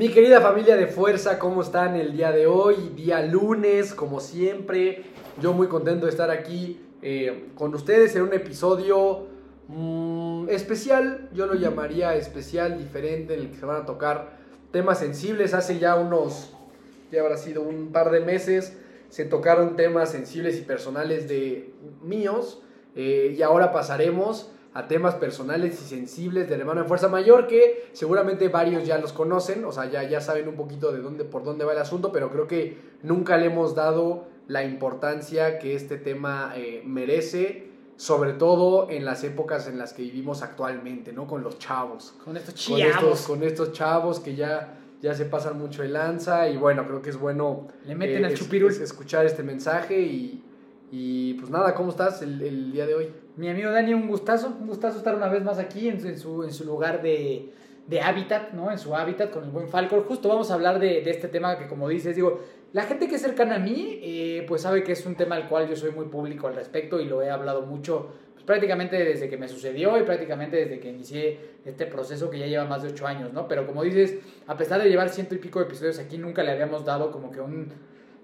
Mi 0.00 0.08
querida 0.08 0.40
familia 0.40 0.78
de 0.78 0.86
fuerza, 0.86 1.38
¿cómo 1.38 1.60
están 1.60 1.94
el 1.94 2.16
día 2.16 2.32
de 2.32 2.46
hoy? 2.46 2.90
Día 2.96 3.20
lunes, 3.20 3.92
como 3.92 4.20
siempre. 4.20 5.02
Yo 5.42 5.52
muy 5.52 5.66
contento 5.66 6.06
de 6.06 6.10
estar 6.10 6.30
aquí 6.30 6.80
eh, 7.02 7.50
con 7.54 7.74
ustedes 7.74 8.16
en 8.16 8.22
un 8.22 8.32
episodio 8.32 9.26
mm, 9.68 10.48
especial. 10.48 11.28
Yo 11.34 11.44
lo 11.44 11.52
llamaría 11.52 12.16
especial, 12.16 12.78
diferente, 12.78 13.34
en 13.34 13.40
el 13.40 13.50
que 13.50 13.58
se 13.58 13.66
van 13.66 13.82
a 13.82 13.84
tocar 13.84 14.38
temas 14.72 15.00
sensibles. 15.00 15.52
Hace 15.52 15.78
ya 15.78 15.96
unos, 15.96 16.50
ya 17.12 17.20
habrá 17.20 17.36
sido 17.36 17.60
un 17.60 17.92
par 17.92 18.10
de 18.10 18.20
meses, 18.20 18.78
se 19.10 19.26
tocaron 19.26 19.76
temas 19.76 20.10
sensibles 20.10 20.56
y 20.56 20.62
personales 20.62 21.28
de 21.28 21.74
míos. 22.00 22.62
eh, 22.96 23.34
y 23.36 23.42
ahora 23.42 23.70
pasaremos 23.70 24.50
a 24.72 24.86
temas 24.86 25.16
personales 25.16 25.80
y 25.82 25.84
sensibles 25.84 26.48
del 26.48 26.60
hermano 26.60 26.82
de 26.82 26.88
Fuerza 26.88 27.08
Mayor 27.08 27.46
que 27.48 27.88
seguramente 27.92 28.48
varios 28.48 28.86
ya 28.86 28.98
los 28.98 29.12
conocen, 29.12 29.64
o 29.64 29.72
sea, 29.72 29.90
ya, 29.90 30.02
ya 30.04 30.20
saben 30.20 30.46
un 30.48 30.54
poquito 30.54 30.92
de 30.92 31.00
dónde, 31.00 31.24
por 31.24 31.42
dónde 31.42 31.64
va 31.64 31.72
el 31.72 31.78
asunto, 31.78 32.12
pero 32.12 32.30
creo 32.30 32.46
que 32.46 32.76
nunca 33.02 33.36
le 33.36 33.46
hemos 33.46 33.74
dado 33.74 34.28
la 34.46 34.64
importancia 34.64 35.58
que 35.58 35.74
este 35.74 35.96
tema 35.96 36.52
eh, 36.56 36.82
merece, 36.86 37.68
sobre 37.96 38.32
todo 38.32 38.88
en 38.90 39.04
las 39.04 39.24
épocas 39.24 39.66
en 39.68 39.76
las 39.76 39.92
que 39.92 40.02
vivimos 40.02 40.42
actualmente, 40.42 41.12
¿no? 41.12 41.26
Con 41.26 41.42
los 41.42 41.58
chavos. 41.58 42.14
Con 42.24 42.36
estos 42.36 42.66
Con 42.66 42.78
estos, 42.80 43.00
chavos. 43.00 43.22
con 43.26 43.42
estos 43.42 43.72
chavos 43.72 44.20
que 44.20 44.36
ya, 44.36 44.78
ya 45.02 45.14
se 45.14 45.24
pasan 45.24 45.58
mucho 45.58 45.82
de 45.82 45.88
lanza 45.88 46.48
y 46.48 46.56
bueno, 46.56 46.86
creo 46.86 47.02
que 47.02 47.10
es 47.10 47.16
bueno 47.18 47.66
Le 47.86 47.94
meten 47.96 48.24
al 48.24 48.32
es- 48.32 48.80
escuchar 48.80 49.26
este 49.26 49.42
mensaje 49.42 50.00
y, 50.00 50.42
y 50.92 51.34
pues 51.34 51.50
nada, 51.50 51.74
¿cómo 51.74 51.90
estás 51.90 52.22
el, 52.22 52.40
el 52.42 52.72
día 52.72 52.86
de 52.86 52.94
hoy? 52.94 53.12
Mi 53.40 53.48
amigo 53.48 53.70
Dani, 53.70 53.94
un 53.94 54.06
gustazo, 54.06 54.48
un 54.48 54.66
gustazo 54.66 54.98
estar 54.98 55.14
una 55.14 55.28
vez 55.28 55.42
más 55.42 55.58
aquí 55.58 55.88
en, 55.88 56.18
su 56.18 56.64
lugar 56.66 57.00
de, 57.00 57.48
de 57.86 58.00
hábitat, 58.02 58.52
¿no? 58.52 58.70
En 58.70 58.78
su 58.78 58.94
hábitat 58.94 59.30
con 59.30 59.44
el 59.44 59.50
buen 59.50 59.70
Falcor. 59.70 60.04
Justo 60.04 60.28
vamos 60.28 60.50
a 60.50 60.54
hablar 60.54 60.78
de, 60.78 61.00
de 61.00 61.10
este 61.10 61.26
tema 61.26 61.56
que, 61.56 61.66
como 61.66 61.88
dices, 61.88 62.14
digo, 62.14 62.42
la 62.74 62.82
gente 62.82 63.08
que 63.08 63.14
es 63.14 63.22
cercana 63.22 63.54
a 63.54 63.58
mí, 63.58 63.98
eh, 64.02 64.44
pues 64.46 64.60
sabe 64.60 64.84
que 64.84 64.92
es 64.92 65.06
un 65.06 65.14
tema 65.14 65.36
al 65.36 65.48
cual 65.48 65.66
yo 65.70 65.74
soy 65.74 65.90
muy 65.90 66.04
público 66.04 66.48
al 66.48 66.54
respecto 66.54 67.00
y 67.00 67.06
lo 67.06 67.22
he 67.22 67.30
hablado 67.30 67.62
mucho, 67.62 68.12
pues 68.34 68.44
prácticamente 68.44 69.02
desde 69.02 69.30
que 69.30 69.38
me 69.38 69.48
sucedió 69.48 69.98
y 69.98 70.02
prácticamente 70.02 70.58
desde 70.58 70.78
que 70.78 70.90
inicié 70.90 71.40
este 71.64 71.86
proceso 71.86 72.28
que 72.28 72.40
ya 72.40 72.46
lleva 72.46 72.66
más 72.66 72.82
de 72.82 72.90
ocho 72.90 73.06
años, 73.06 73.32
¿no? 73.32 73.48
Pero 73.48 73.66
como 73.66 73.82
dices, 73.82 74.18
a 74.48 74.58
pesar 74.58 74.82
de 74.82 74.90
llevar 74.90 75.08
ciento 75.08 75.34
y 75.34 75.38
pico 75.38 75.60
de 75.60 75.64
episodios 75.64 75.98
aquí, 75.98 76.18
nunca 76.18 76.42
le 76.42 76.50
habíamos 76.50 76.84
dado 76.84 77.10
como 77.10 77.30
que 77.32 77.40
un 77.40 77.72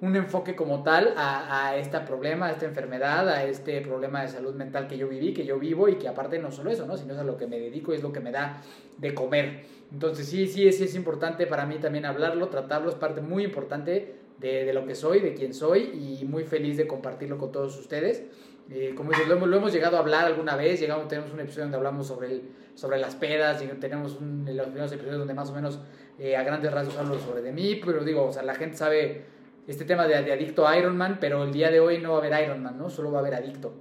un 0.01 0.15
enfoque 0.15 0.55
como 0.55 0.83
tal 0.83 1.15
a, 1.17 1.69
a 1.69 1.77
este 1.77 1.99
problema, 2.01 2.47
a 2.47 2.51
esta 2.53 2.67
enfermedad, 2.67 3.29
a 3.31 3.45
este 3.45 3.81
problema 3.81 4.23
de 4.23 4.29
salud 4.29 4.55
mental 4.55 4.87
que 4.89 4.99
yo 4.99 5.09
viví, 5.09 5.33
que 5.33 5.47
yo 5.47 5.59
vivo 5.59 5.89
y 5.89 5.95
que 5.97 6.07
aparte 6.07 6.39
no 6.39 6.51
solo 6.53 6.71
eso, 6.71 6.87
¿no? 6.87 6.97
sino 6.99 7.15
es 7.15 7.19
a 7.19 7.25
lo 7.25 7.37
que 7.39 7.47
me 7.47 7.59
dedico 7.59 7.93
y 7.93 7.97
es 7.97 8.03
lo 8.03 8.13
que 8.13 8.21
me 8.21 8.31
da 8.31 8.63
de 8.99 9.15
comer. 9.15 9.65
Entonces 9.91 10.27
sí, 10.29 10.47
sí, 10.49 10.71
sí 10.73 10.85
es 10.85 10.95
importante 10.95 11.47
para 11.47 11.65
mí 11.65 11.77
también 11.77 12.05
hablarlo, 12.05 12.49
tratarlo, 12.49 12.91
es 12.91 12.95
parte 12.95 13.23
muy 13.23 13.45
importante 13.45 14.17
de, 14.39 14.65
de 14.67 14.75
lo 14.75 14.85
que 14.87 14.95
soy, 14.95 15.21
de 15.21 15.33
quién 15.33 15.55
soy 15.55 16.19
y 16.21 16.27
muy 16.27 16.45
feliz 16.45 16.77
de 16.77 16.87
compartirlo 16.87 17.39
con 17.39 17.51
todos 17.51 17.79
ustedes. 17.79 18.23
Eh, 18.69 18.93
como 18.97 19.11
dices, 19.13 19.29
lo 19.29 19.37
hemos, 19.37 19.49
lo 19.49 19.57
hemos 19.57 19.73
llegado 19.73 19.97
a 19.97 20.01
hablar 20.01 20.27
alguna 20.27 20.57
vez, 20.57 20.81
llegamos, 20.81 21.09
tenemos 21.09 21.33
un 21.33 21.41
episodio 21.41 21.65
donde 21.65 21.77
hablamos 21.79 22.07
sobre, 22.09 22.33
el, 22.33 22.43
sobre 22.75 22.99
las 22.99 23.15
pedas, 23.15 23.63
lleg- 23.63 23.79
tenemos 23.79 24.17
un, 24.21 24.45
los 24.45 24.67
primeros 24.67 24.91
episodios 24.93 25.21
donde 25.21 25.35
más 25.35 25.49
o 25.51 25.55
menos 25.55 25.81
eh, 26.19 26.37
a 26.37 26.43
grandes 26.43 26.73
rasgos 26.73 26.99
hablo 26.99 27.19
sobre 27.19 27.43
de 27.43 27.53
mí, 27.53 27.81
pero 27.83 28.05
digo, 28.05 28.25
o 28.25 28.33
sea, 28.33 28.43
la 28.43 28.57
gente 28.57 28.77
sabe 28.77 29.36
este 29.67 29.85
tema 29.85 30.07
de, 30.07 30.23
de 30.23 30.33
adicto 30.33 30.67
a 30.67 30.79
Iron 30.79 30.97
Man, 30.97 31.19
pero 31.21 31.45
el 31.45 31.53
día 31.53 31.71
de 31.71 31.81
hoy 31.81 31.99
no 31.99 32.13
va 32.13 32.17
a 32.17 32.27
haber 32.27 32.45
Iron 32.45 32.63
Man, 32.63 32.79
¿no? 32.79 32.91
Solo 32.91 33.11
va 33.11 33.19
a 33.19 33.21
haber 33.21 33.35
adicto. 33.35 33.75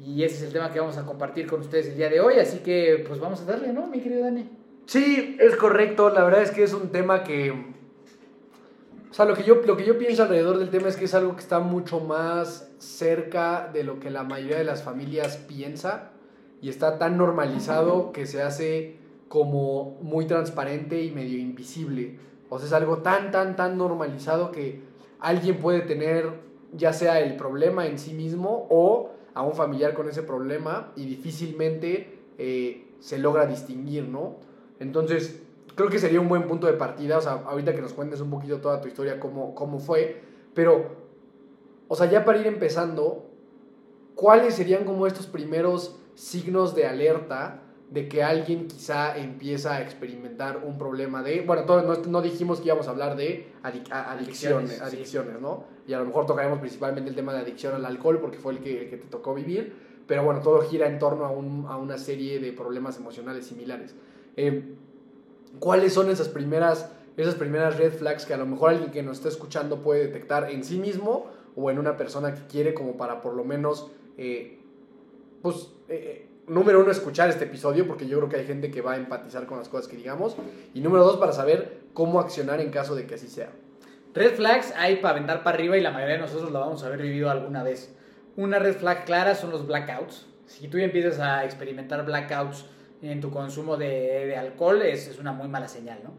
Y 0.00 0.24
ese 0.24 0.36
es 0.36 0.42
el 0.42 0.52
tema 0.52 0.72
que 0.72 0.80
vamos 0.80 0.96
a 0.96 1.04
compartir 1.04 1.46
con 1.46 1.60
ustedes 1.60 1.88
el 1.88 1.96
día 1.96 2.08
de 2.08 2.20
hoy, 2.20 2.38
así 2.38 2.58
que 2.58 3.04
pues 3.06 3.20
vamos 3.20 3.40
a 3.42 3.44
darle, 3.44 3.72
¿no, 3.72 3.86
mi 3.86 4.00
querido 4.00 4.22
Dani? 4.24 4.48
Sí, 4.86 5.36
es 5.40 5.56
correcto. 5.56 6.10
La 6.10 6.24
verdad 6.24 6.42
es 6.42 6.50
que 6.50 6.62
es 6.62 6.72
un 6.72 6.90
tema 6.90 7.22
que. 7.22 7.50
O 9.10 9.14
sea, 9.14 9.26
lo 9.26 9.34
que, 9.34 9.42
yo, 9.42 9.56
lo 9.66 9.76
que 9.76 9.84
yo 9.84 9.98
pienso 9.98 10.22
alrededor 10.22 10.58
del 10.58 10.70
tema 10.70 10.88
es 10.88 10.96
que 10.96 11.04
es 11.04 11.14
algo 11.14 11.34
que 11.34 11.42
está 11.42 11.60
mucho 11.60 12.00
más 12.00 12.72
cerca 12.78 13.70
de 13.72 13.84
lo 13.84 14.00
que 14.00 14.10
la 14.10 14.22
mayoría 14.22 14.56
de 14.56 14.64
las 14.64 14.82
familias 14.82 15.36
piensa 15.36 16.12
y 16.62 16.70
está 16.70 16.98
tan 16.98 17.18
normalizado 17.18 18.12
que 18.12 18.26
se 18.26 18.42
hace 18.42 18.96
como 19.28 19.98
muy 20.00 20.26
transparente 20.26 21.02
y 21.02 21.10
medio 21.10 21.38
invisible. 21.38 22.18
O 22.48 22.58
sea, 22.58 22.66
es 22.66 22.72
algo 22.72 22.98
tan, 22.98 23.30
tan, 23.30 23.54
tan 23.54 23.76
normalizado 23.76 24.50
que 24.50 24.80
alguien 25.22 25.58
puede 25.58 25.80
tener 25.80 26.30
ya 26.72 26.92
sea 26.92 27.20
el 27.20 27.36
problema 27.36 27.86
en 27.86 27.98
sí 27.98 28.12
mismo 28.12 28.66
o 28.70 29.10
a 29.34 29.42
un 29.42 29.54
familiar 29.54 29.94
con 29.94 30.08
ese 30.08 30.22
problema 30.22 30.92
y 30.96 31.06
difícilmente 31.06 32.18
eh, 32.38 32.86
se 32.98 33.18
logra 33.18 33.46
distinguir, 33.46 34.08
¿no? 34.08 34.36
Entonces, 34.80 35.42
creo 35.74 35.88
que 35.88 35.98
sería 35.98 36.20
un 36.20 36.28
buen 36.28 36.46
punto 36.46 36.66
de 36.66 36.74
partida, 36.74 37.18
o 37.18 37.20
sea, 37.20 37.32
ahorita 37.46 37.74
que 37.74 37.80
nos 37.80 37.92
cuentes 37.92 38.20
un 38.20 38.30
poquito 38.30 38.60
toda 38.60 38.80
tu 38.80 38.88
historia, 38.88 39.20
cómo, 39.20 39.54
cómo 39.54 39.78
fue, 39.78 40.20
pero, 40.54 40.86
o 41.88 41.94
sea, 41.94 42.10
ya 42.10 42.24
para 42.24 42.38
ir 42.38 42.46
empezando, 42.46 43.26
¿cuáles 44.14 44.54
serían 44.54 44.84
como 44.84 45.06
estos 45.06 45.26
primeros 45.26 45.98
signos 46.14 46.74
de 46.74 46.86
alerta 46.86 47.62
de 47.92 48.08
que 48.08 48.22
alguien 48.22 48.68
quizá 48.68 49.18
empieza 49.18 49.74
a 49.76 49.82
experimentar 49.82 50.62
un 50.64 50.78
problema 50.78 51.22
de, 51.22 51.42
bueno, 51.42 51.64
todo, 51.64 51.82
no, 51.82 51.94
no 52.08 52.22
dijimos 52.22 52.60
que 52.60 52.66
íbamos 52.66 52.88
a 52.88 52.90
hablar 52.90 53.16
de 53.16 53.48
adic- 53.62 53.92
adicciones, 53.92 54.80
Adicciones, 54.80 55.34
sí. 55.36 55.42
¿no? 55.42 55.64
Y 55.86 55.92
a 55.92 55.98
lo 55.98 56.06
mejor 56.06 56.24
tocaremos 56.24 56.58
principalmente 56.58 57.10
el 57.10 57.16
tema 57.16 57.34
de 57.34 57.40
adicción 57.40 57.74
al 57.74 57.84
alcohol 57.84 58.18
porque 58.20 58.38
fue 58.38 58.52
el 58.54 58.60
que, 58.60 58.84
el 58.84 58.88
que 58.90 58.96
te 58.96 59.08
tocó 59.08 59.34
vivir, 59.34 59.74
pero 60.06 60.24
bueno, 60.24 60.40
todo 60.40 60.62
gira 60.62 60.86
en 60.88 60.98
torno 60.98 61.26
a, 61.26 61.30
un- 61.30 61.66
a 61.68 61.76
una 61.76 61.98
serie 61.98 62.40
de 62.40 62.52
problemas 62.52 62.96
emocionales 62.96 63.46
similares. 63.46 63.94
Eh, 64.36 64.74
¿Cuáles 65.58 65.92
son 65.92 66.08
esas 66.10 66.28
primeras, 66.28 66.90
esas 67.18 67.34
primeras 67.34 67.76
red 67.76 67.92
flags 67.92 68.24
que 68.24 68.32
a 68.32 68.38
lo 68.38 68.46
mejor 68.46 68.70
alguien 68.70 68.90
que 68.90 69.02
nos 69.02 69.18
está 69.18 69.28
escuchando 69.28 69.82
puede 69.82 70.06
detectar 70.06 70.50
en 70.50 70.64
sí 70.64 70.78
mismo 70.78 71.26
o 71.56 71.70
en 71.70 71.78
una 71.78 71.98
persona 71.98 72.34
que 72.34 72.46
quiere 72.46 72.72
como 72.72 72.96
para 72.96 73.20
por 73.20 73.34
lo 73.34 73.44
menos, 73.44 73.90
eh, 74.16 74.58
pues, 75.42 75.68
eh, 75.88 76.26
número 76.46 76.80
uno, 76.80 76.90
escuchar 76.90 77.28
este 77.28 77.44
episodio 77.44 77.86
porque 77.86 78.06
yo 78.06 78.18
creo 78.18 78.28
que 78.28 78.36
hay 78.36 78.46
gente 78.46 78.70
que 78.70 78.80
va 78.80 78.94
a 78.94 78.96
empatizar 78.96 79.46
con 79.46 79.58
las 79.58 79.68
cosas 79.68 79.88
que 79.88 79.96
digamos 79.96 80.36
y 80.74 80.80
número 80.80 81.04
dos, 81.04 81.16
para 81.16 81.32
saber 81.32 81.82
cómo 81.92 82.20
accionar 82.20 82.60
en 82.60 82.70
caso 82.70 82.94
de 82.94 83.06
que 83.06 83.14
así 83.14 83.28
sea. 83.28 83.50
Red 84.14 84.34
flags 84.34 84.74
hay 84.76 84.96
para 84.96 85.16
aventar 85.16 85.42
para 85.42 85.56
arriba 85.56 85.76
y 85.78 85.80
la 85.80 85.90
mayoría 85.90 86.16
de 86.16 86.20
nosotros 86.20 86.50
lo 86.50 86.60
vamos 86.60 86.82
a 86.82 86.86
haber 86.86 87.02
vivido 87.02 87.30
alguna 87.30 87.62
vez. 87.62 87.94
Una 88.36 88.58
red 88.58 88.76
flag 88.76 89.04
clara 89.04 89.34
son 89.34 89.50
los 89.50 89.66
blackouts. 89.66 90.26
Si 90.46 90.68
tú 90.68 90.78
empiezas 90.78 91.18
a 91.18 91.44
experimentar 91.44 92.04
blackouts 92.04 92.66
en 93.00 93.20
tu 93.20 93.30
consumo 93.30 93.76
de, 93.76 94.26
de 94.26 94.36
alcohol, 94.36 94.82
es, 94.82 95.08
es 95.08 95.18
una 95.18 95.32
muy 95.32 95.48
mala 95.48 95.68
señal, 95.68 96.00
¿no? 96.04 96.12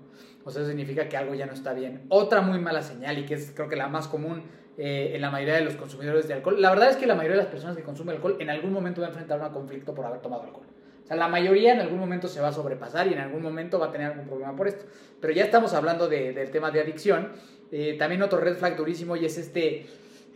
O 0.43 0.51
sea, 0.51 0.61
eso 0.61 0.69
significa 0.69 1.07
que 1.07 1.17
algo 1.17 1.33
ya 1.35 1.45
no 1.45 1.53
está 1.53 1.73
bien. 1.73 2.05
Otra 2.09 2.41
muy 2.41 2.59
mala 2.59 2.81
señal, 2.81 3.17
y 3.17 3.25
que 3.25 3.35
es 3.35 3.51
creo 3.55 3.69
que 3.69 3.75
la 3.75 3.87
más 3.87 4.07
común 4.07 4.43
eh, 4.77 5.11
en 5.15 5.21
la 5.21 5.29
mayoría 5.29 5.55
de 5.55 5.61
los 5.61 5.75
consumidores 5.75 6.27
de 6.27 6.33
alcohol, 6.33 6.61
la 6.61 6.69
verdad 6.71 6.89
es 6.89 6.97
que 6.97 7.05
la 7.05 7.15
mayoría 7.15 7.37
de 7.37 7.43
las 7.43 7.51
personas 7.51 7.75
que 7.77 7.83
consumen 7.83 8.15
alcohol 8.15 8.37
en 8.39 8.49
algún 8.49 8.71
momento 8.73 9.01
va 9.01 9.07
a 9.07 9.09
enfrentar 9.11 9.39
un 9.41 9.49
conflicto 9.49 9.93
por 9.93 10.05
haber 10.05 10.21
tomado 10.21 10.43
alcohol. 10.43 10.65
O 11.03 11.05
sea, 11.07 11.17
la 11.17 11.27
mayoría 11.27 11.73
en 11.73 11.81
algún 11.81 11.99
momento 11.99 12.27
se 12.27 12.39
va 12.39 12.47
a 12.47 12.51
sobrepasar 12.53 13.07
y 13.07 13.13
en 13.13 13.19
algún 13.19 13.41
momento 13.41 13.77
va 13.77 13.87
a 13.87 13.91
tener 13.91 14.07
algún 14.11 14.25
problema 14.25 14.55
por 14.55 14.67
esto. 14.67 14.85
Pero 15.19 15.33
ya 15.33 15.43
estamos 15.43 15.73
hablando 15.73 16.07
de- 16.07 16.31
del 16.33 16.49
tema 16.49 16.71
de 16.71 16.79
adicción. 16.79 17.33
Eh, 17.71 17.95
también 17.99 18.21
otro 18.23 18.39
red 18.39 18.55
flag 18.55 18.77
durísimo 18.77 19.15
y 19.17 19.25
es 19.25 19.37
este, 19.37 19.85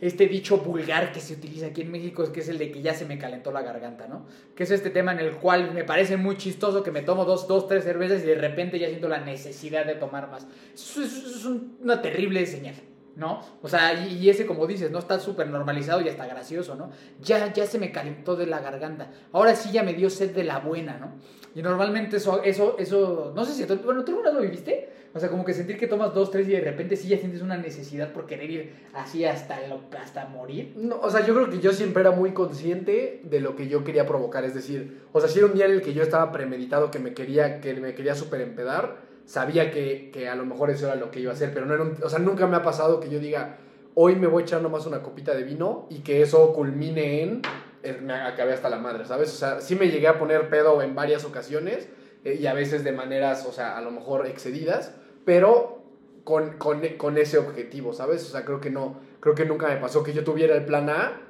este 0.00 0.26
dicho 0.26 0.58
vulgar 0.58 1.10
que 1.10 1.20
se 1.20 1.32
utiliza 1.34 1.66
aquí 1.68 1.80
en 1.80 1.90
México, 1.90 2.30
que 2.32 2.40
es 2.40 2.48
el 2.50 2.58
de 2.58 2.70
que 2.70 2.82
ya 2.82 2.92
se 2.94 3.06
me 3.06 3.16
calentó 3.18 3.50
la 3.50 3.62
garganta, 3.62 4.06
¿no? 4.08 4.26
Que 4.54 4.64
es 4.64 4.70
este 4.70 4.90
tema 4.90 5.12
en 5.12 5.20
el 5.20 5.32
cual 5.36 5.72
me 5.72 5.84
parece 5.84 6.16
muy 6.18 6.36
chistoso 6.36 6.82
que 6.82 6.90
me 6.90 7.00
tomo 7.00 7.24
dos, 7.24 7.48
dos 7.48 7.66
tres 7.66 7.84
cervezas 7.84 8.22
y 8.22 8.26
de 8.26 8.34
repente 8.34 8.78
ya 8.78 8.88
siento 8.88 9.08
la 9.08 9.20
necesidad 9.20 9.86
de 9.86 9.94
tomar 9.94 10.28
más. 10.30 10.46
Es- 10.74 10.96
es 10.98 11.44
un- 11.46 11.78
una 11.80 12.02
terrible 12.02 12.44
señal. 12.44 12.74
¿No? 13.18 13.40
O 13.62 13.68
sea, 13.68 13.92
y, 14.06 14.14
y 14.14 14.30
ese, 14.30 14.46
como 14.46 14.66
dices, 14.66 14.90
no 14.90 15.00
está 15.00 15.18
súper 15.18 15.48
normalizado 15.48 16.00
y 16.00 16.08
hasta 16.08 16.24
gracioso, 16.24 16.76
¿no? 16.76 16.90
Ya, 17.20 17.52
ya 17.52 17.66
se 17.66 17.78
me 17.78 17.90
calentó 17.90 18.36
de 18.36 18.46
la 18.46 18.60
garganta. 18.60 19.10
Ahora 19.32 19.54
sí 19.56 19.72
ya 19.72 19.82
me 19.82 19.92
dio 19.92 20.08
sed 20.08 20.34
de 20.34 20.44
la 20.44 20.60
buena, 20.60 20.98
¿no? 20.98 21.12
Y 21.54 21.62
normalmente 21.62 22.18
eso, 22.18 22.42
eso, 22.44 22.76
eso, 22.78 23.32
no 23.34 23.44
sé 23.44 23.52
si, 23.52 23.64
bueno, 23.84 24.04
¿tú 24.04 24.12
alguna 24.12 24.30
vez 24.30 24.34
lo 24.34 24.40
viviste? 24.42 24.88
O 25.14 25.18
sea, 25.18 25.30
como 25.30 25.44
que 25.44 25.52
sentir 25.52 25.78
que 25.78 25.88
tomas 25.88 26.14
dos, 26.14 26.30
tres 26.30 26.46
y 26.46 26.52
de 26.52 26.60
repente 26.60 26.94
sí 26.94 27.08
ya 27.08 27.18
sientes 27.18 27.42
una 27.42 27.56
necesidad 27.56 28.12
por 28.12 28.26
querer 28.26 28.50
ir 28.50 28.72
así 28.94 29.24
hasta, 29.24 29.66
lo, 29.66 29.80
hasta 30.00 30.26
morir. 30.26 30.74
No, 30.76 31.00
o 31.00 31.10
sea, 31.10 31.26
yo 31.26 31.34
creo 31.34 31.50
que 31.50 31.58
yo 31.58 31.72
siempre 31.72 32.02
era 32.02 32.12
muy 32.12 32.32
consciente 32.32 33.22
de 33.24 33.40
lo 33.40 33.56
que 33.56 33.66
yo 33.66 33.82
quería 33.82 34.06
provocar. 34.06 34.44
Es 34.44 34.54
decir, 34.54 35.00
o 35.12 35.20
sea, 35.20 35.28
si 35.28 35.38
era 35.40 35.48
un 35.48 35.54
día 35.54 35.64
en 35.64 35.72
el 35.72 35.82
que 35.82 35.92
yo 35.92 36.04
estaba 36.04 36.30
premeditado 36.30 36.92
que 36.92 37.00
me 37.00 37.14
quería, 37.14 37.60
que 37.60 37.74
me 37.74 37.94
quería 37.94 38.14
súper 38.14 38.42
empedar, 38.42 39.08
sabía 39.28 39.70
que, 39.70 40.10
que 40.10 40.26
a 40.28 40.34
lo 40.34 40.46
mejor 40.46 40.70
eso 40.70 40.86
era 40.86 40.94
lo 40.96 41.10
que 41.10 41.20
iba 41.20 41.30
a 41.30 41.34
hacer. 41.34 41.52
Pero 41.52 41.66
no 41.66 41.74
era 41.74 41.84
o 42.02 42.08
sea, 42.08 42.18
nunca 42.18 42.46
me 42.46 42.56
ha 42.56 42.62
pasado 42.62 42.98
que 42.98 43.10
yo 43.10 43.18
diga, 43.20 43.58
hoy 43.94 44.16
me 44.16 44.26
voy 44.26 44.42
a 44.42 44.46
echar 44.46 44.62
nomás 44.62 44.86
una 44.86 45.02
copita 45.02 45.34
de 45.34 45.42
vino 45.44 45.86
y 45.90 45.98
que 45.98 46.22
eso 46.22 46.52
culmine 46.54 47.22
en, 47.22 47.42
en- 47.82 48.06
me 48.06 48.14
acabé 48.14 48.54
hasta 48.54 48.70
la 48.70 48.78
madre, 48.78 49.04
¿sabes? 49.04 49.28
O 49.34 49.36
sea, 49.36 49.60
sí 49.60 49.74
me 49.76 49.88
llegué 49.90 50.08
a 50.08 50.18
poner 50.18 50.48
pedo 50.48 50.80
en 50.82 50.94
varias 50.94 51.24
ocasiones 51.26 51.88
eh, 52.24 52.38
y 52.40 52.46
a 52.46 52.54
veces 52.54 52.84
de 52.84 52.92
maneras, 52.92 53.44
o 53.46 53.52
sea, 53.52 53.76
a 53.76 53.82
lo 53.82 53.90
mejor 53.90 54.26
excedidas, 54.26 54.94
pero 55.26 55.82
con, 56.24 56.56
con, 56.58 56.80
con 56.96 57.18
ese 57.18 57.36
objetivo, 57.38 57.92
¿sabes? 57.92 58.24
O 58.26 58.30
sea, 58.32 58.44
creo 58.46 58.60
que 58.60 58.70
no, 58.70 58.98
creo 59.20 59.34
que 59.34 59.44
nunca 59.44 59.68
me 59.68 59.76
pasó 59.76 60.02
que 60.02 60.12
yo 60.14 60.24
tuviera 60.24 60.56
el 60.56 60.64
plan 60.64 60.88
A 60.90 61.20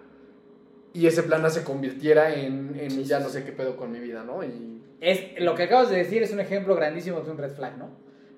y 0.94 1.06
ese 1.06 1.22
plan 1.22 1.48
se 1.50 1.64
convirtiera 1.64 2.34
en, 2.34 2.74
en 2.78 3.04
ya 3.04 3.20
no 3.20 3.28
sé 3.28 3.44
qué 3.44 3.52
pedo 3.52 3.76
con 3.76 3.90
mi 3.92 4.00
vida, 4.00 4.24
¿no? 4.24 4.42
Y 4.42 4.82
Es, 5.00 5.40
lo 5.40 5.54
que 5.54 5.64
acabas 5.64 5.90
de 5.90 5.96
decir 5.98 6.22
es 6.22 6.32
un 6.32 6.40
ejemplo 6.40 6.74
grandísimo 6.74 7.20
de 7.20 7.30
un 7.30 7.38
red 7.38 7.50
flag, 7.52 7.76
¿no? 7.78 7.90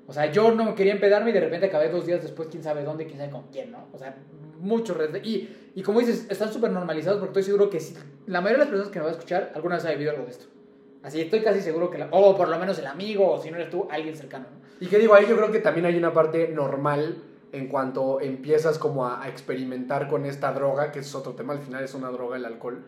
O 0.07 0.13
sea, 0.13 0.31
yo 0.33 0.51
no 0.53 0.75
quería 0.75 0.93
empedarme 0.93 1.31
y 1.31 1.33
de 1.33 1.41
repente 1.41 1.67
acabé 1.67 1.89
dos 1.89 2.05
días 2.07 2.21
después, 2.23 2.49
quién 2.51 2.63
sabe 2.65 2.83
dónde, 2.83 3.07
quién 3.07 3.19
sabe 3.19 3.31
con 3.31 3.45
quién, 3.53 3.71
¿no? 3.71 3.87
O 3.93 3.99
sea, 3.99 4.17
muchos 4.59 4.97
red 4.97 5.11
flag. 5.11 5.25
Y, 5.25 5.49
y 5.77 5.83
como 5.83 6.01
dices, 6.01 6.27
están 6.29 6.53
súper 6.53 6.71
normalizados 6.73 7.19
porque 7.21 7.31
estoy 7.41 7.43
seguro 7.45 7.71
que 7.71 7.79
si- 7.81 7.95
la 8.27 8.41
mayoría 8.41 8.65
de 8.65 8.65
las 8.65 8.69
personas 8.69 8.93
que 8.93 8.99
me 8.99 9.05
va 9.05 9.11
a 9.11 9.15
escuchar 9.15 9.53
alguna 9.55 9.77
vez 9.77 9.85
ha 9.85 9.91
vivido 9.93 10.11
algo 10.11 10.25
de 10.25 10.31
esto. 10.33 10.47
Así, 11.03 11.21
estoy 11.21 11.41
casi 11.41 11.61
seguro 11.61 11.89
que, 11.91 11.97
la, 11.99 12.09
o 12.11 12.37
por 12.37 12.49
lo 12.49 12.59
menos 12.59 12.79
el 12.79 12.87
amigo, 12.87 13.31
o 13.31 13.41
si 13.41 13.51
no 13.51 13.57
eres 13.57 13.71
tú, 13.71 13.87
alguien 13.91 14.17
cercano, 14.17 14.47
¿no? 14.53 14.61
Y 14.85 14.89
que 14.89 14.99
digo, 14.99 15.15
ahí 15.15 15.27
yo 15.29 15.37
creo 15.37 15.51
que 15.53 15.61
también 15.61 15.87
hay 15.87 15.97
una 15.97 16.13
parte 16.13 16.49
normal 16.49 17.17
en 17.53 17.69
cuanto 17.69 18.21
empiezas 18.21 18.79
como 18.79 19.07
a, 19.07 19.29
experimentar 19.29 20.09
con 20.09 20.25
esta 20.27 20.53
droga, 20.53 20.93
que 20.93 21.01
es 21.01 21.15
otro 21.15 21.33
tema, 21.33 21.53
al 21.53 21.61
final 21.61 21.85
es 21.85 21.95
una 21.95 22.11
droga 22.11 22.37
el 22.37 22.45
alcohol, 22.45 22.83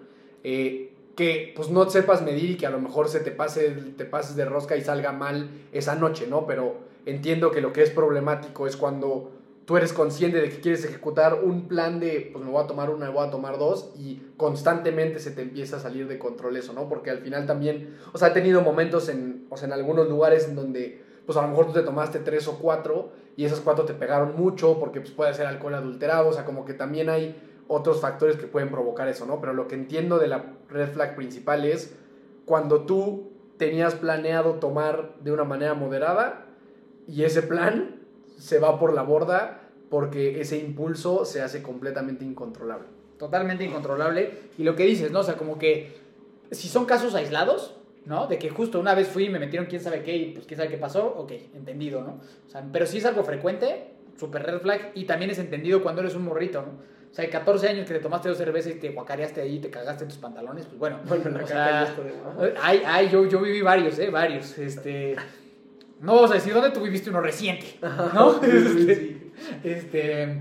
eh, 0.45 0.95
que 1.17 1.53
pues 1.55 1.69
no 1.69 1.89
sepas 1.91 2.23
medir 2.23 2.51
y 2.51 2.57
que 2.57 2.67
a 2.67 2.71
lo 2.71 2.81
mejor 2.81 3.09
se 3.09 3.21
te 3.21 3.31
pase, 3.31 3.71
te 3.97 4.05
pases 4.05 4.37
de 4.37 4.45
rosca 4.45 4.77
y 4.77 4.83
salga 4.83 5.13
mal 5.13 5.51
esa 5.73 5.95
noche, 5.95 6.27
¿no? 6.27 6.47
Pero 6.47 6.77
entiendo 7.05 7.51
que 7.51 7.61
lo 7.61 7.73
que 7.73 7.83
es 7.83 7.91
problemático 7.91 8.67
es 8.67 8.77
cuando 8.77 9.33
tú 9.65 9.77
eres 9.77 9.93
consciente 9.93 10.41
de 10.41 10.49
que 10.49 10.61
quieres 10.61 10.85
ejecutar 10.85 11.41
un 11.43 11.69
plan 11.69 12.01
de, 12.01 12.31
pues 12.33 12.45
me 12.45 12.51
voy 12.51 12.63
a 12.63 12.67
tomar 12.67 12.91
una, 12.91 13.07
me 13.07 13.13
voy 13.13 13.27
a 13.27 13.31
tomar 13.31 13.59
dos, 13.59 13.93
y 13.97 14.21
constantemente 14.37 15.19
se 15.19 15.31
te 15.31 15.43
empieza 15.43 15.77
a 15.77 15.81
salir 15.81 16.09
de 16.09 16.19
control 16.19 16.57
eso, 16.57 16.73
¿no? 16.73 16.89
Porque 16.89 17.11
al 17.11 17.19
final 17.19 17.47
también, 17.47 17.97
o 18.13 18.19
sea, 18.19 18.29
he 18.29 18.31
tenido 18.33 18.63
momentos 18.63 19.09
en, 19.09 19.47
o 19.51 19.57
sea, 19.57 19.67
en 19.67 19.73
algunos 19.73 20.09
lugares 20.09 20.49
en 20.49 20.57
donde, 20.57 21.03
pues 21.27 21.39
a 21.39 21.43
lo 21.43 21.49
mejor 21.49 21.67
tú 21.67 21.73
te 21.73 21.83
tomaste 21.83 22.19
tres 22.19 22.49
o 22.49 22.59
cuatro, 22.59 23.13
y 23.37 23.45
esas 23.45 23.61
cuatro 23.61 23.85
te 23.85 23.95
pegaron 23.95 24.37
mucho, 24.37 24.79
porque 24.79 25.01
pues 25.01 25.13
puede 25.13 25.33
ser 25.35 25.47
alcohol 25.47 25.75
adulterado, 25.75 26.29
o 26.29 26.33
sea, 26.33 26.45
como 26.45 26.65
que 26.65 26.75
también 26.75 27.09
hay 27.09 27.41
otros 27.69 28.01
factores 28.01 28.37
que 28.37 28.47
pueden 28.47 28.71
provocar 28.71 29.09
eso, 29.09 29.25
¿no? 29.25 29.41
Pero 29.41 29.55
lo 29.55 29.69
que 29.69 29.75
entiendo 29.75 30.19
de 30.19 30.29
la 30.29 30.45
red 30.69 30.89
flag 30.91 31.15
principal 31.17 31.65
es 31.65 31.95
cuando 32.45 32.83
tú 32.83 33.31
tenías 33.57 33.95
planeado 33.95 34.55
tomar 34.55 35.15
de 35.21 35.33
una 35.33 35.45
manera 35.45 35.75
moderada, 35.75 36.47
y 37.07 37.25
ese 37.25 37.43
plan 37.43 38.01
se 38.39 38.59
va 38.59 38.79
por 38.79 38.93
la 38.93 39.03
borda 39.03 39.61
porque 39.89 40.41
ese 40.41 40.59
impulso 40.59 41.25
se 41.25 41.43
hace 41.43 41.63
completamente 41.63 42.25
incontrolable. 42.25 42.87
totalmente 43.19 43.63
incontrolable. 43.63 44.33
Y 44.59 44.65
lo 44.65 44.75
que 44.75 44.85
dices, 44.85 45.13
¿no? 45.13 45.21
O 45.21 45.23
sea, 45.23 45.37
como 45.37 45.59
que 45.59 45.97
si 46.51 46.69
son 46.69 46.87
casos 46.87 47.15
aislados, 47.15 47.77
¿no? 48.07 48.27
De 48.27 48.39
que 48.39 48.51
justo 48.51 48.81
una 48.81 48.95
vez 48.95 49.09
fui 49.09 49.27
y 49.27 49.29
me 49.31 49.39
metieron 49.39 49.69
quién 49.69 49.81
sabe 49.81 50.03
qué 50.03 50.17
y 50.17 50.33
pues 50.33 50.47
quién 50.47 50.59
sabe 50.59 50.71
qué 50.71 50.79
pasó, 50.79 51.07
ok, 51.07 51.33
entendido, 51.55 52.03
¿no? 52.03 52.21
O 52.47 52.51
sea, 52.51 52.65
pero 52.73 52.87
si 52.87 52.99
es 52.99 53.05
algo 53.05 53.25
frecuente, 53.25 53.93
super 54.19 54.43
red 54.43 54.61
flag 54.61 54.93
y 54.95 55.05
también 55.05 55.31
es 55.31 55.39
entendido 55.39 55.83
cuando 55.83 56.01
eres 56.01 56.15
un 56.15 56.25
morrito, 56.25 56.63
¿no? 56.63 56.93
O 57.13 57.15
sea, 57.15 57.27
de 57.27 57.31
14 57.31 57.69
años 57.69 57.87
que 57.87 57.93
te 57.93 58.01
tomaste 58.01 58.31
dos 58.31 58.39
cervezas 58.39 58.73
y 58.73 58.77
te 58.77 58.89
guacareaste 58.89 59.43
ahí 59.43 59.57
y 59.57 59.59
te 59.59 59.69
cagaste 59.69 60.05
en 60.05 60.09
tus 60.09 60.19
pantalones, 60.19 60.65
pues 60.65 60.79
bueno. 60.79 60.99
Bueno. 61.07 61.25
Ay, 62.63 62.83
ay, 62.87 63.11
yo, 63.11 63.27
yo 63.27 63.41
viví 63.41 63.61
varios, 63.61 63.99
¿eh? 63.99 64.09
Varios. 64.09 64.57
Este. 64.57 65.17
No 66.01 66.15
vamos 66.15 66.31
a 66.31 66.35
decir 66.35 66.55
dónde 66.55 66.71
tú 66.71 66.81
viviste 66.81 67.11
uno 67.11 67.21
reciente, 67.21 67.79
¿no? 68.15 68.41
Este, 68.43 69.31
este. 69.63 70.41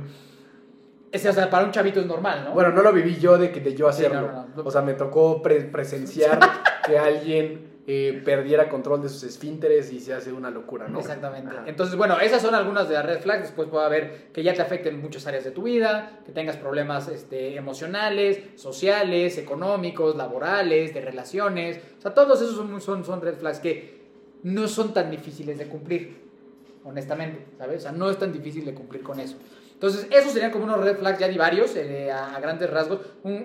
Ese, 1.12 1.30
o 1.30 1.34
sea, 1.34 1.50
para 1.50 1.66
un 1.66 1.72
chavito 1.72 2.00
es 2.00 2.06
normal, 2.06 2.44
¿no? 2.46 2.52
Bueno, 2.54 2.72
no 2.72 2.82
lo 2.82 2.94
viví 2.94 3.18
yo 3.20 3.38
de, 3.38 3.52
que, 3.52 3.60
de 3.60 3.76
yo 3.76 3.88
hacerlo. 3.88 4.22
no, 4.22 4.32
no, 4.32 4.48
no. 4.56 4.64
O 4.64 4.72
sea, 4.72 4.82
me 4.82 4.94
tocó 4.94 5.42
pre- 5.42 5.62
presenciar 5.66 6.40
que 6.86 6.98
alguien 6.98 7.70
eh, 7.88 8.22
perdiera 8.24 8.70
control 8.70 9.02
de 9.02 9.10
sus 9.10 9.24
esfínteres 9.24 9.92
y 9.92 10.00
se 10.00 10.14
hace 10.14 10.32
una 10.32 10.50
locura, 10.52 10.88
¿no? 10.88 11.00
Exactamente. 11.00 11.50
Ajá. 11.52 11.64
Entonces, 11.66 11.96
bueno, 11.98 12.20
esas 12.20 12.42
son 12.42 12.56
algunas 12.56 12.88
de 12.88 12.94
las 12.96 13.06
red 13.06 13.20
flags. 13.20 13.42
Después 13.44 13.68
puede 13.68 13.86
haber 13.86 14.28
que 14.32 14.44
ya 14.44 14.54
te 14.54 14.62
afecten 14.62 15.02
muchas 15.02 15.26
áreas 15.28 15.44
de 15.44 15.52
tu 15.52 15.64
vida, 15.64 16.20
que 16.26 16.32
tengas 16.32 16.56
problemas 16.58 17.08
este, 17.10 17.56
emocionales, 17.58 18.40
sociales, 18.56 19.38
económicos, 19.38 20.16
laborales, 20.16 20.94
de 20.94 21.02
relaciones. 21.02 21.80
O 21.98 22.02
sea, 22.02 22.14
todos 22.14 22.42
esos 22.42 22.56
son, 22.56 22.80
son, 22.80 23.04
son 23.04 23.22
red 23.22 23.36
flags 23.36 23.60
que 23.60 24.00
no 24.44 24.68
son 24.68 24.94
tan 24.94 25.12
difíciles 25.12 25.58
de 25.58 25.66
cumplir, 25.68 26.22
honestamente, 26.84 27.46
¿sabes? 27.58 27.80
O 27.80 27.82
sea, 27.82 27.92
no 27.92 28.10
es 28.10 28.18
tan 28.18 28.32
difícil 28.32 28.64
de 28.66 28.74
cumplir 28.74 29.04
con 29.04 29.20
eso. 29.20 29.36
Entonces, 29.82 30.06
esos 30.12 30.34
serían 30.34 30.52
como 30.52 30.66
unos 30.66 30.80
red 30.84 30.96
flags 30.96 31.18
ya 31.18 31.28
de 31.28 31.36
varios, 31.40 31.76
eh, 31.76 32.12
a, 32.12 32.40
grandes 32.40 32.70
rasgos. 32.70 33.00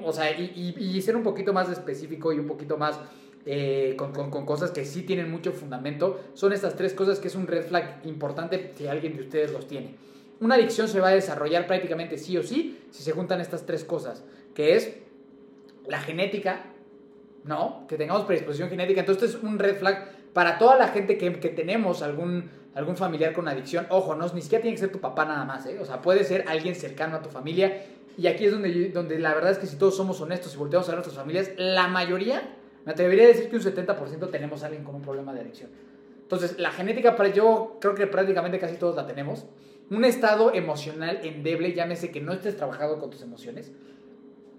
O 0.04 0.12
sea, 0.12 0.30
y, 0.38 0.74
y- 0.78 1.00
ser 1.00 1.16
un 1.16 1.22
poquito 1.22 1.54
más 1.54 1.70
específico 1.70 2.30
y 2.30 2.38
un 2.38 2.46
poquito 2.46 2.76
más 2.76 3.00
eh, 3.46 3.94
con, 3.96 4.12
con- 4.12 4.44
cosas 4.44 4.70
que 4.70 4.84
sí 4.84 5.00
tienen 5.02 5.30
mucho 5.30 5.52
fundamento. 5.52 6.20
Son 6.34 6.52
estas 6.52 6.76
tres 6.76 6.92
cosas 6.92 7.20
que 7.20 7.28
es 7.28 7.34
un 7.36 7.46
red 7.46 7.64
flag 7.64 8.00
importante 8.04 8.72
si 8.76 8.86
alguien 8.86 9.16
de 9.16 9.22
ustedes 9.22 9.50
los 9.50 9.66
tiene. 9.66 9.94
Una 10.40 10.56
adicción 10.56 10.88
se 10.88 11.00
va 11.00 11.08
a 11.08 11.14
desarrollar 11.14 11.66
prácticamente 11.66 12.18
sí 12.18 12.36
o 12.36 12.42
sí 12.42 12.80
si 12.90 13.02
se 13.02 13.12
juntan 13.12 13.40
estas 13.40 13.64
tres 13.64 13.82
cosas, 13.84 14.22
que 14.54 14.76
es 14.76 14.92
la 15.88 16.00
genética, 16.00 16.66
¿no? 17.44 17.86
Que 17.88 17.96
tengamos 17.96 18.26
predisposición 18.26 18.68
genética. 18.68 19.00
Entonces, 19.00 19.30
es 19.36 19.42
un 19.42 19.58
red 19.58 19.76
flag 19.78 20.10
para 20.34 20.58
toda 20.58 20.76
la 20.76 20.88
gente 20.88 21.16
que, 21.16 21.32
que 21.40 21.48
tenemos 21.48 22.02
algún, 22.02 22.50
algún 22.76 22.96
familiar 22.96 23.32
con 23.32 23.48
adicción. 23.48 23.86
Ojo, 23.88 24.14
no, 24.14 24.28
ni 24.34 24.42
siquiera 24.42 24.62
tiene 24.62 24.74
que 24.76 24.80
ser 24.80 24.92
tu 24.92 25.00
papá 25.00 25.24
nada 25.24 25.44
más, 25.44 25.64
¿eh? 25.66 25.78
O 25.80 25.84
sea, 25.84 26.02
puede 26.02 26.24
ser 26.24 26.44
alguien 26.46 26.74
cercano 26.74 27.16
a 27.16 27.22
tu 27.22 27.30
familia. 27.30 27.84
Y 28.18 28.26
aquí 28.26 28.44
es 28.44 28.52
donde, 28.52 28.90
donde 28.90 29.18
la 29.18 29.34
verdad 29.34 29.52
es 29.52 29.58
que 29.58 29.66
si 29.66 29.76
todos 29.76 29.96
somos 29.96 30.20
honestos 30.20 30.54
y 30.54 30.58
volteamos 30.58 30.86
a 30.88 30.92
ver 30.92 30.98
nuestras 30.98 31.16
familias, 31.16 31.50
la 31.56 31.88
mayoría, 31.88 32.42
me 32.84 32.92
atrevería 32.92 33.24
a 33.24 33.28
decir 33.28 33.48
que 33.48 33.56
un 33.56 33.62
70% 33.62 34.30
tenemos 34.30 34.62
a 34.62 34.66
alguien 34.66 34.84
con 34.84 34.94
un 34.94 35.02
problema 35.02 35.32
de 35.32 35.40
adicción. 35.40 35.70
Entonces, 36.20 36.58
la 36.58 36.70
genética, 36.70 37.16
yo 37.32 37.78
creo 37.80 37.94
que 37.94 38.06
prácticamente 38.06 38.58
casi 38.58 38.76
todos 38.76 38.94
la 38.94 39.06
tenemos. 39.06 39.46
Un 39.88 40.04
estado 40.04 40.52
emocional 40.52 41.20
endeble, 41.22 41.72
llámese 41.72 42.10
que 42.10 42.20
no 42.20 42.32
estés 42.32 42.56
trabajando 42.56 42.98
con 42.98 43.10
tus 43.10 43.22
emociones. 43.22 43.72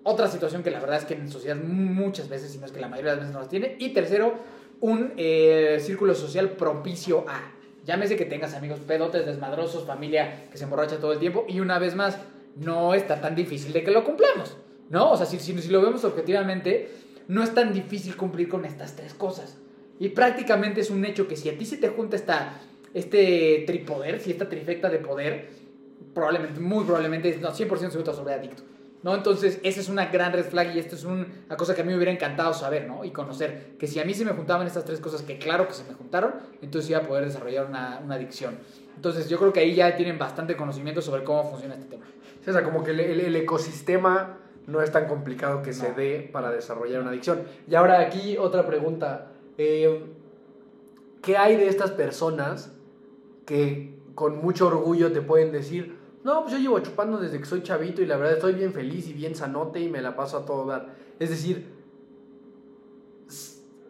Otra 0.03 0.27
situación 0.27 0.63
que 0.63 0.71
la 0.71 0.79
verdad 0.79 0.97
es 0.97 1.05
que 1.05 1.13
en 1.13 1.29
sociedad 1.29 1.57
muchas 1.57 2.29
veces, 2.29 2.51
si 2.51 2.57
no 2.57 2.65
es 2.65 2.71
que 2.71 2.79
la 2.79 2.87
mayoría 2.87 3.11
de 3.11 3.17
las 3.17 3.25
veces 3.25 3.33
no 3.33 3.41
las 3.41 3.49
tiene. 3.49 3.75
Y 3.79 3.89
tercero, 3.89 4.35
un 4.79 5.13
eh, 5.17 5.77
círculo 5.81 6.15
social 6.15 6.51
propicio 6.51 7.25
a. 7.27 7.56
Llámese 7.87 8.17
que 8.17 8.25
tengas 8.25 8.53
amigos 8.53 8.81
pedotes, 8.81 9.25
desmadrosos, 9.25 9.85
familia 9.85 10.49
que 10.51 10.57
se 10.57 10.65
emborracha 10.65 10.97
todo 10.97 11.13
el 11.13 11.19
tiempo. 11.19 11.45
Y 11.47 11.61
una 11.61 11.79
vez 11.79 11.95
más, 11.95 12.19
no 12.57 12.93
está 12.93 13.21
tan 13.21 13.33
difícil 13.33 13.71
de 13.71 13.81
que 13.81 13.91
lo 13.91 14.03
cumplamos. 14.03 14.57
¿No? 14.89 15.11
O 15.11 15.17
sea, 15.17 15.25
si 15.25 15.53
lo 15.69 15.81
vemos 15.81 16.03
objetivamente, 16.03 16.91
no 17.29 17.43
es 17.43 17.53
tan 17.53 17.73
difícil 17.73 18.17
cumplir 18.17 18.49
con 18.49 18.65
estas 18.65 18.97
tres 18.97 19.13
cosas. 19.13 19.57
Y 19.99 20.09
prácticamente 20.09 20.81
es 20.81 20.89
un 20.89 21.05
hecho 21.05 21.29
que 21.29 21.37
si 21.37 21.49
a 21.49 21.57
ti 21.57 21.65
se 21.65 21.77
te 21.77 21.87
junta 21.87 22.17
esta, 22.17 22.59
este 22.93 23.63
tripoder, 23.65 24.19
si 24.19 24.31
esta 24.31 24.49
trifecta 24.49 24.89
de 24.89 24.99
poder, 24.99 25.49
probablemente, 26.13 26.59
muy 26.59 26.83
probablemente, 26.83 27.37
no, 27.37 27.53
100% 27.53 27.89
seguro 27.89 28.13
sobre 28.13 28.33
adicto. 28.33 28.63
¿No? 29.07 29.15
Entonces, 29.15 29.61
esa 29.63 29.79
es 29.79 29.87
una 29.87 30.07
gran 30.07 30.33
red 30.33 30.43
flag 30.43 30.75
y 30.75 30.79
esto 30.79 30.95
es 30.95 31.05
un- 31.05 31.25
una 31.45 31.55
cosa 31.55 31.73
que 31.73 31.79
a 31.79 31.85
mí 31.85 31.91
me 31.91 31.95
hubiera 31.95 32.11
encantado 32.11 32.53
saber, 32.53 32.85
¿no? 32.89 33.05
Y 33.05 33.11
conocer 33.11 33.77
que 33.79 33.87
si 33.87 34.01
a 34.01 34.03
mí 34.03 34.13
se 34.13 34.25
me 34.25 34.33
juntaban 34.33 34.67
estas 34.67 34.83
tres 34.83 34.99
cosas, 34.99 35.21
que 35.21 35.39
claro 35.39 35.65
que 35.65 35.73
se 35.73 35.85
me 35.85 35.93
juntaron, 35.93 36.33
entonces 36.61 36.89
iba 36.89 36.99
a 36.99 37.03
poder 37.03 37.23
desarrollar 37.23 37.67
una, 37.67 38.01
una 38.03 38.15
adicción. 38.15 38.57
Entonces, 38.97 39.29
yo 39.29 39.37
creo 39.39 39.53
que 39.53 39.61
ahí 39.61 39.73
ya 39.75 39.95
tienen 39.95 40.17
bastante 40.19 40.57
conocimiento 40.57 41.01
sobre 41.01 41.23
cómo 41.23 41.49
funciona 41.49 41.75
este 41.75 41.85
tema. 41.87 42.03
Sí, 42.43 42.49
o 42.49 42.51
sea, 42.53 42.63
como 42.63 42.83
que 42.83 42.91
el, 42.91 42.99
el- 42.99 43.21
el 43.21 43.35
ecosistema 43.37 44.39
no 44.65 44.81
es 44.81 44.91
tan 44.91 45.07
complicado 45.07 45.61
que 45.63 45.71
se 45.71 45.93
dé 45.93 46.29
para 46.33 46.51
desarrollar 46.51 46.99
una 46.99 47.11
adicción. 47.11 47.43
Y 47.65 47.75
ahora 47.75 48.01
aquí 48.01 48.35
otra 48.37 48.67
pregunta. 48.67 49.31
Eh, 49.57 50.03
¿Qué 51.21 51.37
hay 51.37 51.55
de 51.55 51.69
estas 51.69 51.91
personas 51.91 52.73
que 53.45 53.95
con 54.15 54.35
mucho 54.41 54.67
orgullo 54.67 55.13
te 55.13 55.21
pueden 55.21 55.53
decir, 55.53 55.96
no, 56.27 56.41
pues 56.41 56.51
yo 56.51 56.59
llevo 56.59 56.79
chupando 56.79 57.17
desde 57.17 57.39
que 57.39 57.45
soy 57.45 57.63
chavito 57.63 58.01
y 58.01 58.05
la 58.05 58.17
verdad 58.17 58.33
estoy 58.33 58.51
bien 58.51 58.73
feliz 58.73 59.07
y 59.07 59.13
bien 59.13 59.33
sanote 59.33 59.79
y 59.79 59.87
me 59.87 60.01
la 60.01 60.17
paso 60.17 60.39
a 60.39 60.45
todo 60.45 60.65
dar? 60.65 60.93
Es 61.19 61.29
decir, 61.29 61.65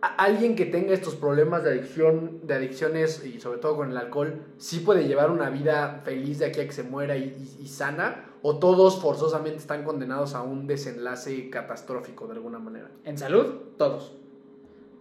alguien 0.01 0.56
que 0.56 0.67
tenga 0.67 0.94
estos 0.94 1.15
problemas 1.15 1.63
de 1.63 1.72
adicción, 1.72 2.41
de 2.44 2.53
adicciones 2.53 3.25
y 3.25 3.39
sobre 3.39 3.58
todo 3.58 3.75
con 3.77 3.89
el 3.89 3.98
alcohol, 3.98 4.44
sí 4.58 4.82
puede 4.82 5.08
llevar 5.08 5.32
una 5.32 5.50
vida 5.50 6.03
feliz 6.06 6.38
de 6.38 6.46
aquí 6.46 6.60
a 6.60 6.67
que 6.67 6.74
se 6.74 6.84
muera 6.84 7.17
y, 7.17 7.36
y, 7.60 7.67
sana, 7.67 8.29
o 8.44 8.60
todos 8.60 9.01
forzosamente 9.01 9.58
están 9.58 9.84
condenados 9.84 10.36
a 10.36 10.44
un 10.44 10.67
desenlace 10.67 11.50
catastrófico 11.50 12.27
de 12.27 12.34
alguna 12.34 12.60
manera. 12.60 12.91
En 13.03 13.17
salud, 13.17 13.48
todos. 13.79 14.15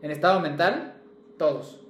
En 0.00 0.10
estado 0.10 0.40
mental, 0.40 1.02
todos. 1.36 1.85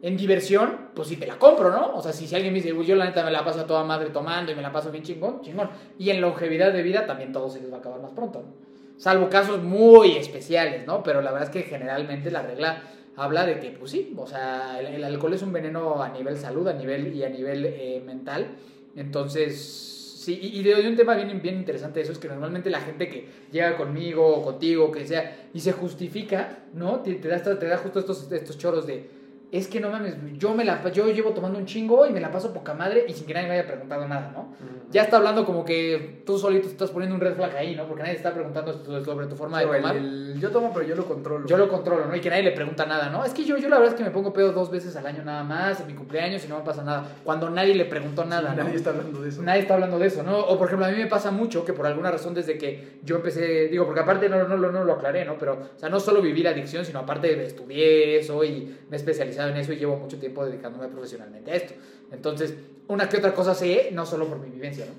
En 0.00 0.16
diversión, 0.16 0.90
pues 0.94 1.08
sí 1.08 1.16
te 1.16 1.26
la 1.26 1.38
compro, 1.38 1.70
¿no? 1.70 1.94
O 1.94 2.02
sea, 2.02 2.12
si, 2.12 2.26
si 2.26 2.34
alguien 2.34 2.52
me 2.52 2.60
dice, 2.60 2.74
yo 2.84 2.94
la 2.94 3.06
neta 3.06 3.24
me 3.24 3.32
la 3.32 3.44
paso 3.44 3.60
a 3.60 3.66
toda 3.66 3.82
madre 3.82 4.10
tomando 4.10 4.52
y 4.52 4.54
me 4.54 4.62
la 4.62 4.70
paso 4.70 4.92
bien 4.92 5.02
chingón, 5.02 5.40
chingón. 5.40 5.70
Y 5.98 6.10
en 6.10 6.20
longevidad 6.20 6.72
de 6.72 6.82
vida 6.82 7.06
también 7.06 7.32
todo 7.32 7.50
se 7.50 7.60
les 7.60 7.72
va 7.72 7.76
a 7.76 7.80
acabar 7.80 8.00
más 8.00 8.12
pronto, 8.12 8.40
¿no? 8.40 8.68
Salvo 8.98 9.28
casos 9.28 9.62
muy 9.62 10.16
especiales, 10.16 10.84
¿no? 10.84 11.04
Pero 11.04 11.22
la 11.22 11.30
verdad 11.30 11.48
es 11.48 11.54
que 11.54 11.62
generalmente 11.62 12.32
la 12.32 12.42
regla 12.42 12.82
habla 13.16 13.46
de 13.46 13.60
que, 13.60 13.70
pues 13.70 13.92
sí, 13.92 14.12
o 14.16 14.26
sea, 14.26 14.80
el, 14.80 15.02
alcohol 15.04 15.34
es 15.34 15.42
un 15.42 15.52
veneno 15.52 16.02
a 16.02 16.08
nivel 16.08 16.36
salud, 16.36 16.66
a 16.66 16.72
nivel 16.72 17.14
y 17.14 17.22
a 17.22 17.28
nivel 17.28 17.64
eh, 17.64 18.02
mental. 18.04 18.56
Entonces, 18.96 19.56
sí, 20.20 20.38
y, 20.40 20.62
de 20.64 20.88
un 20.88 20.96
tema 20.96 21.14
bien, 21.14 21.40
bien 21.40 21.56
interesante 21.56 22.00
eso 22.00 22.10
es 22.10 22.18
que 22.18 22.26
normalmente 22.26 22.70
la 22.70 22.80
gente 22.80 23.08
que 23.08 23.28
llega 23.52 23.76
conmigo 23.76 24.26
o 24.26 24.42
contigo, 24.42 24.90
que 24.90 25.06
sea, 25.06 25.48
y 25.54 25.60
se 25.60 25.72
justifica, 25.72 26.64
¿no? 26.74 27.00
Te, 27.00 27.16
da, 27.18 27.40
te 27.40 27.66
da 27.66 27.78
justo 27.78 28.00
estos, 28.00 28.30
estos 28.30 28.58
choros 28.58 28.84
de 28.84 29.17
es 29.50 29.66
que 29.66 29.80
no 29.80 29.90
mames, 29.90 30.16
yo 30.36 30.54
me 30.54 30.64
la 30.64 30.86
yo 30.90 31.08
llevo 31.08 31.30
tomando 31.30 31.58
un 31.58 31.64
chingo 31.64 32.06
y 32.06 32.10
me 32.10 32.20
la 32.20 32.30
paso 32.30 32.52
poca 32.52 32.74
madre 32.74 33.06
y 33.08 33.14
sin 33.14 33.26
que 33.26 33.32
nadie 33.32 33.48
me 33.48 33.54
haya 33.54 33.66
preguntado 33.66 34.06
nada, 34.06 34.30
¿no? 34.34 34.54
Ya 34.90 35.02
está 35.02 35.16
hablando 35.16 35.44
como 35.46 35.64
que 35.64 36.22
tú 36.26 36.38
solito 36.38 36.68
estás 36.68 36.90
poniendo 36.90 37.14
un 37.14 37.20
red 37.20 37.34
flag 37.34 37.56
ahí, 37.56 37.74
¿no? 37.74 37.86
Porque 37.86 38.02
nadie 38.02 38.16
está 38.16 38.32
preguntando 38.32 38.72
sobre 39.04 39.26
tu 39.26 39.36
forma 39.36 39.60
de 39.60 39.66
tomar. 39.66 39.96
yo 40.38 40.50
tomo, 40.50 40.72
pero 40.72 40.86
yo 40.86 40.94
lo 40.94 41.06
controlo. 41.06 41.46
Yo 41.46 41.56
lo 41.56 41.68
controlo, 41.68 42.06
¿no? 42.06 42.14
Y 42.14 42.20
que 42.20 42.28
nadie 42.28 42.42
le 42.42 42.52
pregunta 42.52 42.84
nada, 42.84 43.08
¿no? 43.08 43.24
Es 43.24 43.32
que 43.32 43.44
yo, 43.44 43.56
yo 43.56 43.68
la 43.68 43.78
verdad 43.78 43.94
es 43.94 43.98
que 43.98 44.04
me 44.04 44.10
pongo 44.10 44.32
pedo 44.32 44.52
dos 44.52 44.70
veces 44.70 44.96
al 44.96 45.06
año 45.06 45.24
nada 45.24 45.44
más, 45.44 45.80
en 45.80 45.86
mi 45.86 45.94
cumpleaños 45.94 46.44
y 46.44 46.48
no 46.48 46.58
me 46.58 46.64
pasa 46.64 46.84
nada. 46.84 47.06
Cuando 47.24 47.48
nadie 47.48 47.74
le 47.74 47.86
preguntó 47.86 48.24
nada, 48.24 48.54
¿no? 48.54 48.64
Nadie 48.64 48.76
está 48.76 48.90
hablando 48.90 49.20
de 49.22 49.28
eso. 49.30 49.42
Nadie 49.42 49.60
está 49.62 49.74
hablando 49.74 49.98
de 49.98 50.06
eso, 50.06 50.22
¿no? 50.22 50.38
O 50.38 50.58
por 50.58 50.66
ejemplo, 50.66 50.86
a 50.86 50.90
mí 50.90 50.96
me 50.96 51.06
pasa 51.06 51.30
mucho 51.30 51.64
que 51.64 51.72
por 51.72 51.86
alguna 51.86 52.10
razón 52.10 52.34
desde 52.34 52.58
que 52.58 52.98
yo 53.02 53.16
empecé, 53.16 53.68
digo, 53.68 53.86
porque 53.86 54.00
aparte 54.00 54.28
no, 54.28 54.46
no, 54.46 54.56
no, 54.56 54.72
no 54.72 54.84
lo 54.84 54.92
aclaré, 54.94 55.24
¿no? 55.24 55.38
Pero, 55.38 55.54
o 55.54 55.78
sea, 55.78 55.88
no 55.88 56.00
solo 56.00 56.20
vivir 56.20 56.48
adicción, 56.48 56.84
sino 56.84 56.98
aparte 57.00 57.42
estudié 57.42 58.18
eso 58.18 58.44
y 58.44 58.76
me 58.90 58.96
he 58.96 59.28
especializado 59.38 59.50
en 59.50 59.56
eso 59.56 59.72
y 59.72 59.76
llevo 59.76 59.96
mucho 59.96 60.18
tiempo 60.18 60.44
dedicándome 60.44 60.88
profesionalmente 60.88 61.52
a 61.52 61.54
esto. 61.54 61.74
Entonces, 62.10 62.54
una 62.88 63.08
que 63.08 63.18
otra 63.18 63.34
cosa 63.34 63.54
sé, 63.54 63.90
no 63.92 64.04
solo 64.06 64.26
por 64.26 64.38
mi 64.38 64.50
vivencia, 64.50 64.86
¿no? 64.86 64.92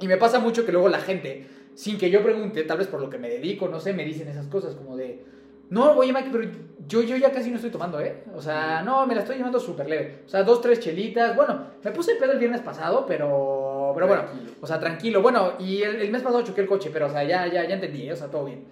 Y 0.00 0.08
me 0.08 0.16
pasa 0.16 0.38
mucho 0.38 0.64
que 0.64 0.72
luego 0.72 0.88
la 0.88 1.00
gente, 1.00 1.46
sin 1.74 1.98
que 1.98 2.10
yo 2.10 2.22
pregunte, 2.22 2.62
tal 2.64 2.78
vez 2.78 2.86
por 2.86 3.00
lo 3.00 3.10
que 3.10 3.18
me 3.18 3.28
dedico, 3.28 3.68
no 3.68 3.80
sé, 3.80 3.92
me 3.92 4.04
dicen 4.04 4.28
esas 4.28 4.46
cosas 4.46 4.74
como 4.74 4.96
de, 4.96 5.24
no, 5.70 5.92
oye 5.92 6.12
Mike, 6.12 6.28
pero 6.32 6.50
yo, 6.86 7.02
yo 7.02 7.16
ya 7.16 7.30
casi 7.30 7.50
no 7.50 7.56
estoy 7.56 7.70
tomando, 7.70 8.00
¿eh? 8.00 8.22
O 8.34 8.40
sea, 8.40 8.82
no, 8.82 9.06
me 9.06 9.14
la 9.14 9.20
estoy 9.20 9.36
llevando 9.36 9.60
súper 9.60 9.88
leve. 9.88 10.22
O 10.24 10.28
sea, 10.28 10.42
dos, 10.42 10.60
tres 10.60 10.80
chelitas. 10.80 11.36
Bueno, 11.36 11.66
me 11.82 11.90
puse 11.90 12.12
el 12.12 12.18
pedo 12.18 12.32
el 12.32 12.38
viernes 12.38 12.62
pasado, 12.62 13.04
pero, 13.06 13.92
pero 13.94 14.06
bueno, 14.06 14.22
o 14.60 14.66
sea, 14.66 14.80
tranquilo. 14.80 15.20
Bueno, 15.20 15.54
y 15.58 15.82
el, 15.82 16.10
mes 16.10 16.22
pasado 16.22 16.42
choqué 16.42 16.62
el 16.62 16.68
coche, 16.68 16.90
pero 16.92 17.06
o 17.06 17.10
sea, 17.10 17.24
ya, 17.24 17.46
ya, 17.46 17.68
ya 17.68 17.74
entendí, 17.74 18.08
¿eh? 18.08 18.12
o 18.12 18.16
sea, 18.16 18.28
todo 18.28 18.46
bien. 18.46 18.64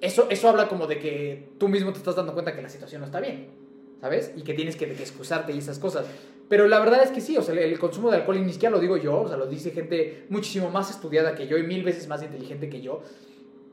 Eso, 0.00 0.26
eso 0.28 0.48
habla 0.50 0.68
como 0.68 0.86
de 0.86 0.98
que 0.98 1.54
tú 1.58 1.68
mismo 1.68 1.92
te 1.92 1.98
estás 1.98 2.16
dando 2.16 2.34
cuenta 2.34 2.54
que 2.54 2.60
la 2.60 2.68
situación 2.68 3.00
no 3.00 3.06
está 3.06 3.20
bien. 3.20 3.63
¿Sabes? 4.04 4.32
Y 4.36 4.42
que 4.42 4.52
tienes 4.52 4.76
que, 4.76 4.84
excusarte 4.84 5.54
y 5.54 5.58
esas 5.58 5.78
cosas. 5.78 6.04
Pero 6.50 6.68
la 6.68 6.78
verdad 6.78 7.02
es 7.02 7.10
que 7.10 7.22
sí, 7.22 7.38
o 7.38 7.42
sea, 7.42 7.54
el, 7.54 7.78
consumo 7.78 8.10
de 8.10 8.18
alcohol, 8.18 8.36
y 8.36 8.42
ni 8.42 8.52
siquiera 8.52 8.74
lo 8.74 8.78
digo 8.78 8.98
yo, 8.98 9.22
o 9.22 9.28
sea, 9.28 9.38
lo 9.38 9.46
dice 9.46 9.70
gente 9.70 10.26
muchísimo 10.28 10.68
más 10.68 10.90
estudiada 10.90 11.34
que 11.34 11.46
yo 11.46 11.56
y 11.56 11.62
mil 11.62 11.82
veces 11.82 12.06
más 12.06 12.22
inteligente 12.22 12.68
que 12.68 12.82
yo, 12.82 13.00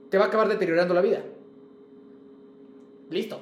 te 0.10 0.18
va 0.18 0.24
a 0.24 0.28
acabar 0.30 0.48
deteriorando 0.48 0.94
la 0.94 1.02
vida. 1.02 1.22
Listo. 3.10 3.42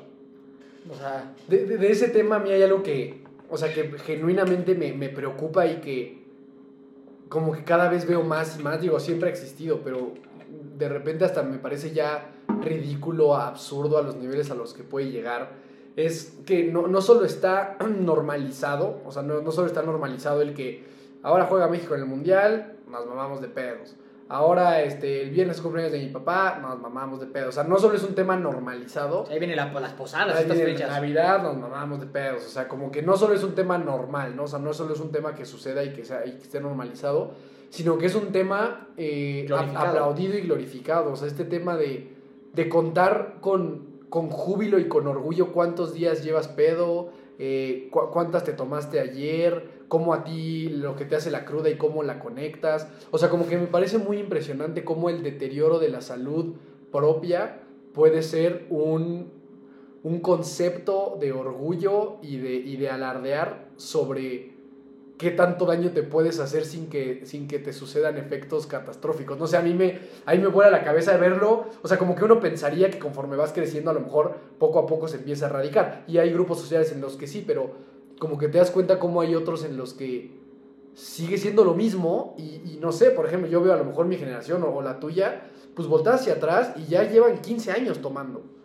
O 0.89 0.96
sea... 0.96 1.31
De, 1.48 1.91
ese 1.91 2.08
tema 2.08 2.38
a 2.38 2.39
mí 2.39 2.50
hay 2.50 2.63
algo 2.63 2.81
que, 2.81 3.22
o 3.51 3.55
sea, 3.55 3.72
que 3.72 3.91
genuinamente 4.00 4.74
me, 4.74 4.91
me 4.91 5.10
preocupa 5.10 5.67
y 5.67 5.81
que 5.81 6.24
como 7.29 7.51
que 7.51 7.63
cada 7.63 7.88
vez 7.88 8.08
veo 8.08 8.24
más 8.24 8.60
y 8.60 8.63
más, 8.63 8.81
digo, 8.81 9.00
siempre 9.00 9.29
ha 9.29 9.31
existido, 9.31 9.81
pero 9.84 10.15
de 10.75 10.89
repente 10.89 11.24
hasta 11.24 11.43
me 11.43 11.60
parece 11.60 11.91
ya 11.91 12.31
ridículo, 12.63 13.36
absurdo 13.36 14.00
a 14.00 14.01
los 14.01 14.15
niveles 14.15 14.50
a 14.50 14.55
los 14.55 14.74
que 14.74 14.81
puede 14.81 15.12
llegar 15.12 15.68
es 15.96 16.38
que 16.46 16.65
no, 16.72 16.88
no 16.88 17.01
solo 17.01 17.25
está 17.25 17.77
normalizado, 18.00 19.01
o 19.05 19.12
sea, 19.12 19.24
no, 19.24 19.41
no, 19.41 19.51
solo 19.51 19.67
está 19.67 19.81
normalizado 19.81 20.41
el 20.41 20.53
que 20.53 20.84
ahora 21.24 21.46
juega 21.46 21.67
México 21.67 21.96
en 21.96 22.01
el 22.01 22.08
Mundial, 22.08 22.77
nos 22.89 23.05
mamamos 23.05 23.41
de 23.41 23.48
pedos. 23.48 23.96
Ahora, 24.31 24.84
este, 24.84 25.24
el 25.24 25.31
viernes 25.31 25.60
cumpleaños 25.60 25.91
de 25.91 25.98
mi 25.98 26.10
papá, 26.10 26.60
nos 26.62 26.79
mamamos 26.79 27.19
de 27.19 27.25
pedos. 27.25 27.50
O 27.50 27.51
sea, 27.51 27.63
no 27.63 27.79
solo 27.79 27.96
es 27.96 28.03
un 28.03 28.13
tema 28.13 28.38
normalizado. 28.38 29.25
Ahí 29.27 29.39
vienen 29.39 29.58
las 29.58 29.93
posadas, 29.93 30.36
Ahí 30.36 30.43
estas 30.43 30.60
fechas. 30.60 30.88
Navidad, 30.88 31.41
nos 31.41 31.58
mamamos 31.58 32.00
de 32.00 32.05
pedos. 32.05 32.46
O 32.46 32.50
sea, 32.50 32.67
como 32.67 32.91
que 32.91 33.01
no 33.01 33.17
solo 33.17 33.34
es 33.34 33.43
un 33.43 33.55
tema 33.55 33.79
normal, 33.79 34.36
¿no? 34.36 34.43
O 34.43 34.48
sea, 34.48 34.60
no 34.60 34.72
solo 34.72 34.93
es 34.93 35.00
un 35.00 35.12
tema 35.12 35.34
que 35.34 35.46
suceda 35.46 35.84
y 35.84 35.93
que, 35.93 36.05
sea, 36.05 36.27
y 36.27 36.34
que 36.34 36.43
esté 36.43 36.62
normalizado, 36.62 37.31
sino 37.72 37.98
que 37.98 38.05
es 38.05 38.13
un 38.13 38.31
tema 38.31 38.89
eh, 38.98 39.50
aplaudido 39.51 40.38
y 40.38 40.41
glorificado. 40.41 41.13
O 41.13 41.15
sea, 41.15 41.27
este 41.27 41.46
tema 41.46 41.75
de, 41.75 42.15
de 42.53 42.69
contar 42.69 43.38
con 43.41 43.88
con 44.09 44.29
júbilo 44.29 44.79
y 44.79 44.87
con 44.87 45.07
orgullo 45.07 45.51
cuántos 45.51 45.93
días 45.93 46.23
llevas 46.23 46.47
pedo, 46.47 47.11
eh, 47.37 47.89
cuántas 47.91 48.43
te 48.43 48.53
tomaste 48.53 48.99
ayer, 48.99 49.79
cómo 49.87 50.13
a 50.13 50.23
ti 50.23 50.69
lo 50.69 50.95
que 50.95 51.05
te 51.05 51.15
hace 51.15 51.31
la 51.31 51.45
cruda 51.45 51.69
y 51.69 51.77
cómo 51.77 52.03
la 52.03 52.19
conectas. 52.19 52.87
O 53.11 53.17
sea, 53.17 53.29
como 53.29 53.47
que 53.47 53.57
me 53.57 53.67
parece 53.67 53.97
muy 53.97 54.17
impresionante 54.17 54.83
cómo 54.83 55.09
el 55.09 55.23
deterioro 55.23 55.79
de 55.79 55.89
la 55.89 56.01
salud 56.01 56.55
propia 56.91 57.61
puede 57.93 58.23
ser 58.23 58.65
un, 58.69 59.31
un 60.03 60.19
concepto 60.19 61.17
de 61.19 61.31
orgullo 61.31 62.17
y 62.21 62.37
de, 62.37 62.53
y 62.53 62.77
de 62.77 62.89
alardear 62.89 63.69
sobre 63.77 64.58
qué 65.19 65.31
tanto 65.31 65.65
daño 65.65 65.91
te 65.91 66.01
puedes 66.01 66.39
hacer 66.39 66.63
sin 66.63 66.89
que, 66.89 67.25
sin 67.25 67.49
que 67.49 67.59
te 67.59 67.73
sucedan 67.73 68.17
efectos 68.17 68.65
catastróficos. 68.67 69.38
No 69.38 69.47
sé, 69.47 69.57
a 69.57 69.61
mí 69.61 69.73
me, 69.73 69.99
a 70.25 70.31
mí 70.31 70.39
me 70.39 70.47
vuela 70.47 70.71
la 70.71 70.81
cabeza 70.81 71.11
de 71.11 71.17
verlo. 71.17 71.65
O 71.83 71.89
sea, 71.89 71.97
como 71.97 72.15
que 72.15 72.23
uno 72.23 72.39
pensaría 72.39 72.89
que 72.89 72.99
conforme 72.99 73.35
vas 73.35 73.51
creciendo, 73.51 73.91
a 73.91 73.93
lo 73.93 73.99
mejor 73.99 74.38
poco 74.57 74.79
a 74.79 74.88
poco 74.88 75.09
se 75.09 75.17
empieza 75.17 75.45
a 75.45 75.49
erradicar. 75.49 76.05
Y 76.07 76.19
hay 76.19 76.31
grupos 76.31 76.61
sociales 76.61 76.93
en 76.93 77.01
los 77.01 77.17
que 77.17 77.27
sí, 77.27 77.43
pero 77.45 77.71
como 78.17 78.38
que 78.38 78.47
te 78.47 78.59
das 78.59 78.71
cuenta 78.71 78.97
cómo 78.97 79.19
hay 79.19 79.35
otros 79.35 79.65
en 79.65 79.75
los 79.75 79.93
que 79.93 80.39
sigue 80.93 81.38
siendo 81.38 81.65
lo 81.65 81.73
mismo. 81.73 82.33
Y, 82.38 82.77
no 82.79 82.93
sé, 82.93 83.11
por 83.11 83.25
ejemplo, 83.25 83.49
yo 83.49 83.61
veo 83.61 83.73
a 83.73 83.77
lo 83.77 83.83
mejor 83.83 84.05
mi 84.05 84.15
generación 84.15 84.63
o, 84.63 84.73
o 84.73 84.81
la 84.81 85.01
tuya, 85.01 85.49
pues 85.75 85.89
voltas 85.89 86.21
hacia 86.21 86.35
atrás 86.35 86.71
y 86.77 86.85
ya 86.85 87.03
llevan 87.03 87.41
15 87.41 87.73
años 87.73 87.99
tomando. 88.01 88.58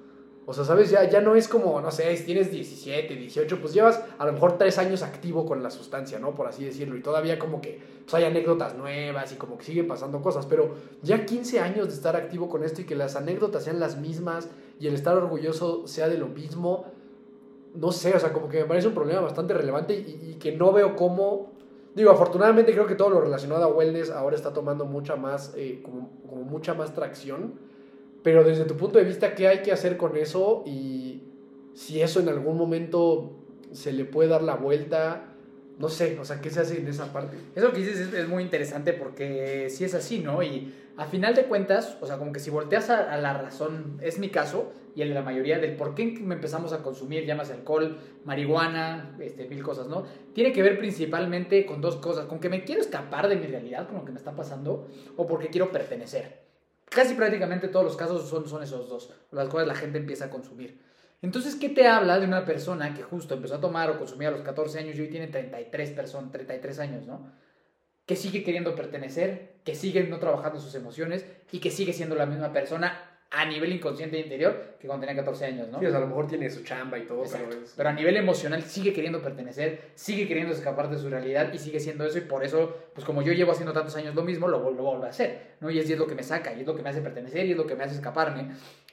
O 0.47 0.53
sea, 0.53 0.65
¿sabes? 0.65 0.91
Ya, 0.91 1.09
ya 1.09 1.23
no 1.23 1.37
es 1.37 1.49
como, 1.49 1.81
no 1.81 1.91
sé, 1.91 2.15
si 2.17 2.25
tienes 2.25 2.51
17, 2.51 3.15
18, 3.17 3.61
pues 3.61 3.73
llevas 3.73 4.03
a 4.19 4.27
lo 4.27 4.33
mejor 4.33 4.59
3 4.59 4.77
años 4.79 5.03
activo 5.03 5.47
con 5.47 5.63
la 5.63 5.71
sustancia, 5.71 6.19
¿no? 6.19 6.35
Por 6.35 6.47
así 6.47 6.65
decirlo. 6.65 6.97
Y 6.97 7.01
todavía 7.01 7.39
como 7.39 7.63
que 7.63 7.81
pues, 8.03 8.13
hay 8.15 8.25
anécdotas 8.25 8.77
nuevas 8.77 9.33
y 9.33 9.37
como 9.37 9.57
que 9.57 9.65
siguen 9.65 9.89
pasando 9.89 10.21
cosas. 10.21 10.45
Pero 10.45 10.75
ya 11.03 11.25
15 11.25 11.61
años 11.61 11.89
de 11.89 11.95
estar 11.95 12.15
activo 12.15 12.51
con 12.51 12.63
esto 12.63 12.83
y 12.83 12.85
que 12.85 12.95
las 12.95 13.17
anécdotas 13.17 13.65
sean 13.65 13.81
las 13.81 13.99
mismas 13.99 14.49
y 14.79 14.87
el 14.87 14.95
estar 14.95 15.17
orgulloso 15.17 15.87
sea 15.87 16.09
de 16.09 16.19
lo 16.19 16.29
mismo, 16.29 16.85
no 17.75 17.91
sé, 17.91 18.15
o 18.15 18.21
sea, 18.21 18.33
como 18.33 18.49
que 18.49 18.61
me 18.61 18.65
parece 18.67 18.89
un 18.89 18.95
problema 18.95 19.21
bastante 19.23 19.55
relevante 19.55 19.95
y, 19.95 20.37
que 20.39 20.53
no 20.53 20.73
veo 20.73 20.95
cómo... 20.95 21.53
Digo, 21.95 22.11
afortunadamente 22.11 22.73
creo 22.73 22.87
que 22.87 22.97
todo 22.97 23.09
lo 23.09 23.21
relacionado 23.21 23.65
a 23.65 23.69
wellness 23.69 24.11
ahora 24.11 24.37
está 24.37 24.53
tomando 24.53 24.85
mucha 24.85 25.17
más, 25.17 25.55
eh, 25.57 25.81
como, 25.83 26.11
como 26.29 26.43
mucha 26.43 26.75
más 26.75 26.93
tracción 26.93 27.55
pero 28.25 28.43
desde 28.43 28.65
tu 28.65 28.77
punto 28.79 28.99
de 28.99 29.05
vista, 29.05 29.35
¿qué 29.35 29.49
hay 29.49 29.59
que 29.59 29.71
hacer 29.71 29.99
con 29.99 30.17
eso? 30.17 30.65
Y 30.65 31.25
si 31.75 32.01
eso 32.01 32.21
en 32.21 32.31
algún 32.31 32.57
momento 32.57 33.37
se 33.71 33.93
le 33.93 34.07
puede 34.07 34.31
dar 34.31 34.43
la 34.43 34.55
vuelta, 34.57 35.35
no 35.79 35.91
sé, 35.91 36.19
o 36.19 36.25
sea, 36.25 36.41
¿qué 36.41 36.49
se 36.49 36.61
hace 36.61 36.79
en 36.79 36.89
esa 36.89 37.13
parte? 37.13 37.37
Eso 37.55 37.71
que 37.71 37.81
dices 37.81 38.15
es, 38.15 38.27
muy 38.27 38.43
interesante 38.43 38.95
porque 38.95 39.69
si 39.69 39.85
es 39.85 39.95
así, 39.95 40.21
¿no? 40.21 40.43
Y 40.43 40.73
a 40.97 41.05
final 41.05 41.35
de 41.35 41.45
cuentas, 41.45 41.99
o 42.01 42.07
sea, 42.07 42.17
como 42.17 42.33
que 42.33 42.41
si 42.41 42.49
volteas 42.49 42.89
a, 42.89 43.15
la 43.19 43.35
razón, 43.35 43.99
es 44.01 44.19
mi 44.19 44.31
caso 44.31 44.73
y 44.95 45.01
de 45.01 45.07
la 45.07 45.21
mayoría 45.21 45.59
del 45.59 45.77
por 45.77 45.95
qué 45.95 46.07
me 46.19 46.37
empezamos 46.37 46.73
a 46.73 46.83
consumir, 46.83 47.27
llamas 47.27 47.51
alcohol, 47.51 47.99
marihuana, 48.25 49.19
este, 49.21 49.47
mil 49.49 49.63
cosas, 49.63 49.87
¿no? 49.87 50.05
Tiene 50.33 50.51
que 50.55 50.63
ver 50.63 50.79
principalmente 50.79 51.67
con 51.67 51.83
dos 51.83 51.97
cosas, 51.97 52.25
con 52.25 52.41
que 52.41 52.49
me 52.49 52.65
quiero 52.65 52.81
escapar 52.81 53.29
de 53.29 53.37
mi 53.37 53.49
realidad, 53.49 53.87
con 53.87 53.99
lo 53.99 54.05
que 54.07 54.13
me 54.13 54.19
está 54.19 54.35
pasando, 54.35 54.89
o 55.19 55.27
porque 55.27 55.49
quiero 55.49 55.71
pertenecer. 55.71 56.54
Casi 56.91 57.15
prácticamente 57.15 57.69
todos 57.69 57.85
los 57.85 57.97
casos 57.97 58.29
son, 58.29 58.63
esos 58.63 58.89
dos, 58.89 59.11
las 59.31 59.49
cuales 59.49 59.69
la 59.69 59.75
gente 59.75 59.99
empieza 59.99 60.27
a 60.27 60.31
consumir. 60.31 60.81
Entonces, 61.23 61.57
¿qué 61.57 61.69
te 61.69 61.87
habla 61.87 62.19
de 62.19 62.27
una 62.27 62.45
persona 62.45 62.95
que 62.95 63.03
justo 63.03 63.35
empezó 63.35 63.57
a 63.57 63.61
tomar 63.61 63.91
o 63.91 63.99
consumir 63.99 64.29
a 64.29 64.31
los 64.31 64.43
14 64.43 64.79
años 64.79 64.97
y 64.97 65.01
hoy 65.01 65.09
tiene 65.09 65.29
33, 65.29 65.91
personas, 65.91 66.31
33 66.31 66.79
años, 66.81 67.07
¿no? 67.07 67.33
Que 68.05 68.17
sigue 68.17 68.45
queriendo 68.45 68.75
pertenecer, 68.75 69.57
que 69.65 69.75
sigue 69.75 70.05
no 70.05 70.19
trabajando 70.19 70.61
sus 70.61 70.75
emociones 70.75 71.25
y 71.51 71.61
que 71.61 71.71
sigue 71.71 71.95
siendo 71.95 72.15
la 72.15 72.27
misma 72.27 72.53
persona 72.53 73.14
a 73.37 73.45
nivel 73.47 73.73
inconsciente 73.73 74.17
e 74.17 74.21
interior 74.21 74.77
que 74.79 74.87
cuando 74.87 75.07
tenía 75.07 75.23
14 75.23 75.45
años, 75.47 75.69
¿no? 75.69 75.81
Sí, 75.81 75.87
a 75.87 75.99
lo 75.99 76.07
mejor 76.07 76.27
tiene 76.29 76.49
su 76.49 76.63
chamba 76.63 76.99
y 76.99 77.03
todo, 77.07 77.25
pero, 77.31 77.45
pero 77.77 77.89
a 77.89 77.93
nivel 77.93 78.17
emocional 78.17 78.63
sigue 78.63 78.93
queriendo 78.93 79.21
pertenecer, 79.21 79.91
sigue 79.95 80.29
queriendo 80.29 80.53
escapar 80.53 80.89
de 80.89 80.99
su 80.99 81.09
realidad 81.09 81.53
y 81.53 81.59
sigue 81.59 81.81
siendo 81.81 82.05
eso 82.05 82.19
y 82.19 82.23
por 82.23 82.45
eso, 82.45 82.77
pues 82.95 83.05
como 83.05 83.23
yo 83.23 83.33
llevo 83.33 83.53
haciendo 83.53 83.73
tantos 83.73 83.97
años 83.97 84.15
lo 84.15 84.23
mismo, 84.23 84.47
lo, 84.47 84.61
vuelvo 84.61 85.03
a 85.03 85.09
hacer, 85.09 85.57
¿no? 85.61 85.71
Y 85.71 85.79
es, 85.79 85.89
y 85.91 85.95
es 85.95 85.99
lo 85.99 86.07
que 86.07 86.15
me 86.15 86.23
saca, 86.23 86.55
y 86.55 86.61
es 86.61 86.67
lo 86.67 86.77
que 86.77 86.83
me 86.83 86.91
hace 86.91 87.01
pertenecer, 87.01 87.45
y 87.47 87.53
es 87.53 87.57
lo 87.57 87.67
que 87.67 87.75
me 87.75 87.85
hace 87.85 87.97
escaparme. 87.97 88.51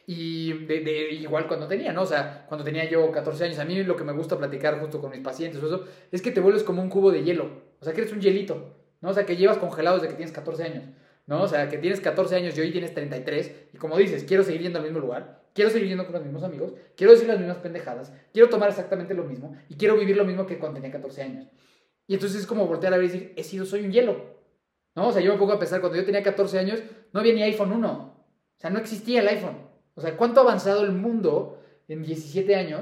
Y 0.08 0.54
de, 0.66 0.80
de- 0.80 1.10
igual 1.14 1.48
cuando 1.48 1.68
tenía, 1.68 1.94
¿no? 1.94 2.02
O 2.02 2.06
sea, 2.08 2.46
cuando 2.48 2.64
tenía 2.66 2.90
yo 2.90 3.12
14 3.12 3.46
años, 3.46 3.60
a 3.60 3.66
mí 3.66 3.84
lo 3.84 3.96
que 3.96 4.04
me 4.04 4.14
gusta 4.14 4.38
platicar 4.38 4.80
justo 4.80 5.00
con 5.00 5.12
mis 5.12 5.20
pacientes 5.22 5.62
o 5.62 5.68
eso, 5.68 5.86
es 6.12 6.22
que 6.22 6.32
te 6.32 6.40
vuelves 6.42 6.64
como 6.64 6.82
un 6.82 6.90
cubo 6.90 7.12
de 7.12 7.24
hielo. 7.24 7.50
O 7.80 7.86
sea, 7.86 7.94
que 7.94 8.02
eres 8.02 8.12
un 8.14 8.20
hielito, 8.22 8.76
¿no? 9.02 9.10
O 9.10 9.14
sea, 9.14 9.26
que 9.26 9.38
llevas 9.38 9.58
congelado 9.58 9.98
desde 9.98 10.10
que 10.10 10.16
tienes 10.16 10.34
14 10.34 10.64
años, 10.64 10.84
¿no? 11.28 11.44
O 11.44 11.48
sea, 11.48 11.70
que 11.70 11.78
tienes 11.78 12.02
14 12.02 12.36
años 12.36 12.58
y 12.58 12.62
hoy 12.62 12.72
tienes 12.72 12.94
33 12.94 13.70
y 13.74 13.78
como 13.78 13.98
dices, 13.98 14.24
quiero 14.24 14.44
seguir 14.44 14.62
yendo 14.62 14.80
al 14.80 14.86
mismo 14.86 15.00
lugar, 15.00 15.44
quiero 15.54 15.70
seguir 15.70 15.90
yendo 15.90 16.06
con 16.06 16.14
los 16.14 16.24
mismos 16.24 16.44
amigos, 16.44 16.74
quiero 16.96 17.14
decir 17.14 17.28
las 17.28 17.40
mismas 17.40 17.58
pendejadas, 17.58 18.12
quiero 18.34 18.50
tomar 18.50 18.70
exactamente 18.70 19.14
lo 19.14 19.24
mismo 19.24 19.56
y 19.70 19.76
quiero 19.76 19.98
vivir 19.98 20.18
lo 20.18 20.26
mismo 20.26 20.46
que 20.46 20.58
cuando 20.58 20.76
tenía 20.76 20.92
14 20.92 21.22
años. 21.22 21.48
Y 22.08 22.16
entonces 22.16 22.42
es 22.42 22.48
como 22.48 22.68
voltear 22.68 22.94
a 22.94 22.98
ver 22.98 23.06
y 23.06 23.10
decir, 23.10 23.34
he 23.36 23.44
sido, 23.44 23.66
soy 23.66 23.86
un 23.86 23.92
hielo, 23.92 24.36
¿no? 24.96 25.08
O 25.08 25.12
sea, 25.12 25.22
yo 25.22 25.32
me 25.32 25.40
pongo 25.40 25.54
a 25.54 25.60
pensar, 25.60 25.80
cuando 25.80 25.98
yo 25.98 26.06
tenía 26.06 26.24
14 26.24 26.60
años, 26.60 26.84
no 27.14 27.20
había 27.20 27.34
ni 27.34 27.44
iPhone 27.44 27.72
1. 27.72 27.88
O 27.90 28.60
sea, 28.60 28.70
no 28.70 28.80
existía 28.80 29.22
el 29.22 29.28
iPhone. 29.28 29.58
O 29.96 30.02
sea, 30.02 30.18
¿cuánto 30.18 30.40
ha 30.40 30.44
avanzado 30.44 30.84
el 30.84 30.92
mundo 30.92 31.64
en 31.88 32.04
17 32.04 32.56
años? 32.56 32.82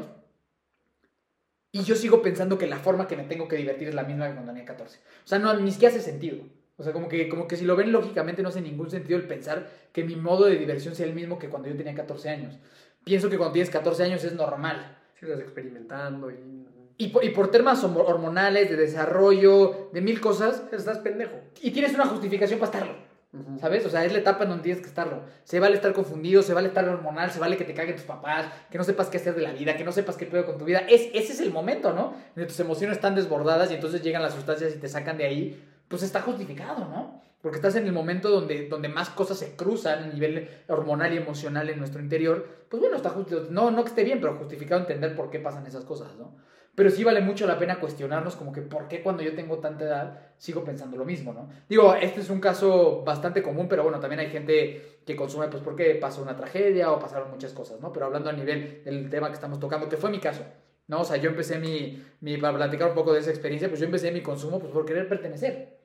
Y 1.71 1.83
yo 1.83 1.95
sigo 1.95 2.21
pensando 2.21 2.57
que 2.57 2.67
la 2.67 2.77
forma 2.77 3.07
que 3.07 3.15
me 3.15 3.23
tengo 3.23 3.47
que 3.47 3.55
divertir 3.55 3.89
es 3.89 3.95
la 3.95 4.03
misma 4.03 4.27
que 4.27 4.33
cuando 4.33 4.51
tenía 4.51 4.65
14. 4.65 4.97
O 4.97 5.27
sea, 5.27 5.39
no, 5.39 5.53
ni 5.59 5.71
siquiera 5.71 5.93
hace 5.93 6.03
sentido. 6.03 6.43
O 6.79 6.83
sea, 6.83 6.93
como 6.93 7.09
que, 7.09 7.27
como 7.29 7.47
que 7.47 7.57
si 7.57 7.65
lo 7.65 7.75
ven 7.75 7.91
lógicamente 7.91 8.41
no 8.41 8.49
hace 8.49 8.61
ningún 8.61 8.89
sentido 8.89 9.19
el 9.19 9.27
pensar 9.27 9.69
que 9.91 10.03
mi 10.03 10.15
modo 10.15 10.45
de 10.45 10.55
diversión 10.55 10.95
sea 10.95 11.05
el 11.05 11.13
mismo 11.13 11.37
que 11.37 11.49
cuando 11.49 11.67
yo 11.67 11.75
tenía 11.75 11.93
14 11.93 12.29
años. 12.29 12.57
Pienso 13.03 13.29
que 13.29 13.37
cuando 13.37 13.53
tienes 13.53 13.69
14 13.69 14.03
años 14.03 14.23
es 14.23 14.33
normal. 14.33 14.97
Sí, 15.19 15.25
estás 15.25 15.41
experimentando 15.41 16.31
y... 16.31 16.67
Y 17.01 17.07
por, 17.09 17.23
y 17.23 17.29
por 17.29 17.49
temas 17.49 17.81
hormonales, 17.85 18.69
de 18.69 18.75
desarrollo, 18.75 19.89
de 19.93 20.01
mil 20.01 20.19
cosas, 20.19 20.63
Estás 20.73 20.97
pendejo. 20.97 21.31
y 21.61 21.71
tienes 21.71 21.93
una 21.93 22.05
justificación 22.05 22.59
para 22.59 22.71
estarlo. 22.71 23.09
¿Sabes? 23.61 23.85
O 23.85 23.89
sea, 23.89 24.03
es 24.05 24.11
la 24.11 24.19
etapa 24.19 24.43
en 24.43 24.49
donde 24.49 24.63
tienes 24.63 24.81
que 24.81 24.89
estarlo. 24.89 25.21
Se 25.43 25.59
vale 25.59 25.75
estar 25.75 25.93
confundido, 25.93 26.41
se 26.41 26.53
vale 26.53 26.67
estar 26.69 26.87
hormonal, 26.89 27.29
se 27.29 27.39
vale 27.39 27.57
que 27.57 27.63
te 27.63 27.75
caguen 27.75 27.95
tus 27.95 28.03
papás, 28.05 28.47
que 28.71 28.77
no 28.77 28.83
sepas 28.83 29.07
qué 29.07 29.17
hacer 29.17 29.35
de 29.35 29.43
la 29.43 29.53
vida, 29.53 29.77
que 29.77 29.83
no 29.83 29.91
sepas 29.91 30.17
qué 30.17 30.25
pedo 30.25 30.45
con 30.45 30.57
tu 30.57 30.65
vida. 30.65 30.79
Es, 30.89 31.09
ese 31.13 31.33
es 31.33 31.39
el 31.39 31.51
momento, 31.51 31.93
¿no? 31.93 32.13
En 32.29 32.35
donde 32.35 32.47
tus 32.47 32.59
emociones 32.59 32.97
están 32.97 33.13
desbordadas 33.15 33.69
y 33.71 33.75
entonces 33.75 34.01
llegan 34.01 34.23
las 34.23 34.33
sustancias 34.33 34.75
y 34.75 34.79
te 34.79 34.89
sacan 34.89 35.17
de 35.17 35.25
ahí. 35.25 35.63
Pues 35.89 36.03
está 36.03 36.21
justificado, 36.21 36.85
¿no? 36.85 37.21
Porque 37.41 37.57
estás 37.57 37.75
en 37.75 37.85
el 37.85 37.91
momento 37.91 38.29
donde, 38.29 38.67
donde 38.67 38.87
más 38.89 39.09
cosas 39.09 39.37
se 39.37 39.55
cruzan 39.55 40.03
a 40.03 40.07
nivel 40.07 40.49
hormonal 40.67 41.13
y 41.13 41.17
emocional 41.17 41.69
en 41.69 41.79
nuestro 41.79 42.01
interior. 42.01 42.47
Pues 42.69 42.79
bueno, 42.79 42.95
está 42.95 43.09
justo. 43.09 43.47
No, 43.49 43.71
no 43.71 43.83
que 43.83 43.89
esté 43.89 44.03
bien, 44.03 44.21
pero 44.21 44.35
justificado 44.35 44.81
entender 44.81 45.15
por 45.15 45.29
qué 45.29 45.39
pasan 45.39 45.65
esas 45.65 45.85
cosas, 45.85 46.15
¿no? 46.17 46.35
Pero 46.75 46.91
sí 46.91 47.03
vale 47.03 47.19
mucho 47.19 47.45
la 47.45 47.59
pena 47.59 47.79
cuestionarnos 47.79 48.37
como 48.37 48.53
que 48.53 48.61
por 48.61 48.87
qué 48.87 49.03
cuando 49.03 49.21
yo 49.21 49.35
tengo 49.35 49.57
tanta 49.59 49.83
edad 49.83 50.19
sigo 50.37 50.63
pensando 50.63 50.95
lo 50.95 51.03
mismo, 51.03 51.33
¿no? 51.33 51.49
Digo, 51.67 51.93
este 51.95 52.21
es 52.21 52.29
un 52.29 52.39
caso 52.39 53.03
bastante 53.03 53.43
común, 53.43 53.67
pero 53.67 53.83
bueno, 53.83 53.99
también 53.99 54.21
hay 54.21 54.29
gente 54.29 55.01
que 55.05 55.15
consume 55.15 55.49
pues 55.49 55.61
porque 55.61 55.95
pasó 55.95 56.21
una 56.21 56.37
tragedia 56.37 56.91
o 56.91 56.99
pasaron 56.99 57.31
muchas 57.31 57.51
cosas, 57.51 57.81
¿no? 57.81 57.91
Pero 57.91 58.05
hablando 58.05 58.29
a 58.29 58.33
nivel 58.33 58.81
del 58.85 59.09
tema 59.09 59.27
que 59.27 59.33
estamos 59.33 59.59
tocando, 59.59 59.89
que 59.89 59.97
fue 59.97 60.09
mi 60.09 60.19
caso, 60.19 60.43
¿no? 60.87 61.01
O 61.01 61.03
sea, 61.03 61.17
yo 61.17 61.29
empecé 61.29 61.59
mi, 61.59 62.01
mi 62.21 62.37
para 62.37 62.55
platicar 62.55 62.89
un 62.89 62.95
poco 62.95 63.11
de 63.11 63.19
esa 63.19 63.31
experiencia, 63.31 63.67
pues 63.67 63.81
yo 63.81 63.85
empecé 63.85 64.11
mi 64.11 64.21
consumo 64.21 64.59
pues 64.59 64.71
por 64.71 64.85
querer 64.85 65.09
pertenecer, 65.09 65.78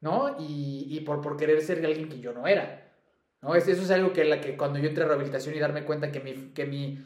¿no? 0.00 0.36
Y, 0.38 0.86
y 0.90 1.00
por, 1.00 1.20
por 1.20 1.36
querer 1.36 1.60
ser 1.62 1.84
alguien 1.84 2.08
que 2.08 2.20
yo 2.20 2.32
no 2.32 2.46
era, 2.46 2.92
¿no? 3.42 3.54
Es- 3.54 3.68
Eso 3.68 3.82
es 3.82 3.90
algo 3.90 4.12
que, 4.12 4.24
la 4.24 4.40
que 4.40 4.56
cuando 4.56 4.78
yo 4.78 4.88
entré 4.88 5.04
a 5.04 5.08
rehabilitación 5.08 5.54
y 5.54 5.58
darme 5.58 5.84
cuenta 5.84 6.12
que 6.12 6.20
mi, 6.20 6.52
que 6.52 6.66
mi, 6.66 7.04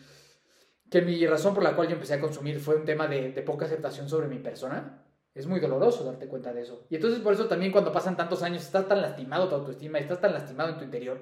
que 0.90 1.02
mi 1.02 1.26
razón 1.26 1.54
por 1.54 1.62
la 1.62 1.74
cual 1.74 1.88
yo 1.88 1.94
empecé 1.94 2.14
a 2.14 2.20
consumir 2.20 2.60
fue 2.60 2.76
un 2.76 2.84
tema 2.84 3.06
de, 3.08 3.32
de 3.32 3.42
poca 3.42 3.64
aceptación 3.64 4.08
sobre 4.08 4.28
mi 4.28 4.38
persona, 4.38 5.04
es 5.34 5.46
muy 5.46 5.60
doloroso 5.60 6.04
darte 6.04 6.26
cuenta 6.28 6.52
de 6.52 6.62
eso. 6.62 6.86
Y 6.90 6.96
entonces 6.96 7.20
por 7.20 7.32
eso 7.32 7.46
también 7.46 7.72
cuando 7.72 7.92
pasan 7.92 8.16
tantos 8.16 8.42
años 8.42 8.62
estás 8.62 8.86
tan 8.88 9.00
lastimado 9.00 9.48
tu 9.48 9.54
autoestima, 9.54 9.98
estás 9.98 10.20
tan 10.20 10.34
lastimado 10.34 10.70
en 10.70 10.78
tu 10.78 10.84
interior, 10.84 11.18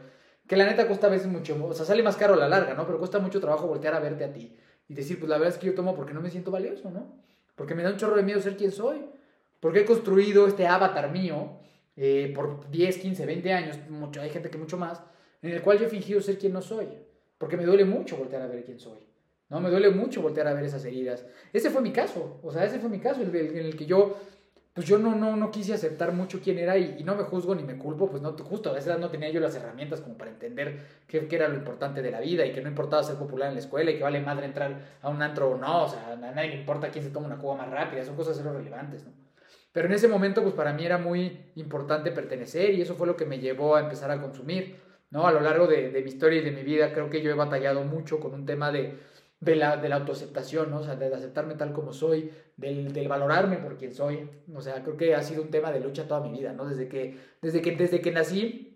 que 0.48 0.56
la 0.56 0.64
neta 0.66 0.88
cuesta 0.88 1.06
a 1.06 1.10
veces 1.10 1.28
mucho, 1.28 1.56
o 1.64 1.72
sea, 1.74 1.84
sale 1.86 2.02
más 2.02 2.16
caro 2.16 2.34
a 2.34 2.36
la 2.36 2.48
larga, 2.48 2.74
¿no? 2.74 2.84
Pero 2.86 2.98
cuesta 2.98 3.20
mucho 3.20 3.40
trabajo 3.40 3.68
voltear 3.68 3.94
a 3.94 4.00
verte 4.00 4.24
a 4.24 4.32
ti 4.32 4.56
y 4.88 4.94
decir, 4.94 5.20
pues 5.20 5.30
la 5.30 5.38
verdad 5.38 5.54
es 5.54 5.60
que 5.60 5.66
yo 5.68 5.74
tomo 5.74 5.94
porque 5.94 6.12
no 6.14 6.20
me 6.20 6.30
siento 6.30 6.50
valioso, 6.50 6.90
¿no? 6.90 7.22
Porque 7.54 7.76
me 7.76 7.84
da 7.84 7.90
un 7.90 7.96
chorro 7.96 8.16
de 8.16 8.24
miedo 8.24 8.40
ser 8.40 8.56
quien 8.56 8.72
soy. 8.72 9.04
Porque 9.60 9.80
he 9.80 9.84
construido 9.84 10.46
este 10.46 10.66
avatar 10.66 11.12
mío 11.12 11.58
eh, 11.96 12.32
por 12.34 12.70
10, 12.70 12.98
15, 12.98 13.26
20 13.26 13.52
años, 13.52 13.78
mucho, 13.90 14.20
hay 14.20 14.30
gente 14.30 14.50
que 14.50 14.58
mucho 14.58 14.78
más, 14.78 15.02
en 15.42 15.50
el 15.50 15.62
cual 15.62 15.78
yo 15.78 15.86
he 15.86 15.90
fingido 15.90 16.20
ser 16.20 16.38
quien 16.38 16.52
no 16.52 16.62
soy. 16.62 16.88
Porque 17.38 17.56
me 17.56 17.64
duele 17.64 17.84
mucho 17.84 18.16
voltear 18.16 18.42
a 18.42 18.46
ver 18.46 18.64
quién 18.64 18.78
soy. 18.78 18.98
¿no? 19.50 19.60
Me 19.60 19.68
duele 19.68 19.90
mucho 19.90 20.22
voltear 20.22 20.46
a 20.46 20.54
ver 20.54 20.64
esas 20.64 20.84
heridas. 20.84 21.26
Ese 21.52 21.70
fue 21.70 21.82
mi 21.82 21.92
caso, 21.92 22.40
o 22.42 22.50
sea, 22.52 22.64
ese 22.64 22.78
fue 22.78 22.88
mi 22.88 23.00
caso, 23.00 23.20
el, 23.20 23.34
en 23.34 23.66
el 23.66 23.76
que 23.76 23.84
yo, 23.84 24.16
pues 24.72 24.86
yo 24.86 24.98
no, 24.98 25.14
no, 25.14 25.36
no 25.36 25.50
quise 25.50 25.74
aceptar 25.74 26.12
mucho 26.12 26.40
quién 26.42 26.58
era 26.58 26.78
y, 26.78 26.96
y 26.98 27.02
no 27.02 27.16
me 27.16 27.24
juzgo 27.24 27.54
ni 27.54 27.62
me 27.62 27.76
culpo, 27.76 28.08
pues 28.08 28.22
no, 28.22 28.32
justo 28.38 28.72
a 28.72 28.78
esa 28.78 28.90
edad 28.90 28.98
no 28.98 29.10
tenía 29.10 29.28
yo 29.30 29.40
las 29.40 29.56
herramientas 29.56 30.00
como 30.00 30.16
para 30.16 30.30
entender 30.30 30.80
qué, 31.06 31.26
qué 31.26 31.36
era 31.36 31.48
lo 31.48 31.56
importante 31.56 32.00
de 32.00 32.10
la 32.10 32.20
vida 32.20 32.46
y 32.46 32.52
que 32.52 32.62
no 32.62 32.68
importaba 32.68 33.02
ser 33.02 33.16
popular 33.16 33.48
en 33.48 33.54
la 33.54 33.60
escuela 33.60 33.90
y 33.90 33.96
que 33.96 34.02
vale 34.02 34.20
madre 34.20 34.46
entrar 34.46 34.98
a 35.02 35.08
un 35.10 35.20
antro 35.20 35.50
o 35.50 35.58
no, 35.58 35.84
o 35.84 35.88
sea, 35.88 36.12
a 36.12 36.16
nadie 36.16 36.50
le 36.50 36.56
importa 36.56 36.90
quién 36.90 37.04
se 37.04 37.10
toma 37.10 37.26
una 37.26 37.38
cuba 37.38 37.56
más 37.56 37.70
rápida, 37.70 38.04
son 38.04 38.16
cosas 38.16 38.36
cero 38.36 38.52
relevantes, 38.56 39.04
¿no? 39.04 39.19
Pero 39.72 39.86
en 39.86 39.94
ese 39.94 40.08
momento, 40.08 40.42
pues 40.42 40.54
para 40.54 40.72
mí 40.72 40.84
era 40.84 40.98
muy 40.98 41.52
importante 41.54 42.10
pertenecer 42.10 42.74
y 42.74 42.82
eso 42.82 42.94
fue 42.96 43.06
lo 43.06 43.16
que 43.16 43.26
me 43.26 43.38
llevó 43.38 43.76
a 43.76 43.80
empezar 43.80 44.10
a 44.10 44.20
consumir, 44.20 44.76
¿no? 45.10 45.26
A 45.26 45.32
lo 45.32 45.40
largo 45.40 45.66
de, 45.66 45.90
de 45.90 46.02
mi 46.02 46.08
historia 46.08 46.40
y 46.40 46.44
de 46.44 46.50
mi 46.50 46.62
vida, 46.62 46.92
creo 46.92 47.08
que 47.08 47.22
yo 47.22 47.30
he 47.30 47.34
batallado 47.34 47.84
mucho 47.84 48.18
con 48.18 48.34
un 48.34 48.46
tema 48.46 48.72
de, 48.72 48.98
de, 49.40 49.56
la, 49.56 49.76
de 49.76 49.88
la 49.88 49.96
autoaceptación, 49.96 50.70
¿no? 50.70 50.78
O 50.80 50.82
sea, 50.82 50.96
de 50.96 51.14
aceptarme 51.14 51.54
tal 51.54 51.72
como 51.72 51.92
soy, 51.92 52.30
del, 52.56 52.92
del 52.92 53.08
valorarme 53.08 53.56
por 53.58 53.76
quien 53.76 53.94
soy. 53.94 54.28
O 54.54 54.60
sea, 54.60 54.82
creo 54.82 54.96
que 54.96 55.14
ha 55.14 55.22
sido 55.22 55.42
un 55.42 55.50
tema 55.50 55.72
de 55.72 55.80
lucha 55.80 56.06
toda 56.06 56.20
mi 56.20 56.36
vida, 56.36 56.52
¿no? 56.52 56.66
Desde 56.66 56.88
que, 56.88 57.16
desde 57.40 57.62
que, 57.62 57.76
desde 57.76 58.00
que 58.00 58.12
nací, 58.12 58.70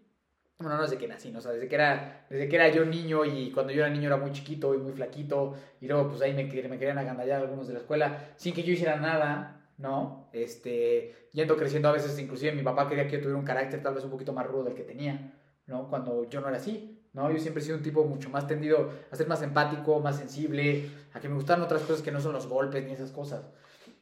bueno, 0.59 0.77
no 0.77 0.83
desde 0.83 0.99
que 0.99 1.09
nací, 1.09 1.31
¿no? 1.31 1.39
O 1.39 1.43
sea, 1.43 1.53
desde 1.53 1.69
que, 1.69 1.75
era, 1.75 2.27
desde 2.31 2.49
que 2.49 2.57
era 2.57 2.69
yo 2.69 2.85
niño 2.85 3.25
y 3.25 3.51
cuando 3.51 3.73
yo 3.73 3.81
era 3.85 3.91
niño 3.91 4.07
era 4.07 4.17
muy 4.17 4.33
chiquito 4.33 4.75
y 4.75 4.79
muy 4.79 4.93
flaquito 4.93 5.55
y 5.81 5.87
luego 5.89 6.09
pues 6.09 6.23
ahí 6.23 6.33
me, 6.33 6.45
me 6.45 6.79
querían 6.79 6.99
agandallar 6.99 7.43
algunos 7.43 7.67
de 7.67 7.75
la 7.75 7.81
escuela 7.81 8.33
sin 8.37 8.55
que 8.55 8.63
yo 8.63 8.73
hiciera 8.73 8.97
nada, 8.97 9.64
¿no? 9.79 10.29
Este, 10.33 11.29
yendo 11.33 11.57
creciendo 11.57 11.89
a 11.89 11.93
veces, 11.93 12.19
inclusive 12.19 12.53
mi 12.53 12.63
papá 12.63 12.89
quería 12.89 13.07
que 13.07 13.17
yo 13.17 13.21
tuviera 13.21 13.39
un 13.39 13.45
carácter 13.45 13.83
tal 13.83 13.95
vez 13.95 14.05
un 14.05 14.11
poquito 14.11 14.33
más 14.33 14.47
rudo 14.47 14.65
del 14.65 14.75
que 14.75 14.83
tenía, 14.83 15.35
¿no? 15.67 15.89
Cuando 15.89 16.29
yo 16.29 16.41
no 16.41 16.49
era 16.49 16.59
así, 16.59 17.01
¿no? 17.13 17.31
Yo 17.31 17.39
siempre 17.39 17.63
he 17.63 17.65
sido 17.65 17.77
un 17.77 17.83
tipo 17.83 18.05
mucho 18.05 18.31
más 18.31 18.47
tendido 18.47 18.91
a 19.11 19.17
ser 19.17 19.27
más 19.27 19.43
empático, 19.43 20.01
más 20.01 20.17
sensible, 20.17 20.91
a 21.13 21.21
que 21.21 21.29
me 21.29 21.35
gustan 21.35 21.63
otras 21.63 21.83
cosas 21.83 22.03
que 22.03 22.13
no 22.13 22.21
son 22.21 22.33
los 22.33 22.47
golpes 22.47 22.85
ni 22.85 22.93
esas 22.93 23.11
cosas. 23.11 23.45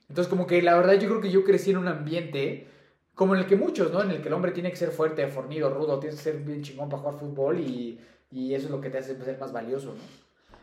Entonces, 0.09 0.29
como 0.29 0.47
que 0.47 0.61
la 0.63 0.77
verdad 0.77 0.95
yo 0.95 1.09
creo 1.09 1.21
que 1.21 1.31
yo 1.31 1.45
crecí 1.45 1.71
en 1.71 1.79
un 1.79 1.89
ambiente 1.89 2.67
como 3.15 3.35
en 3.35 3.41
el 3.41 3.47
que 3.47 3.57
muchos, 3.57 3.93
¿no? 3.93 4.03
En 4.03 4.11
el 4.11 4.23
que 4.23 4.29
el 4.29 4.35
hombre 4.35 4.53
tiene 4.53 4.71
que 4.71 4.77
ser 4.77 4.91
fuerte, 4.91 5.27
fornido, 5.29 5.71
rudo, 5.71 5.99
tienes 5.99 6.19
que 6.19 6.25
ser 6.25 6.39
bien 6.39 6.63
chingón 6.63 6.89
para 6.89 7.03
jugar 7.03 7.19
fútbol 7.19 7.61
y, 7.61 8.01
y 8.31 8.55
eso 8.55 8.67
es 8.67 8.71
lo 8.71 8.81
que 8.81 8.91
te 8.91 8.99
hace 8.99 9.17
ser 9.23 9.39
más 9.39 9.53
valioso, 9.53 9.95
¿no? 9.95 10.22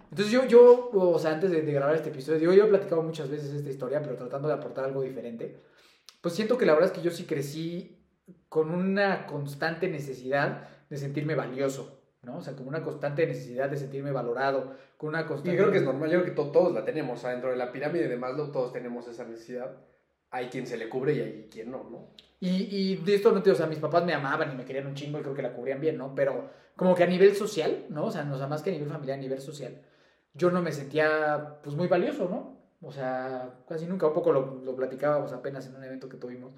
Entonces 0.09 0.31
yo, 0.31 0.45
yo 0.45 0.89
o 0.91 1.19
sea, 1.19 1.31
antes 1.33 1.51
de, 1.51 1.61
de 1.61 1.71
grabar 1.73 1.95
este 1.95 2.09
episodio, 2.09 2.39
digo, 2.39 2.53
yo 2.53 2.65
he 2.65 2.69
platicado 2.69 3.01
muchas 3.03 3.29
veces 3.29 3.53
esta 3.53 3.69
historia, 3.69 4.01
pero 4.01 4.15
tratando 4.15 4.47
de 4.47 4.55
aportar 4.55 4.85
algo 4.85 5.01
diferente, 5.01 5.61
pues 6.21 6.33
siento 6.33 6.57
que 6.57 6.65
la 6.65 6.73
verdad 6.73 6.89
es 6.91 6.95
que 6.97 7.03
yo 7.03 7.11
sí 7.11 7.25
crecí 7.25 7.97
con 8.47 8.71
una 8.71 9.25
constante 9.27 9.87
necesidad 9.87 10.67
de 10.89 10.97
sentirme 10.97 11.35
valioso, 11.35 12.01
¿no? 12.23 12.37
O 12.37 12.41
sea, 12.41 12.53
como 12.55 12.69
una 12.69 12.83
constante 12.83 13.25
necesidad 13.27 13.69
de 13.69 13.77
sentirme 13.77 14.11
valorado, 14.11 14.73
con 14.97 15.09
una 15.09 15.21
Y 15.21 15.25
constante... 15.25 15.57
creo 15.57 15.71
que 15.71 15.77
es 15.77 15.83
normal, 15.83 16.09
yo 16.09 16.21
creo 16.21 16.35
que 16.35 16.41
to- 16.41 16.51
todos 16.51 16.73
la 16.73 16.83
tenemos, 16.83 17.19
o 17.19 17.21
sea, 17.21 17.31
dentro 17.31 17.51
de 17.51 17.55
la 17.57 17.71
pirámide 17.71 18.07
de 18.07 18.17
Maslow 18.17 18.51
todos 18.51 18.73
tenemos 18.73 19.07
esa 19.07 19.25
necesidad. 19.25 19.77
Hay 20.31 20.47
quien 20.47 20.67
se 20.67 20.77
le 20.77 20.89
cubre 20.89 21.13
y 21.13 21.19
hay 21.21 21.47
quien 21.51 21.71
no, 21.71 21.87
¿no? 21.89 22.07
Y, 22.39 22.67
y 22.91 22.95
de 22.97 23.15
esto 23.15 23.31
no 23.31 23.41
te, 23.41 23.51
o 23.51 23.55
sea, 23.55 23.67
mis 23.67 23.79
papás 23.79 24.05
me 24.05 24.13
amaban 24.13 24.51
y 24.51 24.55
me 24.55 24.65
querían 24.65 24.87
un 24.87 24.93
chingo 24.95 25.19
y 25.19 25.21
creo 25.21 25.33
que 25.33 25.41
la 25.41 25.53
cubrían 25.53 25.79
bien, 25.81 25.97
¿no? 25.97 26.13
Pero 26.13 26.49
como 26.75 26.93
que 26.95 27.03
a 27.03 27.07
nivel 27.07 27.35
social, 27.35 27.85
¿no? 27.89 28.05
O 28.05 28.11
sea, 28.11 28.23
no, 28.23 28.35
o 28.35 28.37
sea, 28.37 28.47
más 28.47 28.61
que 28.61 28.69
a 28.69 28.73
nivel 28.73 28.89
familiar, 28.89 29.17
a 29.17 29.21
nivel 29.21 29.41
social, 29.41 29.81
yo 30.39 30.49
no 30.51 30.61
me 30.61 30.71
sentía, 30.71 31.59
pues, 31.61 31.75
muy 31.75 31.87
valioso, 31.87 32.27
¿no? 32.29 32.57
O 32.81 32.91
sea, 32.91 33.63
casi 33.67 33.85
nunca, 33.85 34.07
un 34.07 34.13
poco 34.13 34.31
lo, 34.31 34.75
platicábamos 34.75 35.33
apenas 35.33 35.67
en 35.67 35.75
un 35.75 35.83
evento 35.83 36.07
que 36.09 36.17
tuvimos, 36.17 36.53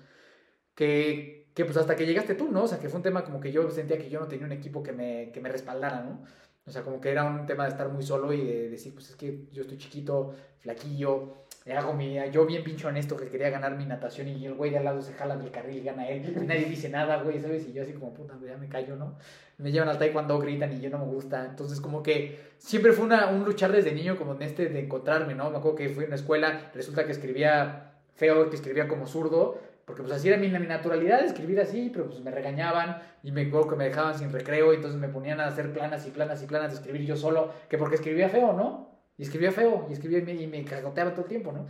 que, 0.75 1.49
que 1.55 1.65
pues 1.65 1.77
hasta 1.77 1.95
que 1.95 2.05
llegaste 2.05 2.35
tú, 2.35 2.51
¿no? 2.51 2.63
O 2.63 2.67
sea, 2.67 2.79
que 2.79 2.89
fue 2.89 2.97
un 2.97 3.03
tema 3.03 3.23
como 3.23 3.39
que 3.41 3.51
yo 3.51 3.69
sentía 3.71 3.97
que 3.97 4.09
yo 4.09 4.19
no 4.19 4.27
tenía 4.27 4.45
un 4.45 4.51
equipo 4.51 4.83
que 4.83 4.93
me, 4.93 5.31
que 5.33 5.41
me 5.41 5.49
respaldara, 5.49 6.01
¿no? 6.03 6.23
O 6.65 6.71
sea, 6.71 6.83
como 6.83 7.01
que 7.01 7.09
era 7.11 7.23
un 7.23 7.45
tema 7.47 7.63
de 7.63 7.71
estar 7.71 7.89
muy 7.89 8.03
solo 8.03 8.31
y 8.33 8.45
de 8.45 8.69
decir, 8.69 8.93
pues 8.93 9.09
es 9.09 9.15
que 9.15 9.47
yo 9.51 9.63
estoy 9.63 9.77
chiquito, 9.77 10.33
flaquillo, 10.59 11.45
hago 11.69 11.93
mi, 11.93 12.17
yo 12.31 12.45
bien 12.45 12.63
pincho 12.63 12.87
honesto 12.87 13.15
que 13.15 13.27
quería 13.29 13.51
ganar 13.51 13.77
mi 13.77 13.85
natación 13.85 14.27
y 14.27 14.45
el 14.47 14.55
güey 14.55 14.71
de 14.71 14.79
al 14.79 14.83
lado 14.83 15.01
se 15.01 15.13
jala 15.13 15.37
del 15.37 15.51
carril 15.51 15.77
y 15.77 15.83
gana 15.83 16.09
él. 16.09 16.35
Y 16.35 16.39
nadie 16.47 16.65
dice 16.65 16.89
nada, 16.89 17.21
güey, 17.21 17.39
¿sabes? 17.39 17.67
Y 17.67 17.73
yo 17.73 17.83
así 17.83 17.93
como, 17.93 18.13
puta, 18.13 18.33
ya 18.43 18.57
me 18.57 18.67
callo, 18.67 18.95
¿no? 18.95 19.15
Me 19.59 19.71
llevan 19.71 19.89
al 19.89 19.99
taekwondo, 19.99 20.39
gritan 20.39 20.73
y 20.73 20.81
yo 20.81 20.89
no 20.89 20.97
me 20.97 21.05
gusta. 21.05 21.45
Entonces 21.45 21.79
como 21.79 22.01
que 22.01 22.39
siempre 22.57 22.93
fue 22.93 23.05
una, 23.05 23.27
un 23.27 23.45
luchar 23.45 23.71
desde 23.71 23.91
niño 23.91 24.17
como 24.17 24.33
en 24.33 24.41
este 24.41 24.69
de 24.69 24.79
encontrarme, 24.79 25.35
¿no? 25.35 25.51
Me 25.51 25.57
acuerdo 25.57 25.77
que 25.77 25.89
fui 25.89 26.05
a 26.05 26.07
una 26.07 26.15
escuela, 26.15 26.71
resulta 26.73 27.05
que 27.05 27.11
escribía 27.11 27.91
feo, 28.15 28.49
que 28.49 28.55
escribía 28.55 28.87
como 28.87 29.05
zurdo, 29.05 29.59
porque 29.85 30.01
pues 30.01 30.13
así 30.13 30.29
era 30.29 30.37
mi, 30.37 30.47
mi 30.47 30.67
naturalidad, 30.67 31.23
escribir 31.23 31.59
así, 31.59 31.91
pero 31.93 32.07
pues 32.07 32.21
me 32.21 32.31
regañaban 32.31 33.01
y 33.23 33.31
me 33.31 33.41
acuerdo 33.47 33.69
que 33.69 33.75
me 33.75 33.83
dejaban 33.85 34.17
sin 34.17 34.31
recreo 34.31 34.73
y 34.73 34.77
entonces 34.77 34.99
me 34.99 35.09
ponían 35.09 35.39
a 35.39 35.47
hacer 35.47 35.71
planas 35.73 36.07
y 36.07 36.11
planas 36.11 36.41
y 36.41 36.47
planas 36.47 36.71
de 36.71 36.77
escribir 36.77 37.05
yo 37.05 37.15
solo, 37.15 37.51
que 37.69 37.77
porque 37.77 37.95
escribía 37.95 38.29
feo, 38.29 38.53
¿no? 38.53 38.90
Y 39.21 39.23
escribía 39.23 39.51
feo, 39.51 39.85
y 39.87 39.93
escribía 39.93 40.17
y 40.17 40.23
me, 40.23 40.33
y 40.33 40.47
me 40.47 40.65
cagoteaba 40.65 41.11
todo 41.11 41.21
el 41.21 41.27
tiempo, 41.27 41.51
¿no? 41.51 41.67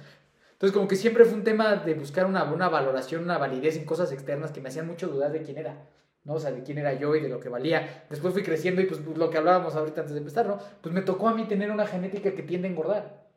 Entonces 0.54 0.74
como 0.74 0.88
que 0.88 0.96
siempre 0.96 1.26
fue 1.26 1.34
un 1.34 1.44
tema 1.44 1.76
de 1.76 1.96
buscar 1.96 2.26
una, 2.26 2.46
una 2.46 2.70
valoración, 2.70 3.24
una 3.26 3.38
validez 3.38 3.76
en 3.76 3.84
cosas 3.84 4.14
externas 4.14 4.54
que 4.54 4.62
me 4.62 4.70
hacían 4.70 4.88
mucho 4.88 5.10
dudar 5.10 5.34
de 5.34 5.42
quién 5.42 5.58
era, 5.58 5.76
¿no? 6.24 6.36
O 6.36 6.40
sea, 6.40 6.54
de 6.54 6.64
quién 6.64 6.78
era 6.78 6.94
yo 6.94 7.14
y 7.14 7.20
de 7.20 7.28
lo 7.28 7.42
que 7.42 7.50
valía. 7.50 8.06
Después 8.10 8.34
fui 8.34 8.42
creciendo 8.42 8.80
y 8.82 8.86
pues 8.86 9.06
lo 9.06 9.30
que 9.30 9.38
hablábamos 9.38 9.76
ahorita 9.76 10.00
antes 10.00 10.14
de 10.14 10.20
empezar, 10.20 10.48
¿no? 10.48 10.60
Pues 10.82 10.96
me 10.96 11.02
tocó 11.02 11.28
a 11.28 11.34
mí 11.34 11.44
tener 11.44 11.70
una 11.72 11.86
genética 11.86 12.32
que 12.32 12.42
tiende 12.42 12.70
a 12.70 12.72
engordar. 12.72 13.28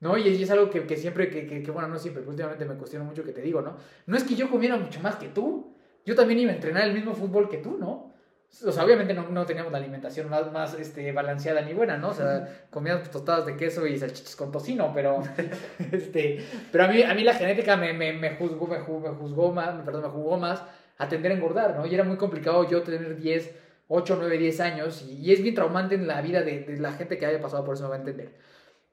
¿No? 0.00 0.18
Y 0.18 0.28
es 0.28 0.50
algo 0.50 0.68
que, 0.68 0.86
que 0.86 0.98
siempre, 0.98 1.30
que, 1.30 1.62
que, 1.62 1.70
bueno, 1.70 1.88
no 1.88 1.98
siempre, 1.98 2.22
últimamente 2.26 2.66
me 2.66 2.74
cuestiono 2.74 3.06
mucho 3.06 3.24
que 3.24 3.32
te 3.32 3.40
digo, 3.40 3.62
¿no? 3.62 3.78
No 4.04 4.18
es 4.18 4.24
que 4.24 4.34
yo 4.34 4.50
comiera 4.50 4.76
mucho 4.76 5.00
más 5.00 5.16
que 5.16 5.28
tú. 5.28 5.74
Yo 6.04 6.14
también 6.14 6.40
iba 6.40 6.52
a 6.52 6.56
entrenar 6.56 6.86
el 6.86 6.92
mismo 6.92 7.14
fútbol 7.14 7.48
que 7.48 7.56
tú, 7.56 7.78
¿no? 7.78 8.12
O 8.62 8.70
sea, 8.70 8.84
obviamente 8.84 9.14
no, 9.14 9.28
no 9.28 9.44
teníamos 9.46 9.72
la 9.72 9.78
alimentación 9.78 10.28
más, 10.28 10.52
más 10.52 10.74
este, 10.74 11.10
balanceada 11.12 11.62
ni 11.62 11.72
buena, 11.72 11.96
¿no? 11.96 12.10
O 12.10 12.14
sea, 12.14 12.66
comíamos 12.70 13.10
tostadas 13.10 13.46
de 13.46 13.56
queso 13.56 13.86
y 13.86 13.98
salchichas 13.98 14.36
con 14.36 14.52
tocino, 14.52 14.92
pero, 14.94 15.22
este, 15.92 16.44
pero 16.70 16.84
a, 16.84 16.88
mí, 16.88 17.02
a 17.02 17.14
mí 17.14 17.24
la 17.24 17.34
genética 17.34 17.76
me, 17.76 17.92
me, 17.92 18.12
me 18.12 18.36
juzgó, 18.36 18.66
me, 18.66 18.78
juzgó, 18.78 19.10
me 19.10 19.16
juzgó 19.16 19.52
más, 19.52 19.74
perdón, 19.84 20.02
me 20.02 20.08
jugó 20.08 20.36
más 20.36 20.62
a 20.98 21.08
tender 21.08 21.32
a 21.32 21.34
engordar, 21.34 21.74
¿no? 21.76 21.86
Y 21.86 21.94
era 21.94 22.04
muy 22.04 22.16
complicado 22.16 22.68
yo 22.68 22.82
tener 22.82 23.16
10, 23.16 23.54
8, 23.88 24.16
9, 24.20 24.38
10 24.38 24.60
años 24.60 25.04
y, 25.08 25.32
es 25.32 25.42
bien 25.42 25.54
traumante 25.54 25.96
en 25.96 26.06
la 26.06 26.20
vida 26.22 26.42
de, 26.42 26.60
de, 26.60 26.78
la 26.78 26.92
gente 26.92 27.18
que 27.18 27.26
haya 27.26 27.40
pasado 27.40 27.64
por 27.64 27.74
eso, 27.74 27.84
me 27.84 27.90
va 27.90 27.96
a 27.96 27.98
entender. 27.98 28.34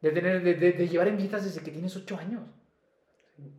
De, 0.01 0.09
tener, 0.11 0.41
de, 0.41 0.55
de, 0.55 0.87
llevar 0.87 1.07
en 1.07 1.17
dietas 1.17 1.43
desde 1.43 1.61
que 1.61 1.71
tienes 1.71 1.95
8 1.95 2.17
años. 2.17 2.41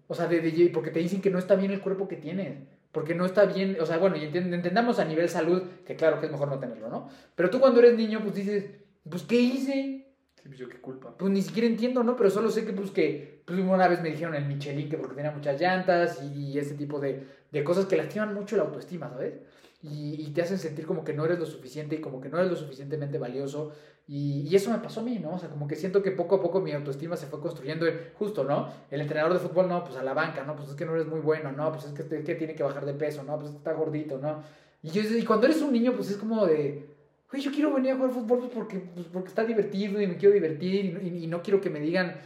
O 0.08 0.14
sea, 0.14 0.26
de, 0.26 0.70
porque 0.74 0.90
te 0.90 0.98
dicen 0.98 1.20
que 1.20 1.30
no 1.30 1.38
está 1.38 1.54
bien 1.54 1.70
el 1.70 1.80
cuerpo 1.80 2.08
que 2.08 2.16
tienes 2.16 2.58
porque 2.92 3.14
no 3.14 3.24
está 3.24 3.46
bien, 3.46 3.78
o 3.80 3.86
sea, 3.86 3.98
bueno, 3.98 4.16
y 4.16 4.24
entendamos 4.24 4.98
a 4.98 5.04
nivel 5.04 5.28
salud, 5.28 5.62
que 5.84 5.96
claro 5.96 6.20
que 6.20 6.26
es 6.26 6.32
mejor 6.32 6.48
no 6.48 6.58
tenerlo, 6.58 6.88
¿no? 6.88 7.08
Pero 7.34 7.50
tú 7.50 7.58
cuando 7.58 7.80
eres 7.80 7.96
niño, 7.96 8.20
pues 8.22 8.34
dices, 8.34 8.70
pues, 9.08 9.22
¿qué 9.22 9.40
hice? 9.40 9.98
pues 10.44 10.58
yo 10.58 10.68
qué 10.68 10.80
culpa. 10.80 11.16
Pues 11.16 11.30
ni 11.30 11.40
siquiera 11.40 11.68
entiendo, 11.68 12.02
¿no? 12.02 12.16
Pero 12.16 12.30
solo 12.30 12.50
sé 12.50 12.64
que, 12.64 12.72
pues, 12.72 12.90
que, 12.90 13.42
pues 13.46 13.58
una 13.60 13.88
vez 13.88 14.02
me 14.02 14.10
dijeron 14.10 14.34
el 14.34 14.44
Michelin 14.44 14.88
que 14.88 14.98
porque 14.98 15.14
tenía 15.14 15.30
muchas 15.30 15.60
llantas 15.60 16.20
y 16.22 16.58
ese 16.58 16.74
tipo 16.74 17.00
de, 17.00 17.26
de 17.50 17.64
cosas 17.64 17.86
que 17.86 17.96
lastiman 17.96 18.34
mucho 18.34 18.56
la 18.56 18.64
autoestima, 18.64 19.08
¿sabes? 19.08 19.34
Y, 19.82 20.14
y, 20.20 20.30
te 20.32 20.42
hacen 20.42 20.58
sentir 20.58 20.86
como 20.86 21.04
que 21.04 21.12
no 21.12 21.24
eres 21.24 21.40
lo 21.40 21.46
suficiente 21.46 21.96
y 21.96 22.00
como 22.00 22.20
que 22.20 22.28
no 22.28 22.38
eres 22.38 22.50
lo 22.50 22.56
suficientemente 22.56 23.18
valioso 23.18 23.72
y, 24.08 24.54
eso 24.54 24.70
me 24.70 24.78
pasó 24.78 25.00
a 25.00 25.04
mí, 25.04 25.18
¿no? 25.18 25.34
O 25.34 25.38
sea, 25.38 25.48
como 25.48 25.68
que 25.68 25.76
siento 25.76 26.02
que 26.02 26.10
poco 26.10 26.36
a 26.36 26.42
poco 26.42 26.60
mi 26.60 26.72
autoestima 26.72 27.16
se 27.16 27.26
fue 27.26 27.40
construyendo 27.40 27.86
justo, 28.18 28.44
¿no? 28.44 28.68
El 28.90 29.00
entrenador 29.00 29.32
de 29.32 29.38
fútbol, 29.38 29.68
no, 29.68 29.84
pues 29.84 29.96
a 29.96 30.02
la 30.02 30.12
banca, 30.12 30.44
¿no? 30.44 30.56
Pues 30.56 30.70
es 30.70 30.74
que 30.74 30.84
no 30.84 30.94
eres 30.94 31.06
muy 31.06 31.20
bueno, 31.20 31.52
¿no? 31.52 31.70
Pues 31.72 31.84
es 31.84 31.92
que, 31.92 32.22
que 32.22 32.34
tiene 32.34 32.54
que 32.54 32.62
bajar 32.62 32.84
de 32.84 32.94
peso, 32.94 33.22
¿no? 33.22 33.38
Pues 33.38 33.52
está 33.52 33.72
gordito, 33.72 34.18
¿no? 34.18 34.42
Y, 34.82 34.90
yo, 34.90 35.02
y 35.02 35.24
cuando 35.24 35.46
eres 35.46 35.62
un 35.62 35.72
niño, 35.72 35.92
pues 35.94 36.10
es 36.10 36.16
como 36.16 36.44
de, 36.46 36.84
oye, 37.32 37.42
yo 37.42 37.52
quiero 37.52 37.72
venir 37.72 37.92
a 37.92 37.96
jugar 37.96 38.10
fútbol 38.10 38.38
pues 38.40 38.50
porque, 38.52 38.78
pues 38.80 39.06
porque 39.12 39.28
está 39.28 39.44
divertido 39.44 40.00
y 40.00 40.06
me 40.06 40.16
quiero 40.16 40.34
divertir 40.34 41.00
y, 41.02 41.24
y, 41.24 41.26
no 41.28 41.40
quiero 41.42 41.60
que 41.60 41.70
me 41.70 41.78
digan, 41.78 42.16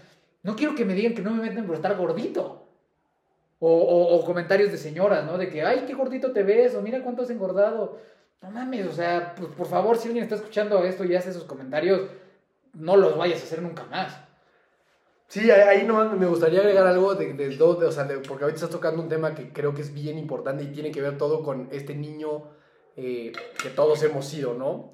no 0.42 0.56
quiero 0.56 0.74
que 0.74 0.84
me 0.84 0.94
digan 0.94 1.14
que 1.14 1.22
no 1.22 1.30
me 1.32 1.42
meten 1.42 1.66
por 1.66 1.76
estar 1.76 1.94
gordito. 1.96 2.62
O, 3.58 3.70
o, 3.70 4.16
o 4.16 4.24
comentarios 4.24 4.70
de 4.70 4.76
señoras, 4.76 5.24
¿no? 5.24 5.38
De 5.38 5.48
que, 5.48 5.62
ay, 5.62 5.84
qué 5.86 5.94
gordito 5.94 6.32
te 6.32 6.42
ves, 6.42 6.74
o 6.74 6.82
mira 6.82 7.02
cuánto 7.02 7.22
has 7.22 7.30
engordado. 7.30 7.98
No 8.42 8.51
mames, 8.51 8.87
o 8.87 8.92
sea, 8.92 9.35
pues 9.35 9.53
por 9.53 9.66
favor, 9.66 9.96
si 9.96 10.09
alguien 10.09 10.25
está 10.25 10.37
escuchando 10.37 10.85
esto 10.85 11.05
y 11.05 11.14
hace 11.14 11.31
esos 11.31 11.44
comentarios, 11.44 12.03
no 12.75 12.96
los 12.96 13.16
vayas 13.16 13.40
a 13.40 13.44
hacer 13.44 13.62
nunca 13.62 13.85
más. 13.85 14.27
Sí, 15.29 15.51
ahí 15.51 15.85
no 15.85 16.09
me 16.16 16.27
gustaría 16.27 16.61
agregar 16.61 16.87
algo 16.87 17.14
de, 17.14 17.33
de, 17.33 17.61
o 17.61 17.90
sea, 17.90 18.07
porque 18.29 18.44
ahorita 18.44 18.55
estás 18.55 18.70
tocando 18.70 19.03
un 19.03 19.09
tema 19.09 19.35
que 19.35 19.53
creo 19.53 19.75
que 19.75 19.83
es 19.83 19.92
bien 19.92 20.18
importante 20.18 20.62
y 20.62 20.68
tiene 20.68 20.92
que 20.92 21.03
ver 21.03 21.18
todo 21.18 21.42
con 21.42 21.68
este 21.72 21.96
niño 21.96 22.44
eh, 22.96 23.33
que 23.61 23.70
todos 23.70 24.03
hemos 24.05 24.27
sido, 24.27 24.55
¿no? 24.55 24.90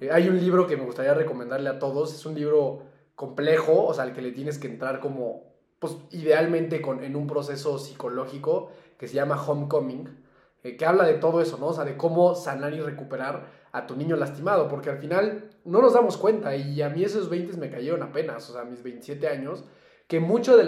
Eh, 0.00 0.08
hay 0.10 0.28
un 0.28 0.40
libro 0.40 0.66
que 0.66 0.78
me 0.78 0.84
gustaría 0.84 1.12
recomendarle 1.12 1.68
a 1.68 1.78
todos, 1.78 2.14
es 2.14 2.24
un 2.24 2.34
libro 2.34 2.84
complejo, 3.14 3.84
o 3.84 3.92
sea, 3.92 4.04
al 4.04 4.14
que 4.14 4.22
le 4.22 4.32
tienes 4.32 4.58
que 4.58 4.68
entrar 4.68 5.00
como, 5.00 5.52
pues 5.78 5.96
idealmente 6.12 6.80
con, 6.80 7.04
en 7.04 7.14
un 7.14 7.26
proceso 7.26 7.78
psicológico 7.78 8.70
que 8.96 9.06
se 9.06 9.14
llama 9.14 9.40
Homecoming 9.40 10.23
eh, 10.64 10.76
que 10.76 10.86
habla 10.86 11.04
de 11.04 11.14
todo 11.14 11.40
eso, 11.40 11.58
¿no? 11.58 11.68
O 11.68 11.72
sea, 11.72 11.84
de 11.84 11.96
cómo 11.96 12.34
sanar 12.34 12.72
y 12.74 12.80
recuperar 12.80 13.46
a 13.70 13.86
tu 13.86 13.94
niño 13.94 14.16
lastimado, 14.16 14.68
porque 14.68 14.90
al 14.90 14.98
final 14.98 15.50
no 15.64 15.80
nos 15.80 15.92
damos 15.92 16.16
cuenta 16.16 16.56
y 16.56 16.80
a 16.82 16.88
mí 16.88 17.04
esos 17.04 17.28
20 17.28 17.56
me 17.58 17.70
cayeron 17.70 18.02
apenas, 18.02 18.48
o 18.50 18.52
sea, 18.54 18.64
mis 18.64 18.82
27 18.82 19.28
años, 19.28 19.64
que 20.08 20.20
mucho 20.20 20.56
de, 20.56 20.64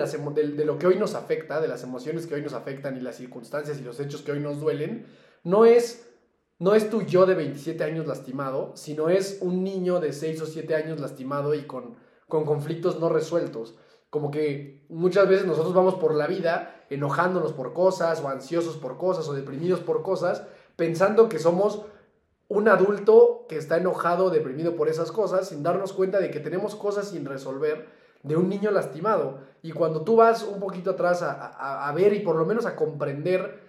lo 0.64 0.78
que 0.78 0.86
hoy 0.86 0.96
nos 0.96 1.14
afecta, 1.14 1.60
de 1.60 1.68
las 1.68 1.82
emociones 1.82 2.26
que 2.26 2.34
hoy 2.34 2.42
nos 2.42 2.52
afectan 2.52 2.96
y 2.96 3.00
las 3.00 3.16
circunstancias 3.16 3.78
y 3.80 3.82
los 3.82 3.98
hechos 3.98 4.22
que 4.22 4.32
hoy 4.32 4.40
nos 4.40 4.60
duelen, 4.60 5.06
no 5.44 5.64
es, 5.64 6.08
no 6.58 6.74
es 6.74 6.90
tu 6.90 7.02
yo 7.02 7.26
de 7.26 7.34
27 7.34 7.82
años 7.84 8.06
lastimado, 8.06 8.72
sino 8.76 9.08
es 9.08 9.38
un 9.40 9.64
niño 9.64 9.98
de 9.98 10.12
6 10.12 10.42
o 10.42 10.46
7 10.46 10.74
años 10.74 11.00
lastimado 11.00 11.54
y 11.54 11.62
con, 11.62 11.96
con 12.28 12.44
conflictos 12.44 13.00
no 13.00 13.08
resueltos 13.08 13.78
como 14.10 14.30
que 14.30 14.86
muchas 14.88 15.28
veces 15.28 15.46
nosotros 15.46 15.74
vamos 15.74 15.96
por 15.96 16.14
la 16.14 16.26
vida 16.26 16.75
enojándonos 16.90 17.52
por 17.52 17.72
cosas 17.72 18.20
o 18.22 18.28
ansiosos 18.28 18.76
por 18.76 18.96
cosas 18.98 19.28
o 19.28 19.34
deprimidos 19.34 19.80
por 19.80 20.02
cosas, 20.02 20.44
pensando 20.76 21.28
que 21.28 21.38
somos 21.38 21.82
un 22.48 22.68
adulto 22.68 23.46
que 23.48 23.56
está 23.56 23.76
enojado 23.76 24.30
deprimido 24.30 24.76
por 24.76 24.88
esas 24.88 25.10
cosas 25.10 25.48
sin 25.48 25.62
darnos 25.62 25.92
cuenta 25.92 26.20
de 26.20 26.30
que 26.30 26.40
tenemos 26.40 26.76
cosas 26.76 27.08
sin 27.08 27.24
resolver 27.24 27.88
de 28.22 28.36
un 28.36 28.48
niño 28.48 28.70
lastimado. 28.70 29.40
Y 29.62 29.72
cuando 29.72 30.02
tú 30.02 30.16
vas 30.16 30.42
un 30.42 30.60
poquito 30.60 30.92
atrás 30.92 31.22
a, 31.22 31.92
ver 31.94 32.12
y 32.12 32.20
por 32.20 32.36
lo 32.36 32.44
menos 32.44 32.66
a 32.66 32.76
comprender 32.76 33.66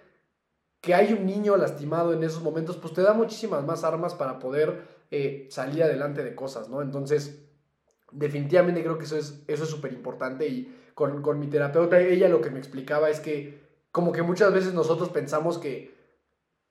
que 0.80 0.94
hay 0.94 1.12
un 1.12 1.26
niño 1.26 1.56
lastimado 1.56 2.12
en 2.12 2.22
esos 2.22 2.42
momentos, 2.42 2.76
pues 2.76 2.94
te 2.94 3.02
da 3.02 3.12
muchísimas 3.12 3.64
más 3.64 3.82
armas 3.82 4.14
para 4.14 4.38
poder 4.38 4.86
eh, 5.10 5.48
salir 5.50 5.82
adelante 5.82 6.22
de 6.22 6.36
cosas, 6.36 6.68
¿no? 6.68 6.82
Entonces, 6.82 7.48
definitivamente 8.12 8.82
creo 8.82 8.96
que 8.96 9.04
eso 9.04 9.16
es 9.16 9.42
eso 9.48 9.64
es 9.64 9.70
súper 9.70 9.92
importante 9.92 10.46
y 10.46 10.74
con, 10.98 11.22
con, 11.22 11.38
mi 11.38 11.46
terapeuta 11.46 12.00
ella 12.00 12.28
lo 12.28 12.40
que 12.40 12.50
me 12.50 12.58
explicaba 12.58 13.08
es 13.08 13.20
que 13.20 13.60
como 13.92 14.10
que 14.10 14.22
muchas 14.22 14.52
veces 14.52 14.74
nosotros 14.74 15.10
pensamos 15.10 15.56
que 15.56 15.94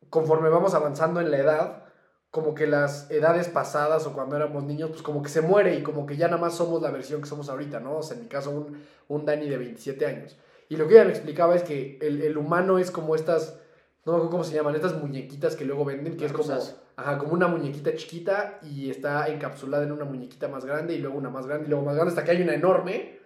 conforme 0.09 0.49
vamos 0.49 0.73
avanzando 0.73 1.21
en 1.21 1.31
la 1.31 1.37
edad 1.37 1.83
como 2.29 2.53
que 2.53 2.67
las 2.67 3.09
edades 3.09 3.47
pasadas 3.47 4.05
o 4.05 4.11
cuando 4.11 4.35
éramos 4.35 4.65
niños 4.65 4.89
pues 4.89 5.01
como 5.01 5.23
que 5.23 5.29
se 5.29 5.39
muere 5.39 5.75
y 5.75 5.81
como 5.81 6.05
que 6.05 6.17
ya 6.17 6.27
nada 6.27 6.41
más 6.41 6.55
somos 6.55 6.81
la 6.81 6.91
versión 6.91 7.21
que 7.21 7.29
somos 7.29 7.47
ahorita, 7.47 7.79
¿no? 7.79 7.99
O 7.99 8.03
sea, 8.03 8.17
en 8.17 8.23
mi 8.23 8.27
caso 8.27 8.51
un, 8.51 8.83
un 9.07 9.25
Dani 9.25 9.47
de 9.47 9.57
27 9.57 10.05
años. 10.05 10.37
Y 10.67 10.75
lo 10.75 10.89
que 10.89 10.95
ella 10.95 11.05
me 11.05 11.11
explicaba 11.11 11.55
es 11.55 11.63
que 11.63 11.97
el, 12.01 12.21
el 12.21 12.37
humano 12.37 12.79
es 12.79 12.91
como 12.91 13.15
estas 13.15 13.57
no 14.05 14.13
me 14.13 14.17
acuerdo 14.17 14.31
cómo 14.31 14.43
se 14.43 14.55
llaman, 14.55 14.75
estas 14.75 14.95
muñequitas 14.95 15.55
que 15.55 15.65
luego 15.65 15.83
venden, 15.83 16.15
que 16.15 16.25
es 16.25 16.31
como, 16.33 16.53
ajá, 16.95 17.17
como 17.17 17.33
una 17.33 17.47
muñequita 17.47 17.93
chiquita 17.93 18.59
y 18.63 18.89
está 18.89 19.27
encapsulada 19.27 19.83
en 19.83 19.91
una 19.91 20.05
muñequita 20.05 20.47
más 20.47 20.63
grande 20.63 20.95
y 20.95 20.99
luego 20.99 21.17
una 21.17 21.29
más 21.29 21.45
grande 21.45 21.65
y 21.65 21.69
luego 21.69 21.83
más 21.83 21.95
grande 21.95 22.11
hasta 22.11 22.23
que 22.23 22.31
hay 22.31 22.41
una 22.41 22.53
enorme. 22.53 23.19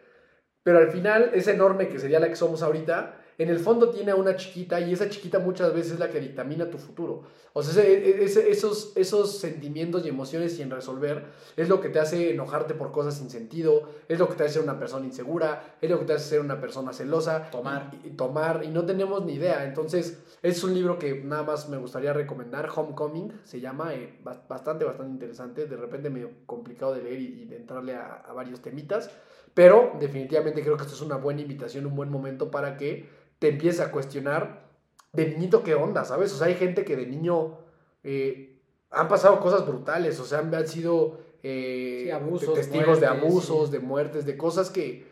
Pero 0.64 0.78
al 0.78 0.92
final, 0.92 1.32
esa 1.34 1.52
enorme 1.52 1.88
que 1.88 2.00
sería 2.00 2.20
la 2.20 2.30
que 2.30 2.36
somos 2.36 2.62
ahorita, 2.62 3.18
en 3.42 3.50
el 3.50 3.58
fondo 3.58 3.90
tiene 3.90 4.12
a 4.12 4.16
una 4.16 4.36
chiquita 4.36 4.80
y 4.80 4.94
esa 4.94 5.10
chiquita 5.10 5.40
muchas 5.40 5.74
veces 5.74 5.94
es 5.94 6.00
la 6.00 6.12
que 6.12 6.20
dictamina 6.20 6.70
tu 6.70 6.78
futuro. 6.78 7.24
O 7.54 7.64
sea, 7.64 7.84
esos, 7.84 8.94
esos 8.96 9.40
sentimientos 9.40 10.06
y 10.06 10.10
emociones 10.10 10.56
sin 10.56 10.70
resolver 10.70 11.26
es 11.58 11.68
lo 11.68 11.82
que 11.82 11.90
te 11.90 12.00
hace 12.00 12.32
enojarte 12.32 12.76
por 12.76 12.92
cosas 12.92 13.18
sin 13.18 13.32
sentido, 13.32 13.90
es 14.08 14.20
lo 14.20 14.30
que 14.30 14.36
te 14.36 14.44
hace 14.44 14.54
ser 14.54 14.64
una 14.64 14.78
persona 14.78 15.08
insegura, 15.08 15.76
es 15.82 15.90
lo 15.90 15.98
que 15.98 16.06
te 16.06 16.14
hace 16.14 16.30
ser 16.30 16.42
una 16.42 16.62
persona 16.62 16.94
celosa. 16.94 17.50
Tomar. 17.50 17.90
Y, 18.04 18.12
tomar, 18.12 18.64
y 18.64 18.68
no 18.68 18.86
tenemos 18.86 19.26
ni 19.26 19.34
idea. 19.34 19.66
Entonces, 19.66 20.20
es 20.44 20.64
un 20.64 20.76
libro 20.76 21.00
que 21.00 21.24
nada 21.24 21.42
más 21.42 21.68
me 21.68 21.78
gustaría 21.78 22.14
recomendar, 22.14 22.70
Homecoming, 22.74 23.34
se 23.44 23.60
llama, 23.60 23.96
eh, 23.96 24.20
bastante, 24.24 24.86
bastante 24.86 25.14
interesante, 25.14 25.66
de 25.66 25.78
repente 25.78 26.12
medio 26.12 26.30
complicado 26.46 26.94
de 26.94 27.02
leer 27.02 27.20
y, 27.20 27.46
de 27.46 27.58
entrarle 27.58 27.96
a, 27.96 28.18
a 28.18 28.34
varios 28.34 28.62
temitas. 28.62 29.10
Pero 29.54 29.98
definitivamente 30.00 30.62
creo 30.62 30.78
que 30.78 30.84
esto 30.84 30.96
es 30.96 31.02
una 31.02 31.18
buena 31.18 31.42
invitación, 31.42 31.86
un 31.86 31.96
buen 31.96 32.10
momento 32.10 32.52
para 32.52 32.78
que 32.78 33.10
te 33.40 33.50
empieces 33.50 33.82
a 33.82 33.92
cuestionar 33.92 34.70
de 35.14 35.28
niñito 35.28 35.64
qué 35.64 35.76
onda, 35.76 36.06
¿sabes? 36.06 36.32
O 36.34 36.38
sea, 36.38 36.48
hay 36.48 36.56
gente 36.56 36.86
que 36.86 36.96
de 36.96 37.06
niño 37.06 37.58
eh, 38.04 38.60
han 38.90 39.08
pasado 39.08 39.40
cosas 39.40 39.66
brutales, 39.66 40.20
o 40.20 40.26
sea, 40.26 40.40
han, 40.40 40.68
sido 40.68 41.20
eh, 41.44 42.14
testigos 42.56 43.00
de 43.00 43.08
abusos, 43.08 43.72
de 43.72 43.80
muertes, 43.80 44.26
de 44.26 44.38
cosas 44.38 44.70
que, 44.70 45.08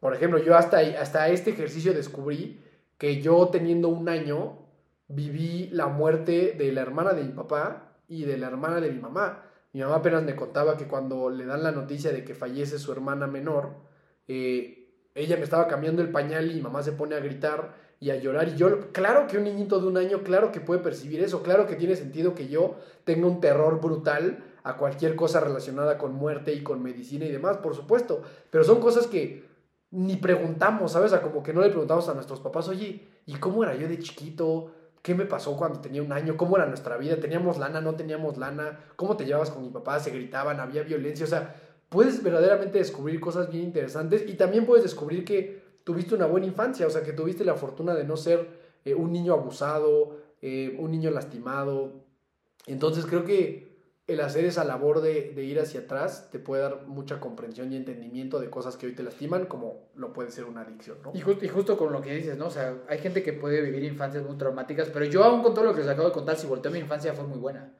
por 0.00 0.14
ejemplo, 0.14 0.38
yo 0.38 0.56
hasta, 0.56 0.78
hasta 1.00 1.28
este 1.28 1.50
ejercicio 1.50 1.92
descubrí 1.92 2.60
que 2.98 3.20
yo 3.20 3.48
teniendo 3.48 3.88
un 3.88 4.08
año 4.08 4.58
viví 5.08 5.68
la 5.72 5.86
muerte 5.86 6.54
de 6.56 6.72
la 6.72 6.82
hermana 6.82 7.12
de 7.12 7.24
mi 7.24 7.32
papá 7.32 7.96
y 8.08 8.24
de 8.24 8.38
la 8.38 8.48
hermana 8.48 8.80
de 8.80 8.90
mi 8.90 9.00
mamá. 9.00 9.42
Mi 9.72 9.80
mamá 9.80 9.96
apenas 9.96 10.22
me 10.22 10.36
contaba 10.36 10.76
que 10.76 10.86
cuando 10.86 11.30
le 11.30 11.46
dan 11.46 11.62
la 11.62 11.72
noticia 11.72 12.12
de 12.12 12.24
que 12.24 12.34
fallece 12.34 12.78
su 12.78 12.92
hermana 12.92 13.26
menor, 13.26 13.74
eh, 14.28 14.84
ella 15.14 15.36
me 15.36 15.44
estaba 15.44 15.68
cambiando 15.68 16.02
el 16.02 16.10
pañal 16.10 16.50
y 16.50 16.54
mi 16.54 16.62
mamá 16.62 16.82
se 16.82 16.92
pone 16.92 17.14
a 17.14 17.20
gritar 17.20 17.74
y 18.00 18.10
a 18.10 18.16
llorar. 18.16 18.48
Y 18.48 18.56
yo, 18.56 18.92
claro 18.92 19.26
que 19.26 19.38
un 19.38 19.44
niñito 19.44 19.80
de 19.80 19.86
un 19.86 19.96
año, 19.96 20.22
claro 20.22 20.52
que 20.52 20.60
puede 20.60 20.80
percibir 20.80 21.22
eso, 21.22 21.42
claro 21.42 21.66
que 21.66 21.76
tiene 21.76 21.96
sentido 21.96 22.34
que 22.34 22.48
yo 22.48 22.76
tenga 23.04 23.26
un 23.26 23.40
terror 23.40 23.80
brutal 23.80 24.44
a 24.62 24.76
cualquier 24.76 25.14
cosa 25.14 25.40
relacionada 25.40 25.98
con 25.98 26.14
muerte 26.14 26.52
y 26.52 26.62
con 26.62 26.82
medicina 26.82 27.26
y 27.26 27.30
demás, 27.30 27.58
por 27.58 27.74
supuesto. 27.74 28.22
Pero 28.50 28.64
son 28.64 28.80
cosas 28.80 29.06
que 29.06 29.44
ni 29.90 30.16
preguntamos, 30.16 30.92
¿sabes? 30.92 31.12
Como 31.12 31.42
que 31.42 31.52
no 31.52 31.60
le 31.60 31.68
preguntamos 31.68 32.08
a 32.08 32.14
nuestros 32.14 32.40
papás, 32.40 32.68
oye, 32.68 33.06
¿y 33.26 33.34
cómo 33.34 33.62
era 33.62 33.74
yo 33.76 33.86
de 33.86 33.98
chiquito? 33.98 34.72
¿Qué 35.02 35.14
me 35.14 35.26
pasó 35.26 35.56
cuando 35.56 35.80
tenía 35.80 36.02
un 36.02 36.12
año? 36.12 36.36
¿Cómo 36.36 36.56
era 36.56 36.66
nuestra 36.66 36.96
vida? 36.96 37.16
¿Teníamos 37.16 37.58
lana? 37.58 37.80
¿No 37.80 37.94
teníamos 37.94 38.38
lana? 38.38 38.80
¿Cómo 38.96 39.16
te 39.16 39.24
llevabas 39.24 39.50
con 39.50 39.62
mi 39.62 39.68
papá? 39.68 40.00
¿Se 40.00 40.10
gritaban? 40.10 40.60
¿Había 40.60 40.82
violencia? 40.82 41.24
O 41.24 41.28
sea, 41.28 41.54
puedes 41.88 42.22
verdaderamente 42.22 42.78
descubrir 42.78 43.20
cosas 43.20 43.50
bien 43.50 43.64
interesantes 43.64 44.24
y 44.28 44.34
también 44.34 44.66
puedes 44.66 44.82
descubrir 44.82 45.24
que 45.24 45.62
tuviste 45.84 46.14
una 46.14 46.26
buena 46.26 46.46
infancia, 46.46 46.86
o 46.86 46.90
sea, 46.90 47.02
que 47.02 47.12
tuviste 47.12 47.44
la 47.44 47.54
fortuna 47.54 47.94
de 47.94 48.04
no 48.04 48.16
ser 48.16 48.48
eh, 48.84 48.94
un 48.94 49.12
niño 49.12 49.34
abusado, 49.34 50.16
eh, 50.42 50.76
un 50.78 50.90
niño 50.90 51.10
lastimado. 51.10 52.04
Entonces 52.66 53.06
creo 53.06 53.24
que 53.24 53.74
el 54.06 54.20
hacer 54.20 54.44
esa 54.44 54.64
labor 54.64 55.00
de, 55.00 55.32
de, 55.34 55.44
ir 55.44 55.58
hacia 55.58 55.80
atrás 55.80 56.28
te 56.30 56.38
puede 56.38 56.62
dar 56.62 56.86
mucha 56.86 57.20
comprensión 57.20 57.72
y 57.72 57.76
entendimiento 57.76 58.38
de 58.38 58.50
cosas 58.50 58.76
que 58.76 58.86
hoy 58.86 58.94
te 58.94 59.02
lastiman, 59.02 59.46
como 59.46 59.88
lo 59.94 60.12
puede 60.12 60.30
ser 60.30 60.44
una 60.44 60.60
adicción, 60.60 60.98
¿no? 61.02 61.12
Y, 61.14 61.20
justo, 61.20 61.44
y 61.44 61.48
justo 61.48 61.78
con 61.78 61.90
lo 61.90 62.02
que 62.02 62.14
dices, 62.14 62.36
¿no? 62.36 62.48
O 62.48 62.50
sea, 62.50 62.82
hay 62.86 62.98
gente 62.98 63.22
que 63.22 63.32
puede 63.32 63.62
vivir 63.62 63.82
infancias 63.84 64.22
muy 64.22 64.36
traumáticas, 64.36 64.90
pero 64.90 65.06
yo 65.06 65.24
aún 65.24 65.42
con 65.42 65.54
todo 65.54 65.64
lo 65.64 65.72
que 65.72 65.80
les 65.80 65.88
acabo 65.88 66.08
de 66.08 66.14
contar, 66.14 66.36
si 66.36 66.46
volteo 66.46 66.70
mi 66.70 66.80
infancia 66.80 67.14
fue 67.14 67.24
muy 67.24 67.38
buena. 67.38 67.72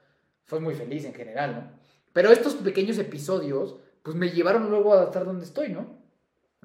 Fue 0.44 0.60
muy 0.60 0.74
feliz 0.74 1.04
en 1.04 1.12
general, 1.14 1.54
¿no? 1.54 1.84
Pero 2.14 2.30
estos 2.30 2.54
pequeños 2.54 2.96
episodios, 2.98 3.76
pues 4.04 4.16
me 4.16 4.30
llevaron 4.30 4.70
luego 4.70 4.94
a 4.94 5.04
estar 5.04 5.24
donde 5.24 5.46
estoy, 5.46 5.70
¿no? 5.70 5.98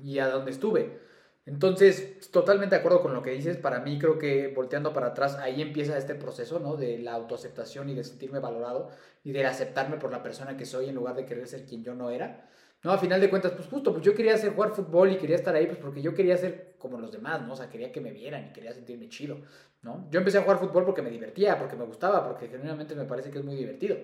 Y 0.04 0.20
a 0.20 0.28
donde 0.28 0.52
estuve. 0.52 1.00
Entonces, 1.46 2.30
totalmente 2.32 2.76
de 2.76 2.80
acuerdo 2.80 3.02
con 3.02 3.14
lo 3.14 3.24
que 3.24 3.32
dices. 3.32 3.58
Para 3.58 3.80
mí, 3.80 3.98
creo 3.98 4.20
que 4.20 4.50
volteando 4.54 4.94
para 4.94 5.08
atrás, 5.08 5.36
ahí 5.38 5.62
empieza 5.62 5.98
este 5.98 6.16
proceso, 6.16 6.60
¿no? 6.60 6.76
De 6.76 7.00
la 7.00 7.14
autoaceptación 7.14 7.90
y 7.90 7.96
de 7.96 8.04
sentirme 8.04 8.40
valorado 8.40 8.90
y 9.24 9.32
de 9.32 9.46
aceptarme 9.46 9.98
por 9.98 10.12
la 10.12 10.22
persona 10.22 10.58
que 10.58 10.66
soy 10.66 10.90
en 10.90 10.96
lugar 10.96 11.16
de 11.16 11.26
querer 11.26 11.48
ser 11.48 11.66
quien 11.66 11.82
yo 11.84 11.96
no 11.96 12.10
era. 12.10 12.50
No, 12.84 12.92
a 12.92 12.98
final 12.98 13.22
de 13.22 13.30
cuentas, 13.30 13.54
pues 13.54 13.68
justo, 13.68 13.94
pues 13.94 14.04
yo 14.04 14.14
quería 14.14 14.36
hacer 14.36 14.54
jugar 14.54 14.72
fútbol 14.76 15.12
y 15.12 15.18
quería 15.18 15.38
estar 15.38 15.56
ahí, 15.56 15.66
pues 15.66 15.80
porque 15.80 16.02
yo 16.02 16.14
quería 16.14 16.38
ser 16.38 16.76
como 16.78 16.98
los 17.00 17.12
demás, 17.12 17.42
¿no? 17.48 17.54
O 17.54 17.56
sea, 17.56 17.70
quería 17.70 17.92
que 17.92 18.02
me 18.02 18.12
vieran 18.12 18.48
y 18.48 18.54
quería 18.54 18.74
sentirme 18.74 19.10
chido, 19.10 19.38
¿no? 19.82 20.08
Yo 20.12 20.20
empecé 20.20 20.38
a 20.38 20.44
jugar 20.44 20.60
fútbol 20.60 20.86
porque 20.86 21.02
me 21.02 21.10
divertía, 21.10 21.58
porque 21.58 21.76
me 21.76 21.86
gustaba, 21.86 22.26
porque 22.26 22.48
genuinamente 22.48 22.96
me 22.96 23.06
parece 23.06 23.32
que 23.32 23.40
es 23.40 23.46
muy 23.46 23.56
divertido. 23.56 23.98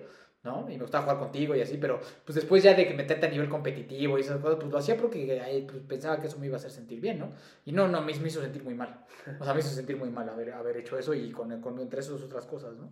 ¿No? 0.46 0.70
Y 0.70 0.74
me 0.74 0.82
gustaba 0.82 1.02
jugar 1.02 1.18
contigo 1.18 1.54
y 1.54 1.60
así, 1.60 1.76
pero 1.76 2.00
pues 2.24 2.36
después 2.36 2.62
ya 2.62 2.72
de 2.72 2.86
que 2.86 2.94
meterte 2.94 3.26
a 3.26 3.28
nivel 3.28 3.48
competitivo 3.48 4.16
y 4.16 4.22
esas 4.22 4.40
cosas, 4.40 4.56
pues 4.58 4.70
lo 4.70 4.78
hacía 4.78 4.96
porque 4.96 5.66
pues, 5.68 5.82
pensaba 5.86 6.20
que 6.20 6.28
eso 6.28 6.38
me 6.38 6.46
iba 6.46 6.56
a 6.56 6.58
hacer 6.58 6.70
sentir 6.70 7.00
bien, 7.00 7.18
¿no? 7.18 7.32
Y 7.66 7.72
no, 7.72 7.88
no, 7.88 8.00
me, 8.00 8.14
me, 8.14 8.28
hizo 8.28 8.40
sentir 8.40 8.64
muy 8.64 8.74
mal. 8.74 9.04
O 9.38 9.44
sea, 9.44 9.52
me 9.52 9.60
hizo 9.60 9.70
sentir 9.70 9.96
muy 9.96 10.08
mal 10.08 10.28
haber, 10.28 10.52
haber 10.52 10.78
hecho 10.78 10.98
eso 10.98 11.12
y 11.12 11.30
con, 11.32 11.60
con 11.60 11.78
entre 11.80 12.00
esas 12.00 12.22
otras 12.22 12.46
cosas, 12.46 12.74
¿no? 12.76 12.88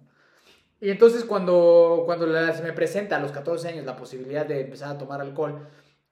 Y 0.80 0.90
entonces 0.90 1.24
cuando, 1.24 2.02
cuando 2.04 2.26
se 2.52 2.62
me 2.62 2.72
presenta 2.72 3.16
a 3.16 3.20
los 3.20 3.32
14 3.32 3.68
años 3.68 3.86
la 3.86 3.96
posibilidad 3.96 4.44
de 4.44 4.60
empezar 4.60 4.94
a 4.94 4.98
tomar 4.98 5.20
alcohol, 5.20 5.66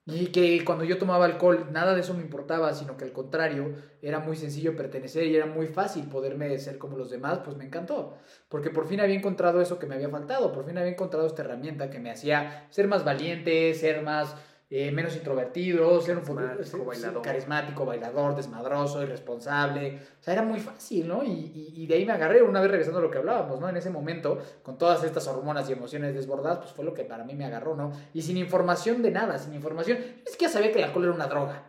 y 0.04 0.26
que 0.26 0.64
cuando 0.64 0.84
yo 0.84 0.98
tomaba 0.98 1.26
alcohol 1.26 1.68
nada 1.70 1.94
de 1.94 2.00
eso 2.00 2.12
me 2.14 2.22
importaba, 2.22 2.74
sino 2.74 2.96
que 2.96 3.04
al 3.04 3.12
contrario, 3.12 3.76
era 4.00 4.18
muy 4.18 4.36
sencillo 4.36 4.74
pertenecer 4.74 5.26
y 5.26 5.36
era 5.36 5.46
muy 5.46 5.66
fácil 5.68 6.08
poderme 6.08 6.58
ser 6.58 6.78
como 6.78 6.96
los 6.96 7.10
demás, 7.10 7.40
pues 7.44 7.56
me 7.56 7.64
encantó. 7.64 8.18
Porque 8.48 8.70
por 8.70 8.88
fin 8.88 9.00
había 9.00 9.14
encontrado 9.14 9.60
eso 9.60 9.78
que 9.78 9.86
me 9.86 9.94
había 9.94 10.08
faltado, 10.08 10.52
por 10.52 10.66
fin 10.66 10.76
había 10.76 10.90
encontrado 10.92 11.26
esta 11.26 11.42
herramienta 11.42 11.88
que 11.88 12.00
me 12.00 12.10
hacía 12.10 12.66
ser 12.70 12.88
más 12.88 13.04
valiente, 13.04 13.72
ser 13.74 14.02
más 14.02 14.34
eh, 14.74 14.90
menos 14.90 15.14
introvertido, 15.14 16.00
ser 16.00 16.16
un 16.16 16.86
bailador. 16.86 17.20
carismático, 17.20 17.84
bailador, 17.84 18.34
desmadroso, 18.34 19.02
irresponsable. 19.02 19.98
O 20.18 20.24
sea, 20.24 20.32
era 20.32 20.40
muy 20.40 20.60
fácil, 20.60 21.06
¿no? 21.06 21.22
Y, 21.22 21.72
y, 21.76 21.86
de 21.86 21.94
ahí 21.94 22.06
me 22.06 22.12
agarré, 22.12 22.40
una 22.40 22.58
vez 22.62 22.70
regresando 22.70 22.98
a 22.98 23.02
lo 23.02 23.10
que 23.10 23.18
hablábamos, 23.18 23.60
¿no? 23.60 23.68
En 23.68 23.76
ese 23.76 23.90
momento, 23.90 24.38
con 24.62 24.78
todas 24.78 25.04
estas 25.04 25.28
hormonas 25.28 25.68
y 25.68 25.74
emociones 25.74 26.14
desbordadas, 26.14 26.60
pues 26.60 26.70
fue 26.70 26.86
lo 26.86 26.94
que 26.94 27.04
para 27.04 27.22
mí 27.22 27.34
me 27.34 27.44
agarró, 27.44 27.76
¿no? 27.76 27.92
Y 28.14 28.22
sin 28.22 28.38
información 28.38 29.02
de 29.02 29.10
nada, 29.10 29.38
sin 29.38 29.52
información. 29.52 29.98
Es 30.24 30.38
que 30.38 30.46
ya 30.46 30.48
sabía 30.48 30.72
que 30.72 30.78
el 30.78 30.84
alcohol 30.84 31.04
era 31.04 31.12
una 31.12 31.26
droga. 31.26 31.66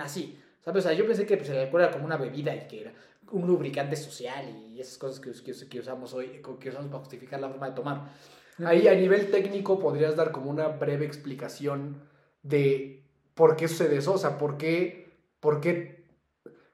Así. 0.00 0.36
¿Sabes? 0.64 0.84
O 0.84 0.88
sea, 0.88 0.98
yo 0.98 1.06
pensé 1.06 1.24
que 1.24 1.36
pues, 1.36 1.48
el 1.48 1.58
alcohol 1.58 1.82
era 1.82 1.92
como 1.92 2.06
una 2.06 2.16
bebida 2.16 2.52
y 2.56 2.66
que 2.66 2.80
era 2.80 2.92
un 3.30 3.46
lubricante 3.46 3.94
social 3.94 4.48
y 4.48 4.80
esas 4.80 4.98
cosas 4.98 5.20
que, 5.20 5.30
que, 5.30 5.68
que 5.68 5.78
usamos 5.78 6.12
hoy, 6.12 6.42
que 6.58 6.70
usamos 6.70 6.90
para 6.90 6.98
justificar 6.98 7.38
la 7.38 7.48
forma 7.48 7.68
de 7.68 7.76
tomar. 7.76 8.10
Ahí 8.64 8.88
a 8.88 8.96
nivel 8.96 9.30
técnico 9.30 9.78
podrías 9.78 10.16
dar 10.16 10.32
como 10.32 10.50
una 10.50 10.66
breve 10.66 11.06
explicación 11.06 12.10
de 12.42 13.04
por 13.34 13.56
qué 13.56 13.68
sucede 13.68 13.96
eso, 13.96 14.14
o 14.14 14.18
sea, 14.18 14.38
por 14.38 14.56
qué, 14.56 15.10
por 15.40 15.60
qué, 15.60 16.04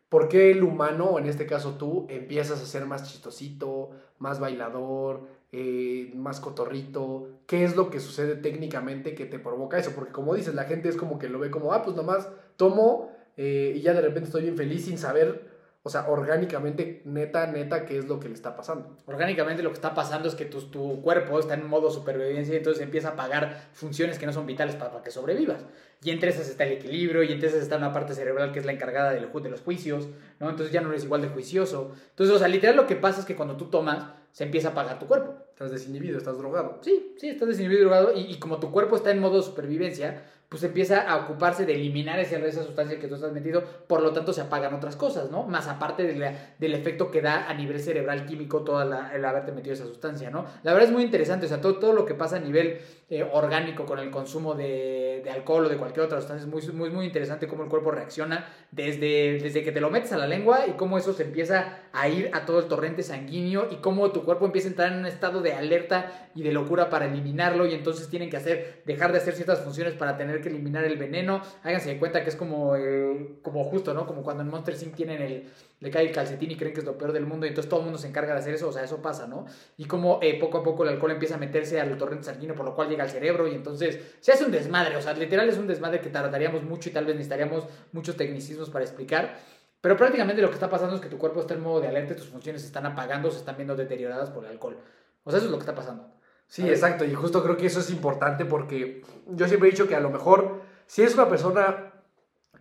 por 0.09 0.28
qué 0.28 0.50
el 0.50 0.62
humano, 0.62 1.18
en 1.18 1.26
este 1.26 1.46
caso 1.46 1.76
tú, 1.76 2.07
empiezas 2.09 2.61
a 2.61 2.66
ser 2.66 2.87
más 2.87 3.04
chistosito, 3.11 3.90
más 4.18 4.40
bailador, 4.40 5.28
eh, 5.52 6.12
más 6.14 6.40
cotorrito, 6.40 7.28
qué 7.46 7.64
es 7.64 7.76
lo 7.76 7.90
que 7.90 8.00
sucede 8.00 8.37
técnicamente 8.37 9.14
que 9.14 9.26
te 9.26 9.38
provoca 9.38 9.78
eso, 9.78 9.92
porque 9.94 10.12
como 10.12 10.35
dices, 10.35 10.54
la 10.54 10.64
gente 10.64 10.88
es 10.88 10.96
como 10.96 11.18
que 11.18 11.28
lo 11.28 11.38
ve 11.38 11.50
como, 11.50 11.72
ah, 11.72 11.83
pues 11.83 11.96
nomás 11.96 12.28
tomo 12.57 13.11
eh, 13.37 13.72
y 13.76 13.81
ya 13.81 13.94
de 13.94 14.00
repente 14.00 14.26
estoy 14.26 14.42
bien 14.42 14.57
feliz 14.57 14.87
sin 14.87 14.98
saber 14.98 15.58
o 15.88 15.90
sea, 15.90 16.07
orgánicamente, 16.07 17.01
neta, 17.07 17.46
neta, 17.46 17.87
¿qué 17.87 17.96
es 17.96 18.05
lo 18.05 18.20
que 18.20 18.29
le 18.29 18.35
está 18.35 18.55
pasando? 18.55 18.98
Orgánicamente 19.07 19.62
lo 19.62 19.70
que 19.70 19.77
está 19.77 19.94
pasando 19.94 20.29
es 20.29 20.35
que 20.35 20.44
tu, 20.44 20.61
tu 20.61 21.01
cuerpo 21.01 21.38
está 21.38 21.55
en 21.55 21.66
modo 21.66 21.90
supervivencia 21.90 22.53
y 22.53 22.59
entonces 22.59 22.83
empieza 22.83 23.09
a 23.09 23.16
pagar 23.16 23.68
funciones 23.72 24.18
que 24.18 24.27
no 24.27 24.35
son 24.35 24.44
vitales 24.44 24.77
para, 24.77 25.03
que 25.03 25.11
sobrevivas. 25.11 25.64
Y 26.03 26.11
entre 26.11 26.29
esas 26.29 26.46
está 26.46 26.64
el 26.64 26.72
equilibrio, 26.72 27.22
y 27.22 27.33
entre 27.33 27.48
esas 27.48 27.62
está 27.62 27.79
una 27.79 27.94
parte 27.94 28.12
cerebral 28.12 28.53
que 28.53 28.59
es 28.59 28.66
la 28.66 28.72
encargada 28.72 29.12
del, 29.12 29.33
de 29.33 29.48
los 29.48 29.62
juicios, 29.62 30.09
¿no? 30.40 30.51
Entonces 30.51 30.74
ya 30.74 30.83
no 30.83 30.90
eres 30.90 31.05
igual 31.05 31.22
de 31.22 31.29
juicioso. 31.29 31.92
Entonces, 32.11 32.37
o 32.37 32.38
sea, 32.38 32.48
literal 32.48 32.77
lo 32.77 32.87
que 32.87 32.96
pasa 32.96 33.20
es 33.20 33.24
que 33.24 33.35
cuando 33.35 33.57
tú 33.57 33.70
tomas, 33.70 34.05
se 34.33 34.44
empieza 34.44 34.68
a 34.68 34.70
apagar 34.72 34.98
tu 34.98 35.07
cuerpo. 35.07 35.37
Estás 35.53 35.70
desinhibido, 35.70 36.18
estás 36.18 36.37
drogado. 36.37 36.81
Sí, 36.83 37.14
sí, 37.16 37.31
estás 37.31 37.48
desinhibido 37.48 37.81
y 37.81 37.85
drogado. 37.85 38.12
Y, 38.14 38.31
y 38.31 38.38
como 38.38 38.61
tu 38.61 38.70
cuerpo 38.70 38.94
está 38.94 39.11
en 39.11 39.20
modo 39.20 39.40
supervivencia, 39.40 40.22
pues 40.49 40.63
empieza 40.63 41.03
a 41.03 41.17
ocuparse 41.17 41.67
de 41.67 41.75
eliminar 41.75 42.19
esa, 42.19 42.39
esa 42.39 42.63
sustancia 42.63 42.99
que 42.99 43.07
tú 43.07 43.17
estás 43.17 43.33
metido, 43.33 43.63
por 43.87 44.03
lo 44.03 44.13
tanto 44.13 44.33
se 44.33 44.41
apagan 44.41 44.73
otras 44.73 44.97
cosas, 44.97 45.31
¿no? 45.31 45.43
Más 45.43 45.69
aparte 45.69 46.05
del 46.05 46.75
efecto 46.75 47.11
que 47.11 47.21
da 47.21 47.49
a 47.49 47.55
nivel 47.55 47.81
cerebral 47.81 48.25
químico 48.25 48.63
toda 48.63 48.87
la, 48.87 49.15
el 49.15 49.25
haberte 49.25 49.53
metido 49.53 49.75
esa 49.75 49.85
sustancia, 49.85 50.31
¿no? 50.31 50.47
La 50.63 50.73
verdad 50.73 50.89
es 50.89 50.95
muy 50.95 51.03
interesante, 51.03 51.47
o 51.47 51.49
sea, 51.49 51.61
todo, 51.61 51.79
todo 51.79 51.93
lo 51.93 52.07
que 52.07 52.15
pasa 52.15 52.37
a 52.37 52.41
nivel 52.41 52.81
eh, 53.11 53.23
orgánico 53.23 53.87
con 53.87 53.99
el 54.01 54.11
consumo 54.11 54.55
de, 54.55 55.25
alcohol 55.33 55.64
o 55.64 55.68
de 55.68 55.79
cualquier 55.79 56.05
otra 56.05 56.18
sustancia 56.18 56.47
es 56.47 56.53
muy, 56.53 56.62
muy, 56.75 56.90
muy 56.90 57.07
interesante 57.07 57.49
cómo 57.49 57.62
el 57.62 57.71
cuerpo 57.71 57.90
reacciona 57.90 58.47
desde, 58.71 59.38
desde 59.40 59.62
que 59.62 59.73
te 59.73 59.81
lo 59.81 59.88
metes 59.88 60.12
a 60.12 60.18
la 60.18 60.27
lengua 60.27 60.66
y 60.66 60.73
cómo 60.73 60.99
eso 60.99 61.14
se 61.14 61.23
empieza 61.23 61.79
a 61.92 62.09
ir 62.09 62.31
a 62.35 62.44
todo 62.44 62.59
el 62.59 62.66
torrente 62.66 63.03
sanguíneo 63.03 63.68
y 63.71 63.77
cómo 63.77 64.11
tu 64.11 64.25
cuerpo 64.25 64.44
empieza 64.44 64.68
a 64.68 64.71
entrar 64.71 64.92
en 64.92 64.99
un 64.99 65.07
estado 65.07 65.40
de 65.40 65.55
alerta 65.55 66.29
y 66.35 66.42
de 66.42 66.53
locura 66.53 66.90
para 66.90 67.07
eliminarlo 67.07 67.66
y 67.66 67.75
entonces 67.75 68.09
tienen 68.09 68.29
que 68.29 68.37
hacer, 68.37 68.83
dejar 68.85 69.12
de 69.12 69.18
hacer 69.18 69.35
ciertas 69.35 69.61
funciones 69.61 69.94
para 69.94 70.16
tener 70.16 70.42
que 70.42 70.51
eliminar 70.51 70.85
el 70.85 70.97
veneno. 70.99 71.40
Háganse 71.62 71.88
de 71.88 71.99
cuenta 71.99 72.23
que 72.23 72.31
es 72.31 72.37
como, 72.37 72.77
eh, 72.77 73.38
como 73.42 73.64
justo, 73.64 73.94
¿no? 73.94 74.07
Como 74.07 74.23
cuando 74.23 74.42
en 74.42 74.51
Monster 74.51 74.75
Inc. 74.83 74.94
tienen 74.94 75.23
el, 75.23 75.51
le 75.81 75.91
cae 75.91 76.07
el 76.07 76.12
calcetín 76.12 76.51
y 76.51 76.57
creen 76.57 76.75
que 76.75 76.81
es 76.81 76.87
lo 76.87 76.99
peor 76.99 77.12
del 77.12 77.25
mundo 77.25 77.47
y 77.47 77.51
entonces 77.51 77.69
todo 77.69 77.81
el 77.81 77.85
mundo 77.85 77.99
se 77.99 78.09
encarga 78.09 78.33
de 78.35 78.41
hacer 78.41 78.55
eso, 78.55 78.69
o 78.69 78.73
sea, 78.73 78.83
eso 78.83 79.01
pasa, 79.01 79.27
¿no? 79.27 79.47
Y 79.77 79.85
como 79.85 80.19
eh, 80.23 80.38
poco 80.38 80.59
a 80.59 80.62
poco 80.62 80.83
el 80.83 80.91
alcohol 80.91 81.12
empieza 81.12 81.37
a 81.37 81.38
meterse 81.38 81.81
al 81.81 81.97
torrente 81.97 82.25
sanguíneo, 82.25 82.57
por 82.57 82.67
lo 82.67 82.75
cual 82.75 82.88
llega 82.88 83.05
al 83.05 83.11
cerebro 83.11 83.47
y 83.47 83.55
entonces 83.55 84.17
se 84.21 84.33
hace 84.33 84.45
un 84.45 84.51
desmadre, 84.51 84.97
o 84.97 85.03
sea, 85.03 85.12
literal 85.12 85.49
es 85.49 85.57
un 85.57 85.67
desmadre 85.67 86.01
que 86.01 86.11
tardaríamos 86.11 86.62
mucho 86.64 86.88
y 86.88 86.93
tal 86.93 87.05
vez 87.05 87.14
necesitaríamos 87.14 87.64
muchos 87.93 88.17
tecnicismos 88.17 88.71
para 88.71 88.85
explicar. 88.85 89.38
Pero 89.81 89.97
prácticamente 89.97 90.43
lo 90.43 90.49
que 90.49 90.55
está 90.55 90.69
pasando 90.69 90.97
es 90.97 91.01
que 91.01 91.09
tu 91.09 91.19
cuerpo 91.19 91.41
está 91.41 91.55
en 91.55 91.61
modo 91.61 91.81
de 91.81 91.87
alerta, 91.87 92.17
tus 92.17 92.27
funciones 92.27 92.62
se 92.62 92.67
están 92.67 92.85
apagando, 92.85 93.31
se 93.31 93.38
están 93.38 93.57
viendo 93.57 93.77
deterioradas 93.77 94.31
por 94.31 94.45
el 94.45 94.51
alcohol. 94.51 94.77
O 95.23 95.31
sea, 95.31 95.38
eso 95.38 95.47
es 95.47 95.53
lo 95.53 95.59
que 95.59 95.62
está 95.62 95.75
pasando. 95.75 96.11
Sí, 96.49 96.69
exacto. 96.69 97.05
Y 97.05 97.14
justo 97.14 97.43
creo 97.45 97.57
que 97.57 97.67
eso 97.67 97.79
es 97.79 97.91
importante 97.91 98.45
porque 98.45 99.03
yo 99.27 99.47
siempre 99.47 99.69
he 99.69 99.73
dicho 99.73 99.87
que 99.87 99.95
a 99.95 100.01
lo 100.01 100.11
mejor 100.11 100.62
si 100.87 101.03
eres 101.03 101.14
una 101.14 101.29
persona 101.29 101.93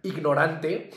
ignorante 0.03 0.91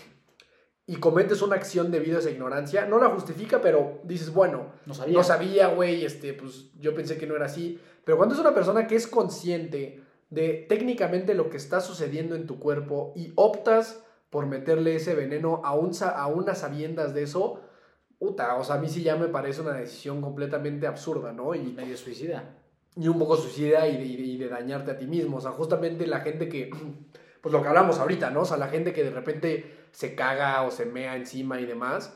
y 0.90 0.96
cometes 0.96 1.40
una 1.40 1.55
acción 1.55 1.92
debido 1.92 2.16
a 2.16 2.18
esa 2.20 2.33
ignorancia, 2.33 2.85
no 2.85 2.98
la 2.98 3.11
justifica, 3.11 3.61
pero 3.62 4.00
dices, 4.03 4.35
bueno, 4.35 4.72
no 4.87 4.92
sabía, 4.92 5.14
no 5.16 5.22
sabía, 5.22 5.68
güey, 5.68 6.05
este, 6.05 6.35
pues 6.35 6.72
yo 6.81 6.96
pensé 6.96 7.16
que 7.16 7.29
no 7.29 7.37
era 7.37 7.46
así. 7.46 7.79
Pero 8.05 8.16
cuando 8.16 8.35
es 8.35 8.40
una 8.40 8.53
persona 8.53 8.88
que 8.88 8.96
es 8.96 9.07
consciente 9.07 10.03
de 10.31 10.66
técnicamente 10.68 11.35
lo 11.35 11.48
que 11.48 11.59
está 11.59 11.81
sucediendo 11.81 12.35
en 12.35 12.48
tu 12.48 12.59
cuerpo 12.59 13.12
y 13.14 13.33
optas 13.37 14.03
por 14.31 14.46
meterle 14.46 14.96
ese 14.96 15.14
veneno 15.14 15.62
a, 15.64 15.68
a 15.68 16.26
unas 16.26 16.59
sabiendas 16.59 17.14
de 17.14 17.22
eso, 17.22 17.61
puta, 18.18 18.57
o 18.57 18.64
sea, 18.64 18.74
a 18.74 18.79
mí 18.79 18.88
sí 18.88 19.05
ya 19.05 19.14
me 19.14 19.29
parece 19.29 19.61
una 19.61 19.74
decisión 19.74 20.20
completamente 20.20 20.88
absurda, 20.88 21.33
¿no? 21.33 21.55
Y 21.55 21.72
medio 21.72 21.96
suicida 21.96 22.57
y 22.96 23.07
un 23.07 23.16
poco 23.16 23.37
suicida 23.37 23.87
y 23.87 23.96
de, 23.96 24.05
y 24.05 24.37
de, 24.38 24.48
dañarte 24.48 24.90
a 24.90 24.98
ti 24.98 25.07
mismo. 25.07 25.37
O 25.37 25.40
sea, 25.40 25.53
justamente 25.53 26.07
la 26.09 26.18
gente 26.20 26.48
que, 26.48 26.70
pues 27.40 27.53
lo 27.53 27.62
que 27.62 27.68
hablamos 27.68 27.98
ahorita, 27.98 28.31
¿no? 28.31 28.42
O 28.42 28.44
sea, 28.44 28.57
la 28.57 28.68
gente 28.68 28.92
que 28.92 29.05
de 29.05 29.11
repente 29.11 29.88
se 29.92 30.14
caga 30.14 30.62
o 30.62 30.70
se 30.70 30.87
mea 30.87 31.16
encima 31.16 31.61
y 31.61 31.66
demás. 31.66 32.14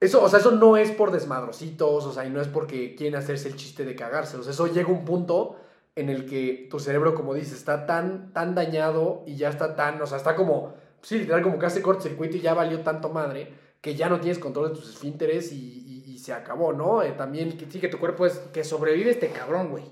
Eso, 0.00 0.22
o 0.22 0.28
sea, 0.28 0.40
eso 0.40 0.50
no 0.52 0.76
es 0.76 0.90
por 0.90 1.12
desmadrocitos, 1.12 2.04
o 2.04 2.12
sea, 2.12 2.24
y 2.24 2.30
no 2.30 2.40
es 2.40 2.48
porque 2.48 2.94
quieren 2.96 3.16
hacerse 3.16 3.48
el 3.48 3.56
chiste 3.56 3.84
de 3.84 3.94
cagarse. 3.94 4.36
O 4.36 4.42
sea, 4.42 4.52
eso 4.52 4.66
llega 4.66 4.88
un 4.88 5.04
punto 5.04 5.56
en 5.94 6.08
el 6.08 6.26
que 6.26 6.66
tu 6.70 6.80
cerebro, 6.80 7.14
como 7.14 7.34
dices, 7.34 7.58
está 7.58 7.86
tan, 7.86 8.32
tan 8.32 8.54
dañado 8.54 9.22
y 9.26 9.36
ya 9.36 9.48
está 9.48 9.76
tan, 9.76 10.00
o 10.02 10.06
sea, 10.06 10.18
está 10.18 10.34
como, 10.34 10.74
sí, 11.02 11.18
literal, 11.18 11.42
como 11.42 11.58
que 11.58 11.66
hace 11.66 11.82
cortocircuito 11.82 12.36
y 12.36 12.40
ya 12.40 12.54
valió 12.54 12.80
tanto 12.80 13.10
madre 13.10 13.52
que 13.80 13.94
ya 13.94 14.08
no 14.08 14.20
tienes 14.20 14.38
control 14.38 14.68
de 14.68 14.74
tus 14.76 14.88
esfínteres 14.90 15.52
y, 15.52 15.80
se 16.22 16.32
acabó, 16.32 16.72
¿no? 16.72 17.02
Eh, 17.02 17.10
también... 17.10 17.58
Sí, 17.68 17.80
que 17.80 17.88
tu 17.88 17.98
cuerpo 17.98 18.24
es 18.26 18.34
que 18.52 18.62
sobrevive 18.62 19.10
este 19.10 19.30
cabrón, 19.30 19.70
güey. 19.70 19.82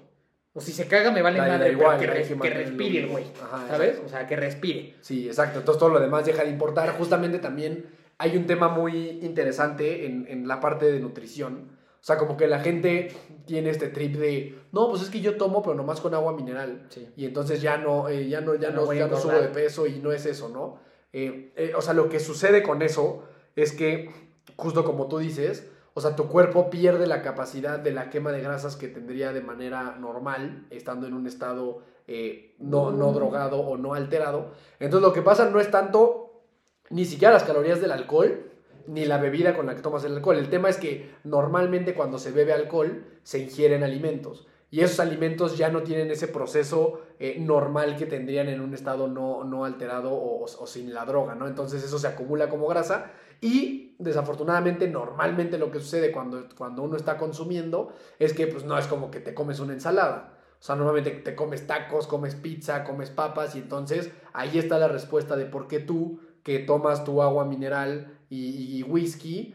O 0.53 0.61
si 0.61 0.73
se 0.73 0.89
caga, 0.89 1.13
me 1.13 1.23
vale 1.23 1.39
nada 1.39 1.69
igual, 1.69 1.99
que, 1.99 2.07
respire 2.07 2.61
el 3.01 3.09
güey. 3.09 3.25
¿Sabes? 3.69 4.01
O 4.05 4.09
sea, 4.09 4.27
que 4.27 4.37
respire. 4.37 4.97
Sí, 5.01 5.27
exacto. 5.27 5.61
Entonces 5.61 5.79
todo 5.79 5.91
lo 5.91 6.01
demás 6.01 6.27
deja 6.27 6.43
de 6.43 6.51
importar. 6.51 6.91
Justamente 6.99 7.39
también 7.39 7.87
hay 8.19 8.37
un 8.37 8.47
tema 8.47 8.69
muy 8.69 9.21
interesante 9.23 10.07
en, 10.07 10.27
en 10.29 10.49
la 10.49 10.59
parte 10.59 10.91
de 10.91 10.99
nutrición. 10.99 11.79
O 12.01 12.03
sea, 12.03 12.17
como 12.17 12.37
que 12.39 12.47
la 12.47 12.61
gente 12.61 13.13
tiene 13.45 13.69
este 13.69 13.89
trip 13.89 14.17
de, 14.17 14.59
no, 14.73 14.89
pues 14.89 15.03
es 15.03 15.11
que 15.11 15.21
yo 15.21 15.37
tomo, 15.37 15.63
pero 15.63 15.75
nomás 15.75 16.01
con 16.01 16.15
agua 16.15 16.33
mineral. 16.33 16.89
Y 17.15 17.27
entonces 17.27 17.61
ya 17.61 17.77
no, 17.77 18.09
eh, 18.09 18.27
ya 18.27 18.41
no, 18.41 18.55
ya, 18.55 18.71
no, 18.71 18.91
ya 18.93 19.07
no 19.07 19.19
subo 19.19 19.39
de 19.39 19.49
peso 19.49 19.87
y 19.87 19.99
no 19.99 20.11
es 20.11 20.25
eso, 20.25 20.49
¿no? 20.49 20.81
Eh, 21.13 21.73
o 21.77 21.83
sea, 21.83 21.93
lo 21.93 22.09
que 22.09 22.19
sucede 22.19 22.63
con 22.63 22.81
eso 22.81 23.25
es 23.55 23.73
que, 23.73 24.11
justo 24.57 24.85
como 24.85 25.09
tú 25.09 25.19
dices, 25.19 25.71
o 26.01 26.03
sea, 26.03 26.17
tu 26.17 26.29
cuerpo 26.29 26.71
pierde 26.71 27.07
la 27.07 27.21
capacidad 27.21 27.79
de 27.79 27.91
la 27.91 28.09
quema 28.09 28.33
de 28.33 28.41
grasas 28.41 28.75
que 28.75 28.89
tendría 28.89 29.35
de 29.35 29.43
manera 29.43 29.97
normal, 30.01 30.67
estando 30.71 31.07
en 31.07 31.13
un 31.13 31.27
estado 31.27 31.83
eh, 32.09 32.55
no, 32.59 32.91
no 32.91 33.13
drogado 33.13 33.61
o 33.61 33.77
no 33.77 33.93
alterado. 33.93 34.53
Entonces 34.79 35.07
lo 35.07 35.13
que 35.13 35.21
pasa 35.21 35.51
no 35.51 35.61
es 35.61 35.71
tanto 35.71 36.41
ni 36.89 37.05
siquiera 37.05 37.35
las 37.35 37.45
calorías 37.45 37.83
del 37.83 37.93
alcohol, 37.93 38.51
ni 38.87 39.05
la 39.05 39.19
bebida 39.19 39.55
con 39.55 39.67
la 39.67 39.77
que 39.77 39.83
tomas 39.83 40.03
el 40.05 40.17
alcohol. 40.17 40.39
El 40.39 40.49
tema 40.49 40.71
es 40.71 40.79
que 40.79 41.11
normalmente 41.23 41.93
cuando 41.93 42.17
se 42.17 42.33
bebe 42.33 42.55
alcohol 42.55 43.05
se 43.23 43.41
ingieren 43.41 43.83
alimentos. 43.83 44.47
Y 44.71 44.81
esos 44.81 45.01
alimentos 45.01 45.59
ya 45.59 45.69
no 45.69 45.83
tienen 45.83 46.11
ese 46.11 46.29
proceso 46.29 47.03
eh, 47.19 47.37
normal 47.39 47.97
que 47.97 48.07
tendrían 48.07 48.49
en 48.49 48.63
un 48.63 48.73
estado 48.73 49.07
no, 49.07 49.45
no 49.45 49.67
alterado 49.67 50.15
o, 50.15 50.45
o, 50.45 50.67
sin 50.67 50.95
la 50.95 51.05
droga, 51.05 51.35
¿no? 51.35 51.47
Entonces 51.47 51.85
eso 51.85 51.99
se 51.99 52.07
acumula 52.07 52.49
como 52.49 52.69
grasa 52.69 53.11
y 53.41 53.97
desafortunadamente 53.99 54.89
normalmente 54.89 55.59
lo 55.59 55.71
que 55.71 55.81
sucede 55.81 56.13
cuando, 56.13 56.49
cuando 56.57 56.83
uno 56.83 56.97
está 56.97 57.17
consumiendo 57.17 57.93
es 58.19 58.33
que 58.33 58.47
pues 58.47 58.65
no 58.65 58.79
es 58.79 58.87
como 58.87 59.11
que 59.11 59.21
te 59.21 59.35
comes 59.35 59.61
una 59.61 59.73
ensalada. 59.73 60.37
O 60.59 60.63
sea, 60.63 60.77
normalmente 60.77 61.11
te 61.11 61.35
comes 61.35 61.67
tacos, 61.67 62.07
comes 62.07 62.35
pizza, 62.35 62.85
comes 62.85 63.11
papas 63.11 63.55
y 63.55 63.61
entonces 63.61 64.11
ahí 64.33 64.59
está 64.59 64.79
la 64.79 64.89
respuesta 64.89 65.37
de 65.37 65.47
por 65.47 65.69
qué 65.69 65.81
tú 65.81 66.21
que 66.43 66.59
tomas 66.59 67.05
tu 67.05 67.23
agua 67.23 67.45
mineral 67.45 68.19
y, 68.29 68.79
y 68.79 68.83
whisky 68.83 69.55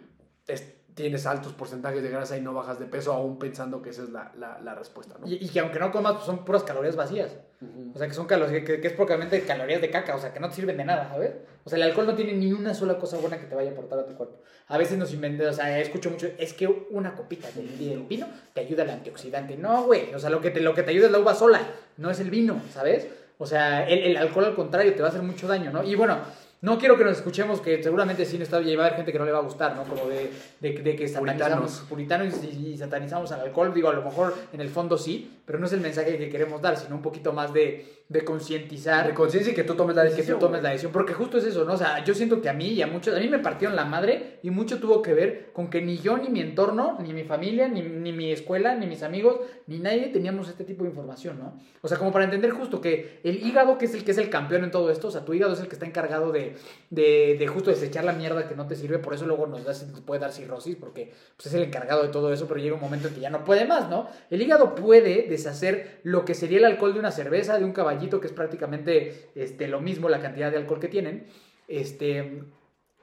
tienes 0.95 1.25
altos 1.25 1.51
porcentajes 1.53 2.01
de 2.01 2.09
grasa 2.09 2.37
y 2.37 2.41
no 2.41 2.53
bajas 2.53 2.79
de 2.79 2.85
peso, 2.85 3.11
aún 3.11 3.37
pensando 3.37 3.81
que 3.81 3.89
esa 3.89 4.03
es 4.03 4.09
la, 4.09 4.31
la, 4.39 4.59
la 4.61 4.75
respuesta. 4.75 5.15
¿no? 5.19 5.27
Y, 5.27 5.35
y, 5.35 5.49
que 5.49 5.59
aunque 5.59 5.77
no 5.77 5.91
comas, 5.91 6.13
pues 6.13 6.25
son 6.25 6.45
puras 6.45 6.63
calorías 6.63 6.95
vacías. 6.95 7.35
Uh 7.61 7.65
-huh. 7.65 7.95
O 7.95 7.97
sea, 7.97 8.07
que 8.07 8.13
son 8.13 8.25
calorías, 8.25 8.63
que, 8.63 8.79
que, 8.79 8.87
es 8.87 8.93
propiamente 8.93 9.41
calorías 9.41 9.81
de 9.81 9.89
caca, 9.89 10.15
o 10.15 10.19
sea, 10.19 10.33
que 10.33 10.39
no 10.39 10.47
te 10.47 10.55
sirven 10.55 10.77
de 10.77 10.85
nada, 10.85 11.09
¿sabes? 11.09 11.33
O 11.65 11.69
sea, 11.69 11.77
el 11.77 11.83
alcohol 11.83 12.07
no 12.07 12.15
tiene 12.15 12.33
ni 12.33 12.53
una 12.53 12.73
sola 12.73 12.97
cosa 12.97 13.17
buena 13.17 13.37
que 13.37 13.45
te 13.45 13.55
vaya 13.55 13.71
a 13.71 13.73
aportar 13.73 13.99
a 13.99 14.05
tu 14.05 14.15
cuerpo. 14.15 14.39
A 14.67 14.77
veces 14.77 14.97
nos 14.97 15.13
inventan, 15.13 15.47
o 15.47 15.53
sea, 15.53 15.79
escucho 15.79 16.09
mucho, 16.09 16.27
es 16.37 16.53
que 16.53 16.67
una 16.89 17.13
copita 17.13 17.49
del, 17.51 17.77
del 17.77 18.03
vino 18.03 18.27
te 18.53 18.61
ayuda 18.61 18.83
al 18.83 18.91
antioxidante. 18.91 19.57
No, 19.57 19.83
güey, 19.83 20.13
o 20.13 20.19
sea, 20.19 20.29
lo 20.29 20.39
que, 20.39 20.51
te, 20.51 20.61
lo 20.61 20.73
que 20.73 20.83
te 20.83 20.91
ayuda 20.91 21.07
es 21.07 21.11
la 21.11 21.19
uva 21.19 21.35
sola, 21.35 21.61
no 21.97 22.09
es 22.09 22.19
el 22.21 22.29
vino, 22.29 22.61
¿sabes? 22.73 23.07
O 23.37 23.45
sea, 23.45 23.85
el, 23.87 23.99
el 23.99 24.17
alcohol 24.17 24.45
al 24.45 24.55
contrario 24.55 24.93
te 24.95 25.01
va 25.01 25.09
a 25.09 25.11
hacer 25.11 25.21
mucho 25.21 25.45
daño, 25.45 25.71
¿no? 25.71 25.83
Y 25.83 25.95
bueno, 25.95 26.19
no 26.65 26.79
quiero 26.79 26.97
que 26.97 27.03
nos 27.03 27.17
escuchemos 27.17 27.61
que 27.61 27.81
seguramente 27.83 28.25
sí 28.25 28.41
está, 28.41 28.59
va 28.59 28.65
a 28.65 28.85
haber 28.87 28.95
gente 28.95 29.11
que 29.11 29.19
no 29.19 29.25
le 29.25 29.31
va 29.31 29.37
a 29.37 29.43
gustar, 29.43 29.75
¿no? 29.75 29.83
Como 29.83 30.09
de, 30.09 30.31
de, 30.59 30.73
de 30.81 30.95
que 30.95 31.07
satanizamos 31.07 31.81
puritanos, 31.87 32.33
puritanos 32.33 32.43
y, 32.43 32.69
y, 32.69 32.77
satanizamos 32.77 33.31
al 33.31 33.41
alcohol. 33.41 33.71
Digo, 33.71 33.89
a 33.89 33.93
lo 33.93 34.01
mejor 34.01 34.33
en 34.51 34.61
el 34.61 34.69
fondo 34.69 34.97
sí, 34.97 35.31
pero 35.45 35.59
no 35.59 35.67
es 35.67 35.73
el 35.73 35.81
mensaje 35.81 36.17
que 36.17 36.27
queremos 36.27 36.59
dar, 36.63 36.75
sino 36.75 36.95
un 36.95 37.03
poquito 37.03 37.33
más 37.33 37.53
de, 37.53 38.03
de 38.09 38.23
concientizar. 38.23 39.07
De 39.07 39.13
conciencia 39.13 39.51
y 39.51 39.55
que 39.55 39.63
tú 39.63 39.75
tomes 39.75 39.95
la 39.95 40.03
decisión. 40.03 40.25
Que 40.25 40.33
tú 40.33 40.39
tomes 40.39 40.63
la 40.63 40.69
decisión, 40.69 40.91
porque 40.91 41.13
justo 41.13 41.37
es 41.37 41.45
eso, 41.45 41.65
¿no? 41.65 41.73
O 41.73 41.77
sea, 41.77 42.03
yo 42.03 42.13
siento 42.13 42.41
que 42.41 42.49
a 42.49 42.53
mí 42.53 42.69
y 42.69 42.81
a 42.81 42.87
muchos, 42.87 43.15
a 43.15 43.19
mí 43.19 43.27
me 43.27 43.39
partieron 43.39 43.75
la 43.75 43.85
madre 43.85 44.39
y 44.41 44.49
mucho 44.49 44.79
tuvo 44.79 45.01
que 45.01 45.13
ver 45.13 45.51
con 45.53 45.69
que 45.69 45.81
ni 45.81 45.97
yo, 45.97 46.17
ni 46.17 46.29
mi 46.29 46.39
entorno, 46.39 46.97
ni 47.01 47.13
mi 47.13 47.23
familia, 47.23 47.67
ni, 47.67 47.81
ni 47.81 48.11
mi 48.11 48.31
escuela, 48.31 48.75
ni 48.75 48.87
mis 48.87 49.03
amigos, 49.03 49.39
ni 49.67 49.79
nadie 49.79 50.07
teníamos 50.07 50.49
este 50.49 50.63
tipo 50.63 50.83
de 50.83 50.89
información, 50.89 51.39
¿no? 51.39 51.59
O 51.81 51.87
sea, 51.87 51.97
como 51.97 52.11
para 52.11 52.25
entender 52.25 52.51
justo 52.51 52.81
que 52.81 53.19
el 53.23 53.45
hígado, 53.45 53.77
que 53.77 53.85
es 53.85 53.93
el 53.93 54.03
que 54.03 54.11
es 54.11 54.17
el 54.17 54.29
campeón 54.29 54.63
en 54.63 54.71
todo 54.71 54.89
esto, 54.89 55.07
o 55.07 55.11
sea, 55.11 55.25
tu 55.25 55.33
hígado 55.33 55.53
es 55.53 55.59
el 55.59 55.67
que 55.67 55.73
está 55.73 55.85
encargado 55.85 56.31
de, 56.31 56.54
de, 56.89 57.35
de 57.37 57.47
justo 57.47 57.69
desechar 57.69 58.03
la 58.03 58.13
mierda 58.13 58.47
que 58.47 58.55
no 58.55 58.67
te 58.67 58.75
sirve, 58.75 58.99
por 58.99 59.13
eso 59.13 59.25
luego 59.25 59.47
nos, 59.47 59.61
puede 60.05 60.21
dar 60.21 60.31
cirrosis, 60.31 60.75
porque 60.75 61.13
pues, 61.35 61.47
es 61.47 61.53
el 61.53 61.63
encargado 61.63 62.03
de 62.03 62.09
todo 62.09 62.31
eso, 62.33 62.47
pero 62.47 62.59
llega 62.59 62.75
un 62.75 62.81
momento 62.81 63.07
en 63.07 63.15
que 63.15 63.21
ya 63.21 63.29
no 63.29 63.43
puede 63.43 63.65
más, 63.65 63.89
¿no? 63.89 64.07
El 64.29 64.41
hígado 64.41 64.75
puede 64.75 65.27
deshacer 65.29 65.99
lo 66.03 66.25
que 66.25 66.33
sería 66.33 66.57
el 66.57 66.65
alcohol 66.65 66.93
de 66.93 66.99
una 66.99 67.11
cerveza, 67.11 67.57
de 67.57 67.65
un 67.65 67.73
caballito, 67.73 68.19
que 68.19 68.27
es 68.27 68.33
prácticamente 68.33 69.29
este, 69.35 69.67
lo 69.67 69.81
mismo 69.81 70.09
la 70.09 70.21
cantidad 70.21 70.51
de 70.51 70.57
alcohol 70.57 70.79
que 70.79 70.87
tienen, 70.87 71.27
este, 71.67 72.43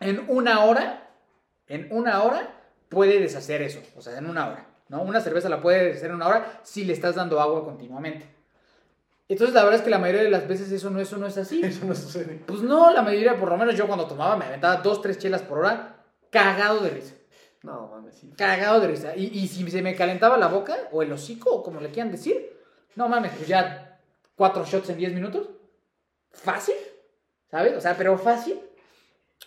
en 0.01 0.25
una 0.29 0.65
hora, 0.65 1.11
en 1.69 1.89
una 1.91 2.23
hora 2.23 2.61
puede 2.89 3.21
deshacer 3.21 3.63
eso, 3.63 3.81
o 3.97 4.03
sea, 4.03 4.19
en 4.19 4.27
una 4.27 4.49
hora, 4.49 4.67
¿no? 4.89 5.03
Una 5.03 5.21
cerveza 5.21 5.49
la 5.49 5.61
puede 5.61 5.87
deshacer 5.87 6.11
en 6.11 6.17
una 6.17 6.29
hora 6.29 6.61
si 6.63 6.85
le 6.85 6.93
estás 6.93 7.15
dando 7.15 7.41
agua 7.41 7.65
continuamente. 7.65 8.42
Entonces, 9.29 9.55
la 9.55 9.63
verdad 9.63 9.79
es 9.79 9.85
que 9.85 9.91
la 9.91 9.99
mayoría 9.99 10.23
de 10.23 10.31
las 10.31 10.47
veces 10.47 10.71
eso 10.73 10.91
no, 10.91 11.01
eso 11.01 11.17
no 11.17 11.27
es 11.27 11.39
así. 11.39 11.63
Eso 11.63 11.87
no 11.87 11.95
sucede. 11.95 12.43
Pues 12.47 12.61
no, 12.61 12.93
la 12.93 13.03
mayoría, 13.03 13.37
por 13.37 13.49
lo 13.49 13.57
menos 13.57 13.77
yo 13.77 13.87
cuando 13.87 14.07
tomaba, 14.07 14.37
me 14.37 14.45
aventaba 14.45 14.77
dos, 14.77 15.01
tres 15.01 15.19
chelas 15.19 15.43
por 15.43 15.59
hora, 15.59 16.05
cagado 16.31 16.81
de 16.81 16.91
risa. 16.91 17.15
No, 17.63 17.89
mames, 17.89 18.17
sí. 18.17 18.31
Cagado 18.37 18.81
de 18.81 18.89
risa. 18.89 19.17
Y, 19.17 19.27
y 19.27 19.49
si 19.49 19.71
se 19.71 19.83
me 19.83 19.95
calentaba 19.95 20.37
la 20.37 20.49
boca, 20.49 20.77
o 20.91 21.03
el 21.03 21.13
hocico, 21.13 21.51
o 21.51 21.63
como 21.63 21.81
le 21.81 21.91
quieran 21.91 22.11
decir, 22.11 22.53
no 22.97 23.09
mames, 23.09 23.33
pues 23.37 23.49
ya 23.49 24.01
cuatro 24.35 24.65
shots 24.65 24.91
en 24.91 24.99
diez 24.99 25.13
minutos. 25.13 25.49
Fácil, 26.31 26.75
¿sabes? 27.51 27.77
O 27.77 27.81
sea, 27.81 27.97
pero 27.97 28.19
fácil. 28.19 28.59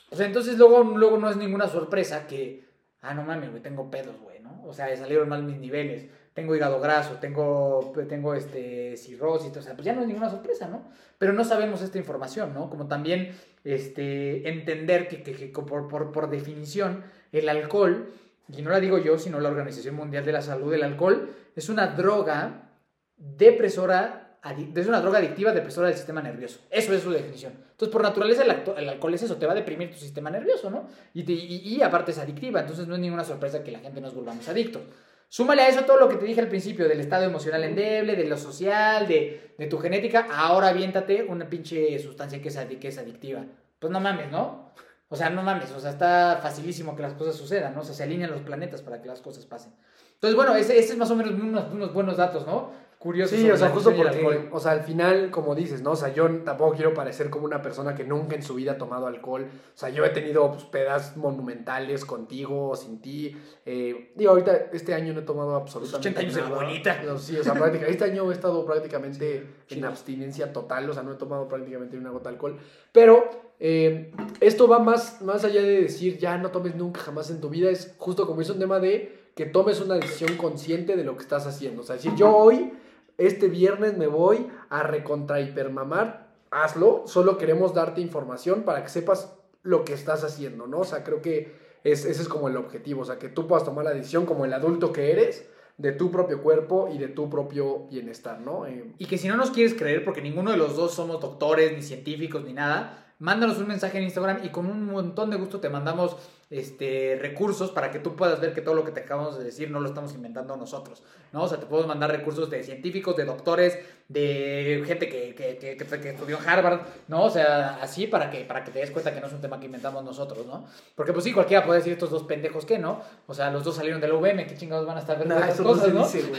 O 0.10 0.16
sea, 0.16 0.26
entonces 0.26 0.58
luego, 0.58 0.84
luego 0.84 1.18
no 1.18 1.30
es 1.30 1.38
ninguna 1.38 1.68
sorpresa 1.68 2.26
que, 2.28 2.66
ah, 3.02 3.14
no 3.14 3.24
mames, 3.24 3.50
güey, 3.50 3.62
tengo 3.62 3.90
pedos, 3.92 4.16
güey, 4.22 4.40
¿no? 4.40 4.64
O 4.66 4.74
sea, 4.74 4.96
salieron 4.96 5.28
mal 5.28 5.44
mis 5.44 5.58
niveles 5.58 6.10
tengo 6.36 6.54
hígado 6.54 6.82
graso, 6.82 7.14
tengo, 7.22 7.94
tengo 8.10 8.36
este, 8.36 8.98
cirrosis, 8.98 9.56
o 9.56 9.62
sea, 9.62 9.74
pues 9.74 9.86
ya 9.86 9.94
no 9.94 10.02
es 10.02 10.08
ninguna 10.08 10.30
sorpresa, 10.30 10.68
¿no? 10.68 10.84
Pero 11.18 11.32
no 11.32 11.46
sabemos 11.46 11.82
esta 11.82 11.98
información, 11.98 12.54
¿no? 12.54 12.70
Como 12.70 12.88
también 12.88 13.34
este, 13.64 14.48
entender 14.50 15.08
que, 15.08 15.24
que, 15.24 15.34
que 15.34 15.48
por, 15.48 15.88
por, 15.88 16.12
por, 16.12 16.30
definición 16.30 17.06
el 17.32 17.48
alcohol, 17.48 18.12
y 18.50 18.62
no 18.62 18.70
la 18.70 18.82
digo 18.82 18.98
yo, 18.98 19.18
sino 19.18 19.40
la 19.40 19.48
Organización 19.48 19.96
Mundial 19.96 20.26
de 20.26 20.34
la 20.34 20.42
Salud, 20.42 20.74
el 20.74 20.84
alcohol 20.84 21.30
es 21.56 21.70
una 21.70 21.88
droga 21.88 22.70
depresora, 23.16 24.38
es 24.76 24.88
una 24.88 25.00
droga 25.00 25.20
adictiva 25.20 25.54
depresora 25.54 25.88
del 25.88 25.96
sistema 25.96 26.22
nervioso. 26.22 26.60
Eso 26.70 26.94
es 26.94 27.02
su 27.02 27.12
definición. 27.12 27.54
Entonces, 27.72 27.94
por 27.94 28.04
naturaleza, 28.04 28.44
el, 28.44 28.90
alcohol 28.90 29.14
es 29.14 29.24
eso, 29.24 29.38
te 29.38 29.46
va 29.46 29.54
a 29.54 29.56
deprimir 29.56 29.90
tu 29.90 29.98
sistema 29.98 30.30
nervioso, 30.30 30.70
¿no? 30.70 30.90
Y, 31.14 31.32
y, 31.32 31.76
y 31.78 31.82
aparte 31.82 32.12
es 32.12 32.18
adictiva, 32.18 32.60
entonces 32.60 32.88
no 32.88 32.96
es 32.96 33.00
ninguna 33.00 33.24
sorpresa 33.24 33.64
que 33.64 33.72
la 33.72 33.80
gente 33.80 34.02
nos 34.02 34.14
volvamos 34.14 34.50
adictos. 34.50 34.82
Súmale 35.30 35.64
a 35.64 35.68
eso 35.68 35.86
todo 35.86 36.00
lo 36.00 36.08
que 36.08 36.16
te 36.16 36.26
dije 36.26 36.42
al 36.42 36.48
principio, 36.48 36.88
del 36.88 37.00
estado 37.00 37.26
emocional 37.26 37.64
endeble, 37.64 38.16
de 38.16 38.26
lo 38.26 38.38
social, 38.38 39.08
de, 39.08 39.54
de 39.58 39.68
tu 39.68 39.78
genética. 39.80 40.28
Ahora 40.32 40.70
aviéntate 40.70 41.24
una 41.24 41.50
pinche 41.50 41.98
sustancia 42.00 42.42
que 42.42 42.50
es, 42.50 42.58
que 42.80 42.88
es 42.88 42.98
adictiva. 42.98 43.46
Pues 43.80 43.92
no 43.92 44.00
mames, 44.00 44.32
¿no? 44.32 44.74
O 45.10 45.16
sea, 45.16 45.30
no 45.30 45.44
mames, 45.44 45.72
o 45.72 45.80
sea, 45.80 45.92
está 45.92 46.40
facilísimo 46.42 46.96
que 46.96 47.04
las 47.04 47.14
cosas 47.14 47.36
sucedan, 47.36 47.76
¿no? 47.76 47.82
O 47.82 47.84
sea, 47.84 47.94
se 47.94 48.04
alinean 48.04 48.32
los 48.32 48.42
planetas 48.42 48.82
para 48.82 49.02
que 49.02 49.08
las 49.08 49.22
cosas 49.22 49.46
pasen. 49.46 49.74
Entonces, 50.14 50.36
bueno, 50.36 50.56
ese, 50.56 50.80
ese 50.80 50.94
es 50.94 50.98
más 50.98 51.12
o 51.12 51.16
menos 51.16 51.34
unos, 51.34 51.72
unos 51.72 51.94
buenos 51.94 52.18
datos, 52.18 52.48
¿no? 52.48 52.72
Curioso. 53.06 53.36
Sí, 53.36 53.50
o 53.52 53.56
sea, 53.56 53.70
justo 53.70 53.96
porque, 53.96 54.50
o 54.52 54.60
sea, 54.60 54.72
al 54.72 54.82
final, 54.82 55.30
como 55.30 55.54
dices, 55.54 55.84
¿no? 55.84 55.92
O 55.92 55.96
sea, 55.96 56.12
yo 56.12 56.28
tampoco 56.40 56.74
quiero 56.74 56.96
parecer 56.96 57.30
como 57.30 57.46
una 57.46 57.62
persona 57.62 57.94
que 57.94 58.04
nunca 58.04 58.36
en 58.36 58.42
su 58.42 58.56
vida 58.56 58.72
ha 58.72 58.78
tomado 58.80 59.06
alcohol. 59.06 59.46
O 59.46 59.78
sea, 59.78 59.90
yo 59.90 60.04
he 60.04 60.10
tenido 60.10 60.52
pues, 60.52 60.64
pedas 60.64 61.16
monumentales 61.16 62.04
contigo 62.04 62.70
o 62.70 62.76
sin 62.76 63.02
ti. 63.02 63.38
Eh, 63.64 64.12
digo, 64.16 64.32
ahorita, 64.32 64.70
este 64.74 64.96
año 64.96 65.14
no 65.14 65.20
he 65.20 65.24
tomado 65.24 65.56
absolutamente 65.56 66.10
80 66.10 66.20
años 66.20 66.34
nada. 66.34 66.46
de 66.46 66.50
la 66.50 66.62
abuelita. 66.62 67.04
No, 67.04 67.18
sí, 67.20 67.38
o 67.38 67.44
sea, 67.44 67.54
prácticamente, 67.54 67.92
este 67.92 68.06
año 68.06 68.32
he 68.32 68.34
estado 68.34 68.66
prácticamente 68.66 69.48
sí, 69.68 69.78
en 69.78 69.86
abstinencia 69.86 70.52
total, 70.52 70.90
o 70.90 70.94
sea, 70.94 71.04
no 71.04 71.12
he 71.12 71.16
tomado 71.16 71.48
prácticamente 71.48 72.00
una 72.00 72.10
gota 72.10 72.30
de 72.30 72.36
alcohol. 72.36 72.58
Pero 72.92 73.30
eh, 73.60 74.12
esto 74.40 74.68
va 74.68 74.80
más, 74.80 75.22
más 75.22 75.44
allá 75.44 75.62
de 75.62 75.84
decir, 75.84 76.18
ya 76.18 76.40
no 76.40 76.50
tomes 76.50 76.76
nunca 76.76 77.02
jamás 77.02 77.30
en 77.30 77.40
tu 77.40 77.50
vida, 77.50 77.70
es 77.70 77.94
justo 78.00 78.26
como 78.26 78.42
es 78.42 78.50
un 78.50 78.58
tema 78.58 78.80
de 78.80 79.26
que 79.36 79.46
tomes 79.46 79.80
una 79.80 79.94
decisión 79.94 80.38
consciente 80.38 80.96
de 80.96 81.04
lo 81.04 81.16
que 81.16 81.22
estás 81.22 81.46
haciendo. 81.46 81.84
O 81.84 81.86
sea, 81.86 81.98
decir, 81.98 82.16
yo 82.16 82.36
hoy 82.36 82.72
este 83.18 83.48
viernes 83.48 83.98
me 83.98 84.08
voy 84.08 84.48
a 84.70 84.84
recontra 84.84 85.42
hipermamar, 85.42 86.28
hazlo, 86.52 87.04
solo 87.06 87.38
queremos 87.38 87.74
darte 87.74 88.02
información 88.02 88.64
para 88.64 88.84
que 88.84 88.90
sepas 88.90 89.38
lo 89.64 89.84
que 89.84 89.94
estás 89.94 90.24
haciendo, 90.24 90.68
¿no? 90.68 90.80
O 90.80 90.86
sea, 90.86 91.04
creo 91.04 91.22
que 91.22 91.56
es, 91.84 92.06
ese 92.06 92.22
es 92.22 92.28
como 92.28 92.48
el 92.48 92.58
objetivo, 92.58 93.02
o 93.02 93.06
sea, 93.06 93.20
que 93.20 93.30
tú 93.30 93.48
puedas 93.48 93.66
tomar 93.66 93.86
la 93.86 93.94
decisión 93.94 94.26
como 94.26 94.46
el 94.46 94.54
adulto 94.54 94.92
que 94.92 95.12
eres 95.12 95.48
de 95.78 95.92
tu 95.92 96.12
propio 96.12 96.42
cuerpo 96.42 96.90
y 96.92 96.98
de 96.98 97.10
tu 97.10 97.30
propio 97.30 97.88
bienestar, 97.90 98.40
¿no? 98.40 98.66
Eh, 98.66 98.94
y 98.98 99.06
que 99.08 99.18
si 99.18 99.28
no 99.28 99.36
nos 99.36 99.52
quieres 99.52 99.74
creer, 99.74 100.06
porque 100.06 100.22
ninguno 100.22 100.52
de 100.52 100.58
los 100.58 100.76
dos 100.76 100.94
somos 100.94 101.20
doctores, 101.20 101.74
ni 101.74 101.82
científicos, 101.82 102.44
ni 102.44 102.54
nada, 102.54 103.14
mándanos 103.20 103.58
un 103.58 103.68
mensaje 103.68 103.98
en 103.98 104.06
Instagram 104.06 104.44
y 104.44 104.50
con 104.50 104.68
un 104.68 104.86
montón 104.86 105.30
de 105.30 105.38
gusto 105.38 105.60
te 105.60 105.70
mandamos 105.70 106.18
este, 106.50 107.18
recursos 107.20 107.72
para 107.72 107.90
que 107.90 108.00
tú 108.00 108.16
puedas 108.16 108.40
ver 108.40 108.54
que 108.54 108.62
todo 108.62 108.76
lo 108.76 108.86
que 108.86 108.92
te 108.92 109.00
acabamos 109.00 109.38
de 109.38 109.44
decir 109.44 109.72
no 109.72 109.80
lo 109.80 109.88
estamos 109.88 110.14
inventando 110.14 110.56
nosotros, 110.56 111.02
¿no? 111.34 111.44
O 111.44 111.48
sea, 111.48 111.60
te 111.60 111.66
podemos 111.66 111.88
mandar 111.88 112.12
recursos 112.12 112.50
de 112.50 112.64
científicos, 112.64 113.16
de 113.16 113.26
doctores, 113.26 113.80
de 114.08 114.84
gente 114.86 115.10
que, 115.10 115.34
que, 115.34 115.58
que, 115.58 115.76
que, 115.76 116.10
estudió 116.10 116.38
en 116.38 116.48
Harvard, 116.48 116.82
¿no? 117.08 117.24
O 117.24 117.30
sea, 117.32 117.80
así 117.82 118.06
para 118.06 118.30
que, 118.30 118.42
para 118.42 118.64
que 118.64 118.72
te 118.72 118.80
des 118.80 118.92
cuenta 118.92 119.14
que 119.14 119.22
no 119.22 119.28
es 119.28 119.34
un 119.34 119.42
tema 119.42 119.60
que 119.60 119.66
inventamos 119.66 120.04
nosotros, 120.04 120.46
¿no? 120.46 120.66
Porque 120.94 121.14
pues 121.14 121.24
sí, 121.24 121.34
cualquiera 121.34 121.66
puede 121.66 121.80
decir 121.80 121.94
estos 121.94 122.12
dos 122.12 122.24
pendejos 122.24 122.66
que, 122.66 122.78
¿no? 122.78 123.02
O 123.26 123.34
sea, 123.34 123.50
los 123.50 123.64
dos 123.64 123.76
salieron 123.76 124.00
de 124.00 124.08
la 124.08 124.14
UVM, 124.14 124.46
¿qué 124.46 124.56
chingados 124.56 124.86
van 124.86 124.98
a 124.98 125.00
estar 125.00 125.18
viendo 125.18 125.34
nah, 125.34 125.48
esas 125.48 125.62
cosas, 125.62 125.92
no? 125.92 126.04
Dice, 126.06 126.30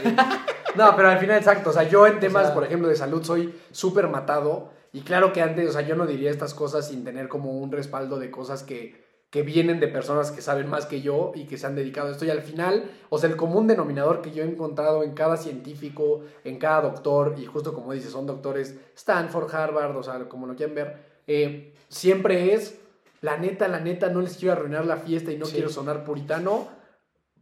no, 0.75 0.95
pero 0.95 1.09
al 1.09 1.19
final, 1.19 1.37
exacto, 1.37 1.71
o 1.71 1.73
sea, 1.73 1.83
yo 1.83 2.07
en 2.07 2.21
temas, 2.21 2.43
o 2.43 2.45
sea, 2.45 2.53
por 2.53 2.63
ejemplo, 2.63 2.87
de 2.87 2.95
salud 2.95 3.23
soy 3.23 3.53
súper 3.71 4.07
matado 4.07 4.69
y 4.93 5.01
claro 5.01 5.33
que 5.33 5.41
antes, 5.41 5.69
o 5.69 5.73
sea, 5.73 5.81
yo 5.81 5.95
no 5.95 6.05
diría 6.07 6.31
estas 6.31 6.53
cosas 6.53 6.87
sin 6.87 7.03
tener 7.03 7.27
como 7.27 7.51
un 7.51 7.71
respaldo 7.71 8.19
de 8.19 8.31
cosas 8.31 8.63
que, 8.63 9.06
que 9.29 9.41
vienen 9.41 9.79
de 9.81 9.89
personas 9.89 10.31
que 10.31 10.41
saben 10.41 10.69
más 10.69 10.85
que 10.85 11.01
yo 11.01 11.33
y 11.35 11.45
que 11.47 11.57
se 11.57 11.67
han 11.67 11.75
dedicado 11.75 12.07
a 12.07 12.11
esto. 12.11 12.23
Y 12.23 12.29
al 12.29 12.41
final, 12.41 12.89
o 13.09 13.17
sea, 13.17 13.29
el 13.29 13.35
común 13.35 13.67
denominador 13.67 14.21
que 14.21 14.31
yo 14.31 14.43
he 14.43 14.47
encontrado 14.47 15.03
en 15.03 15.11
cada 15.13 15.35
científico, 15.35 16.21
en 16.45 16.57
cada 16.59 16.81
doctor, 16.81 17.35
y 17.37 17.45
justo 17.45 17.73
como 17.73 17.91
dices, 17.91 18.11
son 18.11 18.25
doctores 18.25 18.75
Stanford, 18.95 19.53
Harvard, 19.53 19.97
o 19.97 20.03
sea, 20.03 20.29
como 20.29 20.47
lo 20.47 20.55
quieran 20.55 20.75
ver, 20.75 20.97
eh, 21.27 21.73
siempre 21.89 22.53
es, 22.53 22.79
la 23.19 23.37
neta, 23.37 23.67
la 23.67 23.81
neta, 23.81 24.09
no 24.09 24.21
les 24.21 24.37
quiero 24.37 24.53
arruinar 24.53 24.85
la 24.85 24.97
fiesta 24.97 25.31
y 25.31 25.37
no 25.37 25.45
sí. 25.45 25.53
quiero 25.53 25.69
sonar 25.69 26.05
puritano, 26.05 26.67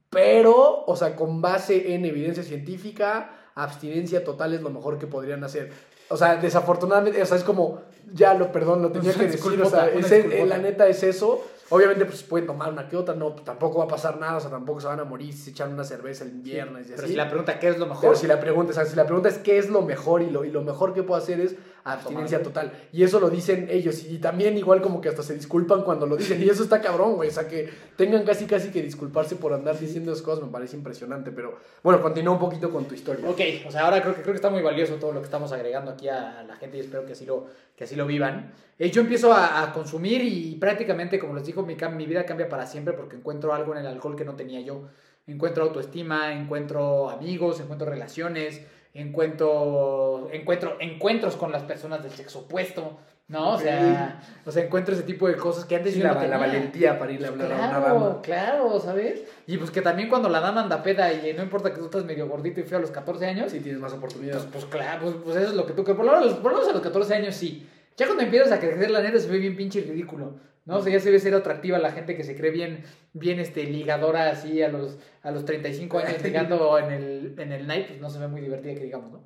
pero, 0.09 0.85
o 0.85 0.95
sea, 0.95 1.15
con 1.15 1.41
base 1.41 1.93
en 1.93 2.05
evidencia 2.05 2.43
científica, 2.43 3.31
abstinencia 3.53 4.23
total 4.23 4.53
es 4.53 4.61
lo 4.61 4.69
mejor 4.69 4.97
que 4.97 5.07
podrían 5.07 5.43
hacer. 5.43 5.71
O 6.09 6.17
sea, 6.17 6.37
desafortunadamente, 6.37 7.21
o 7.21 7.25
sea, 7.25 7.37
es 7.37 7.43
como, 7.43 7.81
ya 8.13 8.33
lo 8.33 8.51
perdón, 8.51 8.81
lo 8.81 8.91
tenía 8.91 9.13
que 9.17 9.27
decir, 9.27 9.61
o 9.61 9.69
sea, 9.69 9.87
es- 9.89 10.47
la 10.47 10.57
neta 10.57 10.87
es 10.87 11.03
eso. 11.03 11.43
Obviamente, 11.69 12.05
pues 12.05 12.21
pueden 12.23 12.45
tomar 12.45 12.71
una 12.71 12.87
que 12.87 12.95
otra, 12.95 13.15
no, 13.15 13.31
tampoco 13.31 13.79
va 13.79 13.85
a 13.85 13.87
pasar 13.87 14.19
nada, 14.19 14.37
o 14.37 14.39
sea, 14.39 14.51
tampoco 14.51 14.81
se 14.81 14.87
van 14.87 14.99
a 14.99 15.03
morir 15.03 15.33
si 15.33 15.39
se 15.39 15.49
echan 15.49 15.73
una 15.73 15.83
cerveza 15.83 16.23
el 16.23 16.31
viernes 16.31 16.87
y 16.87 16.89
Pero 16.91 17.03
así. 17.03 17.11
si 17.11 17.15
la 17.15 17.27
pregunta, 17.27 17.59
¿qué 17.59 17.69
es 17.69 17.79
lo 17.79 17.87
mejor? 17.87 18.01
Pero 18.01 18.15
si 18.15 18.27
la 18.27 18.39
pregunta, 18.39 18.71
o 18.71 18.73
sea, 18.75 18.85
si 18.85 18.95
la 18.95 19.05
pregunta 19.05 19.29
es 19.29 19.39
qué 19.39 19.57
es 19.57 19.69
lo 19.69 19.81
mejor 19.81 20.21
y 20.21 20.29
lo, 20.29 20.45
y 20.45 20.51
lo 20.51 20.61
mejor 20.61 20.93
que 20.93 21.01
puedo 21.01 21.19
hacer 21.19 21.39
es 21.39 21.55
abstinencia 21.85 22.41
total. 22.41 22.71
Y 22.91 23.03
eso 23.03 23.19
lo 23.19 23.29
dicen 23.29 23.67
ellos. 23.69 24.03
Y 24.03 24.17
también 24.17 24.57
igual 24.57 24.81
como 24.81 24.99
que 24.99 25.09
hasta 25.09 25.23
se 25.23 25.35
disculpan 25.35 25.83
cuando 25.83 26.07
lo 26.07 26.17
dicen. 26.17 26.41
Y 26.41 26.49
eso 26.49 26.63
está 26.63 26.81
cabrón, 26.81 27.13
güey. 27.13 27.29
O 27.29 27.31
sea, 27.31 27.47
que 27.47 27.69
tengan 27.95 28.23
casi 28.25 28.45
casi 28.45 28.71
que 28.71 28.81
disculparse 28.81 29.35
por 29.35 29.53
andar 29.53 29.79
diciendo 29.79 30.11
esas 30.11 30.23
cosas 30.23 30.43
me 30.43 30.51
parece 30.51 30.75
impresionante. 30.75 31.31
Pero 31.31 31.57
bueno, 31.83 32.01
continúa 32.01 32.33
un 32.33 32.39
poquito 32.39 32.71
con 32.71 32.85
tu 32.85 32.95
historia. 32.95 33.29
Ok, 33.29 33.39
o 33.67 33.71
sea, 33.71 33.85
ahora 33.85 34.01
creo 34.01 34.15
que, 34.15 34.21
creo 34.21 34.33
que 34.33 34.37
está 34.37 34.49
muy 34.49 34.63
valioso 34.63 34.95
todo 34.95 35.13
lo 35.13 35.19
que 35.19 35.25
estamos 35.25 35.51
agregando 35.51 35.91
aquí 35.91 36.09
a 36.09 36.43
la 36.43 36.55
gente 36.55 36.77
y 36.77 36.79
espero 36.81 37.05
que 37.05 37.13
así 37.13 37.25
lo, 37.25 37.45
que 37.75 37.83
así 37.83 37.95
lo 37.95 38.07
vivan. 38.07 38.51
Eh, 38.79 38.89
yo 38.89 39.01
empiezo 39.01 39.31
a, 39.31 39.71
consumir 39.71 40.21
y 40.23 40.55
prácticamente, 40.55 41.19
como 41.19 41.35
les 41.35 41.45
digo, 41.45 41.63
mi, 41.63 41.75
mi 41.75 42.05
vida 42.05 42.25
cambia 42.25 42.49
para 42.49 42.65
siempre 42.65 42.93
porque 42.93 43.15
encuentro 43.15 43.53
algo 43.53 43.73
en 43.73 43.81
el 43.81 43.87
alcohol 43.87 44.15
que 44.15 44.25
no 44.25 44.35
tenía 44.35 44.59
yo. 44.61 44.87
Encuentro 45.27 45.63
autoestima, 45.63 46.33
encuentro 46.33 47.09
amigos, 47.09 47.59
encuentro 47.59 47.89
relaciones, 47.89 48.61
encuentro, 48.95 50.29
encuentro 50.31 50.77
encuentros 50.79 51.35
con 51.35 51.51
las 51.51 51.63
personas 51.63 52.01
del 52.03 52.11
sexo 52.11 52.39
opuesto, 52.39 52.97
¿no? 53.27 53.53
O 53.53 53.59
sea, 53.59 54.21
o 54.45 54.51
sea 54.51 54.63
encuentro 54.63 54.93
ese 54.93 55.03
tipo 55.03 55.27
de 55.27 55.35
cosas 55.35 55.65
que 55.65 55.75
antes 55.75 55.93
Sí, 55.93 55.99
yo 55.99 56.05
la, 56.05 56.13
no 56.13 56.15
la 56.19 56.21
tenía. 56.23 56.37
valentía 56.37 56.99
para 56.99 57.11
irle 57.11 57.27
a 57.27 57.29
hablar 57.31 57.51
a 57.51 57.55
una 57.55 57.67
Claro, 57.69 57.83
dama. 57.99 58.21
claro, 58.21 58.79
¿sabes? 58.79 59.23
Y 59.47 59.57
pues 59.57 59.71
que 59.71 59.81
también 59.81 60.09
cuando 60.09 60.29
la 60.29 60.39
dama 60.39 60.61
anda 60.61 60.81
peda 60.83 61.11
y 61.11 61.33
no 61.33 61.43
importa 61.43 61.71
que 61.71 61.79
tú 61.79 61.85
estás 61.85 62.05
medio 62.05 62.27
gordito 62.27 62.59
y 62.59 62.63
feo 62.63 62.77
a 62.77 62.81
los 62.81 62.91
14 62.91 63.25
años, 63.25 63.51
Sí, 63.51 63.59
tienes 63.59 63.81
más 63.81 63.93
oportunidades. 63.93 64.43
pues, 64.51 64.63
pues 64.65 64.81
claro, 64.81 65.01
pues, 65.03 65.15
pues 65.23 65.37
eso 65.37 65.49
es 65.49 65.55
lo 65.55 65.65
que 65.65 65.73
tú 65.73 65.83
que 65.83 65.93
por 65.93 66.05
lo, 66.05 66.13
menos, 66.19 66.33
por 66.35 66.51
lo 66.51 66.57
menos 66.57 66.69
a 66.69 66.73
los 66.73 66.81
14 66.81 67.15
años 67.15 67.35
sí. 67.35 67.67
Ya 67.97 68.05
cuando 68.07 68.23
empiezas 68.23 68.51
a 68.51 68.59
crecer, 68.59 68.91
la 68.91 69.01
neta 69.01 69.17
se 69.19 69.27
ve 69.29 69.37
bien 69.37 69.55
pinche 69.55 69.81
ridículo. 69.81 70.35
¿No? 70.65 70.77
O 70.77 70.81
sea, 70.81 70.91
ya 70.93 70.99
se 70.99 71.11
ve 71.11 71.19
ser 71.19 71.33
atractiva 71.35 71.77
la 71.79 71.91
gente 71.91 72.15
que 72.17 72.23
se 72.23 72.35
cree 72.35 72.51
bien, 72.51 72.83
bien 73.13 73.39
este, 73.39 73.63
ligadora 73.65 74.29
así 74.29 74.61
a 74.61 74.67
los, 74.69 74.97
a 75.21 75.31
los 75.31 75.45
35 75.45 75.99
años 75.99 76.21
ligando 76.23 76.77
en 76.79 76.91
el, 76.91 77.35
en 77.37 77.51
el 77.51 77.67
night, 77.67 77.87
pues 77.87 78.01
no 78.01 78.09
se 78.09 78.19
ve 78.19 78.27
muy 78.27 78.41
divertida 78.41 78.73
que 78.73 78.83
digamos, 78.83 79.11
¿no? 79.11 79.23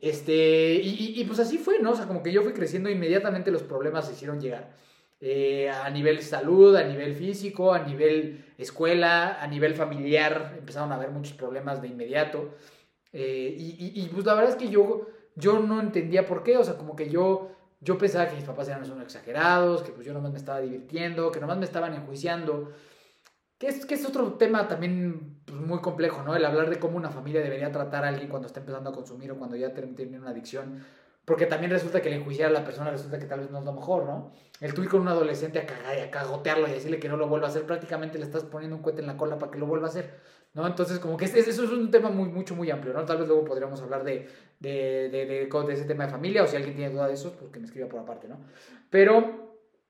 Este, 0.00 0.74
y, 0.74 0.88
y- 1.16 1.20
y, 1.20 1.24
pues 1.24 1.38
así 1.40 1.56
fue, 1.58 1.78
¿no? 1.80 1.92
O 1.92 1.96
sea, 1.96 2.06
como 2.06 2.22
que 2.22 2.32
yo 2.32 2.42
fui 2.42 2.52
creciendo, 2.52 2.90
inmediatamente 2.90 3.50
los 3.50 3.62
problemas 3.62 4.06
se 4.06 4.12
hicieron 4.12 4.40
llegar. 4.40 4.72
Eh, 5.20 5.70
a 5.70 5.88
nivel 5.88 6.20
salud, 6.20 6.76
a 6.76 6.84
nivel 6.84 7.14
físico, 7.14 7.72
a 7.72 7.78
nivel 7.84 8.44
escuela, 8.58 9.42
a 9.42 9.46
nivel 9.46 9.74
familiar, 9.74 10.56
empezaron 10.58 10.92
a 10.92 10.96
haber 10.96 11.10
muchos 11.10 11.32
problemas 11.34 11.80
de 11.80 11.88
inmediato. 11.88 12.54
Eh, 13.12 13.54
y, 13.56 13.76
y- 13.78 14.02
y, 14.04 14.08
pues 14.08 14.26
la 14.26 14.34
verdad 14.34 14.50
es 14.50 14.56
que 14.56 14.68
yo, 14.68 15.06
yo 15.36 15.60
no 15.60 15.80
entendía 15.80 16.26
por 16.26 16.42
qué, 16.42 16.58
o 16.58 16.64
sea, 16.64 16.74
como 16.74 16.96
que 16.96 17.08
yo, 17.08 17.52
yo 17.84 17.98
pensaba 17.98 18.28
que 18.28 18.36
mis 18.36 18.44
papás 18.44 18.68
eran 18.68 18.90
unos 18.90 19.02
exagerados, 19.02 19.82
que 19.82 19.92
pues 19.92 20.06
yo 20.06 20.14
nomás 20.14 20.32
me 20.32 20.38
estaba 20.38 20.60
divirtiendo, 20.60 21.30
que 21.30 21.40
nomás 21.40 21.58
me 21.58 21.66
estaban 21.66 21.94
enjuiciando. 21.94 22.72
Que 23.58 23.68
es, 23.68 23.86
que 23.86 23.94
es 23.94 24.04
otro 24.04 24.34
tema 24.34 24.66
también 24.66 25.42
pues, 25.44 25.60
muy 25.60 25.80
complejo, 25.80 26.22
¿no? 26.22 26.34
El 26.34 26.44
hablar 26.44 26.70
de 26.70 26.78
cómo 26.78 26.96
una 26.96 27.10
familia 27.10 27.40
debería 27.40 27.70
tratar 27.70 28.04
a 28.04 28.08
alguien 28.08 28.28
cuando 28.28 28.48
está 28.48 28.60
empezando 28.60 28.90
a 28.90 28.92
consumir 28.92 29.30
o 29.30 29.38
cuando 29.38 29.56
ya 29.56 29.72
tiene 29.72 30.18
una 30.18 30.30
adicción. 30.30 30.84
Porque 31.24 31.46
también 31.46 31.70
resulta 31.70 32.02
que 32.02 32.08
el 32.08 32.14
enjuiciar 32.14 32.50
a 32.50 32.52
la 32.52 32.64
persona 32.64 32.90
resulta 32.90 33.18
que 33.18 33.26
tal 33.26 33.40
vez 33.40 33.50
no 33.50 33.58
es 33.58 33.64
lo 33.64 33.72
mejor, 33.72 34.04
¿no? 34.04 34.32
El 34.64 34.72
tú 34.72 34.82
ir 34.82 34.88
con 34.88 35.02
un 35.02 35.08
adolescente 35.08 35.58
a 35.58 35.66
cagar 35.66 35.96
y 35.98 36.00
a 36.00 36.10
cagotearlo 36.10 36.66
y 36.66 36.70
decirle 36.70 36.98
que 36.98 37.08
no 37.08 37.18
lo 37.18 37.28
vuelva 37.28 37.48
a 37.48 37.50
hacer, 37.50 37.64
prácticamente 37.66 38.18
le 38.18 38.24
estás 38.24 38.44
poniendo 38.44 38.76
un 38.76 38.82
cohete 38.82 39.02
en 39.02 39.06
la 39.08 39.16
cola 39.18 39.38
para 39.38 39.52
que 39.52 39.58
lo 39.58 39.66
vuelva 39.66 39.88
a 39.88 39.90
hacer, 39.90 40.14
¿no? 40.54 40.66
Entonces, 40.66 40.98
como 41.00 41.18
que 41.18 41.26
es- 41.26 41.34
es- 41.34 41.48
eso 41.48 41.64
es 41.64 41.70
un 41.70 41.90
tema 41.90 42.08
muy, 42.08 42.30
mucho, 42.30 42.54
muy 42.54 42.70
amplio, 42.70 42.94
¿no? 42.94 43.04
Tal 43.04 43.18
vez 43.18 43.28
luego 43.28 43.44
podríamos 43.44 43.82
hablar 43.82 44.04
de, 44.04 44.26
de, 44.60 45.08
de- 45.10 45.26
de 45.66 45.72
ese 45.74 45.84
tema 45.84 46.06
de 46.06 46.10
familia 46.10 46.42
o 46.42 46.46
si 46.46 46.56
alguien 46.56 46.74
tiene 46.76 46.92
duda 46.94 47.08
de 47.08 47.12
eso, 47.14 47.36
pues 47.38 47.50
que 47.52 47.58
me 47.60 47.66
escriba 47.66 47.88
por 47.88 48.00
aparte, 48.00 48.26
¿no? 48.26 48.38
Pero 48.88 49.43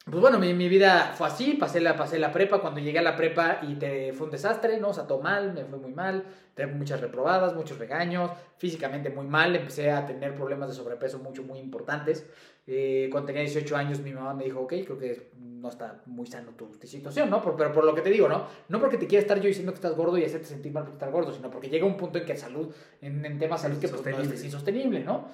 pues 0.04 0.20
bueno, 0.20 0.38
mi, 0.38 0.52
mi 0.52 0.68
vida 0.68 1.12
fue 1.16 1.26
así, 1.28 1.54
pasé 1.54 1.80
la, 1.80 1.96
pasé 1.96 2.18
la 2.18 2.30
prepa, 2.30 2.60
cuando 2.60 2.78
llegué 2.80 2.98
a 2.98 3.02
la 3.02 3.16
prepa 3.16 3.60
y 3.62 3.74
te, 3.76 4.12
fue 4.12 4.26
un 4.26 4.32
desastre, 4.32 4.78
¿no? 4.78 4.88
O 4.90 4.94
sea, 4.94 5.06
todo 5.06 5.20
mal, 5.22 5.54
me 5.54 5.64
fue 5.64 5.78
muy 5.78 5.92
mal, 5.92 6.24
tuve 6.54 6.66
muchas 6.66 7.00
reprobadas, 7.00 7.54
muchos 7.54 7.78
regaños, 7.78 8.30
físicamente 8.58 9.08
muy 9.08 9.26
mal, 9.26 9.56
empecé 9.56 9.90
a 9.90 10.04
tener 10.04 10.34
problemas 10.34 10.68
de 10.68 10.74
sobrepeso 10.74 11.18
mucho, 11.20 11.42
muy 11.42 11.58
importantes. 11.58 12.26
Eh, 12.66 13.08
cuando 13.10 13.26
tenía 13.28 13.42
18 13.42 13.76
años 13.76 14.00
mi 14.00 14.12
mamá 14.12 14.34
me 14.34 14.44
dijo, 14.44 14.60
ok, 14.60 14.72
creo 14.84 14.98
que 14.98 15.30
no 15.38 15.68
está 15.70 16.02
muy 16.06 16.26
sano 16.26 16.50
tu, 16.52 16.66
tu 16.66 16.86
situación, 16.86 17.30
¿no? 17.30 17.42
Por- 17.42 17.56
pero 17.56 17.72
por 17.72 17.84
lo 17.84 17.94
que 17.94 18.02
te 18.02 18.10
digo, 18.10 18.28
¿no? 18.28 18.46
No 18.68 18.80
porque 18.80 18.98
te 18.98 19.06
quiera 19.06 19.22
estar 19.22 19.38
yo 19.40 19.48
diciendo 19.48 19.72
que 19.72 19.76
estás 19.76 19.94
gordo 19.94 20.18
y 20.18 20.24
hacerte 20.24 20.46
sentir 20.46 20.72
mal 20.72 20.84
por 20.84 20.92
estar 20.92 21.10
gordo, 21.10 21.32
sino 21.32 21.50
porque 21.50 21.68
llega 21.70 21.86
un 21.86 21.96
punto 21.96 22.18
en 22.18 22.26
que 22.26 22.36
salud, 22.36 22.74
en, 23.00 23.24
en 23.24 23.38
temas 23.38 23.62
de 23.62 23.68
salud 23.68 23.80
que 23.80 23.88
pues, 23.88 24.02
no 24.02 24.22
es 24.34 24.44
insostenible, 24.44 25.00
¿no? 25.02 25.28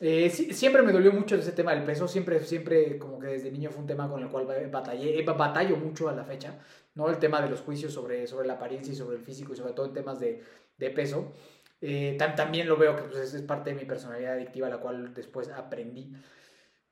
Eh, 0.00 0.28
sí- 0.28 0.52
siempre 0.52 0.82
me 0.82 0.92
dolió 0.92 1.12
mucho 1.12 1.36
ese 1.36 1.52
tema 1.52 1.72
del 1.74 1.84
peso, 1.84 2.08
siempre, 2.08 2.40
siempre 2.40 2.98
como 2.98 3.18
que 3.20 3.28
desde 3.28 3.50
niño 3.52 3.70
fue 3.70 3.80
un 3.82 3.86
tema 3.86 4.08
con 4.10 4.20
el 4.22 4.28
cual 4.28 4.46
batallé, 4.70 5.18
eh, 5.20 5.22
batallo 5.24 5.76
mucho 5.76 6.08
a 6.08 6.12
la 6.12 6.24
fecha, 6.24 6.58
¿no? 6.94 7.08
El 7.08 7.18
tema 7.18 7.40
de 7.40 7.48
los 7.48 7.60
juicios 7.60 7.92
sobre, 7.92 8.26
sobre 8.26 8.46
la 8.48 8.54
apariencia 8.54 8.92
y 8.92 8.96
sobre 8.96 9.16
el 9.16 9.22
físico 9.22 9.52
y 9.52 9.56
sobre 9.56 9.72
todo 9.72 9.86
en 9.86 9.92
temas 9.92 10.18
de, 10.18 10.42
de 10.78 10.90
peso. 10.90 11.32
Eh, 11.80 12.16
tam- 12.18 12.34
también 12.34 12.66
lo 12.68 12.76
veo 12.76 12.96
que 12.96 13.02
pues, 13.04 13.34
es, 13.34 13.42
parte 13.42 13.70
de 13.70 13.76
mi 13.76 13.84
personalidad 13.84 14.32
adictiva, 14.34 14.68
la 14.68 14.78
cual 14.78 15.14
después 15.14 15.48
aprendí. 15.50 16.12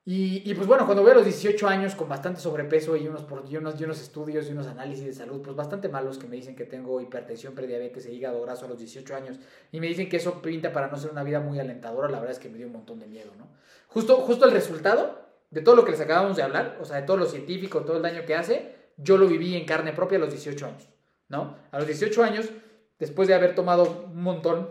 Y, 0.04 0.42
y, 0.50 0.54
pues 0.54 0.66
bueno, 0.66 0.84
cuando 0.84 1.04
veo 1.04 1.12
a 1.12 1.16
los 1.18 1.24
18 1.24 1.68
años 1.68 1.94
con 1.94 2.08
bastante 2.08 2.40
sobrepeso 2.40 2.96
y 2.96 3.06
unos, 3.06 3.22
por- 3.22 3.44
y 3.48 3.56
unos, 3.56 3.80
y 3.80 3.84
unos 3.84 4.00
estudios 4.00 4.48
y 4.48 4.52
unos 4.52 4.66
análisis 4.66 5.04
de 5.06 5.12
salud, 5.12 5.40
pues 5.42 5.54
bastante 5.54 5.88
malos 5.88 6.18
que 6.18 6.26
me 6.26 6.34
dicen 6.34 6.56
que 6.56 6.64
tengo 6.64 7.00
hipertensión, 7.00 7.54
prediabetes 7.54 8.06
e 8.06 8.12
hígado 8.12 8.42
graso 8.42 8.64
a 8.64 8.68
los 8.68 8.78
18 8.78 9.14
años 9.14 9.38
y 9.70 9.78
me 9.78 9.86
dicen 9.86 10.08
que 10.08 10.16
eso 10.16 10.42
pinta 10.42 10.72
para 10.72 10.88
no 10.88 10.96
ser 10.96 11.12
una 11.12 11.22
vida 11.22 11.38
muy 11.38 11.60
alentadora, 11.60 12.08
la 12.08 12.18
verdad 12.18 12.32
es 12.32 12.40
que 12.40 12.48
me 12.48 12.58
dio 12.58 12.66
un 12.66 12.72
montón 12.72 12.98
de 12.98 13.06
miedo, 13.06 13.30
¿no? 13.38 13.46
Justo, 13.86 14.16
justo 14.16 14.44
el 14.44 14.50
resultado 14.50 15.20
de 15.52 15.60
todo 15.60 15.76
lo 15.76 15.84
que 15.84 15.92
les 15.92 16.00
acabamos 16.00 16.36
de 16.36 16.42
hablar, 16.42 16.78
o 16.80 16.84
sea, 16.84 16.96
de 16.96 17.02
todo 17.06 17.18
lo 17.18 17.26
científico, 17.26 17.82
todo 17.82 17.98
el 17.98 18.02
daño 18.02 18.24
que 18.26 18.34
hace, 18.34 18.74
yo 18.96 19.16
lo 19.18 19.28
viví 19.28 19.54
en 19.54 19.66
carne 19.66 19.92
propia 19.92 20.18
a 20.18 20.20
los 20.22 20.30
18 20.30 20.66
años, 20.66 20.88
¿no? 21.28 21.56
A 21.70 21.78
los 21.78 21.86
18 21.86 22.24
años, 22.24 22.50
después 22.98 23.28
de 23.28 23.34
haber 23.34 23.54
tomado 23.54 24.06
un 24.12 24.20
montón, 24.20 24.68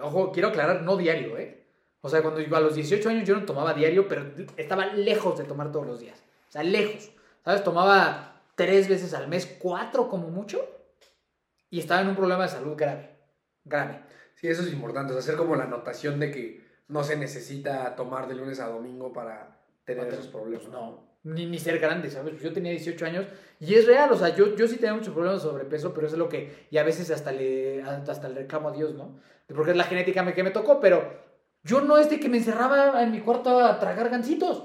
ojo, 0.00 0.32
quiero 0.32 0.48
aclarar, 0.48 0.82
no 0.82 0.96
diario, 0.96 1.36
¿eh? 1.38 1.55
O 2.06 2.08
sea, 2.08 2.22
cuando 2.22 2.40
iba 2.40 2.58
a 2.58 2.60
los 2.60 2.76
18 2.76 3.08
años 3.08 3.26
yo 3.26 3.34
no 3.34 3.44
tomaba 3.44 3.74
diario, 3.74 4.06
pero 4.06 4.24
estaba 4.56 4.86
lejos 4.86 5.36
de 5.36 5.42
tomar 5.42 5.72
todos 5.72 5.88
los 5.88 5.98
días. 5.98 6.22
O 6.48 6.52
sea, 6.52 6.62
lejos. 6.62 7.10
¿Sabes? 7.44 7.64
Tomaba 7.64 8.42
tres 8.54 8.88
veces 8.88 9.12
al 9.12 9.26
mes, 9.26 9.56
cuatro 9.58 10.08
como 10.08 10.28
mucho, 10.28 10.64
y 11.68 11.80
estaba 11.80 12.02
en 12.02 12.08
un 12.08 12.14
problema 12.14 12.44
de 12.44 12.48
salud 12.48 12.76
grave. 12.76 13.10
Grave. 13.64 14.02
Sí, 14.36 14.46
eso 14.46 14.62
es 14.62 14.72
importante. 14.72 15.12
O 15.12 15.16
sea, 15.16 15.20
hacer 15.20 15.36
como 15.36 15.56
la 15.56 15.64
anotación 15.64 16.20
de 16.20 16.30
que 16.30 16.64
no 16.86 17.02
se 17.02 17.16
necesita 17.16 17.96
tomar 17.96 18.28
de 18.28 18.36
lunes 18.36 18.60
a 18.60 18.68
domingo 18.68 19.12
para 19.12 19.58
tener 19.84 20.06
esos 20.06 20.28
problemas. 20.28 20.62
Pues 20.62 20.72
no, 20.72 21.06
ni, 21.24 21.46
ni 21.46 21.58
ser 21.58 21.80
grande, 21.80 22.08
¿sabes? 22.08 22.34
Pues 22.34 22.42
yo 22.44 22.52
tenía 22.52 22.70
18 22.70 23.04
años 23.04 23.26
y 23.58 23.74
es 23.74 23.84
real, 23.84 24.12
o 24.12 24.16
sea, 24.16 24.28
yo, 24.28 24.54
yo 24.54 24.68
sí 24.68 24.76
tenía 24.76 24.94
muchos 24.94 25.12
problemas 25.12 25.42
de 25.42 25.48
sobrepeso, 25.48 25.92
pero 25.92 26.06
eso 26.06 26.14
es 26.14 26.20
lo 26.20 26.28
que, 26.28 26.66
y 26.70 26.78
a 26.78 26.84
veces 26.84 27.10
hasta 27.10 27.32
le, 27.32 27.82
hasta 27.82 28.28
le 28.28 28.42
reclamo 28.42 28.68
a 28.68 28.72
Dios, 28.72 28.94
¿no? 28.94 29.18
Porque 29.48 29.72
es 29.72 29.76
la 29.76 29.84
genética 29.84 30.32
que 30.32 30.44
me 30.44 30.52
tocó, 30.52 30.80
pero 30.80 31.25
yo 31.66 31.80
no 31.80 31.98
es 31.98 32.08
de 32.08 32.20
que 32.20 32.28
me 32.28 32.38
encerraba 32.38 33.02
en 33.02 33.10
mi 33.10 33.20
cuarto 33.20 33.60
a 33.60 33.78
tragar 33.78 34.08
gancitos. 34.08 34.64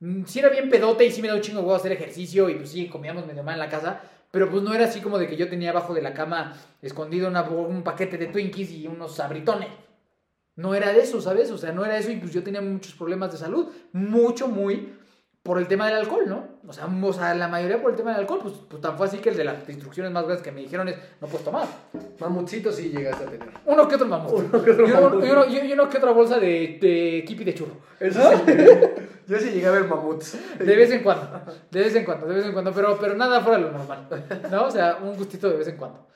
Mm, 0.00 0.24
Sí 0.24 0.38
era 0.40 0.48
bien 0.48 0.68
pedote 0.68 1.04
y 1.06 1.10
sí 1.12 1.22
me 1.22 1.28
da 1.28 1.34
un 1.36 1.40
chingo 1.40 1.62
de 1.62 1.74
hacer 1.76 1.92
ejercicio 1.92 2.48
y 2.48 2.54
pues 2.56 2.70
sí, 2.70 2.88
comíamos 2.88 3.26
medio 3.26 3.42
mal 3.42 3.54
en 3.54 3.60
la 3.60 3.68
casa, 3.68 4.00
pero 4.30 4.50
pues 4.50 4.62
no 4.62 4.74
era 4.74 4.86
así 4.86 5.00
como 5.00 5.18
de 5.18 5.28
que 5.28 5.36
yo 5.36 5.48
tenía 5.48 5.70
abajo 5.70 5.94
de 5.94 6.02
la 6.02 6.14
cama 6.14 6.54
escondido 6.80 7.28
una- 7.28 7.42
un 7.48 7.82
paquete 7.82 8.18
de 8.18 8.26
Twinkies 8.26 8.70
y 8.72 8.86
unos 8.88 9.14
sabritones. 9.14 9.68
No 10.56 10.74
era 10.74 10.92
de 10.92 11.00
eso, 11.00 11.20
¿sabes? 11.20 11.50
O 11.50 11.56
sea, 11.58 11.72
no 11.72 11.84
era 11.84 11.96
eso 11.96 12.10
y 12.10 12.16
pues 12.16 12.32
yo 12.32 12.42
tenía 12.42 12.60
muchos 12.60 12.94
problemas 12.94 13.32
de 13.32 13.38
salud. 13.38 13.68
Mucho, 13.92 14.48
muy 14.48 14.92
por 15.42 15.58
el 15.58 15.66
tema 15.66 15.86
del 15.86 15.96
alcohol, 15.96 16.24
¿no? 16.28 16.44
O 16.68 16.72
sea, 16.72 16.86
o 16.86 17.12
sea, 17.12 17.34
la 17.34 17.48
mayoría 17.48 17.82
por 17.82 17.90
el 17.90 17.96
tema 17.96 18.12
del 18.12 18.20
alcohol. 18.20 18.40
Pues, 18.42 18.54
pues 18.68 18.80
tan 18.80 18.96
fue 18.96 19.06
así 19.06 19.18
que 19.18 19.30
el 19.30 19.36
de 19.36 19.44
las 19.44 19.68
instrucciones 19.68 20.12
más 20.12 20.22
grandes 20.22 20.42
que 20.42 20.52
me 20.52 20.60
dijeron 20.60 20.88
es, 20.88 20.96
no 21.20 21.26
puedes 21.26 21.44
tomar. 21.44 21.66
Mamutcito 22.20 22.70
sí 22.70 22.90
llegaste 22.90 23.24
a 23.24 23.26
tener. 23.26 23.48
Uno 23.66 23.88
que 23.88 23.96
otro 23.96 24.06
mamut. 24.06 24.32
Uno 24.32 24.64
que 24.64 24.70
otro 24.70 24.86
y, 24.86 24.90
uno, 25.30 25.76
mamut. 25.76 25.90
que 25.90 25.98
otra 25.98 26.12
bolsa 26.12 26.38
de, 26.38 26.78
de 26.80 27.24
kipi 27.26 27.42
de 27.42 27.54
churro. 27.54 27.72
Eso 27.98 28.20
sí. 28.30 28.42
Yo 29.26 29.38
sí 29.38 29.50
llegué 29.50 29.66
a 29.66 29.72
ver 29.72 29.84
mamuts. 29.84 30.38
De 30.58 30.76
vez 30.76 30.90
en 30.92 31.02
cuando. 31.02 31.42
De 31.70 31.80
vez 31.80 31.94
en 31.96 32.04
cuando, 32.04 32.26
de 32.26 32.34
vez 32.34 32.46
en 32.46 32.52
cuando. 32.52 32.72
Pero, 32.72 32.96
pero 33.00 33.16
nada 33.16 33.40
fuera 33.40 33.58
de 33.58 33.64
lo 33.64 33.72
normal. 33.72 34.06
¿No? 34.50 34.66
O 34.66 34.70
sea, 34.70 34.98
un 35.02 35.16
gustito 35.16 35.50
de 35.50 35.56
vez 35.56 35.66
en 35.66 35.76
cuando. 35.76 36.06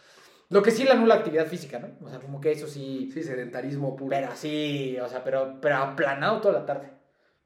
Lo 0.51 0.63
que 0.63 0.71
sí 0.71 0.85
la 0.85 0.95
nula 0.95 1.17
actividad 1.17 1.47
física, 1.47 1.81
¿no? 1.81 1.89
O 2.07 2.09
sea, 2.09 2.21
como 2.21 2.41
que 2.41 2.53
eso 2.53 2.69
sí... 2.69 3.11
Sí, 3.13 3.25
sedentarismo 3.25 3.97
puro. 3.97 4.11
Pero 4.11 4.29
así, 4.29 4.97
o 5.03 5.09
sea, 5.09 5.25
pero, 5.25 5.57
pero 5.61 5.79
aplanado 5.79 6.41
toda 6.41 6.61
la 6.61 6.67
tarde. 6.67 6.91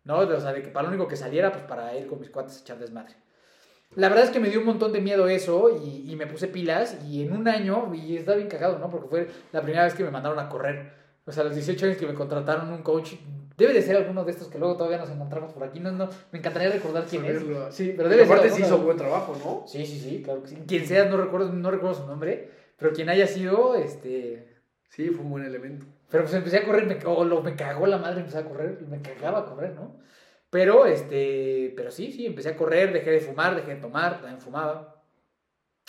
¿No? 0.05 0.19
O 0.19 0.41
sea, 0.41 0.53
de 0.53 0.63
que 0.63 0.69
para 0.69 0.85
lo 0.85 0.95
único 0.95 1.09
que 1.09 1.17
saliera, 1.17 1.53
pues 1.53 1.65
para 1.65 1.97
ir 1.97 2.07
con 2.07 2.21
mis 2.21 2.31
cuates 2.31 2.59
a 2.59 2.61
echar 2.61 2.79
desmadre. 2.79 3.15
La 3.97 4.09
verdad 4.09 4.25
es 4.25 4.31
que 4.31 4.41
me 4.41 4.49
dio 4.49 4.61
un 4.61 4.67
montón 4.67 4.93
de 4.93 5.01
miedo 5.01 5.29
eso 5.29 5.69
y, 5.85 6.11
y 6.11 6.17
me 6.17 6.27
puse 6.27 6.47
pilas 6.47 6.97
y 7.05 7.23
en 7.23 7.33
un 7.33 7.49
año, 7.49 7.93
y 7.95 8.17
está 8.17 8.35
bien 8.35 8.49
cagado, 8.49 8.79
¿no? 8.79 8.89
Porque 8.89 9.09
fue 9.09 9.29
la 9.53 9.63
primera 9.63 9.85
vez 9.85 9.95
que 9.95 10.05
me 10.05 10.11
mandaron 10.11 10.39
a 10.39 10.49
correr. 10.49 10.93
O 11.27 11.33
sea, 11.33 11.43
a 11.43 11.47
los 11.47 11.55
18 11.55 11.87
años 11.87 11.99
que 11.99 12.07
me 12.07 12.15
contrataron 12.15 12.73
un 12.73 12.83
coach 12.83 13.15
Debe 13.61 13.75
de 13.75 13.83
ser 13.83 13.95
alguno 13.95 14.25
de 14.25 14.31
estos 14.31 14.49
que 14.49 14.59
luego 14.59 14.75
todavía 14.75 14.97
nos 14.97 15.11
encontramos 15.11 15.53
por 15.53 15.63
aquí. 15.65 15.81
No, 15.81 15.93
no, 15.93 16.09
me 16.33 16.39
encantaría 16.39 16.71
recordar 16.71 17.05
quién 17.05 17.27
es. 17.27 17.41
Saberlo. 17.41 17.71
Sí, 17.71 17.93
pero 17.95 18.09
debe 18.09 18.23
ser 18.25 18.33
aparte 18.33 18.49
sí 18.49 18.63
alguno. 18.63 18.77
hizo 18.77 18.85
buen 18.87 18.97
trabajo, 18.97 19.37
¿no? 19.45 19.69
Sí, 19.69 19.85
sí, 19.85 20.01
sí, 20.01 20.23
claro 20.23 20.43
que 20.43 20.49
sí. 20.49 20.57
Quien 20.67 20.87
sea, 20.87 21.05
no 21.11 21.19
recuerdo, 21.19 21.53
no 21.53 21.71
recuerdo 21.71 21.95
su 21.95 22.07
nombre, 22.07 22.51
pero 22.79 22.95
quien 22.95 23.11
haya 23.11 23.27
sido, 23.27 23.75
este... 23.75 24.49
Sí, 24.89 25.11
fue 25.11 25.23
un 25.23 25.31
buen 25.31 25.45
elemento. 25.45 25.85
Pero 26.11 26.25
pues 26.25 26.35
empecé 26.35 26.59
a 26.59 26.65
correr, 26.65 26.87
me, 26.87 26.99
o 27.05 27.25
lo, 27.25 27.43
me 27.43 27.57
cagó 27.57 27.87
la 27.87 27.99
madre, 27.99 28.21
empecé 28.21 28.39
a 28.39 28.45
correr, 28.45 28.81
me 28.89 29.01
cagaba 29.01 29.41
a 29.41 29.47
correr, 29.47 29.75
¿no? 29.75 29.97
Pero, 30.51 30.87
este, 30.87 31.73
pero 31.77 31.91
sí, 31.93 32.13
sí, 32.13 32.27
empecé 32.27 32.51
a 32.51 32.57
correr, 32.57 32.93
dejé 32.93 33.11
de 33.13 33.21
fumar, 33.21 33.55
dejé 33.55 33.77
de 33.77 33.81
tomar, 33.81 34.21
también 34.21 34.41
fumaba. 34.41 35.03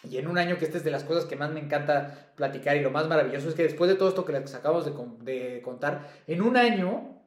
Y 0.04 0.18
en 0.18 0.28
un 0.28 0.38
año 0.38 0.58
que 0.58 0.66
esta 0.66 0.78
es 0.78 0.84
de 0.84 0.92
las 0.92 1.04
cosas 1.04 1.26
que 1.26 1.36
más 1.36 1.52
me 1.52 1.60
encanta 1.60 2.34
platicar 2.36 2.76
y 2.76 2.82
lo 2.82 2.92
más 2.92 3.08
maravilloso 3.08 3.50
es 3.50 3.56
que 3.56 3.64
después 3.64 3.90
de 3.90 3.96
todo 3.96 4.10
esto 4.10 4.26
que 4.26 4.34
les 4.34 4.56
acabamos 4.56 4.86
de, 4.86 5.32
de 5.32 5.62
contar, 5.62 6.10
en 6.28 6.42
un 6.42 6.58
año 6.58 7.22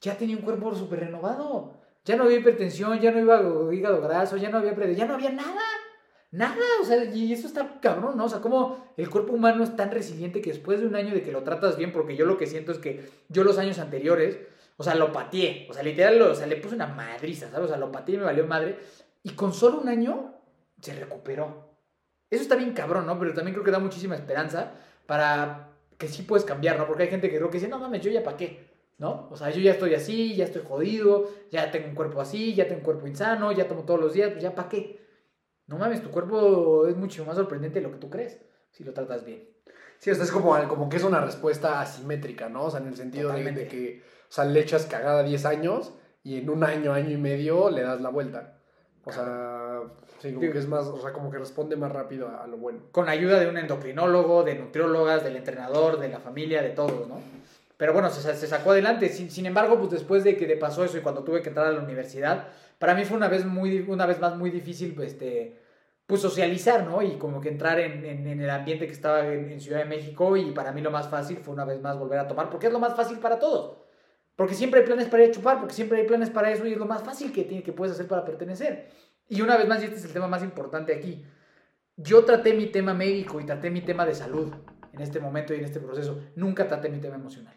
ya 0.00 0.16
tenía 0.16 0.36
un 0.36 0.42
cuerpo 0.42 0.74
súper 0.74 1.00
renovado. 1.00 1.74
Ya 2.04 2.16
no 2.16 2.24
había 2.24 2.38
hipertensión, 2.38 2.98
ya 2.98 3.10
no 3.10 3.20
iba 3.20 3.40
hígado 3.72 4.00
graso, 4.00 4.36
ya 4.36 4.48
no 4.48 4.58
había 4.58 4.74
ya 4.92 5.06
no 5.06 5.14
había 5.14 5.30
nada. 5.30 5.60
Nada, 6.32 6.62
o 6.80 6.84
sea, 6.84 7.04
y 7.04 7.32
eso 7.32 7.48
está 7.48 7.80
cabrón, 7.80 8.16
¿no? 8.16 8.26
O 8.26 8.28
sea, 8.28 8.40
como 8.40 8.92
el 8.96 9.10
cuerpo 9.10 9.32
humano 9.32 9.64
es 9.64 9.74
tan 9.74 9.90
resiliente 9.90 10.40
que 10.40 10.50
después 10.50 10.80
de 10.80 10.86
un 10.86 10.94
año 10.94 11.12
de 11.12 11.22
que 11.22 11.32
lo 11.32 11.42
tratas 11.42 11.76
bien, 11.76 11.92
porque 11.92 12.16
yo 12.16 12.24
lo 12.24 12.38
que 12.38 12.46
siento 12.46 12.70
es 12.70 12.78
que 12.78 13.08
yo 13.28 13.42
los 13.42 13.58
años 13.58 13.80
anteriores, 13.80 14.38
o 14.76 14.84
sea, 14.84 14.94
lo 14.94 15.12
pateé, 15.12 15.66
o 15.68 15.74
sea, 15.74 15.82
literal, 15.82 16.22
o 16.22 16.34
sea, 16.34 16.46
le 16.46 16.56
puse 16.56 16.76
una 16.76 16.86
madriza, 16.86 17.50
¿sabes? 17.50 17.66
O 17.66 17.68
sea, 17.68 17.78
lo 17.78 17.90
pateé 17.90 18.14
y 18.14 18.18
me 18.18 18.24
valió 18.24 18.46
madre, 18.46 18.78
y 19.24 19.30
con 19.30 19.52
solo 19.52 19.80
un 19.80 19.88
año 19.88 20.34
se 20.80 20.94
recuperó. 20.94 21.74
Eso 22.30 22.42
está 22.42 22.54
bien 22.54 22.74
cabrón, 22.74 23.06
¿no? 23.06 23.18
Pero 23.18 23.34
también 23.34 23.54
creo 23.54 23.64
que 23.64 23.72
da 23.72 23.80
muchísima 23.80 24.14
esperanza 24.14 24.72
para 25.06 25.72
que 25.98 26.06
sí 26.06 26.22
puedes 26.22 26.44
cambiar, 26.44 26.78
¿no? 26.78 26.86
Porque 26.86 27.02
hay 27.02 27.10
gente 27.10 27.28
que 27.28 27.36
creo 27.38 27.50
que 27.50 27.58
dice, 27.58 27.68
no 27.68 27.80
mames, 27.80 28.02
yo 28.02 28.10
ya 28.10 28.22
para 28.22 28.36
qué, 28.36 28.70
¿no? 28.98 29.28
O 29.32 29.36
sea, 29.36 29.50
yo 29.50 29.60
ya 29.60 29.72
estoy 29.72 29.94
así, 29.94 30.36
ya 30.36 30.44
estoy 30.44 30.62
jodido, 30.62 31.28
ya 31.50 31.72
tengo 31.72 31.88
un 31.88 31.96
cuerpo 31.96 32.20
así, 32.20 32.54
ya 32.54 32.64
tengo 32.68 32.78
un 32.78 32.84
cuerpo 32.84 33.08
insano, 33.08 33.50
ya 33.50 33.66
tomo 33.66 33.82
todos 33.82 33.98
los 33.98 34.12
días, 34.12 34.30
pues 34.30 34.44
ya 34.44 34.54
para 34.54 34.68
qué. 34.68 35.09
No 35.70 35.78
mames, 35.78 36.02
tu 36.02 36.10
cuerpo 36.10 36.86
es 36.88 36.96
mucho 36.96 37.24
más 37.24 37.36
sorprendente 37.36 37.80
de 37.80 37.86
lo 37.86 37.92
que 37.92 37.98
tú 37.98 38.10
crees, 38.10 38.38
si 38.72 38.84
lo 38.84 38.92
tratas 38.92 39.24
bien. 39.24 39.48
Sí, 39.98 40.10
o 40.10 40.14
sea, 40.14 40.24
es 40.24 40.32
como, 40.32 40.56
como 40.68 40.88
que 40.88 40.96
es 40.96 41.04
una 41.04 41.20
respuesta 41.20 41.80
asimétrica, 41.80 42.48
¿no? 42.48 42.64
O 42.64 42.70
sea, 42.70 42.80
en 42.80 42.88
el 42.88 42.96
sentido 42.96 43.30
de, 43.32 43.68
que, 43.68 44.02
o 44.28 44.32
sea, 44.32 44.44
le 44.44 44.60
echas 44.60 44.86
cagada 44.86 45.22
10 45.22 45.44
años 45.46 45.92
y 46.24 46.38
en 46.38 46.50
un 46.50 46.64
año, 46.64 46.92
año 46.92 47.10
y 47.10 47.16
medio 47.16 47.70
le 47.70 47.82
das 47.82 48.00
la 48.00 48.08
vuelta. 48.08 48.58
O 49.04 49.12
sea, 49.12 49.82
sí, 50.20 50.30
como 50.30 50.40
Digo- 50.42 50.52
que 50.52 50.58
es 50.58 50.66
más, 50.68 50.86
o 50.86 51.00
sea, 51.00 51.12
como 51.12 51.30
que 51.30 51.38
responde 51.38 51.76
más 51.76 51.92
rápido 51.92 52.28
a, 52.28 52.42
a 52.44 52.46
lo 52.46 52.56
bueno. 52.56 52.80
Con 52.92 53.08
ayuda 53.08 53.38
de 53.38 53.48
un 53.48 53.56
endocrinólogo, 53.56 54.42
de 54.42 54.56
nutriólogas, 54.56 55.22
del 55.24 55.36
entrenador, 55.36 55.98
de 56.00 56.08
la 56.08 56.18
familia, 56.18 56.62
de 56.62 56.70
todos, 56.70 57.06
¿no? 57.08 57.20
Pero 57.76 57.92
bueno, 57.94 58.10
se, 58.10 58.34
se 58.34 58.46
sacó 58.46 58.72
adelante. 58.72 59.08
Sin, 59.08 59.30
sin 59.30 59.46
embargo, 59.46 59.78
pues 59.78 59.90
después 59.90 60.24
de 60.24 60.36
que 60.36 60.46
le 60.46 60.56
pasó 60.56 60.84
eso 60.84 60.98
y 60.98 61.00
cuando 61.00 61.22
tuve 61.24 61.40
que 61.42 61.48
entrar 61.48 61.66
a 61.66 61.72
la 61.72 61.80
universidad, 61.80 62.48
para 62.80 62.94
mí 62.96 63.04
fue 63.04 63.16
una 63.18 63.28
vez, 63.28 63.44
muy, 63.46 63.80
una 63.88 64.06
vez 64.06 64.20
más 64.20 64.36
muy 64.36 64.50
difícil, 64.50 64.94
pues, 64.96 65.12
este, 65.12 65.60
pues 66.06 66.20
socializar, 66.22 66.84
¿no? 66.86 67.02
Y 67.02 67.18
como 67.18 67.40
que 67.40 67.50
entrar 67.50 67.78
en, 67.80 68.04
en- 68.04 68.26
en 68.26 68.40
el 68.42 68.50
ambiente 68.50 68.86
que 68.88 68.92
estaba 68.92 69.26
en, 69.28 69.50
en 69.52 69.60
Ciudad 69.60 69.78
de 69.80 69.84
México 69.86 70.36
y 70.36 70.52
para 70.52 70.72
mí 70.72 70.80
lo 70.82 70.90
más 70.90 71.08
fácil 71.08 71.38
fue 71.38 71.54
una 71.54 71.64
vez 71.66 71.80
más 71.80 71.98
volver 71.98 72.18
a 72.18 72.28
tomar, 72.28 72.50
porque 72.50 72.66
es 72.68 72.72
lo 72.72 72.80
más 72.80 72.96
fácil 72.96 73.18
para 73.20 73.38
todos. 73.38 73.78
Porque 74.36 74.54
siempre 74.54 74.80
hay 74.80 74.86
planes 74.86 75.08
para 75.08 75.24
ir 75.24 75.30
a 75.30 75.32
chupar, 75.34 75.58
porque 75.60 75.74
siempre 75.74 76.00
hay 76.00 76.06
planes 76.06 76.30
para 76.30 76.50
eso 76.50 76.66
y 76.66 76.72
es 76.72 76.78
lo 76.78 76.86
más 76.86 77.02
fácil 77.04 77.32
que, 77.32 77.44
tiene, 77.44 77.62
que 77.62 77.72
puedes 77.72 77.94
hacer 77.94 78.08
para 78.08 78.24
pertenecer. 78.24 78.88
Y 79.28 79.42
una 79.42 79.56
vez 79.56 79.68
más, 79.68 79.82
y 79.82 79.84
este 79.84 79.98
es 79.98 80.04
el 80.06 80.12
tema 80.12 80.28
más 80.28 80.42
importante 80.42 80.94
aquí, 80.94 81.24
yo 81.96 82.24
traté 82.24 82.54
mi 82.54 82.66
tema 82.66 82.94
médico 82.94 83.40
y 83.40 83.44
traté 83.46 83.70
mi 83.70 83.82
tema 83.82 84.06
de 84.06 84.14
salud 84.14 84.52
en 84.92 85.00
este 85.00 85.20
momento 85.20 85.54
y 85.54 85.58
en 85.58 85.64
este 85.66 85.80
proceso. 85.80 86.18
Nunca 86.36 86.66
traté 86.66 86.88
mi 86.88 86.98
tema 87.00 87.16
emocional. 87.16 87.54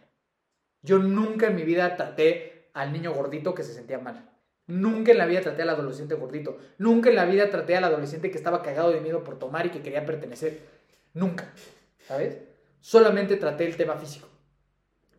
Yo 0.81 0.99
nunca 0.99 1.47
en 1.47 1.55
mi 1.55 1.63
vida 1.63 1.95
traté 1.95 2.69
al 2.73 2.91
niño 2.91 3.13
gordito 3.13 3.53
que 3.55 3.63
se 3.63 3.73
sentía 3.73 3.99
mal. 3.99 4.29
Nunca 4.73 5.11
en 5.11 5.17
la 5.19 5.25
vida 5.25 5.41
traté 5.41 5.61
al 5.61 5.69
adolescente 5.69 6.15
gordito. 6.15 6.57
Nunca 6.77 7.09
en 7.09 7.15
la 7.15 7.25
vida 7.25 7.49
traté 7.49 7.75
al 7.75 7.83
adolescente 7.83 8.31
que 8.31 8.37
estaba 8.37 8.61
cagado 8.63 8.91
de 8.91 9.01
miedo 9.01 9.23
por 9.23 9.37
tomar 9.37 9.65
y 9.65 9.69
que 9.69 9.81
quería 9.81 10.05
pertenecer. 10.05 10.59
Nunca. 11.13 11.53
¿Sabes? 12.07 12.37
Solamente 12.81 13.37
traté 13.37 13.65
el 13.65 13.77
tema 13.77 13.95
físico. 13.95 14.27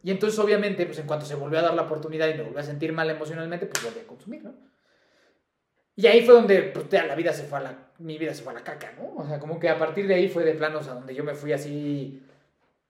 Y 0.03 0.11
entonces, 0.11 0.39
obviamente, 0.39 0.85
pues 0.87 0.99
en 0.99 1.07
cuanto 1.07 1.25
se 1.25 1.35
volvió 1.35 1.59
a 1.59 1.63
dar 1.63 1.75
la 1.75 1.83
oportunidad 1.83 2.29
y 2.29 2.35
me 2.35 2.43
volví 2.43 2.59
a 2.59 2.63
sentir 2.63 2.93
mal 2.93 3.09
emocionalmente, 3.09 3.67
pues 3.67 3.83
volví 3.85 4.01
a 4.01 4.07
consumir, 4.07 4.43
¿no? 4.45 4.55
Y 5.97 6.07
ahí 6.09 6.25
fue 6.27 6.35
donde 6.35 6.63
pues, 6.63 6.93
la 6.93 7.15
vida 7.15 7.33
se 7.33 7.45
fue 7.45 7.59
a 7.59 7.63
la, 7.63 7.79
mi 7.99 8.19
vida 8.19 8.35
se 8.35 8.43
fue 8.43 8.53
a 8.53 8.57
la 8.57 8.65
caca, 8.65 8.93
¿no? 8.99 9.15
O 9.23 9.27
sea, 9.27 9.39
como 9.39 9.61
que 9.61 9.69
a 9.69 9.79
partir 9.79 10.07
de 10.09 10.15
ahí 10.15 10.29
fue 10.29 10.45
de 10.45 10.55
planos 10.55 10.89
a 10.89 10.95
donde 10.95 11.15
yo 11.15 11.23
me 11.23 11.35
fui 11.35 11.53
así 11.53 12.23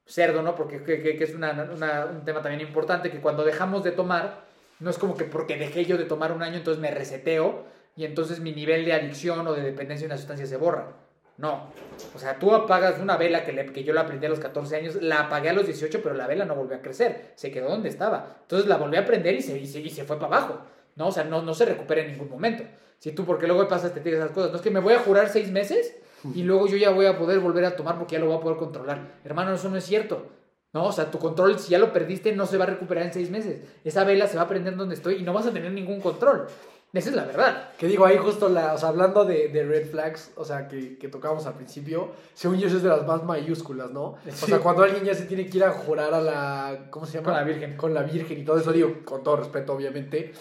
cerdo, 0.06 0.42
¿no? 0.42 0.54
Porque 0.54 0.82
que, 0.82 1.02
que- 1.02 1.16
que 1.16 1.24
es 1.24 1.34
una- 1.34 1.52
una- 1.72 2.06
un 2.06 2.24
tema 2.24 2.40
también 2.42 2.66
importante, 2.66 3.10
que 3.10 3.20
cuando 3.20 3.44
dejamos 3.44 3.84
de 3.84 3.92
tomar, 3.92 4.43
no 4.80 4.90
es 4.90 4.98
como 4.98 5.16
que 5.16 5.24
porque 5.24 5.56
dejé 5.56 5.84
yo 5.84 5.96
de 5.96 6.04
tomar 6.04 6.32
un 6.32 6.42
año, 6.42 6.56
entonces 6.56 6.80
me 6.80 6.90
reseteo 6.90 7.64
y 7.96 8.04
entonces 8.04 8.40
mi 8.40 8.52
nivel 8.52 8.84
de 8.84 8.92
adicción 8.92 9.46
o 9.46 9.52
de 9.54 9.62
dependencia 9.62 10.06
de 10.06 10.12
una 10.12 10.18
sustancia 10.18 10.46
se 10.46 10.56
borra. 10.56 10.92
No. 11.36 11.68
O 12.14 12.18
sea, 12.18 12.38
tú 12.38 12.54
apagas 12.54 13.00
una 13.00 13.16
vela 13.16 13.44
que, 13.44 13.52
le- 13.52 13.66
que 13.72 13.82
yo 13.82 13.92
la 13.92 14.02
aprendí 14.02 14.26
a 14.26 14.28
los 14.28 14.38
14 14.40 14.76
años, 14.76 14.96
la 15.02 15.20
apagué 15.22 15.48
a 15.48 15.52
los 15.52 15.66
18, 15.66 16.00
pero 16.02 16.14
la 16.14 16.26
vela 16.28 16.44
no 16.44 16.54
volvió 16.54 16.76
a 16.76 16.80
crecer, 16.80 17.32
se 17.34 17.50
quedó 17.50 17.68
donde 17.70 17.88
estaba. 17.88 18.36
Entonces 18.42 18.68
la 18.68 18.76
volví 18.76 18.96
a 18.96 19.04
prender 19.04 19.34
y 19.34 19.42
se, 19.42 19.58
y 19.58 19.66
se, 19.66 19.80
y 19.80 19.90
se 19.90 20.04
fue 20.04 20.16
para 20.18 20.36
abajo. 20.36 20.60
¿no? 20.96 21.08
O 21.08 21.12
sea, 21.12 21.24
no, 21.24 21.42
no 21.42 21.52
se 21.54 21.64
recupera 21.64 22.02
en 22.02 22.12
ningún 22.12 22.30
momento. 22.30 22.62
Si 23.00 23.10
tú, 23.12 23.24
porque 23.24 23.48
luego 23.48 23.66
pasas, 23.66 23.92
te 23.92 24.00
tiras 24.00 24.20
esas 24.20 24.30
cosas. 24.30 24.50
No 24.52 24.56
es 24.56 24.62
que 24.62 24.70
me 24.70 24.78
voy 24.80 24.94
a 24.94 25.00
jurar 25.00 25.28
seis 25.28 25.50
meses 25.50 25.96
y 26.34 26.42
luego 26.44 26.68
yo 26.68 26.76
ya 26.76 26.90
voy 26.90 27.06
a 27.06 27.18
poder 27.18 27.40
volver 27.40 27.64
a 27.64 27.74
tomar 27.76 27.98
porque 27.98 28.12
ya 28.14 28.20
lo 28.20 28.26
voy 28.26 28.36
a 28.36 28.40
poder 28.40 28.56
controlar. 28.56 28.98
Hermano, 29.24 29.54
eso 29.54 29.68
no 29.68 29.76
es 29.76 29.84
cierto. 29.84 30.26
No, 30.74 30.86
o 30.86 30.92
sea, 30.92 31.10
tu 31.10 31.20
control, 31.20 31.58
si 31.58 31.70
ya 31.70 31.78
lo 31.78 31.92
perdiste, 31.92 32.32
no 32.34 32.46
se 32.46 32.58
va 32.58 32.64
a 32.64 32.66
recuperar 32.66 33.04
en 33.04 33.12
seis 33.12 33.30
meses. 33.30 33.60
Esa 33.84 34.02
vela 34.02 34.26
se 34.26 34.36
va 34.36 34.42
a 34.42 34.48
prender 34.48 34.76
donde 34.76 34.96
estoy 34.96 35.14
y 35.14 35.22
no 35.22 35.32
vas 35.32 35.46
a 35.46 35.52
tener 35.52 35.70
ningún 35.70 36.00
control. 36.00 36.48
Esa 36.92 37.10
es 37.10 37.16
la 37.16 37.24
verdad. 37.24 37.70
Que 37.78 37.86
digo, 37.86 38.04
ahí 38.04 38.18
justo, 38.18 38.48
la, 38.48 38.74
o 38.74 38.78
sea, 38.78 38.88
hablando 38.88 39.24
de, 39.24 39.48
de 39.48 39.64
red 39.64 39.88
flags, 39.88 40.32
o 40.36 40.44
sea, 40.44 40.68
que, 40.68 40.96
que 40.96 41.08
tocábamos 41.08 41.46
al 41.46 41.54
principio, 41.54 42.10
según 42.34 42.58
yo 42.58 42.68
eso 42.68 42.76
es 42.76 42.82
de 42.82 42.88
las 42.88 43.06
más 43.06 43.24
mayúsculas, 43.24 43.90
¿no? 43.90 44.16
O 44.26 44.46
sea, 44.46 44.58
cuando 44.58 44.82
alguien 44.84 45.04
ya 45.04 45.14
se 45.14 45.24
tiene 45.24 45.46
que 45.46 45.58
ir 45.58 45.64
a 45.64 45.70
jurar 45.70 46.12
a 46.12 46.20
la, 46.20 46.86
¿cómo 46.90 47.06
se 47.06 47.14
llama? 47.14 47.24
Con 47.24 47.34
la 47.34 47.42
Virgen. 47.44 47.76
Con 47.76 47.94
la 47.94 48.02
Virgen 48.02 48.38
y 48.38 48.44
todo 48.44 48.58
eso, 48.58 48.72
digo, 48.72 49.00
con 49.04 49.22
todo 49.22 49.36
respeto, 49.36 49.74
obviamente. 49.74 50.32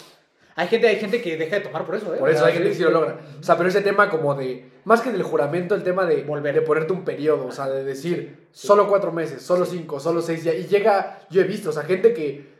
Hay 0.56 0.68
gente, 0.68 0.86
hay 0.86 0.96
gente 0.96 1.20
que 1.20 1.36
deja 1.36 1.56
de 1.56 1.62
tomar 1.62 1.84
por 1.84 1.96
eso, 1.96 2.14
¿eh? 2.14 2.18
Por 2.18 2.28
O 2.28 2.30
eso 2.30 2.40
sea, 2.40 2.48
hay 2.48 2.54
gente 2.54 2.68
que 2.70 2.74
sí 2.76 2.82
lo 2.82 2.90
logra. 2.90 3.18
O 3.40 3.42
sea, 3.42 3.56
pero 3.56 3.68
ese 3.68 3.80
tema 3.80 4.08
como 4.08 4.34
de, 4.36 4.70
más 4.84 5.00
que 5.00 5.10
del 5.10 5.22
juramento, 5.24 5.74
el 5.74 5.82
tema 5.82 6.06
de 6.06 6.22
Volver. 6.22 6.54
de 6.54 6.62
ponerte 6.62 6.92
un 6.92 7.04
periodo, 7.04 7.46
o 7.46 7.52
sea, 7.52 7.68
de 7.68 7.82
decir, 7.82 8.48
solo 8.52 8.88
cuatro 8.88 9.10
meses, 9.10 9.42
solo 9.42 9.64
cinco, 9.64 9.98
solo 9.98 10.22
seis 10.22 10.44
días. 10.44 10.54
Y 10.56 10.66
llega, 10.68 11.20
yo 11.30 11.40
he 11.40 11.44
visto, 11.44 11.70
o 11.70 11.72
sea, 11.72 11.82
gente 11.82 12.14
que, 12.14 12.54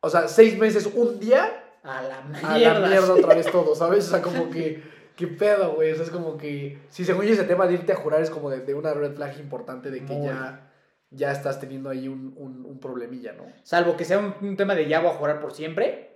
o 0.00 0.10
sea, 0.10 0.28
seis 0.28 0.58
meses, 0.58 0.86
un 0.94 1.18
día, 1.18 1.64
A 1.82 2.02
la 2.02 2.18
a 2.18 2.54
mierda. 2.54 2.78
la 2.80 2.88
mierda 2.88 3.14
otra 3.14 3.34
vez 3.34 3.50
todo, 3.50 3.74
¿sabes? 3.74 4.06
O 4.08 4.10
sea, 4.10 4.20
como 4.20 4.50
que, 4.50 4.82
qué 5.16 5.26
pedo, 5.26 5.72
güey. 5.74 5.90
O 5.92 5.94
sea, 5.94 6.04
es 6.04 6.10
como 6.10 6.36
que, 6.36 6.80
sí, 6.90 7.04
según 7.06 7.24
yo 7.24 7.32
ese 7.32 7.44
tema 7.44 7.66
de 7.66 7.74
irte 7.74 7.92
a 7.92 7.96
jurar 7.96 8.20
es 8.20 8.28
como 8.30 8.50
de, 8.50 8.60
de 8.60 8.74
una 8.74 8.92
red 8.92 9.14
flag 9.14 9.38
importante 9.40 9.90
de 9.90 10.04
que 10.04 10.12
Muy. 10.12 10.26
ya, 10.26 10.70
ya 11.10 11.32
estás 11.32 11.58
teniendo 11.60 11.88
ahí 11.88 12.08
un, 12.08 12.34
un, 12.36 12.64
un 12.66 12.78
problemilla, 12.78 13.32
¿no? 13.32 13.44
Salvo 13.62 13.96
que 13.96 14.04
sea 14.04 14.18
un, 14.18 14.34
un 14.42 14.56
tema 14.56 14.74
de 14.74 14.86
ya 14.86 15.00
voy 15.00 15.10
a 15.10 15.14
jurar 15.14 15.40
por 15.40 15.52
siempre. 15.54 16.10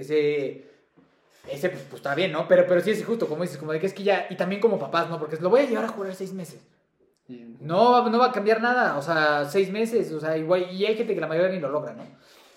Ese. 0.00 0.64
Ese, 1.50 1.68
pues, 1.68 1.82
pues, 1.88 2.00
está 2.00 2.14
bien, 2.16 2.32
¿no? 2.32 2.48
Pero, 2.48 2.66
pero 2.66 2.80
sí 2.80 2.90
es 2.90 3.04
justo, 3.04 3.28
como 3.28 3.42
dices, 3.42 3.56
como 3.58 3.72
de 3.72 3.78
que 3.80 3.86
es 3.86 3.94
que 3.94 4.02
ya. 4.02 4.26
Y 4.30 4.36
también 4.36 4.60
como 4.60 4.78
papás, 4.78 5.08
¿no? 5.08 5.18
Porque 5.18 5.36
lo 5.36 5.48
voy 5.50 5.60
a 5.60 5.64
llevar 5.68 5.84
a 5.84 5.88
jurar 5.88 6.14
seis 6.14 6.32
meses. 6.32 6.60
No, 7.60 7.92
va- 7.92 8.08
no 8.10 8.18
va 8.18 8.26
a 8.26 8.32
cambiar 8.32 8.60
nada. 8.60 8.96
O 8.98 9.02
sea, 9.02 9.44
seis 9.48 9.70
meses. 9.70 10.12
O 10.12 10.20
sea, 10.20 10.36
igual. 10.36 10.68
Y 10.72 10.84
hay 10.86 10.96
gente 10.96 11.14
que 11.14 11.20
la 11.20 11.26
mayoría 11.28 11.50
ni 11.52 11.60
lo 11.60 11.68
logra, 11.70 11.92
¿no? 11.92 12.04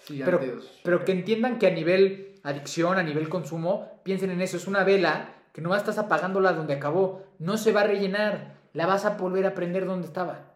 sí, 0.06 0.22
Pero, 0.26 0.40
pero 0.84 1.06
que 1.06 1.12
entiendan 1.12 1.60
que 1.60 1.68
a 1.68 1.72
nivel 1.72 2.40
adicción, 2.44 2.98
a 2.98 3.04
nivel 3.04 3.30
consumo, 3.30 4.00
piensen 4.04 4.32
en 4.32 4.42
eso. 4.42 4.58
Es 4.58 4.68
una 4.68 4.84
vela 4.84 5.36
que 5.54 5.62
no 5.62 5.76
estás 5.76 5.98
apagándola 6.00 6.54
donde 6.54 6.74
acabó. 6.74 7.24
No 7.40 7.58
se 7.58 7.72
va 7.72 7.82
a 7.82 7.86
rellenar. 7.86 8.54
La 8.74 8.86
vas 8.88 9.06
a 9.06 9.12
volver 9.12 9.46
a 9.46 9.54
prender 9.56 9.86
donde 9.86 10.08
estaba. 10.08 10.49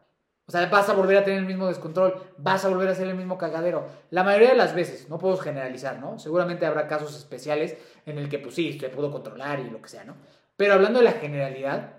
O 0.46 0.52
sea, 0.52 0.66
vas 0.68 0.90
a 0.90 0.94
volver 0.94 1.18
a 1.18 1.24
tener 1.24 1.40
el 1.40 1.46
mismo 1.46 1.68
descontrol. 1.68 2.22
Vas 2.38 2.66
a 2.66 2.70
volver 2.70 2.90
a 2.90 2.92
hacer 2.92 3.08
el 3.08 3.16
mismo 3.16 3.38
cagadero. 3.38 3.88
La 4.10 4.24
mayoría 4.24 4.50
de 4.50 4.56
las 4.58 4.76
veces, 4.76 5.10
no 5.10 5.18
puedo 5.18 5.38
generalizar, 5.38 6.00
¿no? 6.00 6.20
Seguramente 6.20 6.66
habrá 6.66 6.88
casos 6.88 7.16
especiales 7.18 7.78
en 8.06 8.18
el 8.18 8.30
que, 8.30 8.40
pues 8.40 8.56
sí, 8.56 8.78
se 8.80 8.90
pudo 8.90 9.12
controlar 9.12 9.60
y 9.62 9.70
lo 9.70 9.82
que 9.82 9.90
sea, 9.90 10.04
¿no? 10.04 10.16
Pero 10.58 10.74
hablando 10.74 11.00
de 11.00 11.06
la 11.06 11.14
generalidad, 11.14 11.94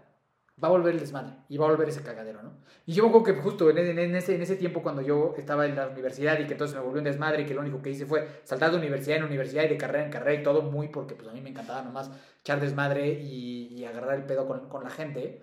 va 0.62 0.68
a 0.68 0.70
volver 0.70 0.95
el 0.95 1.01
desmadre 1.01 1.34
y 1.49 1.57
va 1.59 1.66
a 1.66 1.70
volver 1.70 1.88
ese 1.88 2.03
cagadero, 2.03 2.42
¿no? 2.42 2.59
Y 2.86 2.92
yo 2.92 3.03
me 3.03 3.09
acuerdo 3.09 3.24
que 3.34 3.40
justo 3.42 3.70
en, 3.70 3.78
en- 3.78 3.99
en 3.99 4.14
ese, 4.14 4.34
en 4.36 4.42
ese 4.42 4.57
tiempo 4.57 4.82
cuando 4.82 5.03
yo 5.03 5.34
estaba 5.36 5.66
en 5.66 5.74
la 5.74 5.88
universidad 5.88 6.38
y 6.38 6.47
que 6.47 6.53
entonces 6.53 6.76
me 6.76 6.82
volvió 6.82 6.99
un 6.99 7.05
desmadre 7.05 7.42
y 7.42 7.47
que 7.47 7.55
lo 7.55 7.61
único 7.62 7.82
que 7.82 7.90
hice 7.90 8.07
fue 8.07 8.28
saltar 8.45 8.70
de 8.70 8.76
universidad 8.76 9.16
en 9.18 9.24
universidad 9.24 9.64
y 9.64 9.68
de 9.68 9.78
carrera 9.78 10.05
en 10.05 10.11
carrera 10.12 10.40
y 10.40 10.45
todo 10.45 10.62
muy 10.62 10.88
porque 10.88 11.14
pues 11.16 11.28
a 11.28 11.32
mí 11.32 11.40
me 11.40 11.51
encantaba 11.51 11.82
nomás 11.82 12.11
echar 12.40 12.61
desmadre 12.61 13.09
y, 13.20 13.68
y 13.74 13.84
agarrar 13.84 14.14
el 14.16 14.24
pedo 14.26 14.47
con, 14.47 14.68
con 14.68 14.84
la 14.84 14.90
gente, 14.90 15.42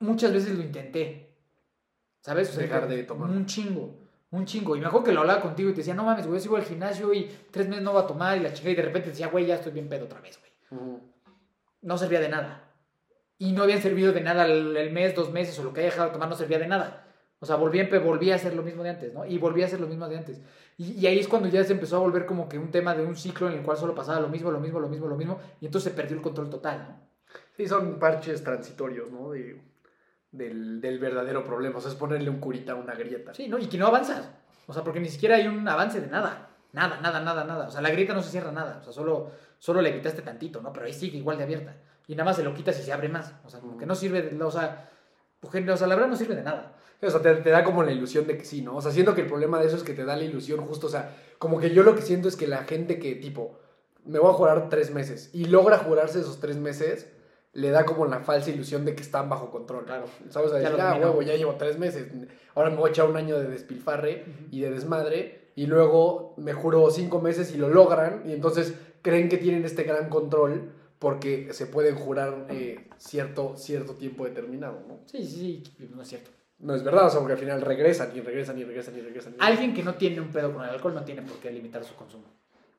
muchas 0.00 0.32
veces 0.32 0.54
lo 0.56 0.62
intenté, 0.64 1.33
¿sabes? 2.24 2.48
O 2.48 2.52
sea, 2.52 2.62
Dejar 2.62 2.88
de 2.88 3.02
tomar. 3.02 3.28
Un 3.28 3.44
chingo. 3.44 3.94
Un 4.30 4.46
chingo. 4.46 4.74
Y 4.76 4.80
me 4.80 4.86
acuerdo 4.86 5.04
que 5.04 5.12
lo 5.12 5.20
hablaba 5.20 5.42
contigo 5.42 5.68
y 5.68 5.72
te 5.72 5.78
decía, 5.78 5.94
no 5.94 6.04
mames, 6.04 6.26
güey, 6.26 6.38
yo 6.38 6.42
sigo 6.42 6.56
al 6.56 6.64
gimnasio 6.64 7.12
y 7.12 7.30
tres 7.50 7.68
meses 7.68 7.84
no 7.84 7.92
voy 7.92 8.02
a 8.02 8.06
tomar 8.06 8.36
y 8.38 8.40
la 8.40 8.52
chica 8.52 8.70
y 8.70 8.74
de 8.74 8.82
repente 8.82 9.10
decía, 9.10 9.28
güey, 9.28 9.44
ya 9.46 9.56
estoy 9.56 9.72
bien 9.72 9.88
pedo 9.88 10.06
otra 10.06 10.20
vez, 10.20 10.40
güey 10.40 10.80
Ujú. 10.80 11.00
no 11.82 11.98
servía 11.98 12.20
de 12.20 12.30
nada. 12.30 12.62
Y 13.38 13.52
no 13.52 13.62
habían 13.62 13.82
servido 13.82 14.12
de 14.12 14.22
nada 14.22 14.46
el, 14.46 14.74
el 14.76 14.90
mes, 14.90 15.14
dos 15.14 15.30
meses 15.30 15.58
o 15.58 15.64
lo 15.64 15.72
que 15.74 15.80
haya 15.80 15.90
dejado 15.90 16.06
de 16.08 16.12
tomar 16.14 16.28
no 16.30 16.34
servía 16.34 16.58
de 16.58 16.66
nada. 16.66 17.06
O 17.40 17.46
sea, 17.46 17.56
volví 17.56 17.82
volví 17.82 18.30
a 18.30 18.36
hacer 18.36 18.54
lo 18.54 18.62
mismo 18.62 18.82
de 18.82 18.88
antes, 18.88 19.12
¿no? 19.12 19.26
Y 19.26 19.36
volví 19.36 19.62
a 19.62 19.66
hacer 19.66 19.78
lo 19.78 19.86
mismo 19.86 20.08
de 20.08 20.16
antes. 20.16 20.40
Y, 20.78 20.92
y 20.92 21.06
ahí 21.06 21.18
es 21.18 21.28
cuando 21.28 21.48
ya 21.48 21.62
se 21.62 21.74
empezó 21.74 21.96
a 21.96 22.00
volver 22.00 22.24
como 22.24 22.48
que 22.48 22.58
un 22.58 22.70
tema 22.70 22.94
de 22.94 23.04
un 23.04 23.16
ciclo 23.16 23.48
en 23.50 23.58
el 23.58 23.62
cual 23.62 23.76
solo 23.76 23.94
pasaba 23.94 24.18
lo 24.18 24.28
mismo, 24.28 24.50
lo 24.50 24.60
mismo, 24.60 24.80
lo 24.80 24.88
mismo, 24.88 25.06
lo 25.08 25.16
mismo. 25.16 25.38
Y 25.60 25.66
entonces 25.66 25.92
se 25.92 25.96
perdió 25.96 26.16
el 26.16 26.22
control 26.22 26.48
total, 26.48 26.86
¿no? 26.88 27.00
Sí, 27.54 27.68
son 27.68 27.98
parches 27.98 28.42
transitorios, 28.42 29.10
¿no? 29.10 29.32
De, 29.32 29.60
del, 30.36 30.80
del 30.80 30.98
verdadero 30.98 31.44
problema. 31.44 31.78
O 31.78 31.80
sea, 31.80 31.90
es 31.90 31.96
ponerle 31.96 32.30
un 32.30 32.40
curita 32.40 32.72
a 32.72 32.74
una 32.76 32.94
grieta. 32.94 33.34
Sí, 33.34 33.48
¿no? 33.48 33.58
Y 33.58 33.66
que 33.66 33.78
no 33.78 33.86
avanzas. 33.86 34.30
O 34.66 34.72
sea, 34.72 34.82
porque 34.82 35.00
ni 35.00 35.08
siquiera 35.08 35.36
hay 35.36 35.46
un 35.46 35.66
avance 35.66 36.00
de 36.00 36.08
nada. 36.08 36.48
Nada, 36.72 37.00
nada, 37.00 37.20
nada, 37.20 37.44
nada. 37.44 37.68
O 37.68 37.70
sea, 37.70 37.80
la 37.80 37.90
grieta 37.90 38.14
no 38.14 38.22
se 38.22 38.30
cierra 38.30 38.52
nada. 38.52 38.78
O 38.80 38.84
sea, 38.84 38.92
solo, 38.92 39.30
solo 39.58 39.80
le 39.80 39.94
quitaste 39.94 40.22
tantito, 40.22 40.60
¿no? 40.60 40.72
Pero 40.72 40.86
ahí 40.86 40.92
sigue 40.92 41.18
igual 41.18 41.38
de 41.38 41.44
abierta. 41.44 41.76
Y 42.06 42.14
nada 42.14 42.24
más 42.24 42.36
se 42.36 42.42
lo 42.42 42.54
quitas 42.54 42.78
y 42.80 42.82
se 42.82 42.92
abre 42.92 43.08
más. 43.08 43.32
O 43.44 43.50
sea, 43.50 43.60
como 43.60 43.78
que 43.78 43.86
no 43.86 43.94
sirve 43.94 44.22
de... 44.22 44.42
O 44.42 44.50
sea, 44.50 44.88
pues, 45.40 45.68
o 45.68 45.76
sea 45.76 45.86
la 45.86 45.94
verdad 45.94 46.10
no 46.10 46.16
sirve 46.16 46.34
de 46.34 46.42
nada. 46.42 46.74
O 47.00 47.10
sea, 47.10 47.20
te, 47.20 47.34
te 47.36 47.50
da 47.50 47.64
como 47.64 47.82
la 47.82 47.92
ilusión 47.92 48.26
de 48.26 48.38
que 48.38 48.44
sí, 48.44 48.62
¿no? 48.62 48.76
O 48.76 48.80
sea, 48.80 48.90
siento 48.90 49.14
que 49.14 49.22
el 49.22 49.26
problema 49.26 49.60
de 49.60 49.66
eso 49.66 49.76
es 49.76 49.82
que 49.82 49.92
te 49.92 50.04
da 50.04 50.16
la 50.16 50.24
ilusión 50.24 50.64
justo, 50.64 50.86
o 50.86 50.90
sea, 50.90 51.14
como 51.38 51.60
que 51.60 51.70
yo 51.70 51.82
lo 51.82 51.94
que 51.94 52.02
siento 52.02 52.28
es 52.28 52.36
que 52.36 52.46
la 52.46 52.64
gente 52.64 52.98
que, 52.98 53.14
tipo, 53.14 53.58
me 54.04 54.18
voy 54.18 54.30
a 54.30 54.34
jurar 54.34 54.68
tres 54.68 54.90
meses 54.90 55.30
y 55.32 55.46
logra 55.46 55.78
jurarse 55.78 56.20
esos 56.20 56.40
tres 56.40 56.56
meses, 56.56 57.10
le 57.54 57.70
da 57.70 57.84
como 57.84 58.04
la 58.06 58.20
falsa 58.20 58.50
ilusión 58.50 58.84
de 58.84 58.94
que 58.94 59.02
están 59.02 59.28
bajo 59.28 59.50
control. 59.50 59.84
Claro. 59.84 60.06
¿Sabes? 60.28 60.52
A 60.52 60.60
Ya 60.60 60.70
decir, 60.70 60.76
lo 60.76 60.82
ah, 60.82 60.88
dominó". 60.90 61.06
huevo, 61.08 61.22
ya 61.22 61.34
llevo 61.36 61.54
tres 61.54 61.78
meses, 61.78 62.08
ahora 62.54 62.70
me 62.70 62.76
voy 62.76 62.88
a 62.88 62.90
echar 62.90 63.08
un 63.08 63.16
año 63.16 63.38
de 63.38 63.48
despilfarre 63.48 64.24
y 64.50 64.60
de 64.60 64.70
desmadre, 64.70 65.50
y 65.56 65.66
luego 65.66 66.34
me 66.36 66.52
juro 66.52 66.90
cinco 66.90 67.20
meses 67.20 67.52
y 67.54 67.58
lo 67.58 67.68
logran, 67.68 68.22
y 68.26 68.32
entonces 68.32 68.74
creen 69.02 69.28
que 69.28 69.36
tienen 69.38 69.64
este 69.64 69.84
gran 69.84 70.08
control 70.08 70.72
porque 70.98 71.52
se 71.52 71.66
pueden 71.66 71.94
jurar 71.96 72.46
eh, 72.50 72.88
cierto, 72.98 73.54
cierto 73.56 73.94
tiempo 73.94 74.24
determinado, 74.24 74.82
¿no? 74.88 75.00
Sí, 75.06 75.22
sí, 75.24 75.62
sí, 75.76 75.90
no 75.94 76.02
es 76.02 76.08
cierto. 76.08 76.30
No 76.58 76.74
es 76.74 76.82
verdad, 76.82 77.06
o 77.06 77.10
sea, 77.10 77.18
porque 77.20 77.34
al 77.34 77.38
final 77.38 77.60
regresan 77.60 78.10
y 78.16 78.20
regresan 78.20 78.58
y 78.58 78.64
regresan 78.64 78.96
y 78.96 79.00
regresan. 79.02 79.34
y- 79.34 79.36
Alguien 79.40 79.74
que 79.74 79.82
no 79.82 79.94
tiene 79.94 80.20
un 80.20 80.30
pedo 80.30 80.52
con 80.54 80.64
el 80.64 80.70
alcohol 80.70 80.94
no 80.94 81.04
tiene 81.04 81.20
por 81.22 81.36
qué 81.38 81.50
limitar 81.50 81.84
su 81.84 81.94
consumo. 81.94 82.24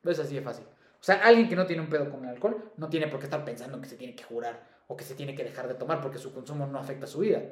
Es 0.03 0.17
así 0.19 0.33
de 0.35 0.41
fácil. 0.41 0.65
O 1.05 1.07
sea, 1.07 1.21
alguien 1.23 1.47
que 1.47 1.55
no 1.55 1.67
tiene 1.67 1.83
un 1.83 1.87
pedo 1.87 2.09
con 2.09 2.23
el 2.23 2.31
alcohol 2.31 2.71
no 2.77 2.89
tiene 2.89 3.05
por 3.07 3.19
qué 3.19 3.25
estar 3.25 3.45
pensando 3.45 3.79
que 3.79 3.87
se 3.87 3.95
tiene 3.95 4.15
que 4.15 4.23
jurar 4.23 4.59
o 4.87 4.97
que 4.97 5.03
se 5.03 5.13
tiene 5.13 5.35
que 5.35 5.43
dejar 5.43 5.67
de 5.67 5.75
tomar 5.75 6.01
porque 6.01 6.17
su 6.17 6.33
consumo 6.33 6.65
no 6.65 6.79
afecta 6.79 7.05
su 7.05 7.19
vida. 7.19 7.43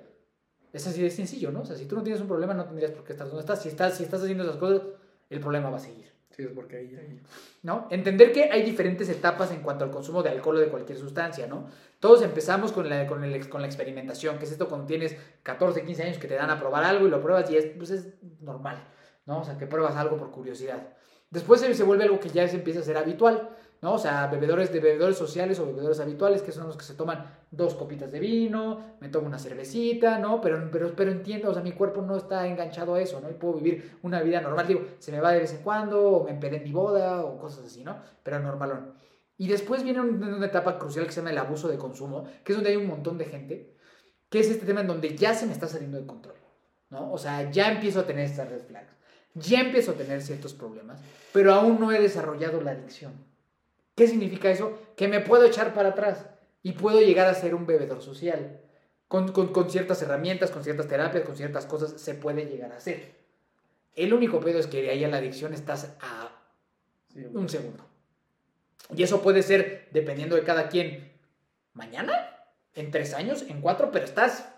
Es 0.71 0.87
así 0.87 1.03
de 1.03 1.11
sencillo, 1.11 1.51
¿no? 1.51 1.61
O 1.61 1.65
sea, 1.65 1.75
si 1.75 1.85
tú 1.85 1.95
no 1.95 2.01
tienes 2.01 2.19
un 2.19 2.27
problema, 2.27 2.55
no 2.55 2.65
tendrías 2.65 2.89
por 2.89 3.03
qué 3.03 3.11
estar 3.11 3.27
donde 3.27 3.41
estás. 3.41 3.61
Si 3.61 3.69
estás, 3.69 3.95
si 3.95 4.05
estás 4.05 4.23
haciendo 4.23 4.43
esas 4.43 4.55
cosas, 4.57 4.81
el 5.29 5.39
problema 5.39 5.69
va 5.69 5.77
a 5.77 5.79
seguir. 5.79 6.11
Sí, 6.31 6.41
es 6.41 6.49
porque 6.49 6.77
ahí, 6.77 6.95
ahí. 6.95 7.21
¿no? 7.61 7.87
Entender 7.91 8.31
que 8.31 8.45
hay 8.45 8.63
diferentes 8.63 9.07
etapas 9.07 9.51
en 9.51 9.61
cuanto 9.61 9.85
al 9.85 9.91
consumo 9.91 10.23
de 10.23 10.29
alcohol 10.31 10.55
o 10.55 10.59
de 10.59 10.69
cualquier 10.69 10.97
sustancia, 10.97 11.45
¿no? 11.45 11.67
Todos 11.99 12.23
empezamos 12.23 12.71
con 12.71 12.89
la, 12.89 13.05
con, 13.05 13.23
el- 13.23 13.47
con 13.49 13.61
la 13.61 13.67
experimentación, 13.67 14.39
que 14.39 14.45
es 14.45 14.51
esto 14.51 14.67
cuando 14.67 14.87
tienes 14.87 15.15
14, 15.43 15.83
15 15.85 16.01
años 16.01 16.17
que 16.17 16.27
te 16.27 16.33
dan 16.33 16.49
a 16.49 16.59
probar 16.59 16.83
algo 16.85 17.05
y 17.05 17.11
lo 17.11 17.21
pruebas 17.21 17.51
y 17.51 17.57
es, 17.57 17.67
pues 17.77 17.91
es 17.91 18.07
normal, 18.41 18.83
¿no? 19.27 19.41
O 19.41 19.43
sea, 19.43 19.59
que 19.59 19.67
pruebas 19.67 19.95
algo 19.95 20.17
por 20.17 20.31
curiosidad. 20.31 20.87
Después 21.33 21.61
se, 21.61 21.83
vuelve 21.83 22.03
algo 22.03 22.19
que 22.19 22.29
ya 22.29 22.47
se 22.47 22.57
empieza 22.57 22.81
a 22.81 22.83
ser 22.83 22.95
habitual, 22.95 23.49
¿no? 23.81 23.93
O 23.93 23.97
sea, 23.97 24.27
bebedores 24.27 24.71
de 24.71 24.79
bebedores 24.79 25.17
sociales 25.17 25.59
o 25.59 25.65
bebedores 25.65 25.99
habituales, 25.99 26.43
que 26.43 26.51
son 26.51 26.67
los 26.67 26.77
que 26.77 26.85
se 26.85 26.93
toman 26.93 27.25
dos 27.49 27.73
copitas 27.73 28.11
de 28.11 28.19
vino, 28.19 28.97
me 29.01 29.09
tomo 29.09 29.25
una 29.27 29.39
cervecita, 29.39 30.19
¿no? 30.19 30.39
Pero, 30.41 30.69
pero, 30.71 30.95
pero 30.95 31.11
entiendo, 31.11 31.49
o 31.49 31.53
sea, 31.53 31.63
mi 31.63 31.71
cuerpo 31.71 32.01
no 32.03 32.15
está 32.17 32.45
enganchado 32.47 32.93
a 32.95 33.01
eso, 33.01 33.19
¿no? 33.19 33.29
Y 33.31 33.33
puedo 33.33 33.55
vivir 33.55 33.97
una 34.03 34.21
vida 34.21 34.41
normal, 34.41 34.67
digo, 34.67 34.81
se 34.99 35.11
me 35.11 35.19
va 35.19 35.31
de 35.33 35.39
vez 35.39 35.53
en 35.53 35.63
cuando, 35.63 36.01
o 36.07 36.23
me 36.23 36.31
empedé 36.31 36.57
en 36.57 36.63
mi 36.65 36.71
boda, 36.71 37.25
o 37.25 37.37
cosas 37.39 37.65
así, 37.65 37.83
¿no? 37.83 37.97
Pero 38.21 38.39
normalón. 38.39 38.93
Y 39.37 39.47
después 39.47 39.83
viene 39.83 40.01
un- 40.01 40.23
una 40.23 40.45
etapa 40.45 40.77
crucial 40.77 41.05
que 41.07 41.11
se 41.11 41.21
llama 41.21 41.31
el 41.31 41.37
abuso 41.39 41.67
de 41.67 41.77
consumo, 41.79 42.25
que 42.43 42.51
es 42.51 42.55
donde 42.57 42.69
hay 42.69 42.75
un 42.77 42.87
montón 42.87 43.17
de 43.17 43.25
gente, 43.25 43.75
que 44.29 44.39
es 44.39 44.49
este 44.49 44.65
tema 44.67 44.81
en 44.81 44.87
donde 44.87 45.15
ya 45.17 45.33
se 45.33 45.47
me 45.47 45.53
está 45.53 45.67
saliendo 45.67 45.97
de 45.99 46.05
control, 46.05 46.35
¿no? 46.91 47.11
O 47.11 47.17
sea, 47.17 47.49
ya 47.51 47.71
empiezo 47.71 48.01
a 48.01 48.05
tener 48.05 48.25
estas 48.25 48.49
red 48.49 48.61
flags, 48.61 48.92
ya 49.35 49.61
empiezo 49.61 49.91
a 49.91 49.95
tener 49.95 50.21
ciertos 50.21 50.53
problemas, 50.53 50.99
pero 51.31 51.53
aún 51.53 51.79
no 51.79 51.91
he 51.91 51.99
desarrollado 51.99 52.61
la 52.61 52.71
adicción. 52.71 53.13
¿Qué 53.95 54.07
significa 54.07 54.49
eso? 54.49 54.79
Que 54.95 55.07
me 55.07 55.19
puedo 55.19 55.45
echar 55.45 55.73
para 55.73 55.89
atrás 55.89 56.25
y 56.61 56.73
puedo 56.73 56.99
llegar 57.01 57.27
a 57.27 57.33
ser 57.33 57.53
un 57.55 57.65
bebedor 57.65 58.01
social. 58.01 58.59
Con, 59.07 59.31
con- 59.31 59.53
con 59.53 59.69
ciertas 59.69 60.01
herramientas, 60.01 60.49
con 60.49 60.63
ciertas 60.63 60.87
terapias, 60.87 61.23
con 61.23 61.35
ciertas 61.37 61.65
cosas, 61.67 62.01
se 62.01 62.15
puede 62.15 62.45
llegar 62.45 62.71
a 62.71 62.77
hacer. 62.77 63.13
El 63.95 64.11
único 64.13 64.39
pedo 64.39 64.57
es 64.59 64.65
que 64.65 64.81
de 64.81 64.89
ahí 64.89 65.03
a 65.03 65.07
la 65.07 65.17
adicción 65.17 65.53
estás 65.53 65.93
a 66.01 66.31
un 67.31 67.47
segundo. 67.47 67.85
Y 68.95 69.03
eso 69.03 69.21
puede 69.21 69.43
ser, 69.43 69.87
dependiendo 69.91 70.35
de 70.35 70.43
cada 70.43 70.67
quien, 70.69 71.11
mañana, 71.73 72.13
en 72.73 72.89
tres 72.89 73.13
años, 73.13 73.43
en 73.43 73.61
cuatro, 73.61 73.91
pero 73.91 74.05
estás 74.05 74.49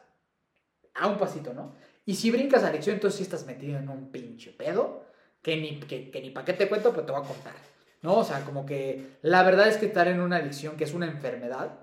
a 0.93 1.07
un 1.07 1.17
pasito, 1.17 1.53
¿no? 1.53 1.75
Y 2.05 2.15
si 2.15 2.31
brincas 2.31 2.63
a 2.63 2.67
adicción, 2.67 2.95
entonces 2.95 3.17
sí 3.17 3.23
estás 3.23 3.45
metido 3.45 3.77
en 3.79 3.89
un 3.89 4.11
pinche 4.11 4.51
pedo, 4.51 5.05
que 5.41 5.57
ni, 5.57 5.79
que, 5.79 6.11
que 6.11 6.21
ni 6.21 6.29
para 6.29 6.45
qué 6.45 6.53
te 6.53 6.67
cuento, 6.69 6.91
pero 6.91 7.05
te 7.05 7.11
voy 7.11 7.21
a 7.23 7.27
contar. 7.27 7.53
¿No? 8.01 8.17
O 8.19 8.23
sea, 8.23 8.41
como 8.45 8.65
que 8.67 9.17
la 9.23 9.41
verdad 9.43 9.67
es 9.67 9.77
que 9.77 9.87
estar 9.87 10.07
en 10.07 10.19
una 10.19 10.37
adicción, 10.37 10.75
que 10.77 10.83
es 10.83 10.93
una 10.93 11.07
enfermedad, 11.07 11.79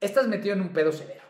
estás 0.00 0.28
metido 0.28 0.54
en 0.54 0.60
un 0.60 0.68
pedo 0.68 0.92
severo. 0.92 1.22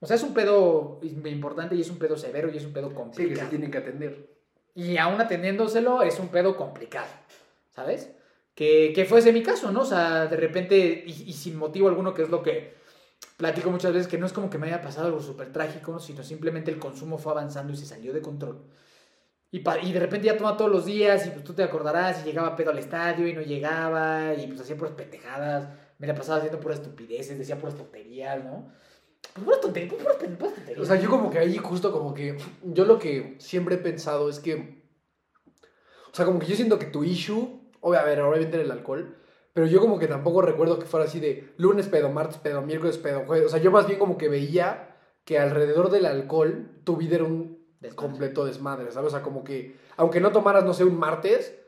O 0.00 0.06
sea, 0.06 0.16
es 0.16 0.22
un 0.22 0.34
pedo 0.34 1.00
importante 1.02 1.74
y 1.74 1.80
es 1.80 1.88
un 1.88 1.98
pedo 1.98 2.18
severo 2.18 2.50
y 2.52 2.58
es 2.58 2.64
un 2.66 2.74
pedo 2.74 2.90
Sí, 2.90 2.94
complicado. 2.94 3.34
que 3.34 3.44
se 3.44 3.50
tienen 3.50 3.70
que 3.70 3.78
atender. 3.78 4.28
Y 4.74 4.98
aún 4.98 5.18
atendiéndoselo 5.18 6.02
es 6.02 6.18
un 6.18 6.28
pedo 6.28 6.54
complicado, 6.54 7.08
¿sabes? 7.70 8.10
Que, 8.54 8.92
que 8.94 9.06
fuese 9.06 9.32
mi 9.32 9.42
caso, 9.42 9.72
¿no? 9.72 9.80
O 9.82 9.86
sea, 9.86 10.26
de 10.26 10.36
repente, 10.36 11.04
y, 11.06 11.24
y 11.26 11.32
sin 11.32 11.56
motivo 11.56 11.88
alguno, 11.88 12.12
que 12.12 12.22
es 12.24 12.28
lo 12.28 12.42
que 12.42 12.74
platico 13.36 13.70
muchas 13.70 13.92
veces, 13.92 14.08
que 14.08 14.18
no 14.18 14.26
es 14.26 14.32
como 14.32 14.48
que 14.50 14.58
me 14.58 14.66
haya 14.68 14.80
pasado 14.82 15.06
algo 15.08 15.20
súper 15.20 15.52
trágico, 15.52 15.98
sino 16.00 16.22
simplemente 16.22 16.70
el 16.70 16.78
consumo 16.78 17.18
fue 17.18 17.32
avanzando 17.32 17.72
y 17.72 17.76
se 17.76 17.86
salió 17.86 18.12
de 18.12 18.22
control. 18.22 18.62
Y, 19.50 19.58
y 19.82 19.92
de 19.92 20.00
repente 20.00 20.26
ya 20.26 20.36
toma 20.36 20.56
todos 20.56 20.70
los 20.70 20.84
días 20.86 21.26
y 21.26 21.30
pues 21.30 21.44
tú 21.44 21.52
te 21.54 21.62
acordarás 21.62 22.22
y 22.22 22.24
llegaba 22.24 22.56
pedo 22.56 22.70
al 22.70 22.78
estadio 22.78 23.26
y 23.28 23.32
no 23.32 23.42
llegaba 23.42 24.34
y 24.34 24.46
pues 24.48 24.60
hacía 24.60 24.76
puras 24.76 24.94
pendejadas, 24.94 25.68
me 25.98 26.06
la 26.06 26.14
pasaba 26.14 26.38
haciendo 26.38 26.60
puras 26.60 26.80
estupideces, 26.80 27.38
decía 27.38 27.58
puras 27.58 27.76
tonterías, 27.76 28.42
¿no? 28.42 28.70
Pues 29.34 29.44
puras 29.44 29.60
tonterías, 29.60 29.94
pen- 30.18 30.36
puras 30.36 30.54
tonterías. 30.54 30.82
O 30.82 30.84
sea, 30.86 30.96
yo 30.96 31.08
como 31.08 31.30
que 31.30 31.38
ahí 31.38 31.56
justo 31.58 31.92
como 31.92 32.12
que 32.12 32.36
yo 32.64 32.84
lo 32.84 32.98
que 32.98 33.36
siempre 33.38 33.76
he 33.76 33.78
pensado 33.78 34.28
es 34.28 34.40
que 34.40 34.84
o 36.12 36.16
sea, 36.16 36.24
como 36.24 36.38
que 36.38 36.46
yo 36.46 36.56
siento 36.56 36.78
que 36.78 36.86
tu 36.86 37.04
issue, 37.04 37.60
ver, 37.82 38.20
obviamente 38.22 38.58
el 38.60 38.70
alcohol, 38.70 39.16
pero 39.56 39.66
yo 39.66 39.80
como 39.80 39.98
que 39.98 40.06
tampoco 40.06 40.42
recuerdo 40.42 40.78
que 40.78 40.84
fuera 40.84 41.06
así 41.06 41.18
de 41.18 41.54
lunes 41.56 41.88
pedo, 41.88 42.10
martes 42.10 42.36
pedo, 42.36 42.60
miércoles 42.60 42.98
pedo, 42.98 43.22
jueves, 43.26 43.46
o 43.46 43.48
sea, 43.48 43.58
yo 43.58 43.70
más 43.70 43.86
bien 43.86 43.98
como 43.98 44.18
que 44.18 44.28
veía 44.28 44.94
que 45.24 45.38
alrededor 45.38 45.90
del 45.90 46.04
alcohol 46.04 46.68
tu 46.84 46.96
vida 46.98 47.14
era 47.16 47.24
un 47.24 47.56
Desmadre. 47.80 47.96
completo 47.96 48.44
desmadre, 48.44 48.92
¿sabes? 48.92 49.08
O 49.08 49.10
sea, 49.10 49.22
como 49.22 49.42
que 49.44 49.76
aunque 49.96 50.20
no 50.20 50.30
tomaras, 50.30 50.62
no 50.66 50.74
sé, 50.74 50.84
un 50.84 50.98
martes, 50.98 51.58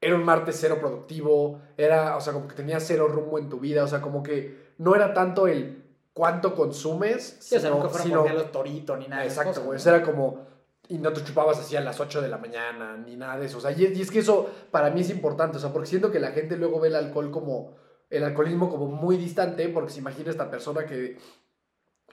era 0.00 0.16
un 0.16 0.24
martes 0.24 0.56
cero 0.60 0.78
productivo, 0.80 1.60
era, 1.76 2.16
o 2.16 2.20
sea, 2.20 2.32
como 2.32 2.48
que 2.48 2.56
tenías 2.56 2.84
cero 2.84 3.06
rumbo 3.06 3.38
en 3.38 3.48
tu 3.48 3.60
vida, 3.60 3.84
o 3.84 3.86
sea, 3.86 4.02
como 4.02 4.24
que 4.24 4.72
no 4.78 4.96
era 4.96 5.14
tanto 5.14 5.46
el 5.46 5.84
cuánto 6.12 6.56
consumes, 6.56 7.36
Sí, 7.38 7.54
o 7.54 7.60
sea, 7.60 7.70
sino- 7.70 7.74
nunca 7.76 7.90
fueron 7.90 8.08
sino- 8.08 8.24
a 8.24 8.32
los 8.32 8.50
toritos 8.50 8.98
ni 8.98 9.06
nada 9.06 9.24
Exacto, 9.24 9.60
güey. 9.60 9.70
¿no? 9.70 9.76
Eso 9.76 9.88
era 9.90 10.02
como. 10.02 10.52
Y 10.88 10.98
no 10.98 11.12
te 11.12 11.24
chupabas 11.24 11.58
así 11.58 11.76
a 11.76 11.80
las 11.80 11.98
8 11.98 12.20
de 12.20 12.28
la 12.28 12.36
mañana, 12.36 12.96
ni 12.96 13.16
nada 13.16 13.38
de 13.38 13.46
eso. 13.46 13.58
O 13.58 13.60
sea, 13.60 13.72
y 13.72 13.84
es, 13.84 14.10
que 14.10 14.18
eso 14.18 14.50
para 14.70 14.90
mí 14.90 15.00
es 15.00 15.10
importante. 15.10 15.56
O 15.56 15.60
sea, 15.60 15.72
porque 15.72 15.88
siento 15.88 16.10
que 16.10 16.20
la 16.20 16.32
gente 16.32 16.56
luego 16.56 16.80
ve 16.80 16.88
el 16.88 16.96
alcohol 16.96 17.30
como. 17.30 17.76
El 18.10 18.22
alcoholismo 18.22 18.70
como 18.70 18.86
muy 18.86 19.16
distante, 19.16 19.68
porque 19.70 19.90
se 19.90 20.00
imagina 20.00 20.30
esta 20.30 20.50
persona 20.50 20.84
que. 20.84 21.16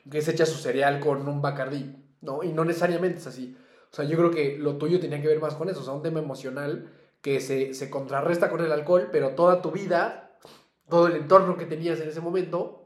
que 0.10 0.22
se 0.22 0.32
echa 0.32 0.46
su 0.46 0.58
cereal 0.58 1.00
con 1.00 1.28
un 1.28 1.42
bacardí, 1.42 1.96
¿no? 2.22 2.44
Y 2.44 2.54
no 2.54 2.64
necesariamente 2.64 3.20
es 3.20 3.28
así. 3.28 3.58
O 3.92 3.96
sea, 3.96 4.06
yo 4.06 4.18
creo 4.18 4.32
que 4.32 4.58
lo 4.58 4.78
tuyo 4.78 5.00
tenía 5.02 5.22
que 5.22 5.28
ver 5.28 5.42
más 5.42 5.56
con 5.56 5.68
eso. 5.68 5.82
O 5.82 5.84
sea, 5.84 5.94
un 5.94 6.02
tema 6.02 6.20
emocional 6.20 6.94
que 7.22 7.42
se, 7.42 7.74
se 7.74 7.90
contrarresta 7.90 8.50
con 8.50 8.64
el 8.64 8.72
alcohol, 8.72 9.10
pero 9.12 9.36
toda 9.36 9.62
tu 9.62 9.72
vida, 9.72 10.38
todo 10.90 11.08
el 11.08 11.18
entorno 11.18 11.58
que 11.58 11.66
tenías 11.66 12.00
en 12.00 12.08
ese 12.08 12.22
momento, 12.22 12.82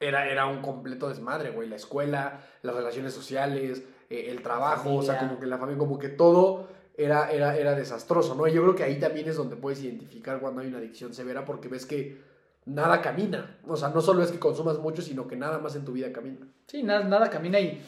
era, 0.00 0.28
era 0.28 0.46
un 0.46 0.62
completo 0.62 1.08
desmadre, 1.08 1.50
güey. 1.50 1.68
La 1.68 1.76
escuela, 1.76 2.42
las 2.62 2.74
relaciones 2.74 3.12
sociales, 3.12 3.84
eh, 4.10 4.26
el 4.28 4.42
trabajo, 4.42 4.96
o 4.96 5.02
sea, 5.02 5.18
como 5.18 5.38
que 5.38 5.46
la 5.46 5.56
familia, 5.56 5.78
como 5.78 5.98
que 5.98 6.08
todo 6.08 6.68
era, 6.96 7.30
era, 7.30 7.56
era 7.56 7.74
desastroso, 7.74 8.34
¿no? 8.34 8.46
Y 8.46 8.52
yo 8.52 8.62
creo 8.62 8.74
que 8.74 8.82
ahí 8.82 8.98
también 8.98 9.28
es 9.28 9.36
donde 9.36 9.56
puedes 9.56 9.82
identificar 9.82 10.40
cuando 10.40 10.60
hay 10.60 10.66
una 10.66 10.78
adicción 10.78 11.14
severa 11.14 11.44
porque 11.44 11.68
ves 11.68 11.86
que 11.86 12.20
nada 12.66 13.00
camina. 13.00 13.58
O 13.66 13.76
sea, 13.76 13.88
no 13.88 14.00
solo 14.00 14.22
es 14.22 14.30
que 14.30 14.38
consumas 14.38 14.78
mucho, 14.78 15.00
sino 15.00 15.26
que 15.26 15.36
nada 15.36 15.58
más 15.58 15.76
en 15.76 15.84
tu 15.84 15.92
vida 15.92 16.12
camina. 16.12 16.46
Sí, 16.66 16.82
nada, 16.82 17.04
nada 17.04 17.30
camina 17.30 17.58
y, 17.60 17.80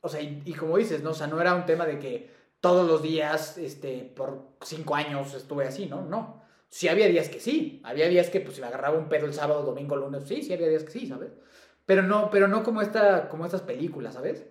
o 0.00 0.08
sea, 0.08 0.20
y, 0.20 0.42
y 0.44 0.52
como 0.52 0.76
dices, 0.76 1.02
¿no? 1.02 1.10
O 1.10 1.14
sea, 1.14 1.26
no 1.26 1.40
era 1.40 1.54
un 1.54 1.64
tema 1.64 1.86
de 1.86 1.98
que 1.98 2.30
todos 2.60 2.88
los 2.88 3.02
días, 3.02 3.56
este, 3.58 4.12
por 4.16 4.48
cinco 4.62 4.94
años 4.94 5.34
estuve 5.34 5.66
así, 5.66 5.86
¿no? 5.86 6.02
No. 6.02 6.42
Sí 6.68 6.88
había 6.88 7.08
días 7.08 7.28
que 7.28 7.40
sí. 7.40 7.80
Había 7.84 8.08
días 8.08 8.30
que, 8.30 8.40
pues, 8.40 8.56
si 8.56 8.60
me 8.60 8.66
agarraba 8.66 8.98
un 8.98 9.08
pedo 9.08 9.26
el 9.26 9.32
sábado, 9.34 9.62
domingo, 9.62 9.96
lunes, 9.96 10.24
sí, 10.26 10.42
sí 10.42 10.52
había 10.52 10.68
días 10.68 10.84
que 10.84 10.90
sí, 10.90 11.06
¿sabes? 11.06 11.32
Pero 11.86 12.02
no, 12.02 12.30
pero 12.30 12.48
no 12.48 12.62
como 12.62 12.82
esta, 12.82 13.28
como 13.28 13.46
estas 13.46 13.62
películas, 13.62 14.14
¿sabes? 14.14 14.44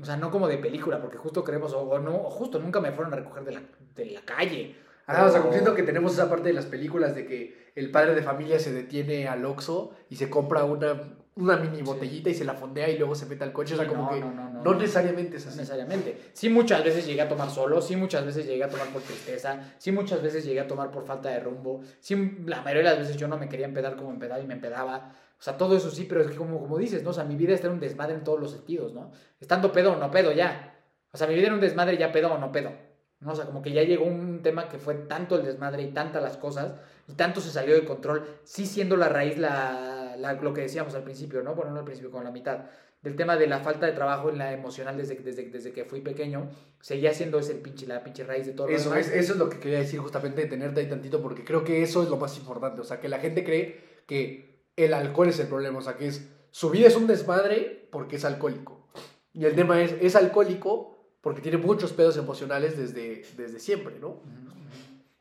O 0.00 0.04
sea, 0.04 0.16
no 0.16 0.30
como 0.30 0.48
de 0.48 0.58
película, 0.58 1.00
porque 1.00 1.16
justo 1.18 1.44
creemos, 1.44 1.72
o, 1.72 1.80
o 1.82 1.98
no, 1.98 2.14
o 2.16 2.30
justo 2.30 2.58
nunca 2.58 2.80
me 2.80 2.90
fueron 2.92 3.12
a 3.12 3.16
recoger 3.16 3.44
de 3.44 3.52
la, 3.52 3.62
de 3.94 4.06
la 4.06 4.22
calle. 4.22 4.76
Ah, 5.06 5.26
o 5.26 5.30
sea, 5.30 5.40
como 5.40 5.52
siento 5.52 5.74
que 5.74 5.82
tenemos 5.82 6.14
esa 6.14 6.30
parte 6.30 6.48
de 6.48 6.54
las 6.54 6.66
películas 6.66 7.14
de 7.14 7.26
que 7.26 7.70
el 7.74 7.90
padre 7.90 8.14
de 8.14 8.22
familia 8.22 8.58
se 8.58 8.72
detiene 8.72 9.28
al 9.28 9.44
Oxxo 9.44 9.92
y 10.08 10.16
se 10.16 10.30
compra 10.30 10.64
una 10.64 11.18
una 11.36 11.56
mini 11.56 11.82
botellita 11.82 12.30
y 12.30 12.34
se 12.34 12.44
la 12.44 12.54
fondea 12.54 12.88
y 12.88 12.96
luego 12.96 13.16
se 13.16 13.26
mete 13.26 13.42
al 13.42 13.52
coche. 13.52 13.74
o 13.74 13.76
sea, 13.76 13.86
Sí, 13.86 13.90
como 13.90 14.04
no, 14.04 14.10
que 14.10 14.20
no, 14.20 14.30
no, 14.32 14.44
no, 14.50 14.50
no 14.62 14.62
no. 14.62 14.74
necesariamente 14.78 15.36
es 15.36 15.44
No 15.44 15.48
así. 15.50 15.58
necesariamente. 15.58 16.16
Sí, 16.32 16.48
muchas 16.48 16.84
veces 16.84 17.04
llegué 17.06 17.22
a 17.22 17.28
tomar 17.28 17.50
solo, 17.50 17.82
sí, 17.82 17.96
muchas 17.96 18.24
veces 18.24 18.46
llegué 18.46 18.62
a 18.62 18.68
tomar 18.68 18.86
por 18.90 19.02
tristeza, 19.02 19.74
sí, 19.78 19.90
muchas 19.90 20.22
veces 20.22 20.44
llegué 20.44 20.60
a 20.60 20.68
tomar 20.68 20.92
por 20.92 21.04
falta 21.04 21.30
de 21.30 21.40
rumbo, 21.40 21.80
sí, 21.98 22.14
la 22.46 22.62
mayoría 22.62 22.90
de 22.90 22.96
las 22.96 22.98
veces 23.00 23.16
yo 23.16 23.26
no 23.26 23.36
me 23.36 23.48
quería 23.48 23.66
empedar 23.66 23.96
como 23.96 24.10
empedaba 24.12 24.40
y 24.40 24.46
me 24.46 24.54
empedaba. 24.54 25.12
O 25.44 25.46
sea, 25.46 25.58
todo 25.58 25.76
eso 25.76 25.90
sí, 25.90 26.06
pero 26.08 26.22
es 26.22 26.28
que 26.28 26.36
como, 26.36 26.58
como 26.58 26.78
dices, 26.78 27.02
¿no? 27.02 27.10
O 27.10 27.12
sea, 27.12 27.24
mi 27.24 27.36
vida 27.36 27.52
está 27.52 27.66
en 27.66 27.74
un 27.74 27.80
desmadre 27.80 28.14
en 28.14 28.24
todos 28.24 28.40
los 28.40 28.52
sentidos, 28.52 28.94
¿no? 28.94 29.10
Estando 29.40 29.72
pedo 29.72 29.92
o 29.92 29.96
no 29.96 30.10
pedo 30.10 30.32
ya. 30.32 30.80
O 31.12 31.18
sea, 31.18 31.26
mi 31.26 31.34
vida 31.34 31.46
era 31.46 31.54
un 31.54 31.60
desmadre 31.60 31.98
ya 31.98 32.10
pedo 32.12 32.32
o 32.32 32.38
no 32.38 32.50
pedo. 32.50 32.72
¿no? 33.20 33.32
O 33.32 33.36
sea, 33.36 33.44
como 33.44 33.60
que 33.60 33.70
ya 33.72 33.82
llegó 33.82 34.06
un 34.06 34.40
tema 34.42 34.68
que 34.70 34.78
fue 34.78 34.94
tanto 34.94 35.36
el 35.36 35.44
desmadre 35.44 35.82
y 35.82 35.88
tantas 35.92 36.22
las 36.22 36.38
cosas 36.38 36.72
y 37.08 37.12
tanto 37.12 37.42
se 37.42 37.50
salió 37.50 37.74
de 37.74 37.84
control, 37.84 38.24
sí 38.44 38.64
siendo 38.64 38.96
la 38.96 39.08
raíz 39.10 39.36
la, 39.38 40.14
la- 40.18 40.32
lo 40.32 40.54
que 40.54 40.62
decíamos 40.62 40.94
al 40.94 41.04
principio, 41.04 41.42
¿no? 41.42 41.54
Bueno, 41.54 41.72
no 41.72 41.78
al 41.80 41.84
principio, 41.84 42.10
con 42.10 42.24
la 42.24 42.30
mitad, 42.30 42.60
del 43.02 43.14
tema 43.16 43.36
de 43.36 43.46
la 43.46 43.60
falta 43.60 43.84
de 43.84 43.92
trabajo 43.92 44.30
en 44.30 44.38
la 44.38 44.52
emocional 44.52 44.96
desde, 44.96 45.16
desde, 45.16 45.50
desde 45.50 45.72
que 45.72 45.84
fui 45.84 46.00
pequeño, 46.00 46.48
seguía 46.80 47.12
siendo 47.12 47.38
ese 47.38 47.52
el 47.52 47.58
pinche, 47.58 47.86
la 47.86 48.02
pinche 48.02 48.24
raíz 48.24 48.46
de 48.46 48.52
todo 48.52 48.66
lo 48.68 48.74
Eso 48.74 48.88
demás. 48.90 49.08
es, 49.08 49.12
eso 49.14 49.34
es 49.34 49.38
lo 49.38 49.50
que 49.50 49.58
quería 49.60 49.78
decir 49.78 50.00
justamente, 50.00 50.40
detenerte 50.42 50.80
ahí 50.80 50.88
tantito, 50.88 51.20
porque 51.20 51.44
creo 51.44 51.64
que 51.64 51.82
eso 51.82 52.02
es 52.02 52.08
lo 52.08 52.16
más 52.16 52.36
importante. 52.38 52.80
O 52.80 52.84
sea, 52.84 52.98
que 53.00 53.08
la 53.10 53.18
gente 53.18 53.44
cree 53.44 54.02
que 54.06 54.53
el 54.76 54.94
alcohol 54.94 55.28
es 55.28 55.38
el 55.40 55.48
problema. 55.48 55.78
O 55.78 55.82
sea, 55.82 55.96
que 55.96 56.08
es 56.08 56.28
su 56.50 56.70
vida 56.70 56.88
es 56.88 56.96
un 56.96 57.06
desmadre 57.06 57.88
porque 57.90 58.16
es 58.16 58.24
alcohólico. 58.24 58.88
Y 59.32 59.44
el 59.44 59.54
tema 59.54 59.82
es, 59.82 59.94
es 60.00 60.14
alcohólico 60.16 60.94
porque 61.20 61.40
tiene 61.40 61.58
muchos 61.58 61.92
pedos 61.92 62.16
emocionales 62.16 62.76
desde, 62.76 63.24
desde 63.36 63.58
siempre, 63.58 63.98
¿no? 63.98 64.20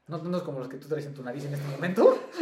No, 0.07 0.37
es 0.37 0.43
como 0.43 0.59
los 0.59 0.67
que 0.67 0.77
tú 0.77 0.87
traes 0.87 1.05
en 1.05 1.13
tu 1.13 1.23
nariz 1.23 1.45
en 1.45 1.53
este 1.53 1.67
momento. 1.69 2.19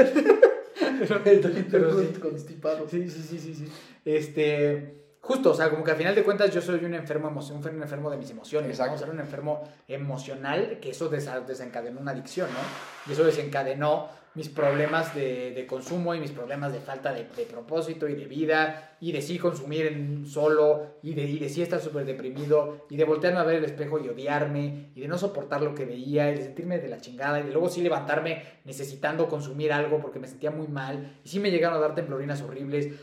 Pero 1.70 2.00
sí. 2.00 2.20
constipado. 2.20 2.88
Sí, 2.90 3.08
sí, 3.08 3.22
sí, 3.22 3.40
sí, 3.40 3.54
sí. 3.54 3.72
Este, 4.04 5.16
justo, 5.22 5.52
o 5.52 5.54
sea, 5.54 5.70
como 5.70 5.84
que 5.84 5.92
al 5.92 5.98
final 5.98 6.16
de 6.16 6.24
cuentas 6.24 6.52
yo 6.52 6.62
soy 6.62 6.84
un 6.84 6.96
enfermo, 6.96 7.30
un 7.30 7.82
enfermo 7.82 8.10
de 8.10 8.18
mis 8.18 8.32
emociones, 8.32 8.72
Exacto. 8.72 8.92
¿no? 8.92 8.96
O 8.96 9.00
sea, 9.00 9.14
un 9.14 9.20
enfermo 9.20 9.64
emocional, 9.88 10.80
que 10.82 10.90
eso 10.90 11.08
desencadenó 11.08 12.02
una 12.02 12.12
adicción, 12.12 12.50
¿no? 12.52 13.10
Y 13.10 13.14
eso 13.14 13.24
desencadenó 13.24 14.10
mis 14.34 14.48
problemas 14.48 15.14
de, 15.14 15.52
de 15.52 15.68
consumo 15.68 16.16
y 16.16 16.20
mis 16.20 16.32
problemas 16.32 16.72
de 16.72 16.80
falta 16.80 17.12
de, 17.12 17.26
de 17.36 17.44
propósito 17.44 18.08
y 18.08 18.16
de 18.16 18.26
vida 18.26 18.96
y 19.02 19.12
de 19.12 19.22
sí 19.22 19.38
consumir 19.38 19.88
en 19.88 20.26
solo 20.26 20.96
y 21.04 21.14
de, 21.14 21.24
y 21.24 21.40
de 21.40 21.50
sí 21.50 21.62
estar 21.62 21.82
súper 21.82 22.06
deprimido 22.06 22.86
y 22.90 22.96
de 22.96 23.04
voltearme 23.04 23.40
a 23.40 23.44
ver 23.44 23.58
el 23.58 23.66
espejo 23.66 24.00
y 24.00 24.08
odiarme 24.08 24.92
y 24.96 25.02
de 25.02 25.08
no 25.08 25.18
soportar 25.18 25.62
lo 25.62 25.76
que 25.76 25.86
veía 25.86 26.32
y 26.32 26.36
de 26.36 26.44
sentirme 26.44 26.80
de 26.80 26.88
la 26.88 27.02
chingada 27.02 27.42
y 27.42 27.44
de 27.44 27.52
luego 27.52 27.70
sí 27.70 27.82
levantarme 27.82 28.44
necesitando 28.64 29.28
consumir 29.28 29.74
algo 29.74 30.00
porque 30.00 30.20
me 30.20 30.28
sentía 30.28 30.52
muy 30.52 30.68
mal 30.68 31.20
y 31.26 31.28
sí 31.28 31.40
me 31.40 31.52
llegaron 31.52 31.78
a 31.78 31.82
dar 31.82 31.96
temblorinas 31.96 32.42
horribles 32.42 32.94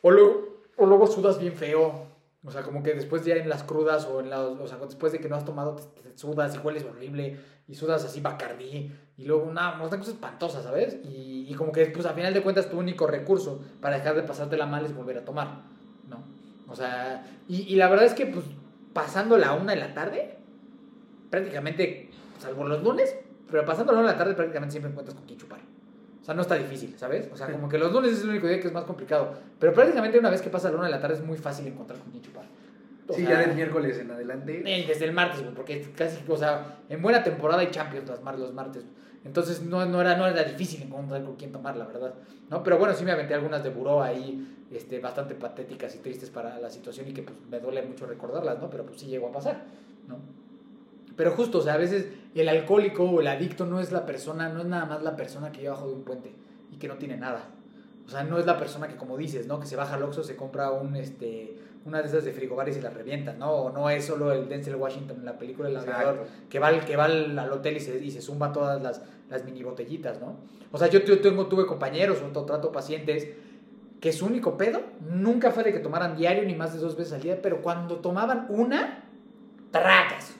o 0.00 0.10
luego, 0.10 0.62
o 0.76 0.86
luego 0.86 1.06
sudas 1.06 1.38
bien 1.38 1.54
feo. 1.54 2.11
O 2.44 2.50
sea, 2.50 2.62
como 2.62 2.82
que 2.82 2.94
después 2.94 3.24
ya 3.24 3.36
en 3.36 3.48
las 3.48 3.62
crudas 3.62 4.06
o 4.06 4.20
en 4.20 4.30
las, 4.30 4.40
o 4.40 4.66
sea, 4.66 4.78
después 4.78 5.12
de 5.12 5.20
que 5.20 5.28
no 5.28 5.36
has 5.36 5.44
tomado 5.44 5.76
te, 5.76 6.16
sudas 6.16 6.54
y 6.54 6.58
hueles 6.58 6.84
horrible 6.84 7.38
y 7.68 7.74
sudas 7.74 8.04
así 8.04 8.20
bacardí 8.20 8.92
y 9.16 9.24
luego 9.24 9.44
una, 9.44 9.80
una 9.80 9.98
cosa 9.98 10.10
espantosa, 10.10 10.62
¿sabes? 10.62 10.98
Y, 11.04 11.46
y 11.48 11.54
como 11.54 11.70
que 11.70 11.86
pues 11.86 12.04
a 12.04 12.14
final 12.14 12.34
de 12.34 12.42
cuentas 12.42 12.68
tu 12.68 12.78
único 12.78 13.06
recurso 13.06 13.62
para 13.80 13.96
dejar 13.96 14.16
de 14.16 14.22
pasártela 14.22 14.66
mal 14.66 14.84
es 14.84 14.94
volver 14.94 15.18
a 15.18 15.24
tomar, 15.24 15.62
¿no? 16.08 16.24
O 16.68 16.74
sea, 16.74 17.24
y, 17.48 17.62
y 17.62 17.76
la 17.76 17.88
verdad 17.88 18.06
es 18.06 18.14
que 18.14 18.26
pues 18.26 18.44
pasando 18.92 19.38
la 19.38 19.52
una 19.54 19.72
de 19.72 19.78
la 19.78 19.94
tarde, 19.94 20.38
prácticamente, 21.30 22.10
salvo 22.38 22.64
los 22.64 22.82
lunes, 22.82 23.16
pero 23.50 23.64
pasando 23.64 23.92
la 23.92 24.00
una 24.00 24.08
de 24.08 24.14
la 24.14 24.18
tarde 24.18 24.34
prácticamente 24.34 24.72
siempre 24.72 24.90
encuentras 24.90 25.16
con 25.16 25.26
quién 25.26 25.38
chupar. 25.38 25.60
O 26.22 26.24
sea, 26.24 26.34
no 26.34 26.42
está 26.42 26.54
difícil, 26.54 26.94
¿sabes? 26.96 27.28
O 27.32 27.36
sea, 27.36 27.50
como 27.50 27.68
que 27.68 27.78
los 27.78 27.92
lunes 27.92 28.12
es 28.12 28.22
el 28.22 28.30
único 28.30 28.46
día 28.46 28.60
que 28.60 28.68
es 28.68 28.72
más 28.72 28.84
complicado. 28.84 29.32
Pero 29.58 29.72
prácticamente 29.72 30.18
una 30.20 30.30
vez 30.30 30.40
que 30.40 30.50
pasa 30.50 30.70
la 30.70 30.76
una 30.76 30.86
de 30.86 30.92
la 30.92 31.00
tarde 31.00 31.16
es 31.16 31.22
muy 31.24 31.36
fácil 31.36 31.66
encontrar 31.66 31.98
con 31.98 32.10
quién 32.12 32.22
chupar. 32.22 32.44
O 33.08 33.12
Sí, 33.12 33.22
sea, 33.26 33.30
ya 33.40 33.40
del 33.40 33.56
miércoles 33.56 33.98
en 33.98 34.10
adelante. 34.12 34.62
eh, 34.64 34.84
desde 34.86 35.04
el 35.06 35.12
martes, 35.12 35.42
güey, 35.42 35.52
porque 35.54 35.80
casi, 35.96 36.18
o 36.28 36.36
sea, 36.36 36.78
en 36.88 37.02
buena 37.02 37.24
temporada 37.24 37.60
hay 37.60 37.70
Champions 37.72 38.08
los 38.08 38.52
martes. 38.54 38.84
Entonces 39.24 39.62
no, 39.62 39.84
no, 39.86 40.00
era, 40.00 40.16
no 40.16 40.26
era 40.26 40.44
difícil 40.44 40.82
encontrar 40.82 41.24
con 41.24 41.34
quién 41.36 41.50
tomar, 41.52 41.76
la 41.76 41.86
verdad. 41.86 42.14
¿no? 42.50 42.62
Pero 42.62 42.78
bueno, 42.78 42.94
sí 42.94 43.04
me 43.04 43.10
aventé 43.12 43.34
algunas 43.34 43.62
de 43.64 43.70
buró 43.70 44.00
ahí, 44.02 44.64
este, 44.70 45.00
bastante 45.00 45.34
patéticas 45.34 45.94
y 45.96 45.98
tristes 45.98 46.30
para 46.30 46.58
la 46.60 46.70
situación 46.70 47.08
y 47.08 47.12
que 47.12 47.22
pues 47.22 47.36
me 47.50 47.58
duele 47.58 47.82
mucho 47.82 48.06
recordarlas, 48.06 48.58
¿no? 48.60 48.70
Pero 48.70 48.84
pues 48.86 49.00
sí 49.00 49.06
llegó 49.06 49.28
a 49.28 49.32
pasar, 49.32 49.64
¿no? 50.08 50.18
Pero 51.16 51.32
justo, 51.32 51.58
o 51.58 51.62
sea, 51.62 51.74
a 51.74 51.78
veces 51.78 52.06
el 52.40 52.48
alcohólico 52.48 53.04
o 53.04 53.20
el 53.20 53.26
adicto 53.26 53.66
no 53.66 53.80
es 53.80 53.92
la 53.92 54.06
persona, 54.06 54.48
no 54.48 54.60
es 54.60 54.66
nada 54.66 54.86
más 54.86 55.02
la 55.02 55.16
persona 55.16 55.52
que 55.52 55.58
vive 55.58 55.68
abajo 55.68 55.88
de 55.88 55.94
un 55.94 56.02
puente 56.02 56.32
y 56.70 56.76
que 56.76 56.88
no 56.88 56.96
tiene 56.96 57.16
nada. 57.16 57.44
O 58.06 58.10
sea, 58.10 58.24
no 58.24 58.38
es 58.38 58.46
la 58.46 58.58
persona 58.58 58.88
que, 58.88 58.96
como 58.96 59.16
dices, 59.16 59.46
¿no? 59.46 59.60
Que 59.60 59.66
se 59.66 59.76
baja 59.76 59.94
al 59.94 60.02
Oxxo, 60.02 60.24
se 60.24 60.34
compra 60.34 60.70
un, 60.70 60.96
este, 60.96 61.56
una 61.84 62.00
de 62.00 62.08
esas 62.08 62.24
de 62.24 62.32
frigobar 62.32 62.68
y 62.68 62.72
se 62.72 62.82
la 62.82 62.90
revienta, 62.90 63.32
¿no? 63.32 63.50
O 63.52 63.70
no 63.70 63.90
es 63.90 64.04
solo 64.04 64.32
el 64.32 64.48
Denzel 64.48 64.76
Washington 64.76 65.18
en 65.18 65.24
la 65.24 65.38
película 65.38 65.68
El 65.68 65.76
aviador, 65.76 66.26
que 66.48 66.58
va, 66.58 66.68
al, 66.68 66.84
que 66.84 66.96
va 66.96 67.04
al, 67.04 67.38
al 67.38 67.52
hotel 67.52 67.76
y 67.76 67.80
se, 67.80 68.04
y 68.04 68.10
se 68.10 68.20
zumba 68.20 68.52
todas 68.52 68.82
las, 68.82 69.02
las 69.30 69.44
mini 69.44 69.62
botellitas, 69.62 70.20
¿no? 70.20 70.36
O 70.72 70.78
sea, 70.78 70.88
yo, 70.88 71.00
yo 71.00 71.20
tengo, 71.20 71.46
tuve 71.46 71.66
compañeros 71.66 72.18
o 72.22 72.44
trato 72.44 72.72
pacientes 72.72 73.28
que 74.00 74.12
su 74.12 74.26
único 74.26 74.56
pedo 74.56 74.80
nunca 75.00 75.52
fue 75.52 75.62
de 75.62 75.72
que 75.72 75.78
tomaran 75.78 76.16
diario 76.16 76.42
ni 76.44 76.56
más 76.56 76.74
de 76.74 76.80
dos 76.80 76.96
veces 76.96 77.12
al 77.12 77.22
día, 77.22 77.40
pero 77.40 77.62
cuando 77.62 78.00
tomaban 78.00 78.46
una, 78.48 79.04
tracas. 79.70 80.34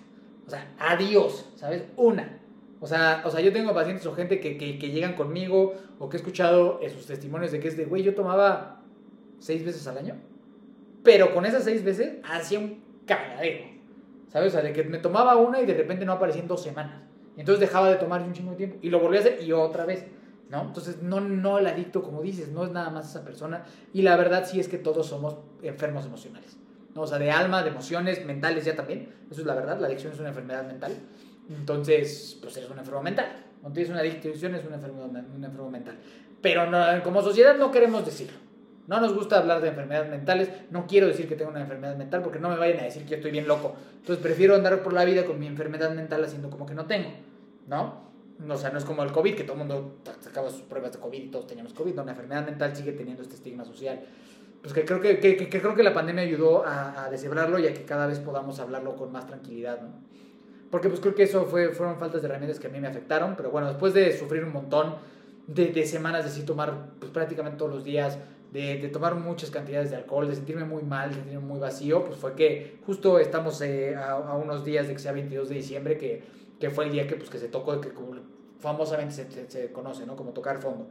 Sea, 0.52 0.74
adiós, 0.78 1.46
¿sabes? 1.56 1.84
Una. 1.96 2.38
O 2.78 2.86
sea, 2.86 3.22
o 3.24 3.30
sea, 3.30 3.40
yo 3.40 3.54
tengo 3.54 3.72
pacientes 3.72 4.04
o 4.04 4.12
gente 4.14 4.38
que, 4.38 4.58
que, 4.58 4.78
que 4.78 4.90
llegan 4.90 5.14
conmigo 5.14 5.72
o 5.98 6.10
que 6.10 6.18
he 6.18 6.20
escuchado 6.20 6.78
en 6.82 6.90
sus 6.90 7.06
testimonios 7.06 7.52
de 7.52 7.58
que 7.58 7.68
es 7.68 7.76
de, 7.78 7.86
güey, 7.86 8.02
yo 8.02 8.14
tomaba 8.14 8.82
seis 9.38 9.64
veces 9.64 9.86
al 9.86 9.96
año, 9.96 10.16
pero 11.02 11.32
con 11.32 11.46
esas 11.46 11.64
seis 11.64 11.82
veces 11.82 12.18
hacía 12.22 12.58
un 12.58 12.82
cagadero. 13.06 13.64
¿Sabes? 14.28 14.48
O 14.48 14.50
sea, 14.50 14.62
de 14.62 14.74
que 14.74 14.84
me 14.84 14.98
tomaba 14.98 15.36
una 15.36 15.58
y 15.58 15.64
de 15.64 15.72
repente 15.72 16.04
no 16.04 16.12
aparecía 16.12 16.42
en 16.42 16.48
dos 16.48 16.62
semanas. 16.62 17.00
Y 17.34 17.40
entonces 17.40 17.60
dejaba 17.60 17.88
de 17.88 17.96
tomar 17.96 18.20
un 18.20 18.34
chingo 18.34 18.50
de 18.50 18.58
tiempo 18.58 18.76
y 18.82 18.90
lo 18.90 19.00
volví 19.00 19.16
a 19.16 19.20
hacer 19.20 19.42
y 19.42 19.52
otra 19.52 19.86
vez. 19.86 20.04
¿No? 20.50 20.60
Entonces, 20.60 21.00
no, 21.02 21.22
no 21.22 21.58
el 21.58 21.66
adicto, 21.66 22.02
como 22.02 22.20
dices, 22.20 22.50
no 22.50 22.66
es 22.66 22.72
nada 22.72 22.90
más 22.90 23.08
esa 23.08 23.24
persona. 23.24 23.64
Y 23.94 24.02
la 24.02 24.16
verdad 24.16 24.46
sí 24.46 24.60
es 24.60 24.68
que 24.68 24.76
todos 24.76 25.06
somos 25.06 25.38
enfermos 25.62 26.04
emocionales. 26.04 26.58
¿No? 26.94 27.02
O 27.02 27.06
sea, 27.06 27.18
de 27.18 27.30
alma, 27.30 27.62
de 27.62 27.70
emociones, 27.70 28.24
mentales 28.24 28.64
ya 28.64 28.76
también. 28.76 29.08
Eso 29.30 29.40
es 29.40 29.46
la 29.46 29.54
verdad, 29.54 29.78
la 29.80 29.86
adicción 29.86 30.12
es 30.12 30.20
una 30.20 30.28
enfermedad 30.28 30.64
mental. 30.66 30.92
Entonces, 31.48 32.38
pues 32.40 32.56
eres 32.56 32.70
un 32.70 32.78
enfermo 32.78 33.02
mental. 33.02 33.26
Cuando 33.60 33.74
tienes 33.74 33.90
una 33.90 34.00
adicción 34.00 34.54
es 34.54 34.64
un 34.64 34.74
enfermo, 34.74 35.04
un 35.04 35.44
enfermo 35.44 35.70
mental. 35.70 35.96
Pero 36.40 36.68
no, 36.70 36.84
como 37.04 37.22
sociedad 37.22 37.56
no 37.56 37.70
queremos 37.70 38.04
decirlo. 38.04 38.36
No 38.88 39.00
nos 39.00 39.14
gusta 39.14 39.38
hablar 39.38 39.60
de 39.60 39.68
enfermedades 39.68 40.10
mentales. 40.10 40.50
No 40.70 40.86
quiero 40.86 41.06
decir 41.06 41.28
que 41.28 41.36
tengo 41.36 41.50
una 41.50 41.60
enfermedad 41.60 41.96
mental 41.96 42.22
porque 42.22 42.40
no 42.40 42.48
me 42.48 42.56
vayan 42.56 42.80
a 42.80 42.82
decir 42.82 43.04
que 43.04 43.10
yo 43.10 43.16
estoy 43.16 43.30
bien 43.30 43.46
loco. 43.46 43.76
Entonces 44.00 44.22
prefiero 44.22 44.56
andar 44.56 44.82
por 44.82 44.92
la 44.92 45.04
vida 45.04 45.24
con 45.24 45.38
mi 45.38 45.46
enfermedad 45.46 45.94
mental 45.94 46.24
haciendo 46.24 46.50
como 46.50 46.66
que 46.66 46.74
no 46.74 46.86
tengo. 46.86 47.10
¿No? 47.68 48.10
O 48.48 48.56
sea, 48.56 48.70
no 48.70 48.78
es 48.78 48.84
como 48.84 49.04
el 49.04 49.12
COVID, 49.12 49.36
que 49.36 49.44
todo 49.44 49.52
el 49.52 49.58
mundo 49.58 49.98
sacaba 50.20 50.50
sus 50.50 50.62
pruebas 50.62 50.92
de 50.92 50.98
COVID 50.98 51.22
y 51.22 51.28
todos 51.28 51.46
teníamos 51.46 51.72
COVID. 51.74 51.94
No, 51.94 52.02
una 52.02 52.10
enfermedad 52.10 52.44
mental 52.44 52.74
sigue 52.74 52.92
teniendo 52.92 53.22
este 53.22 53.36
estigma 53.36 53.64
social. 53.64 54.00
Pues 54.62 54.72
que 54.72 54.84
creo 54.84 55.00
que, 55.00 55.18
que, 55.18 55.36
que 55.36 55.60
creo 55.60 55.74
que 55.74 55.82
la 55.82 55.92
pandemia 55.92 56.22
ayudó 56.22 56.64
a, 56.64 57.04
a 57.04 57.10
deshebrarlo 57.10 57.58
y 57.58 57.66
a 57.66 57.74
que 57.74 57.84
cada 57.84 58.06
vez 58.06 58.20
podamos 58.20 58.60
hablarlo 58.60 58.96
con 58.96 59.10
más 59.10 59.26
tranquilidad, 59.26 59.80
¿no? 59.82 60.12
Porque 60.72 60.88
pues 60.88 61.00
creo 61.00 61.14
que 61.14 61.24
eso 61.24 61.44
fue, 61.44 61.68
fueron 61.68 61.98
faltas 61.98 62.22
de 62.22 62.28
herramientas 62.28 62.58
que 62.58 62.66
a 62.66 62.70
mí 62.70 62.80
me 62.80 62.88
afectaron, 62.88 63.34
pero 63.36 63.50
bueno, 63.50 63.68
después 63.68 63.92
de 63.92 64.16
sufrir 64.16 64.42
un 64.42 64.54
montón 64.54 64.94
de, 65.46 65.66
de 65.66 65.84
semanas 65.84 66.24
de 66.24 66.30
sí 66.30 66.46
tomar 66.46 66.92
pues, 66.98 67.12
prácticamente 67.12 67.58
todos 67.58 67.70
los 67.70 67.84
días, 67.84 68.16
de, 68.52 68.78
de, 68.78 68.88
tomar 68.88 69.14
muchas 69.14 69.50
cantidades 69.50 69.90
de 69.90 69.96
alcohol, 69.96 70.26
de 70.28 70.34
sentirme 70.34 70.64
muy 70.64 70.82
mal, 70.82 71.10
de 71.10 71.16
sentirme 71.16 71.44
muy 71.44 71.60
vacío, 71.60 72.06
pues 72.06 72.16
fue 72.16 72.34
que 72.34 72.78
justo 72.86 73.18
estamos 73.18 73.60
eh, 73.60 73.94
a, 73.96 74.12
a, 74.12 74.36
unos 74.36 74.64
días 74.64 74.88
de 74.88 74.94
que 74.94 74.98
sea 74.98 75.12
22 75.12 75.50
de 75.50 75.54
diciembre, 75.56 75.98
que, 75.98 76.22
que 76.58 76.70
fue 76.70 76.86
el 76.86 76.92
día 76.92 77.06
que, 77.06 77.16
pues, 77.16 77.28
que 77.28 77.38
se 77.38 77.48
tocó, 77.48 77.78
que 77.78 77.90
como 77.90 78.14
famosamente 78.58 79.12
se, 79.12 79.30
se, 79.30 79.50
se, 79.50 79.72
conoce, 79.72 80.06
¿no? 80.06 80.16
Como 80.16 80.30
tocar 80.32 80.58
fondo. 80.62 80.86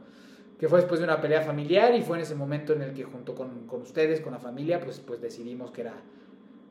Que 0.62 0.68
fue 0.68 0.78
después 0.78 1.00
de 1.00 1.04
una 1.06 1.20
pelea 1.20 1.40
familiar 1.40 1.92
y 1.92 2.02
fue 2.02 2.18
en 2.18 2.22
ese 2.22 2.36
momento 2.36 2.72
en 2.72 2.82
el 2.82 2.92
que 2.92 3.02
junto 3.02 3.34
con, 3.34 3.66
con 3.66 3.82
ustedes, 3.82 4.20
con 4.20 4.32
la 4.32 4.38
familia, 4.38 4.78
pues, 4.78 5.00
pues 5.00 5.20
decidimos 5.20 5.72
que 5.72 5.80
era, 5.80 5.94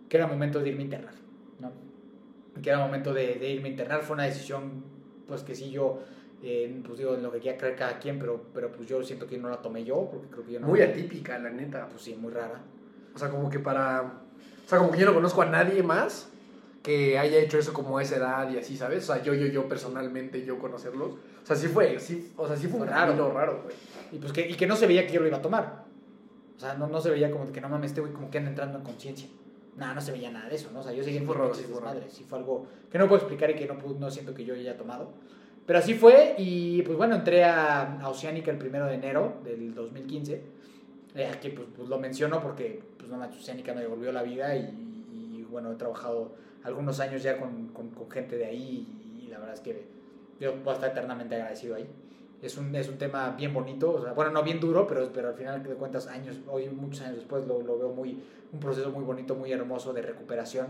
que 0.07 0.15
era 0.15 0.27
momento 0.27 0.61
de 0.61 0.69
irme 0.69 0.83
a 0.83 0.85
internar, 0.85 1.13
¿no? 1.59 1.73
Que 2.61 2.69
era 2.69 2.79
momento 2.79 3.13
de, 3.13 3.35
de 3.35 3.49
irme 3.49 3.67
a 3.67 3.71
internar. 3.71 4.01
Fue 4.03 4.13
una 4.13 4.23
decisión, 4.23 4.85
pues 5.27 5.43
que 5.43 5.55
sí 5.55 5.71
yo 5.71 5.99
eh, 6.41 6.81
pues 6.85 6.99
digo, 6.99 7.15
en 7.15 7.21
lo 7.21 7.33
que 7.33 7.39
quiera 7.39 7.57
creer 7.57 7.75
cada 7.75 7.99
quien, 7.99 8.17
pero, 8.17 8.45
pero 8.53 8.71
pues 8.71 8.87
yo 8.87 9.03
siento 9.03 9.27
que 9.27 9.37
no 9.37 9.49
la 9.49 9.61
tomé 9.61 9.83
yo, 9.83 10.07
porque 10.09 10.29
creo 10.29 10.45
que 10.45 10.51
yo 10.53 10.61
no. 10.61 10.67
Muy 10.67 10.81
atípica, 10.81 11.37
la 11.37 11.49
neta. 11.49 11.87
Pues 11.89 12.01
sí, 12.01 12.15
muy 12.15 12.31
rara. 12.31 12.61
O 13.13 13.19
sea, 13.19 13.29
como 13.29 13.49
que 13.49 13.59
para. 13.59 14.21
O 14.65 14.69
sea, 14.69 14.77
como 14.77 14.91
que 14.91 14.99
yo 14.99 15.05
no 15.05 15.13
conozco 15.13 15.41
a 15.41 15.47
nadie 15.47 15.83
más 15.83 16.29
que 16.81 17.19
haya 17.19 17.39
hecho 17.39 17.59
eso 17.59 17.73
como 17.73 17.97
a 17.97 18.03
esa 18.03 18.15
edad 18.15 18.49
y 18.49 18.57
así, 18.57 18.77
¿sabes? 18.77 19.03
O 19.03 19.13
sea, 19.13 19.21
yo, 19.21 19.33
yo, 19.33 19.47
yo 19.47 19.67
personalmente, 19.67 20.45
yo 20.45 20.57
conocerlos. 20.59 21.11
Sea, 21.55 21.67
sí 21.69 21.73
fue, 21.73 21.99
sí, 21.99 22.31
o 22.37 22.47
sea, 22.47 22.55
sí 22.55 22.67
fue, 22.67 22.79
Fue 22.79 22.87
un 22.87 22.93
raro. 22.93 23.31
raro, 23.33 23.61
güey. 23.63 23.75
Y 24.11 24.17
pues 24.17 24.31
que, 24.33 24.49
y 24.49 24.53
que 24.55 24.67
no 24.67 24.75
se 24.75 24.87
veía 24.87 25.05
que 25.07 25.13
yo 25.13 25.21
lo 25.21 25.27
iba 25.27 25.37
a 25.37 25.41
tomar. 25.41 25.85
O 26.55 26.59
sea, 26.59 26.73
no, 26.75 26.87
no 26.87 27.01
se 27.01 27.09
veía 27.09 27.31
como 27.31 27.51
que 27.51 27.59
no 27.61 27.69
mames, 27.69 27.91
este 27.91 28.01
güey 28.01 28.13
como 28.13 28.29
que 28.29 28.37
anda 28.37 28.49
entrando 28.51 28.77
en 28.77 28.83
conciencia. 28.83 29.27
Nada, 29.77 29.93
no 29.93 30.01
se 30.01 30.11
veía 30.11 30.29
nada 30.31 30.49
de 30.49 30.55
eso, 30.55 30.69
¿no? 30.71 30.79
O 30.81 30.83
sea, 30.83 30.91
yo 30.91 31.03
seguía 31.03 31.21
Sí 31.21 31.25
en 31.27 31.33
raro, 31.33 31.53
sí 31.53 31.63
desmadres. 31.63 32.13
Sí 32.13 32.23
fue 32.23 32.37
algo 32.39 32.67
que 32.91 32.97
no 32.97 33.07
puedo 33.07 33.19
explicar 33.21 33.49
y 33.51 33.55
que 33.55 33.65
no, 33.65 33.77
puedo- 33.77 33.97
no 33.99 34.11
siento 34.11 34.33
que 34.33 34.43
yo 34.45 34.53
haya 34.53 34.77
tomado. 34.77 35.11
Pero 35.65 35.79
así 35.79 35.93
fue 35.93 36.35
y 36.37 36.81
pues 36.83 36.97
bueno, 36.97 37.15
entré 37.15 37.43
a, 37.43 37.99
a 37.99 38.09
Oceánica 38.09 38.51
el 38.51 38.57
primero 38.57 38.85
de 38.87 38.95
enero 38.95 39.35
del 39.43 39.73
2015. 39.73 40.41
Eh, 41.15 41.27
aquí 41.27 41.49
pues, 41.49 41.67
pues, 41.75 41.87
lo 41.89 41.99
menciono 41.99 42.41
porque 42.41 42.81
pues, 42.97 43.09
no, 43.09 43.17
Oceánica 43.23 43.73
me 43.73 43.81
devolvió 43.81 44.11
la 44.11 44.23
vida 44.23 44.55
y, 44.55 44.61
y, 45.11 45.45
bueno, 45.49 45.71
he 45.71 45.75
trabajado 45.75 46.35
algunos 46.63 46.99
años 46.99 47.23
ya 47.23 47.37
con, 47.39 47.67
con, 47.69 47.89
con 47.89 48.09
gente 48.09 48.37
de 48.37 48.45
ahí 48.45 48.87
y, 49.23 49.27
la 49.27 49.39
verdad 49.39 49.55
es 49.55 49.61
que 49.61 49.87
yo 50.41 50.55
voy 50.57 50.71
a 50.71 50.73
estar 50.73 50.91
eternamente 50.91 51.35
agradecido 51.35 51.75
ahí. 51.75 51.87
Es 52.41 52.57
un, 52.57 52.75
es 52.75 52.89
un 52.89 52.97
tema 52.97 53.35
bien 53.37 53.53
bonito, 53.53 54.03
bueno, 54.15 54.31
no 54.31 54.41
bien 54.41 54.59
duro, 54.59 54.87
pero, 54.87 55.11
pero 55.13 55.27
al 55.27 55.35
final 55.35 55.61
de 55.61 55.75
cuentas, 55.75 56.07
años, 56.07 56.37
hoy 56.47 56.67
muchos 56.69 57.01
años 57.01 57.17
después 57.17 57.45
lo, 57.45 57.61
lo, 57.61 57.77
veo 57.77 57.89
muy, 57.89 58.19
un 58.51 58.59
proceso 58.59 58.89
muy 58.89 59.03
bonito, 59.03 59.35
muy 59.35 59.51
hermoso 59.51 59.93
de 59.93 60.01
recuperación. 60.01 60.65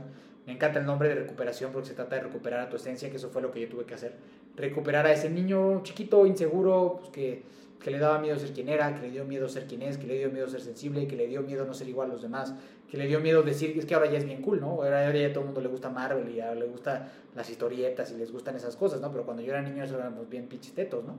Me 0.45 0.51
encanta 0.51 0.79
el 0.79 0.85
nombre 0.85 1.07
de 1.07 1.15
recuperación 1.15 1.71
porque 1.71 1.87
se 1.87 1.93
trata 1.93 2.17
de 2.17 2.23
recuperar 2.23 2.59
a 2.59 2.69
tu 2.69 2.75
esencia, 2.75 3.09
que 3.09 3.15
eso 3.15 3.29
fue 3.29 3.41
lo 3.41 3.51
que 3.51 3.61
yo 3.61 3.69
tuve 3.69 3.85
que 3.85 3.93
hacer. 3.93 4.15
Recuperar 4.57 5.05
a 5.05 5.13
ese 5.13 5.29
niño 5.29 5.81
chiquito, 5.83 6.25
inseguro, 6.25 6.97
pues 6.99 7.09
que 7.11 7.43
que 7.81 7.89
le 7.89 7.97
daba 7.97 8.19
miedo 8.19 8.37
ser 8.37 8.51
quien 8.53 8.69
era, 8.69 8.93
que 8.93 9.01
le 9.01 9.11
dio 9.11 9.25
miedo 9.25 9.49
ser 9.49 9.65
quien 9.65 9.81
es, 9.81 9.97
que 9.97 10.05
le 10.05 10.17
dio 10.17 10.29
miedo 10.29 10.47
ser 10.47 10.61
sensible, 10.61 11.07
que 11.07 11.15
le 11.15 11.27
dio 11.27 11.41
miedo 11.41 11.65
no 11.65 11.73
ser 11.73 11.89
igual 11.89 12.09
a 12.09 12.13
los 12.13 12.21
demás, 12.21 12.53
que 12.89 12.97
le 12.97 13.07
dio 13.07 13.19
miedo 13.19 13.41
decir 13.41 13.77
es 13.77 13.85
que 13.85 13.95
ahora 13.95 14.09
ya 14.09 14.19
es 14.19 14.25
bien 14.25 14.41
cool, 14.41 14.61
¿no? 14.61 14.67
Ahora, 14.67 15.11
ya 15.11 15.27
a 15.27 15.29
todo 15.33 15.41
el 15.41 15.45
mundo 15.47 15.61
le 15.61 15.67
gusta 15.67 15.89
Marvel 15.89 16.29
y 16.29 16.39
ahora 16.39 16.59
le 16.59 16.67
gustan 16.67 17.09
las 17.35 17.49
historietas 17.49 18.11
y 18.11 18.17
les 18.17 18.31
gustan 18.31 18.55
esas 18.55 18.75
cosas, 18.75 19.01
¿no? 19.01 19.11
Pero 19.11 19.25
cuando 19.25 19.41
yo 19.41 19.51
era 19.51 19.61
niño 19.61 19.83
éramos 19.83 20.29
bien 20.29 20.47
pichistetos, 20.47 21.03
¿no? 21.03 21.17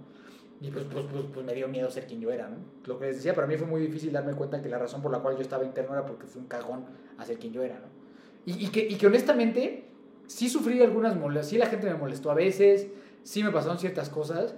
Y 0.60 0.70
pues, 0.70 0.84
pues, 0.92 1.04
pues, 1.10 1.24
pues, 1.34 1.44
me 1.44 1.54
dio 1.54 1.66
miedo 1.66 1.90
ser 1.90 2.06
quien 2.06 2.20
yo 2.20 2.30
era, 2.30 2.48
¿no? 2.48 2.58
Lo 2.84 2.96
que 2.98 3.06
les 3.06 3.16
decía, 3.16 3.34
para 3.34 3.48
mí 3.48 3.56
fue 3.56 3.66
muy 3.66 3.80
difícil 3.80 4.12
darme 4.12 4.34
cuenta 4.34 4.62
que 4.62 4.68
la 4.68 4.78
razón 4.78 5.02
por 5.02 5.10
la 5.10 5.18
cual 5.18 5.34
yo 5.34 5.42
estaba 5.42 5.64
interno 5.64 5.92
era 5.94 6.06
porque 6.06 6.26
fui 6.26 6.40
un 6.40 6.46
cagón 6.46 6.84
a 7.18 7.24
ser 7.24 7.38
quien 7.38 7.52
yo 7.52 7.64
era, 7.64 7.80
¿no? 7.80 7.86
Y, 8.46 8.66
y, 8.66 8.68
que, 8.68 8.86
y 8.88 8.94
que 8.94 9.06
honestamente 9.08 9.84
sí 10.28 10.48
sufrí 10.48 10.80
algunas 10.80 11.16
molestias, 11.16 11.48
sí 11.48 11.58
la 11.58 11.66
gente 11.66 11.88
me 11.88 11.94
molestó 11.94 12.30
a 12.30 12.34
veces, 12.34 12.86
sí 13.24 13.42
me 13.42 13.50
pasaron 13.50 13.78
ciertas 13.78 14.08
cosas, 14.08 14.54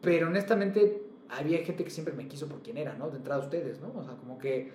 pero 0.00 0.28
honestamente 0.28 1.07
había 1.30 1.58
gente 1.64 1.84
que 1.84 1.90
siempre 1.90 2.14
me 2.14 2.26
quiso 2.26 2.48
por 2.48 2.62
quien 2.62 2.78
era, 2.78 2.94
¿no? 2.94 3.10
De 3.10 3.18
entrada 3.18 3.40
ustedes, 3.40 3.80
¿no? 3.80 3.92
O 3.94 4.02
sea, 4.02 4.14
como 4.14 4.38
que 4.38 4.72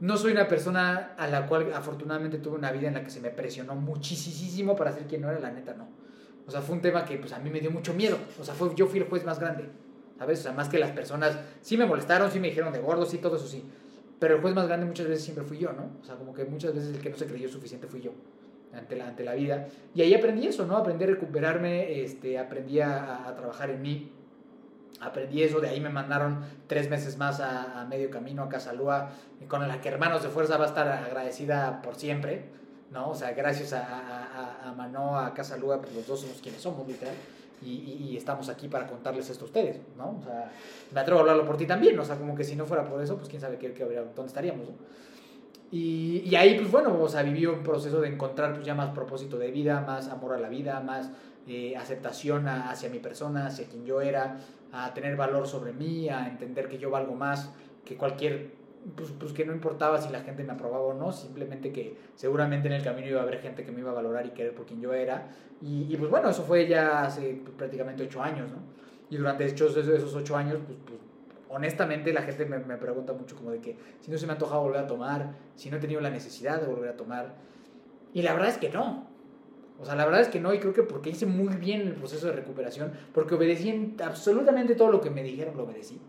no 0.00 0.16
soy 0.16 0.32
una 0.32 0.48
persona 0.48 1.14
a 1.16 1.26
la 1.26 1.46
cual 1.46 1.72
afortunadamente 1.72 2.38
tuve 2.38 2.56
una 2.56 2.70
vida 2.72 2.88
en 2.88 2.94
la 2.94 3.02
que 3.02 3.10
se 3.10 3.20
me 3.20 3.30
presionó 3.30 3.74
muchísimo 3.74 4.76
para 4.76 4.92
ser 4.92 5.04
quien 5.06 5.22
no 5.22 5.30
era, 5.30 5.40
la 5.40 5.50
neta, 5.50 5.74
no. 5.74 5.88
O 6.46 6.50
sea, 6.50 6.60
fue 6.60 6.76
un 6.76 6.82
tema 6.82 7.04
que 7.04 7.16
pues 7.18 7.32
a 7.32 7.38
mí 7.38 7.50
me 7.50 7.60
dio 7.60 7.70
mucho 7.70 7.92
miedo. 7.94 8.18
O 8.40 8.44
sea, 8.44 8.54
fue, 8.54 8.74
yo 8.74 8.86
fui 8.86 9.00
el 9.00 9.06
juez 9.06 9.24
más 9.24 9.40
grande, 9.40 9.64
¿sabes? 10.18 10.40
O 10.40 10.42
sea, 10.44 10.52
más 10.52 10.68
que 10.68 10.78
las 10.78 10.92
personas, 10.92 11.38
sí 11.60 11.76
me 11.76 11.86
molestaron, 11.86 12.30
sí 12.30 12.38
me 12.38 12.48
dijeron 12.48 12.72
de 12.72 12.78
gordo, 12.78 13.04
sí, 13.04 13.18
todo 13.18 13.36
eso 13.36 13.46
sí. 13.46 13.64
Pero 14.18 14.36
el 14.36 14.40
juez 14.40 14.54
más 14.54 14.66
grande 14.66 14.86
muchas 14.86 15.08
veces 15.08 15.24
siempre 15.24 15.44
fui 15.44 15.58
yo, 15.58 15.72
¿no? 15.72 15.90
O 16.00 16.04
sea, 16.04 16.16
como 16.16 16.32
que 16.32 16.44
muchas 16.44 16.74
veces 16.74 16.94
el 16.94 17.02
que 17.02 17.10
no 17.10 17.16
se 17.16 17.26
creyó 17.26 17.48
suficiente 17.48 17.86
fui 17.86 18.00
yo 18.00 18.12
ante 18.72 18.96
la, 18.96 19.08
ante 19.08 19.24
la 19.24 19.34
vida. 19.34 19.68
Y 19.94 20.02
ahí 20.02 20.14
aprendí 20.14 20.46
eso, 20.46 20.66
¿no? 20.66 20.76
Aprendí 20.76 21.04
a 21.04 21.08
recuperarme, 21.08 22.02
este, 22.02 22.38
aprendí 22.38 22.80
a, 22.80 23.26
a 23.26 23.34
trabajar 23.34 23.70
en 23.70 23.82
mí 23.82 24.12
aprendí 25.00 25.42
eso, 25.42 25.60
de 25.60 25.68
ahí 25.68 25.80
me 25.80 25.90
mandaron 25.90 26.40
tres 26.66 26.88
meses 26.88 27.16
más 27.18 27.40
a, 27.40 27.86
medio 27.88 28.10
camino 28.10 28.42
a 28.42 28.48
Casalúa, 28.48 29.10
con 29.48 29.66
la 29.66 29.80
que 29.80 29.88
Hermanos 29.88 30.22
de 30.22 30.28
Fuerza 30.28 30.56
va 30.56 30.64
a 30.64 30.68
estar 30.68 30.88
agradecida 30.88 31.82
por 31.82 31.96
siempre, 31.96 32.44
¿no? 32.90 33.10
O 33.10 33.14
sea, 33.14 33.32
gracias 33.32 33.72
a, 33.72 33.84
a, 33.84 34.68
a 34.68 34.72
Mano, 34.72 35.18
a 35.18 35.34
Casalúa, 35.34 35.80
pues 35.80 35.94
los 35.94 36.06
dos 36.06 36.20
somos 36.20 36.40
quienes 36.40 36.60
somos, 36.60 36.86
literal, 36.86 37.14
y, 37.62 37.70
y, 38.10 38.16
estamos 38.16 38.48
aquí 38.48 38.68
para 38.68 38.86
contarles 38.86 39.30
esto 39.30 39.44
a 39.44 39.46
ustedes, 39.46 39.80
¿no? 39.96 40.18
O 40.20 40.22
sea, 40.22 40.52
me 40.92 41.00
atrevo 41.00 41.20
a 41.20 41.22
hablarlo 41.22 41.46
por 41.46 41.56
ti 41.56 41.66
también, 41.66 41.98
o 41.98 42.04
sea, 42.04 42.16
como 42.16 42.34
que 42.34 42.44
si 42.44 42.54
no 42.54 42.66
fuera 42.66 42.84
por 42.84 43.00
eso, 43.00 43.16
pues 43.16 43.28
quién 43.28 43.40
sabe 43.40 43.56
qué, 43.56 43.72
qué 43.72 43.82
habría, 43.82 44.02
dónde 44.02 44.26
estaríamos, 44.26 44.68
¿no? 44.68 44.74
Y, 45.72 46.22
y, 46.24 46.36
ahí, 46.36 46.56
pues 46.58 46.70
bueno, 46.70 46.96
o 47.00 47.08
sea, 47.08 47.22
viví 47.22 47.44
un 47.46 47.62
proceso 47.62 48.00
de 48.00 48.08
encontrar 48.08 48.54
pues, 48.54 48.64
ya 48.64 48.74
más 48.74 48.90
propósito 48.90 49.36
de 49.36 49.50
vida, 49.50 49.80
más 49.80 50.08
amor 50.08 50.34
a 50.34 50.38
la 50.38 50.48
vida, 50.48 50.80
más 50.80 51.10
eh, 51.48 51.76
aceptación 51.76 52.46
hacia 52.48 52.88
mi 52.88 52.98
persona, 52.98 53.46
hacia 53.46 53.66
quien 53.66 53.84
yo 53.84 54.00
era, 54.00 54.38
a 54.84 54.92
tener 54.94 55.16
valor 55.16 55.46
sobre 55.46 55.72
mí, 55.72 56.08
a 56.08 56.28
entender 56.28 56.68
que 56.68 56.78
yo 56.78 56.90
valgo 56.90 57.14
más 57.14 57.52
que 57.84 57.96
cualquier, 57.96 58.52
pues, 58.96 59.12
pues, 59.18 59.32
que 59.32 59.44
no 59.44 59.52
importaba 59.52 60.00
si 60.00 60.10
la 60.10 60.20
gente 60.20 60.44
me 60.44 60.52
aprobaba 60.52 60.84
o 60.84 60.94
no, 60.94 61.12
simplemente 61.12 61.72
que 61.72 61.96
seguramente 62.14 62.68
en 62.68 62.74
el 62.74 62.82
camino 62.82 63.08
iba 63.08 63.20
a 63.20 63.22
haber 63.22 63.40
gente 63.40 63.64
que 63.64 63.72
me 63.72 63.80
iba 63.80 63.90
a 63.90 63.94
valorar 63.94 64.26
y 64.26 64.30
querer 64.30 64.54
por 64.54 64.66
quien 64.66 64.80
yo 64.80 64.92
era. 64.92 65.28
Y, 65.62 65.92
y 65.92 65.96
pues 65.96 66.10
bueno, 66.10 66.28
eso 66.30 66.42
fue 66.42 66.66
ya 66.66 67.04
hace 67.04 67.40
prácticamente 67.56 68.02
ocho 68.02 68.22
años, 68.22 68.50
¿no? 68.50 68.58
Y 69.08 69.16
durante 69.16 69.44
esos, 69.44 69.76
esos 69.76 70.14
ocho 70.14 70.36
años, 70.36 70.58
pues, 70.66 70.78
pues 70.84 70.98
honestamente 71.48 72.12
la 72.12 72.22
gente 72.22 72.44
me, 72.44 72.58
me, 72.58 72.76
pregunta 72.76 73.12
mucho 73.12 73.36
como 73.36 73.50
de 73.50 73.60
que 73.60 73.76
si 74.00 74.10
no 74.10 74.18
se 74.18 74.26
me 74.26 74.32
ha 74.32 74.34
antojado 74.34 74.62
volver 74.62 74.80
a 74.80 74.86
tomar, 74.86 75.34
si 75.54 75.70
no 75.70 75.76
he 75.76 75.80
tenido 75.80 76.00
la 76.00 76.10
necesidad 76.10 76.60
de 76.60 76.66
volver 76.66 76.90
a 76.90 76.96
tomar. 76.96 77.34
Y 78.12 78.22
la 78.22 78.32
verdad 78.32 78.48
es 78.48 78.58
que 78.58 78.70
no. 78.70 79.05
O 79.80 79.84
sea, 79.84 79.94
la 79.94 80.04
verdad 80.04 80.22
es 80.22 80.28
que 80.28 80.40
no, 80.40 80.54
y 80.54 80.58
creo 80.58 80.72
que 80.72 80.82
porque 80.82 81.10
hice 81.10 81.26
muy 81.26 81.54
bien 81.56 81.82
el 81.82 81.94
proceso 81.94 82.26
de 82.28 82.32
recuperación, 82.32 82.92
porque 83.12 83.34
obedecí 83.34 83.94
absolutamente 84.02 84.74
todo 84.74 84.90
lo 84.90 85.00
que 85.00 85.10
me 85.10 85.22
dijeron, 85.22 85.56
lo 85.56 85.64
obedecí. 85.64 86.00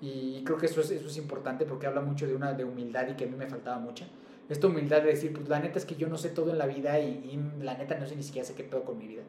Y 0.00 0.42
creo 0.44 0.58
que 0.58 0.66
eso 0.66 0.80
es, 0.80 0.90
eso 0.90 1.06
es 1.06 1.16
importante 1.16 1.64
porque 1.64 1.86
habla 1.86 2.00
mucho 2.00 2.26
de 2.26 2.34
una 2.34 2.52
de 2.52 2.64
humildad 2.64 3.08
y 3.08 3.14
que 3.14 3.24
a 3.24 3.26
mí 3.26 3.36
me 3.36 3.46
faltaba 3.46 3.78
mucha. 3.78 4.06
Esta 4.48 4.66
humildad 4.66 5.02
de 5.02 5.08
decir, 5.08 5.32
pues 5.32 5.48
la 5.48 5.58
neta 5.58 5.78
es 5.78 5.84
que 5.84 5.96
yo 5.96 6.08
no 6.08 6.16
sé 6.16 6.30
todo 6.30 6.50
en 6.50 6.58
la 6.58 6.66
vida 6.66 6.98
y, 7.00 7.08
y 7.08 7.62
la 7.64 7.76
neta 7.76 7.98
no 7.98 8.06
sé 8.06 8.14
ni 8.14 8.22
siquiera 8.22 8.46
sé 8.46 8.54
qué 8.54 8.64
pedo 8.64 8.84
con 8.84 8.98
mi 8.98 9.08
vida. 9.08 9.22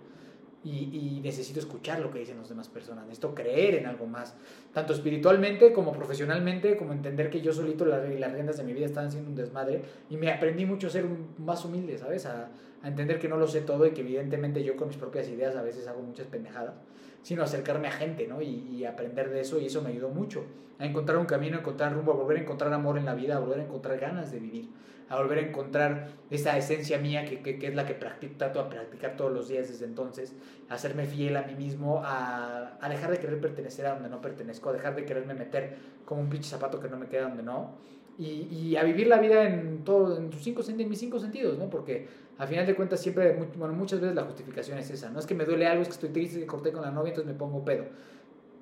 Y, 0.62 0.90
y, 0.92 1.22
necesito 1.24 1.60
escuchar 1.60 2.02
lo 2.02 2.12
que 2.12 2.20
dicen 2.20 2.38
las 2.38 2.50
demás 2.50 2.68
personas, 2.68 3.06
necesito 3.06 3.34
creer 3.34 3.76
en 3.76 3.86
algo 3.86 4.06
más, 4.06 4.36
tanto 4.74 4.92
espiritualmente 4.92 5.72
como 5.72 5.94
profesionalmente, 5.94 6.76
como 6.76 6.92
entender 6.92 7.30
que 7.30 7.40
yo 7.40 7.54
solito 7.54 7.86
las, 7.86 8.04
las 8.10 8.34
riendas 8.34 8.58
de 8.58 8.66
mi 8.66 8.74
vida 8.74 8.86
estaban 8.86 9.10
siendo 9.10 9.30
un 9.30 9.38
desmadre 9.38 9.84
y 10.10 10.18
me 10.18 10.30
aprendí 10.30 10.66
mucho 10.66 10.88
a 10.88 10.90
ser 10.90 11.06
más 11.38 11.64
humilde, 11.64 11.98
¿sabes? 11.98 12.26
A, 12.26 12.50
a 12.82 12.88
entender 12.88 13.20
que 13.20 13.28
no 13.28 13.38
lo 13.38 13.48
sé 13.48 13.62
todo 13.62 13.86
y 13.86 13.92
que 13.92 14.02
evidentemente 14.02 14.64
yo 14.64 14.76
con 14.76 14.88
mis 14.88 14.98
propias 14.98 15.28
ideas 15.28 15.56
a 15.56 15.62
veces 15.62 15.88
hago 15.88 16.02
muchas 16.02 16.28
pendejadas, 16.28 16.76
sino 17.22 17.44
acercarme 17.44 17.88
a 17.88 17.92
gente, 17.92 18.28
¿no? 18.28 18.42
Y, 18.42 18.68
y, 18.72 18.86
aprender 18.86 19.30
de 19.30 19.42
eso 19.42 19.60
y 19.60 19.66
eso 19.66 19.82
me 19.82 19.90
ayudó 19.90 20.10
mucho 20.10 20.46
a 20.80 20.86
encontrar 20.86 21.18
un 21.18 21.26
camino, 21.26 21.58
a 21.58 21.60
encontrar 21.60 21.94
rumbo, 21.94 22.14
a 22.14 22.16
volver 22.16 22.38
a 22.38 22.42
encontrar 22.42 22.72
amor 22.72 22.98
en 22.98 23.06
la 23.06 23.14
vida, 23.14 23.36
a 23.36 23.40
volver 23.40 23.60
a 23.60 23.64
encontrar 23.64 24.00
ganas 24.00 24.32
de 24.32 24.40
vivir, 24.40 24.70
a 25.10 25.18
volver 25.18 25.40
a 25.40 25.42
encontrar 25.42 26.08
esa 26.30 26.58
esencia 26.58 26.98
mía 26.98 27.26
que, 27.26 27.42
que, 27.42 27.60
que 27.60 27.68
es 27.68 27.76
la 27.76 27.86
que 27.86 27.96
practico, 27.96 28.36
trato 28.38 28.64
de 28.64 28.70
practicar 28.70 29.18
todos 29.18 29.34
los 29.34 29.50
días 29.50 29.68
desde 29.68 29.86
entonces, 29.86 30.34
a 30.70 30.76
hacerme 30.76 31.06
fiel 31.06 31.36
a 31.36 31.42
mí 31.42 31.56
mismo, 31.56 32.02
a, 32.06 32.78
a 32.80 32.90
dejar 32.90 33.12
de 33.12 33.18
querer 33.18 33.42
pertenecer 33.42 33.86
a 33.88 33.96
donde 33.96 34.08
no 34.08 34.22
pertenezco, 34.22 34.70
a 34.70 34.74
dejar 34.74 34.96
de 34.96 35.04
quererme 35.04 35.34
meter 35.34 35.76
como 36.06 36.22
un 36.22 36.30
pinche 36.30 36.50
zapato 36.50 36.80
que 36.80 36.88
no 36.88 36.98
me 36.98 37.08
queda 37.08 37.24
donde 37.24 37.44
no 37.44 37.76
y, 38.20 38.49
y, 38.51 38.76
a 38.76 38.84
vivir 38.84 39.07
la 39.07 39.17
vida 39.17 39.47
en, 39.47 39.86
todo, 39.86 40.17
en, 40.17 40.30
tus 40.30 40.43
cinco, 40.43 40.61
en 40.67 40.89
mis 40.89 40.99
cinco 40.99 41.20
sentidos, 41.20 41.57
¿no? 41.57 41.70
Porque 41.70 42.05
a 42.38 42.45
final 42.45 42.65
de 42.65 42.76
cuentas 42.76 42.99
siempre, 42.99 43.39
bueno, 43.55 43.74
muchas 43.74 44.01
veces 44.01 44.13
la 44.13 44.24
justificación 44.24 44.78
es 44.78 44.89
esa, 44.89 45.09
no 45.09 45.20
es 45.20 45.26
que 45.26 45.36
me 45.36 45.45
duele 45.45 45.65
algo, 45.67 45.84
es 45.84 45.88
que 45.88 45.93
estoy 45.93 46.09
triste, 46.09 46.38
que 46.38 46.45
corté 46.45 46.74
con 46.74 46.82
la 46.82 46.91
novia, 46.91 47.11
entonces 47.11 47.32
me 47.32 47.39
pongo 47.39 47.63
pedo. 47.63 47.86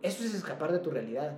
Eso 0.04 0.24
es 0.24 0.36
escapar 0.36 0.72
de 0.72 0.78
tu 0.78 0.92
realidad. 0.92 1.36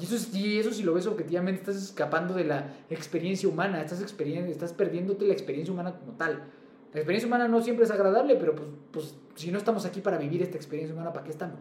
Y 0.00 0.04
eso, 0.04 0.16
es, 0.16 0.34
y 0.34 0.58
eso 0.58 0.72
si 0.72 0.82
lo 0.82 0.94
ves 0.94 1.06
objetivamente, 1.06 1.60
estás 1.60 1.76
escapando 1.76 2.34
de 2.34 2.44
la 2.44 2.74
experiencia 2.90 3.48
humana, 3.48 3.80
estás, 3.80 4.00
estás 4.00 4.72
perdiéndote 4.72 5.24
la 5.24 5.32
experiencia 5.32 5.72
humana 5.72 5.94
como 5.96 6.14
tal. 6.14 6.42
La 6.92 6.98
experiencia 6.98 7.28
humana 7.28 7.46
no 7.46 7.62
siempre 7.62 7.84
es 7.84 7.92
agradable, 7.92 8.34
pero 8.34 8.56
pues, 8.56 8.68
pues 8.90 9.14
si 9.36 9.52
no 9.52 9.58
estamos 9.58 9.86
aquí 9.86 10.00
para 10.00 10.18
vivir 10.18 10.42
esta 10.42 10.56
experiencia 10.56 10.92
humana, 10.92 11.12
¿para 11.12 11.24
qué 11.24 11.30
estamos? 11.30 11.60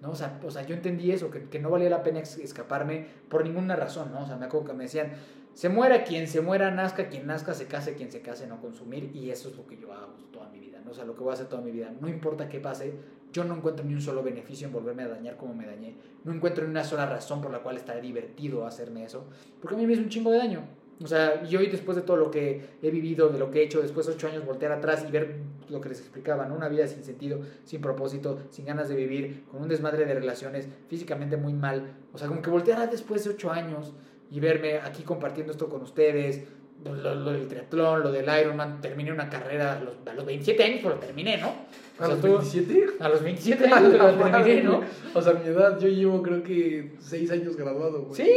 ¿no? 0.00 0.10
O 0.10 0.14
sea, 0.14 0.40
o 0.42 0.50
sea, 0.50 0.62
yo 0.66 0.74
entendí 0.74 1.10
eso, 1.12 1.30
que, 1.30 1.44
que 1.44 1.58
no 1.58 1.70
valía 1.70 1.90
la 1.90 2.02
pena 2.02 2.20
escaparme 2.20 3.06
por 3.28 3.44
ninguna 3.44 3.76
razón, 3.76 4.10
¿no? 4.12 4.22
O 4.22 4.26
sea, 4.26 4.36
me 4.36 4.46
acuerdo 4.46 4.68
que 4.68 4.72
me 4.72 4.84
decían, 4.84 5.12
se 5.54 5.68
muera 5.68 6.04
quien 6.04 6.28
se 6.28 6.40
muera, 6.40 6.70
nazca 6.70 7.08
quien 7.08 7.26
nazca, 7.26 7.54
se 7.54 7.66
case 7.66 7.94
quien 7.94 8.10
se 8.10 8.20
case, 8.20 8.46
no 8.46 8.60
consumir. 8.60 9.10
Y 9.14 9.30
eso 9.30 9.48
es 9.48 9.56
lo 9.56 9.66
que 9.66 9.76
yo 9.76 9.92
hago 9.92 10.14
toda 10.32 10.48
mi 10.48 10.58
vida, 10.58 10.80
¿no? 10.84 10.92
O 10.92 10.94
sea, 10.94 11.04
lo 11.04 11.14
que 11.14 11.22
voy 11.22 11.30
a 11.30 11.34
hacer 11.34 11.48
toda 11.48 11.62
mi 11.62 11.70
vida. 11.70 11.92
No 12.00 12.08
importa 12.08 12.48
qué 12.48 12.60
pase, 12.60 12.94
yo 13.32 13.44
no 13.44 13.54
encuentro 13.54 13.84
ni 13.84 13.94
un 13.94 14.00
solo 14.00 14.22
beneficio 14.22 14.66
en 14.66 14.72
volverme 14.72 15.04
a 15.04 15.08
dañar 15.08 15.36
como 15.36 15.54
me 15.54 15.66
dañé. 15.66 15.94
No 16.24 16.32
encuentro 16.32 16.64
ni 16.64 16.70
una 16.70 16.84
sola 16.84 17.06
razón 17.06 17.40
por 17.40 17.50
la 17.50 17.60
cual 17.60 17.76
estaría 17.76 18.02
divertido 18.02 18.66
hacerme 18.66 19.04
eso. 19.04 19.24
Porque 19.60 19.74
a 19.76 19.78
mí 19.78 19.86
me 19.86 19.92
hizo 19.92 20.02
un 20.02 20.08
chingo 20.08 20.30
de 20.30 20.38
daño. 20.38 20.64
O 21.02 21.06
sea, 21.06 21.42
y 21.48 21.56
hoy 21.56 21.68
después 21.68 21.96
de 21.96 22.02
todo 22.02 22.18
lo 22.18 22.30
que 22.30 22.60
he 22.82 22.90
vivido, 22.90 23.30
de 23.30 23.38
lo 23.38 23.50
que 23.50 23.60
he 23.60 23.64
hecho, 23.64 23.80
después 23.80 24.06
de 24.06 24.12
ocho 24.12 24.28
años 24.28 24.44
voltear 24.44 24.72
atrás 24.72 25.04
y 25.08 25.10
ver 25.10 25.36
lo 25.70 25.80
que 25.80 25.88
les 25.88 26.00
explicaba. 26.00 26.44
Una 26.52 26.68
vida 26.68 26.86
sin 26.86 27.04
sentido, 27.04 27.40
sin 27.64 27.80
propósito, 27.80 28.38
sin 28.50 28.66
ganas 28.66 28.88
de 28.90 28.96
vivir, 28.96 29.44
con 29.50 29.62
un 29.62 29.68
desmadre 29.68 30.04
de 30.04 30.14
relaciones, 30.14 30.68
físicamente 30.88 31.38
muy 31.38 31.54
mal. 31.54 31.94
O 32.12 32.18
sea, 32.18 32.28
como 32.28 32.42
que 32.42 32.50
voltear 32.50 32.90
después 32.90 33.24
de 33.24 33.30
ocho 33.30 33.50
años 33.50 33.94
y 34.30 34.40
verme 34.40 34.78
aquí 34.78 35.02
compartiendo 35.02 35.52
esto 35.52 35.68
con 35.68 35.82
ustedes, 35.82 36.44
lo, 36.84 37.32
del 37.32 37.46
triatlón, 37.46 38.02
lo 38.02 38.10
del 38.10 38.26
Ironman, 38.40 38.80
terminé 38.80 39.12
una 39.12 39.28
carrera 39.28 39.74
a 39.74 39.80
los, 39.80 39.94
a 40.06 40.14
los 40.14 40.24
27 40.24 40.64
años, 40.64 40.80
pero 40.82 40.94
terminé, 40.96 41.36
¿no? 41.36 41.52
¿A 41.98 42.08
los 42.08 42.22
27? 42.22 42.86
A 43.00 43.08
los 43.08 43.22
27 43.22 43.66
años 43.66 43.92
lo 43.92 44.14
terminé, 44.14 44.62
¿no? 44.62 44.82
O 45.14 45.20
sea, 45.20 45.34
mi 45.34 45.46
edad, 45.46 45.78
yo 45.78 45.88
llevo 45.88 46.22
creo 46.22 46.42
que 46.42 46.94
6 46.98 47.30
años 47.32 47.56
graduado, 47.56 48.04
güey. 48.04 48.14
¿Sí? 48.14 48.32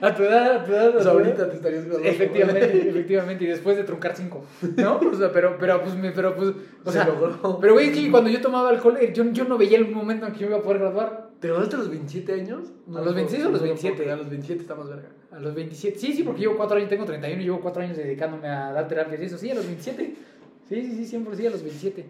A 0.02 0.14
tu 0.16 0.24
edad, 0.24 0.58
a 0.58 0.64
tu 0.64 0.72
edad. 0.72 0.96
O 0.96 1.02
sea, 1.02 1.12
ahorita 1.12 1.50
te 1.50 1.56
estarías 1.56 1.86
graduando. 1.86 2.10
Efectivamente, 2.10 2.90
efectivamente, 2.90 3.44
y 3.44 3.48
después 3.48 3.78
de 3.78 3.84
truncar 3.84 4.16
5, 4.16 4.46
¿no? 4.78 5.00
O 5.00 5.14
sea, 5.16 5.32
pero, 5.32 5.58
pero, 5.60 5.82
pues, 5.82 5.96
me, 5.96 6.12
pero, 6.12 6.36
pues, 6.36 6.50
o 6.84 6.92
Se 6.92 6.98
sea, 6.98 7.08
logró. 7.08 7.60
pero, 7.60 7.74
güey, 7.74 7.92
que 7.92 8.10
cuando 8.12 8.30
yo 8.30 8.42
tomaba 8.42 8.70
alcohol, 8.70 8.98
eh, 9.00 9.12
yo, 9.14 9.24
yo 9.32 9.46
no 9.46 9.58
veía 9.58 9.78
el 9.78 9.90
momento 9.90 10.26
en 10.28 10.34
que 10.34 10.40
yo 10.40 10.48
iba 10.48 10.58
a 10.58 10.62
poder 10.62 10.80
graduar. 10.80 11.30
¿Te 11.40 11.48
graduaste 11.48 11.76
a 11.76 11.80
los 11.80 11.90
27 11.90 12.34
años? 12.34 12.72
¿A 12.96 13.02
los 13.02 13.14
26 13.14 13.46
o 13.46 13.48
a 13.50 13.52
los 13.52 13.62
27? 13.62 14.12
A 14.12 14.16
los 14.16 14.30
27 14.30 14.62
está 14.62 14.76
más 14.76 14.90
verga. 14.90 15.10
A 15.32 15.40
los 15.40 15.54
27, 15.54 16.00
sí, 16.00 16.14
sí, 16.14 16.24
porque 16.24 16.42
llevo 16.42 16.56
4 16.58 16.78
años, 16.78 16.90
tengo 16.90 17.06
31 17.06 17.42
y 17.42 17.46
llevo 17.46 17.60
4 17.60 17.84
años 17.84 17.98
dedicándome 17.98 18.48
a 18.48 18.72
dar 18.72 18.88
terapias 18.88 19.22
y 19.22 19.26
eso, 19.26 19.38
sí, 19.38 19.52
a 19.52 19.56
los 19.56 19.66
27. 19.66 20.16
Sí, 20.70 20.82
sí, 20.82 20.96
sí, 20.96 21.06
siempre 21.06 21.36
sí, 21.36 21.46
a 21.46 21.50
los 21.50 21.62
27. 21.62 22.06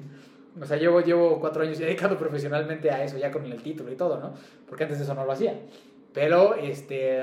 O 0.62 0.66
sea, 0.66 0.78
llevo, 0.78 1.02
llevo 1.02 1.40
4 1.40 1.64
años 1.64 1.80
dedicando 1.80 2.18
profesionalmente 2.18 2.90
a 2.92 3.04
eso, 3.04 3.18
ya 3.18 3.32
con 3.32 3.46
el 3.46 3.62
título 3.62 3.92
y 3.92 3.96
todo, 3.96 4.20
¿no? 4.20 4.34
Porque 4.68 4.84
antes 4.84 5.00
de 5.00 5.04
eso 5.04 5.14
no 5.14 5.26
lo 5.26 5.32
hacía. 5.32 5.60
Pero, 6.14 6.56
este, 6.56 7.22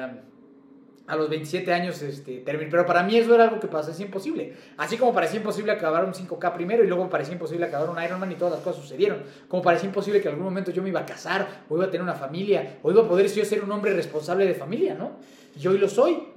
a 1.12 1.16
los 1.16 1.28
27 1.28 1.72
años 1.72 2.00
este, 2.02 2.38
terminar. 2.38 2.70
Pero 2.70 2.86
para 2.86 3.02
mí 3.02 3.16
eso 3.16 3.34
era 3.34 3.44
algo 3.44 3.60
que 3.60 3.66
parecía 3.68 4.04
imposible. 4.06 4.54
Así 4.78 4.96
como 4.96 5.12
parecía 5.12 5.38
imposible 5.38 5.70
acabar 5.72 6.04
un 6.04 6.12
5K 6.14 6.54
primero 6.54 6.82
y 6.82 6.86
luego 6.86 7.08
parecía 7.10 7.34
imposible 7.34 7.66
acabar 7.66 7.90
un 7.90 8.02
Ironman 8.02 8.32
y 8.32 8.36
todas 8.36 8.54
las 8.54 8.62
cosas 8.62 8.80
sucedieron. 8.82 9.22
Como 9.48 9.62
parecía 9.62 9.88
imposible 9.88 10.20
que 10.20 10.28
en 10.28 10.34
algún 10.34 10.46
momento 10.46 10.70
yo 10.70 10.82
me 10.82 10.88
iba 10.88 11.00
a 11.00 11.06
casar, 11.06 11.64
o 11.68 11.76
iba 11.76 11.84
a 11.84 11.90
tener 11.90 12.02
una 12.02 12.14
familia, 12.14 12.78
o 12.82 12.90
iba 12.90 13.02
a 13.02 13.08
poder 13.08 13.26
yo 13.28 13.44
ser 13.44 13.62
un 13.62 13.70
hombre 13.72 13.92
responsable 13.92 14.46
de 14.46 14.54
familia, 14.54 14.94
¿no? 14.94 15.12
Y 15.60 15.66
hoy 15.66 15.78
lo 15.78 15.88
soy. 15.88 16.28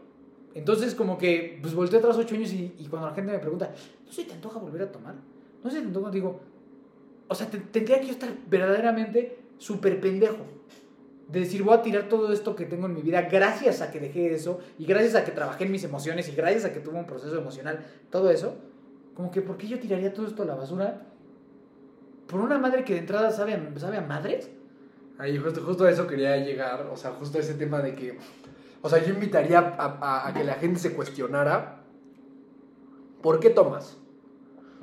Entonces 0.53 0.93
como 0.95 1.17
que 1.17 1.59
pues 1.61 1.73
volteé 1.73 1.99
atrás 1.99 2.17
8 2.17 2.35
años 2.35 2.51
y, 2.53 2.75
y 2.77 2.85
cuando 2.87 3.07
la 3.09 3.13
gente 3.15 3.31
me 3.31 3.39
pregunta, 3.39 3.71
¿no 4.05 4.11
se 4.11 4.23
te 4.25 4.33
antoja 4.33 4.59
volver 4.59 4.83
a 4.83 4.91
tomar? 4.91 5.15
No 5.63 5.69
se 5.71 5.79
te 5.79 5.85
antoja, 5.87 6.11
digo, 6.11 6.39
o 7.27 7.33
sea, 7.35 7.47
te- 7.47 7.57
tendría 7.59 7.99
que 8.01 8.11
estar 8.11 8.29
verdaderamente 8.49 9.37
súper 9.57 9.99
pendejo. 9.99 10.45
De 11.27 11.39
decir, 11.39 11.63
voy 11.63 11.73
a 11.75 11.81
tirar 11.81 12.07
todo 12.07 12.31
esto 12.31 12.55
que 12.55 12.65
tengo 12.65 12.85
en 12.85 12.93
mi 12.93 13.01
vida 13.01 13.23
gracias 13.23 13.81
a 13.81 13.91
que 13.91 13.99
dejé 13.99 14.33
eso 14.33 14.59
y 14.77 14.85
gracias 14.85 15.15
a 15.15 15.25
que 15.25 15.31
trabajé 15.31 15.63
en 15.65 15.71
mis 15.71 15.83
emociones 15.83 16.29
y 16.29 16.35
gracias 16.35 16.65
a 16.65 16.71
que 16.73 16.79
tuve 16.79 16.99
un 16.99 17.05
proceso 17.07 17.35
emocional, 17.37 17.83
todo 18.11 18.29
eso. 18.29 18.55
Como 19.15 19.31
que, 19.31 19.41
¿por 19.41 19.57
qué 19.57 19.67
yo 19.67 19.79
tiraría 19.79 20.13
todo 20.13 20.27
esto 20.27 20.43
a 20.43 20.45
la 20.45 20.55
basura? 20.55 21.01
Por 22.27 22.41
una 22.41 22.57
madre 22.59 22.83
que 22.83 22.93
de 22.93 22.99
entrada 22.99 23.31
sabe 23.31 23.53
a, 23.53 23.79
sabe 23.79 23.97
a 23.97 24.01
madres. 24.01 24.49
Ahí 25.17 25.37
justo, 25.37 25.61
justo 25.63 25.85
a 25.85 25.89
eso 25.91 26.05
quería 26.05 26.35
llegar, 26.37 26.87
o 26.91 26.97
sea, 26.97 27.11
justo 27.11 27.37
a 27.37 27.41
ese 27.41 27.53
tema 27.53 27.79
de 27.79 27.95
que, 27.95 28.17
o 28.81 28.89
sea, 28.89 29.01
yo 29.03 29.13
invitaría 29.13 29.59
a, 29.59 29.97
a- 30.01 30.27
a 30.27 30.33
que 30.33 30.43
la 30.43 30.55
gente 30.55 30.79
se 30.79 30.93
cuestionara, 30.93 31.81
¿por 33.21 33.39
qué 33.39 33.49
tomas? 33.49 33.97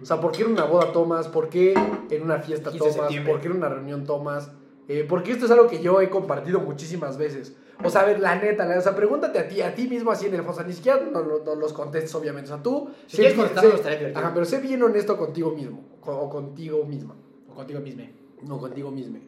O 0.01 0.05
sea, 0.07 0.21
¿por 0.21 0.33
qué 0.33 0.43
en 0.43 0.53
una 0.53 0.65
boda 0.65 0.91
tomas? 0.93 1.29
¿Por 1.29 1.49
qué 1.49 1.75
en 2.11 2.23
una 2.23 2.39
fiesta 2.39 2.71
15 2.71 2.85
de 2.87 2.93
tomas? 2.97 3.13
¿Por 3.31 3.41
qué 3.41 3.47
en 3.49 3.53
una 3.57 3.69
reunión 3.69 4.05
tomas? 4.05 4.51
Eh, 4.89 5.07
porque 5.09 5.33
esto 5.33 5.45
es 5.47 5.51
algo 5.51 5.69
que 5.69 5.81
yo 5.81 6.01
he 6.01 6.11
compartido 6.11 6.61
muchísimas 6.61 7.17
veces. 7.17 7.55
O 7.85 7.91
sea, 7.91 8.03
a 8.03 8.05
ver, 8.05 8.21
la 8.21 8.37
neta, 8.37 8.65
la- 8.65 8.79
o 8.79 8.83
sea, 8.83 8.95
pregúntate 8.95 9.39
a 9.39 9.49
ti, 9.49 9.61
a 9.63 9.75
ti 9.75 9.89
mismo 9.89 10.11
así 10.11 10.27
en 10.27 10.35
el 10.35 10.41
o 10.41 10.53
sea, 10.53 10.65
ni 10.65 10.73
siquiera 10.73 11.01
no, 11.11 11.23
no- 11.23 11.39
no 11.45 11.55
los 11.55 11.73
contestes, 11.73 12.15
obviamente. 12.15 12.51
O 12.51 12.55
sea, 12.55 12.63
tú... 12.63 12.91
Si 13.07 13.17
quieres 13.17 13.35
contestarlo. 13.39 13.71
Ajá, 14.19 14.31
pero 14.35 14.47
sé 14.47 14.59
bien 14.61 14.83
honesto 14.83 15.17
contigo 15.17 15.51
mismo, 15.53 15.81
co- 16.01 16.17
o 16.17 16.29
contigo 16.29 16.85
misma. 16.85 17.15
O 17.51 17.55
contigo 17.55 17.81
mismo. 17.81 18.03
No, 18.43 18.59
contigo 18.59 18.91
mismo. 18.91 19.19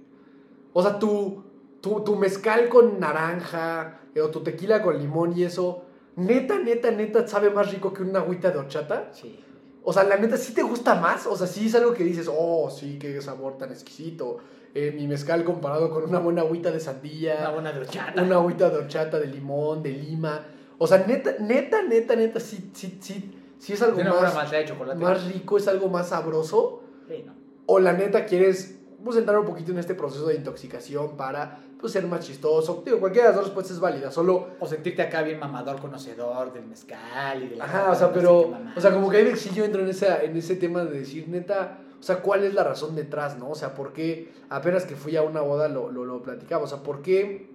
O 0.72 0.82
sea, 0.82 0.98
tu, 0.98 1.42
tu, 1.80 2.00
tu 2.02 2.16
mezcal 2.16 2.68
con 2.68 2.98
naranja 3.00 4.00
eh, 4.14 4.20
o 4.20 4.30
tu 4.30 4.40
tequila 4.42 4.82
con 4.82 4.98
limón 4.98 5.36
y 5.36 5.44
eso, 5.44 5.84
neta, 6.16 6.58
neta, 6.58 6.90
neta, 6.90 7.26
sabe 7.26 7.50
más 7.50 7.70
rico 7.72 7.92
que 7.92 8.02
una 8.02 8.20
agüita 8.20 8.50
de 8.50 8.58
horchata. 8.58 9.10
Sí. 9.12 9.38
O 9.82 9.92
sea, 9.92 10.04
la 10.04 10.16
neta, 10.16 10.36
¿sí 10.36 10.54
te 10.54 10.62
gusta 10.62 10.94
más? 10.94 11.26
O 11.26 11.36
sea, 11.36 11.46
sí 11.46 11.66
es 11.66 11.74
algo 11.74 11.92
que 11.92 12.04
dices, 12.04 12.28
oh, 12.32 12.70
sí, 12.70 12.98
qué 12.98 13.20
sabor 13.20 13.58
tan 13.58 13.70
exquisito. 13.70 14.38
Eh, 14.74 14.90
mi 14.90 15.06
mezcal 15.06 15.44
comparado 15.44 15.88
con 15.90 16.02
una 16.04 16.18
buena 16.18 16.42
agüita 16.42 16.70
de 16.70 16.76
Una 16.76 16.84
sandía, 16.84 17.48
buena 17.50 17.72
de 17.72 17.80
horchata. 17.80 18.22
una 18.22 18.34
agüita 18.36 18.70
de 18.70 18.76
horchata, 18.78 19.20
de 19.20 19.26
limón, 19.28 19.82
de 19.84 19.90
lima. 19.90 20.44
O 20.78 20.86
sea, 20.88 21.04
neta, 21.06 21.36
neta, 21.38 21.82
neta, 21.82 22.16
neta, 22.16 22.40
sí, 22.40 22.70
sí, 22.74 22.98
sí, 23.00 23.32
sí 23.58 23.72
es 23.72 23.82
algo 23.82 24.00
Una 24.00 24.12
más, 24.12 24.34
malteada 24.34 24.64
de 24.64 24.68
chocolate. 24.70 24.98
más 25.00 25.24
rico, 25.32 25.56
es 25.58 25.68
algo 25.68 25.88
más 25.88 26.08
sabroso. 26.08 26.82
Sí, 27.08 27.22
no. 27.24 27.32
O 27.66 27.78
la 27.78 27.92
neta 27.92 28.24
quieres 28.26 28.80
pues, 29.04 29.16
entrar 29.16 29.38
un 29.38 29.46
poquito 29.46 29.70
en 29.70 29.78
este 29.78 29.94
proceso 29.94 30.26
de 30.26 30.34
intoxicación 30.34 31.16
para 31.16 31.60
pues, 31.78 31.92
ser 31.92 32.04
más 32.08 32.26
chistoso. 32.26 32.82
Digo, 32.84 32.98
cualquiera 32.98 33.28
de 33.28 33.30
las 33.30 33.36
dos 33.36 33.44
respuestas 33.46 33.76
es 33.76 33.80
válida. 33.80 34.10
Solo, 34.10 34.48
O 34.58 34.66
sentirte 34.66 35.02
acá 35.02 35.22
bien 35.22 35.38
mamador, 35.38 35.78
conocedor 35.80 36.52
del 36.52 36.66
mezcal 36.66 37.44
y 37.44 37.48
de 37.50 37.56
la 37.56 37.64
ajá, 37.66 37.92
o 37.92 37.94
sea, 37.94 38.12
pero, 38.12 38.52
o 38.76 38.80
sea, 38.80 38.92
como 38.92 39.08
que 39.08 39.18
ahí 39.18 39.36
sí 39.36 39.50
yo 39.54 39.64
entro 39.64 39.82
en, 39.82 39.88
esa, 39.88 40.20
en 40.24 40.36
ese 40.36 40.56
tema 40.56 40.84
de 40.84 40.98
decir, 40.98 41.28
neta, 41.28 41.78
sea, 42.04 42.20
¿cuál 42.20 42.44
es 42.44 42.54
la 42.54 42.64
razón 42.64 42.94
detrás, 42.94 43.38
no? 43.38 43.50
O 43.50 43.54
sea, 43.54 43.74
¿por 43.74 43.92
qué 43.92 44.32
apenas 44.48 44.84
que 44.84 44.94
fui 44.94 45.16
a 45.16 45.22
una 45.22 45.40
boda 45.40 45.68
lo, 45.68 45.90
lo, 45.90 46.04
lo 46.04 46.22
platicaba? 46.22 46.64
O 46.64 46.66
sea, 46.66 46.82
¿por 46.82 47.02
qué, 47.02 47.48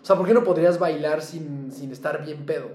o 0.00 0.04
sea, 0.04 0.16
¿por 0.16 0.26
qué 0.26 0.34
no 0.34 0.44
podrías 0.44 0.78
bailar 0.78 1.22
sin, 1.22 1.72
sin 1.72 1.90
estar 1.90 2.24
bien 2.24 2.46
pedo? 2.46 2.70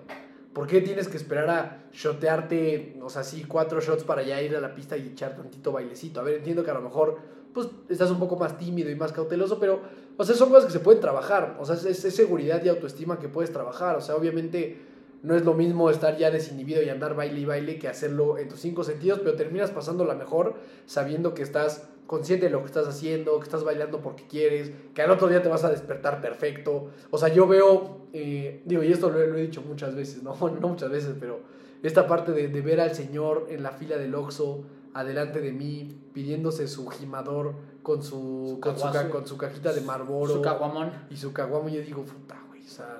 ¿Por 0.53 0.67
qué 0.67 0.81
tienes 0.81 1.07
que 1.07 1.17
esperar 1.17 1.49
a 1.49 1.83
shotearte, 1.93 2.99
o 3.01 3.09
sea, 3.09 3.23
sí, 3.23 3.45
cuatro 3.47 3.79
shots 3.79 4.03
para 4.03 4.23
ya 4.23 4.41
ir 4.41 4.55
a 4.55 4.59
la 4.59 4.75
pista 4.75 4.97
y 4.97 5.07
echar 5.07 5.35
tantito 5.35 5.71
bailecito? 5.71 6.19
A 6.19 6.23
ver, 6.23 6.35
entiendo 6.35 6.63
que 6.63 6.71
a 6.71 6.73
lo 6.73 6.81
mejor, 6.81 7.17
pues, 7.53 7.69
estás 7.87 8.11
un 8.11 8.19
poco 8.19 8.35
más 8.35 8.57
tímido 8.57 8.89
y 8.89 8.95
más 8.95 9.11
cauteloso, 9.11 9.59
pero, 9.59 9.79
o 10.17 10.25
sea, 10.25 10.35
son 10.35 10.49
cosas 10.49 10.65
que 10.65 10.71
se 10.71 10.79
pueden 10.79 10.99
trabajar. 10.99 11.55
O 11.59 11.65
sea, 11.65 11.75
es, 11.75 12.03
es 12.03 12.15
seguridad 12.15 12.63
y 12.63 12.69
autoestima 12.69 13.19
que 13.19 13.29
puedes 13.29 13.53
trabajar. 13.53 13.95
O 13.95 14.01
sea, 14.01 14.15
obviamente 14.15 14.88
no 15.23 15.35
es 15.35 15.43
lo 15.43 15.53
mismo 15.53 15.89
estar 15.89 16.17
ya 16.17 16.31
desinhibido 16.31 16.81
y 16.81 16.89
andar 16.89 17.15
baile 17.15 17.39
y 17.41 17.45
baile 17.45 17.77
que 17.79 17.87
hacerlo 17.87 18.37
en 18.37 18.47
tus 18.47 18.59
cinco 18.59 18.83
sentidos, 18.83 19.19
pero 19.19 19.35
terminas 19.35 19.71
pasándola 19.71 20.15
mejor 20.15 20.55
sabiendo 20.85 21.33
que 21.33 21.41
estás 21.43 21.87
consciente 22.07 22.45
de 22.47 22.51
lo 22.51 22.59
que 22.61 22.65
estás 22.67 22.87
haciendo, 22.87 23.37
que 23.39 23.43
estás 23.43 23.63
bailando 23.63 24.01
porque 24.01 24.23
quieres, 24.27 24.71
que 24.95 25.01
al 25.01 25.11
otro 25.11 25.27
día 25.27 25.43
te 25.43 25.49
vas 25.49 25.63
a 25.63 25.69
despertar 25.69 26.21
perfecto. 26.21 26.87
O 27.11 27.17
sea, 27.19 27.27
yo 27.29 27.45
veo, 27.47 28.07
eh, 28.13 28.61
digo, 28.65 28.81
y 28.81 28.91
esto 28.91 29.09
lo, 29.11 29.21
he- 29.21 29.27
lo 29.27 29.37
he 29.37 29.41
dicho 29.41 29.61
muchas 29.61 29.93
veces, 29.95 30.23
¿no? 30.23 30.33
no 30.61 30.67
muchas 30.69 30.89
veces, 30.89 31.15
pero 31.19 31.41
esta 31.83 32.07
parte 32.07 32.31
de, 32.31 32.47
de 32.47 32.61
ver 32.61 32.79
al 32.81 32.95
Señor 32.95 33.45
en 33.49 33.61
la 33.61 33.71
fila 33.71 33.97
del 33.97 34.15
Oxxo, 34.15 34.63
adelante 34.93 35.39
de 35.39 35.51
mí, 35.51 36.01
pidiéndose 36.13 36.67
su 36.67 36.87
gimador 36.87 37.53
con 37.83 38.01
su, 38.01 38.53
Su 38.55 38.59
con, 38.59 38.75
su 38.79 39.09
con 39.11 39.27
su 39.27 39.37
cajita 39.37 39.71
de 39.71 39.81
Marlboro 39.81 40.33
Su 40.33 40.41
caguamón. 40.41 40.91
y 41.11 41.15
su 41.17 41.31
caguamo, 41.31 41.69
yo 41.69 41.81
digo, 41.81 42.03
puta, 42.03 42.41
güey, 42.49 42.61
o 42.65 42.67
sea, 42.67 42.98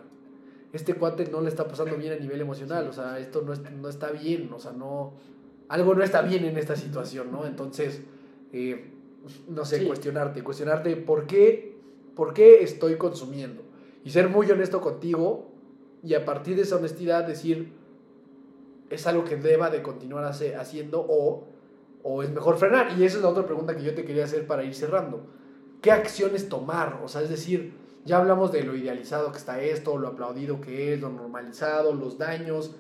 este 0.74 0.94
cuate 0.94 1.26
no 1.32 1.42
le 1.42 1.50
está 1.50 1.68
pasando 1.68 1.96
bien 1.98 2.14
a 2.14 2.18
nivel 2.18 2.42
emocional, 2.42 2.88
o 2.88 2.94
sea, 2.94 3.18
esto 3.20 3.42
no, 3.42 3.54
es- 3.54 3.62
no 3.72 3.90
está 3.90 4.12
bien, 4.12 4.50
o 4.54 4.60
sea, 4.60 4.72
no, 4.72 5.14
algo 5.68 5.96
no 5.96 6.04
está 6.04 6.22
bien 6.22 6.46
en 6.46 6.58
esta 6.58 6.76
situación, 6.76 7.32
¿no? 7.32 7.46
Entonces, 7.46 8.02
eh, 8.54 8.92
no 9.48 9.66
sé, 9.66 9.80
Sí. 9.80 9.86
cuestionarte, 9.88 10.44
cuestionarte 10.44 10.96
por 10.96 11.26
qué, 11.28 11.76
por 12.16 12.34
qué 12.34 12.64
estoy 12.64 12.96
consumiendo 12.98 13.64
y 14.04 14.12
ser 14.12 14.30
muy 14.30 14.50
honesto 14.52 14.80
contigo 14.82 15.52
y 16.04 16.14
a 16.14 16.24
partir 16.26 16.56
de 16.56 16.62
esa 16.64 16.76
honestidad 16.78 17.26
decir, 17.26 17.74
es 18.90 19.06
algo 19.08 19.24
que 19.24 19.36
deba 19.36 19.70
de 19.70 19.82
continuar 19.84 20.24
hace- 20.26 20.56
haciendo 20.56 21.06
o, 21.08 21.44
o 22.04 22.24
es 22.24 22.32
mejor 22.32 22.58
frenar. 22.58 22.98
Y 22.98 23.04
esa 23.04 23.18
es 23.18 23.24
la 23.24 23.30
otra 23.30 23.46
pregunta 23.46 23.76
que 23.76 23.84
yo 23.84 23.94
te 23.94 24.04
quería 24.06 24.24
hacer 24.24 24.48
para 24.48 24.64
ir 24.64 24.74
cerrando. 24.74 25.22
¿Qué 25.82 25.92
acciones 25.92 26.50
tomar? 26.50 27.02
O 27.04 27.08
sea, 27.08 27.22
es 27.22 27.30
decir, 27.30 27.74
ya 28.10 28.18
hablamos 28.18 28.52
de 28.52 28.64
lo 28.64 28.76
idealizado 28.76 29.32
que 29.32 29.38
está 29.38 29.62
esto, 29.62 29.98
lo 30.00 30.08
aplaudido 30.08 30.60
que 30.60 30.94
es, 30.94 31.00
lo 31.00 31.10
normalizado, 31.10 31.94
los 31.94 32.18
daños. 32.18 32.76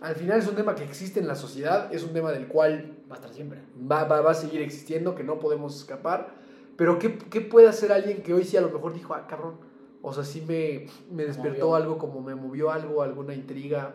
Al 0.00 0.14
final 0.14 0.38
es 0.38 0.46
un 0.46 0.54
tema 0.54 0.76
que 0.76 0.84
existe 0.84 1.18
en 1.18 1.26
la 1.26 1.34
sociedad, 1.34 1.92
es 1.92 2.04
un 2.04 2.12
tema 2.12 2.30
del 2.30 2.46
cual 2.46 2.96
Va 3.10 3.16
a 3.16 3.18
estar 3.18 3.34
siempre. 3.34 3.58
va, 3.90 4.04
va, 4.04 4.20
va 4.20 4.30
a 4.30 4.34
seguir 4.34 4.62
existiendo, 4.62 5.16
que 5.16 5.24
no 5.24 5.40
podemos 5.40 5.76
escapar. 5.76 6.28
Pero 6.76 7.00
¿qué, 7.00 7.18
qué 7.18 7.40
puede 7.40 7.66
hacer 7.68 7.90
alguien 7.90 8.22
que 8.22 8.32
hoy 8.32 8.44
sí 8.44 8.56
a 8.56 8.60
lo 8.60 8.70
mejor 8.70 8.94
dijo, 8.94 9.12
ah, 9.12 9.26
cabrón? 9.26 9.56
O 10.02 10.14
sea, 10.14 10.22
sí 10.22 10.40
me, 10.46 10.86
me 11.10 11.24
despertó 11.24 11.66
movió. 11.66 11.74
algo, 11.74 11.98
como 11.98 12.20
me 12.22 12.36
movió 12.36 12.70
algo, 12.70 13.02
alguna 13.02 13.34
intriga. 13.34 13.92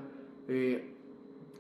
Eh, 0.50 0.94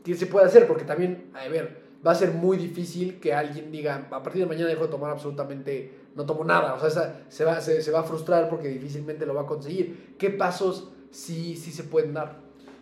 ¿Qué 0.04 0.14
se 0.14 0.28
puede 0.28 0.46
hacer? 0.46 0.68
Porque 0.68 0.84
también, 0.84 1.32
a 1.34 1.48
ver, 1.48 1.85
va 2.06 2.12
a 2.12 2.16
ser 2.16 2.32
muy 2.32 2.58
difícil 2.58 3.20
que 3.20 3.34
alguien 3.34 3.72
diga, 3.72 4.08
a 4.12 4.22
partir 4.24 4.42
de 4.44 4.48
mañana 4.48 4.68
dejo 4.70 4.84
de 4.86 4.92
tomar 4.92 5.12
absolutamente, 5.12 5.92
no 6.16 6.26
tomo 6.26 6.44
nada. 6.44 6.74
O 6.76 6.80
sea, 6.80 6.88
esa- 6.90 7.16
se, 7.30 7.44
va, 7.46 7.60
se, 7.62 7.82
se 7.82 7.92
va 7.92 8.02
a 8.02 8.04
frustrar 8.04 8.50
porque 8.50 8.68
difícilmente 8.68 9.26
lo 9.26 9.34
va 9.34 9.42
a 9.42 9.46
conseguir. 9.46 10.16
¿Qué 10.18 10.30
pasos 10.30 10.90
sí, 11.12 11.56
sí 11.56 11.72
se 11.72 11.84
pueden 11.84 12.14
dar? 12.14 12.38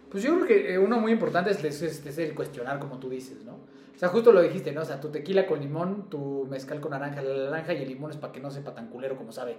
Pues 0.09 0.23
yo 0.23 0.33
creo 0.35 0.45
que 0.47 0.73
eh, 0.73 0.77
uno 0.79 0.99
muy 0.99 1.11
importante 1.11 1.51
es, 1.51 1.63
es- 1.63 1.81
es- 2.05 2.17
el 2.17 2.35
cuestionar, 2.35 2.79
como 2.79 2.99
tú 2.99 3.09
dices, 3.09 3.43
¿no? 3.45 3.53
O 3.95 3.97
sea, 3.97 4.09
justo 4.09 4.31
lo 4.33 4.41
dijiste, 4.41 4.71
¿no? 4.71 4.81
O 4.81 4.85
sea, 4.85 4.99
tu 4.99 5.09
tequila 5.09 5.45
con 5.47 5.59
limón, 5.61 6.09
tu 6.09 6.45
mezcal 6.49 6.81
con 6.81 6.91
naranja, 6.91 7.21
la 7.21 7.45
naranja 7.51 7.73
y 7.73 7.83
el 7.83 7.89
limón 7.89 8.11
es 8.11 8.17
para 8.17 8.33
que 8.33 8.39
no 8.41 8.51
sepa 8.51 8.73
tan 8.75 8.89
culero 8.89 9.15
como 9.15 9.31
sabe. 9.31 9.55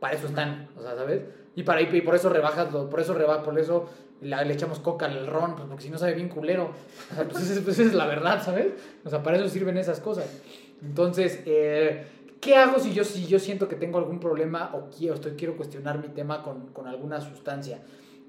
Para 0.00 0.14
eso 0.14 0.26
están, 0.26 0.68
o 0.78 0.82
sea, 0.82 0.94
¿sabes? 0.94 1.22
Y, 1.54 1.62
para, 1.62 1.80
y 1.80 2.00
por 2.02 2.14
eso 2.14 2.28
rebajas, 2.28 2.68
por 2.68 3.00
eso 3.00 3.14
reba, 3.14 3.42
por 3.42 3.58
eso 3.58 3.88
la- 4.20 4.44
le 4.44 4.52
echamos 4.54 4.78
coca 4.78 5.06
al 5.06 5.26
ron, 5.26 5.56
pues 5.56 5.66
porque 5.68 5.84
si 5.84 5.90
no 5.90 5.98
sabe 5.98 6.14
bien 6.14 6.28
culero. 6.28 6.70
O 7.10 7.14
sea, 7.14 7.24
pues, 7.24 7.44
esa 7.44 7.54
es- 7.54 7.60
pues 7.60 7.94
la 7.94 8.06
verdad, 8.06 8.42
¿sabes? 8.44 8.68
O 9.04 9.10
sea, 9.10 9.22
para 9.22 9.38
eso 9.38 9.48
sirven 9.48 9.76
esas 9.78 10.00
cosas. 10.00 10.42
Entonces, 10.82 11.40
eh, 11.46 12.04
¿qué 12.40 12.56
hago 12.56 12.78
si 12.78 12.92
yo, 12.92 13.04
si 13.04 13.26
yo 13.26 13.38
siento 13.38 13.68
que 13.68 13.76
tengo 13.76 13.98
algún 13.98 14.20
problema 14.20 14.70
o 14.74 14.90
quiero, 14.90 15.14
estoy, 15.14 15.32
quiero 15.32 15.56
cuestionar 15.56 15.98
mi 15.98 16.08
tema 16.08 16.42
con, 16.42 16.66
con 16.72 16.86
alguna 16.86 17.20
sustancia? 17.20 17.80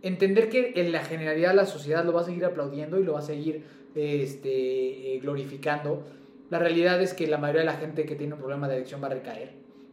entender 0.03 0.47
que 0.49 0.73
en 0.75 0.91
la 0.91 1.03
generalidad 1.03 1.55
la 1.55 1.65
sociedad 1.65 2.05
lo 2.05 2.13
va 2.13 2.21
a 2.21 2.23
seguir 2.23 2.45
aplaudiendo 2.45 2.99
y 2.99 3.03
lo 3.03 3.13
va 3.13 3.19
a 3.19 3.23
seguir 3.23 3.63
este, 3.95 5.15
eh, 5.15 5.19
glorificando. 5.19 6.03
La 6.49 6.59
realidad 6.59 7.01
es 7.01 7.13
que 7.15 7.27
la 7.27 7.37
mayoría 7.39 7.61
de 7.61 7.65
la 7.65 7.73
gente 7.77 8.05
que 8.05 8.15
tiene 8.15 8.33
un 8.35 8.39
problema 8.39 8.67
de 8.67 8.75
adicción 8.75 9.01
va 9.01 9.07
a 9.07 9.11
recaer. 9.11 9.51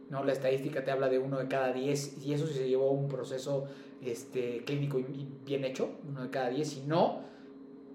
¿No? 0.09 0.23
La 0.23 0.33
estadística 0.33 0.83
te 0.83 0.91
habla 0.91 1.09
de 1.09 1.19
uno 1.19 1.39
de 1.39 1.47
cada 1.47 1.73
10 1.73 2.25
y 2.25 2.33
eso 2.33 2.47
si 2.47 2.53
se 2.53 2.67
llevó 2.67 2.91
un 2.91 3.07
proceso 3.07 3.65
este, 4.03 4.63
clínico 4.65 4.99
bien 5.45 5.65
hecho, 5.65 5.89
uno 6.07 6.23
de 6.23 6.29
cada 6.29 6.49
10. 6.49 6.67
Si 6.67 6.81
no, 6.81 7.21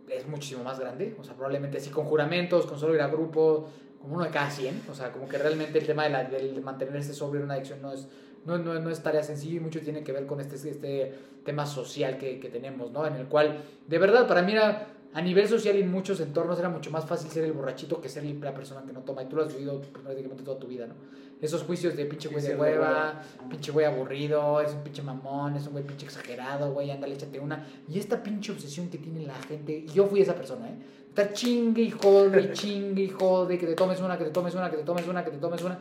es 0.09 0.27
muchísimo 0.27 0.65
más 0.65 0.81
grande. 0.81 1.17
O 1.19 1.25
sea, 1.25 1.35
probablemente 1.35 1.79
así 1.79 1.91
con 1.91 2.05
juramentos, 2.05 2.67
con 2.67 2.79
solo 2.79 2.95
ir 2.95 3.01
a 3.01 3.09
grupo, 3.09 3.69
como 4.01 4.17
uno 4.17 4.25
de 4.25 4.31
cada 4.31 4.51
100. 4.51 4.83
O 4.91 4.95
sea, 4.95 5.13
como 5.13 5.29
que 5.29 5.39
realmente 5.39 5.79
el 5.79 5.87
tema 5.87 6.05
de, 6.05 6.11
la, 6.11 6.25
del 6.25 6.61
mantenerse 6.63 7.15
sobre 7.15 7.43
una 7.43 7.55
adicción 7.55 7.81
no 7.83 7.93
es, 7.93 8.09
no, 8.45 8.59
no, 8.59 8.79
no 8.81 8.91
es 8.91 9.03
tarea 9.03 9.23
sencilla 9.23 9.57
y 9.57 9.61
mucho 9.61 9.81
tiene 9.81 10.03
que 10.03 10.13
ver 10.13 10.27
con 10.27 10.41
este, 10.41 10.57
este 10.69 11.13
tema 11.45 11.67
social 11.67 12.19
que, 12.19 12.41
que 12.41 12.49
tenemos, 12.49 12.91
¿no? 12.91 13.07
En 13.07 13.15
el 13.15 13.27
cual, 13.27 13.59
de 13.87 13.99
verdad, 13.99 14.27
para 14.27 14.43
mí 14.43 14.55
a 14.57 15.23
nivel 15.23 15.49
social 15.49 15.77
y 15.77 15.81
en 15.81 15.91
muchos 15.91 16.21
entornos 16.21 16.59
era 16.59 16.69
mucho 16.69 16.91
más 16.91 17.05
fácil 17.05 17.31
ser 17.31 17.45
el 17.45 17.53
borrachito 17.53 18.01
que 18.01 18.09
ser 18.09 18.25
la 18.25 18.55
persona 18.55 18.85
que 18.87 18.93
no 18.93 19.01
toma. 19.01 19.23
Y 19.23 19.27
tú 19.27 19.37
lo 19.37 19.43
has 19.43 19.53
vivido 19.53 19.81
prácticamente 19.81 20.43
toda 20.43 20.59
tu 20.59 20.67
vida, 20.67 20.87
¿no? 20.87 20.95
Esos 21.41 21.63
juicios 21.63 21.97
de 21.97 22.05
pinche 22.05 22.29
güey 22.29 22.43
de 22.43 22.55
hueva, 22.55 23.23
pinche 23.49 23.73
güey 23.73 23.87
aburrido, 23.87 24.61
es 24.61 24.73
un 24.73 24.83
pinche 24.83 25.03
mamón, 25.03 25.57
es 25.57 25.67
un 25.67 25.73
güey 25.73 25.85
pinche 25.85 26.05
exagerado, 26.05 26.73
güey, 26.73 26.91
ándale, 26.91 27.15
échate 27.15 27.41
una. 27.41 27.67
Y 27.89 27.99
esta 27.99 28.23
pinche 28.23 28.53
obsesión 28.53 28.89
que 28.91 28.99
tiene 28.99 29.27
la 29.27 29.35
gente, 29.35 29.73
y 29.73 29.87
yo 29.87 30.07
fui 30.07 30.21
esa 30.21 30.35
persona, 30.35 30.69
¿eh? 30.69 30.75
Está 31.09 31.33
chingue 31.33 31.83
y 31.83 31.91
jode, 31.91 32.53
chingue 32.53 33.03
y 33.03 33.09
jode, 33.09 33.59
que 33.59 33.67
te 33.67 33.75
tomes 33.75 34.01
una, 34.01 34.19
que 34.19 34.25
te 34.25 34.31
tomes 34.31 34.55
una, 34.55 34.71
que 34.71 34.77
te 34.77 34.83
tomes 34.83 35.09
una, 35.09 35.25
que 35.25 35.31
te 35.31 35.39
tomes 35.39 35.63
una. 35.63 35.79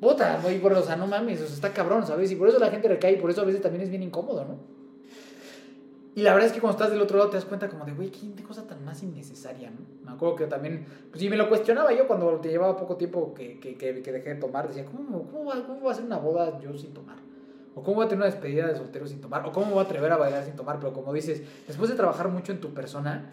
Puta, 0.00 0.40
güey, 0.42 0.64
o 0.64 0.82
sea, 0.82 0.96
no 0.96 1.06
mames, 1.06 1.42
o 1.42 1.46
sea, 1.46 1.54
está 1.54 1.72
cabrón, 1.72 2.06
¿sabes? 2.06 2.32
Y 2.32 2.36
por 2.36 2.48
eso 2.48 2.58
la 2.58 2.70
gente 2.70 2.88
recae, 2.88 3.12
y 3.12 3.16
por 3.16 3.30
eso 3.30 3.42
a 3.42 3.44
veces 3.44 3.60
también 3.60 3.82
es 3.82 3.90
bien 3.90 4.02
incómodo, 4.02 4.44
¿no? 4.46 4.79
Y 6.14 6.22
la 6.22 6.32
verdad 6.32 6.48
es 6.48 6.52
que 6.52 6.60
cuando 6.60 6.76
estás 6.76 6.90
del 6.90 7.00
otro 7.00 7.18
lado 7.18 7.30
te 7.30 7.36
das 7.36 7.44
cuenta 7.44 7.68
como 7.68 7.84
de, 7.84 7.92
güey, 7.92 8.10
qué 8.10 8.42
cosa 8.42 8.66
tan 8.66 8.84
más 8.84 9.02
innecesaria, 9.02 9.70
¿no? 9.70 9.78
Me 10.04 10.10
acuerdo 10.10 10.34
que 10.36 10.46
también, 10.46 10.84
pues 11.08 11.20
sí, 11.20 11.30
me 11.30 11.36
lo 11.36 11.48
cuestionaba 11.48 11.92
yo 11.92 12.08
cuando 12.08 12.40
te 12.40 12.48
llevaba 12.48 12.76
poco 12.76 12.96
tiempo 12.96 13.32
que, 13.32 13.60
que, 13.60 13.76
que, 13.76 13.92
dejé 13.92 14.34
de 14.34 14.34
tomar. 14.34 14.66
Decía, 14.66 14.84
¿cómo, 14.84 15.22
cómo, 15.30 15.44
va, 15.44 15.64
¿cómo 15.64 15.82
va 15.82 15.92
a 15.92 15.94
ser 15.94 16.04
una 16.04 16.18
boda 16.18 16.58
yo 16.60 16.76
sin 16.76 16.92
tomar? 16.92 17.16
¿O 17.76 17.82
cómo 17.84 17.96
voy 17.96 18.06
a 18.06 18.08
tener 18.08 18.24
una 18.24 18.30
despedida 18.30 18.66
de 18.66 18.74
soltero 18.74 19.06
sin 19.06 19.20
tomar? 19.20 19.46
¿O 19.46 19.52
cómo 19.52 19.66
me 19.66 19.72
voy 19.74 19.82
a 19.82 19.84
atrever 19.84 20.10
a 20.10 20.16
bailar 20.16 20.44
sin 20.44 20.56
tomar? 20.56 20.80
Pero 20.80 20.92
como 20.92 21.12
dices, 21.12 21.42
después 21.68 21.88
de 21.88 21.94
trabajar 21.94 22.28
mucho 22.28 22.50
en 22.50 22.60
tu 22.60 22.74
persona, 22.74 23.32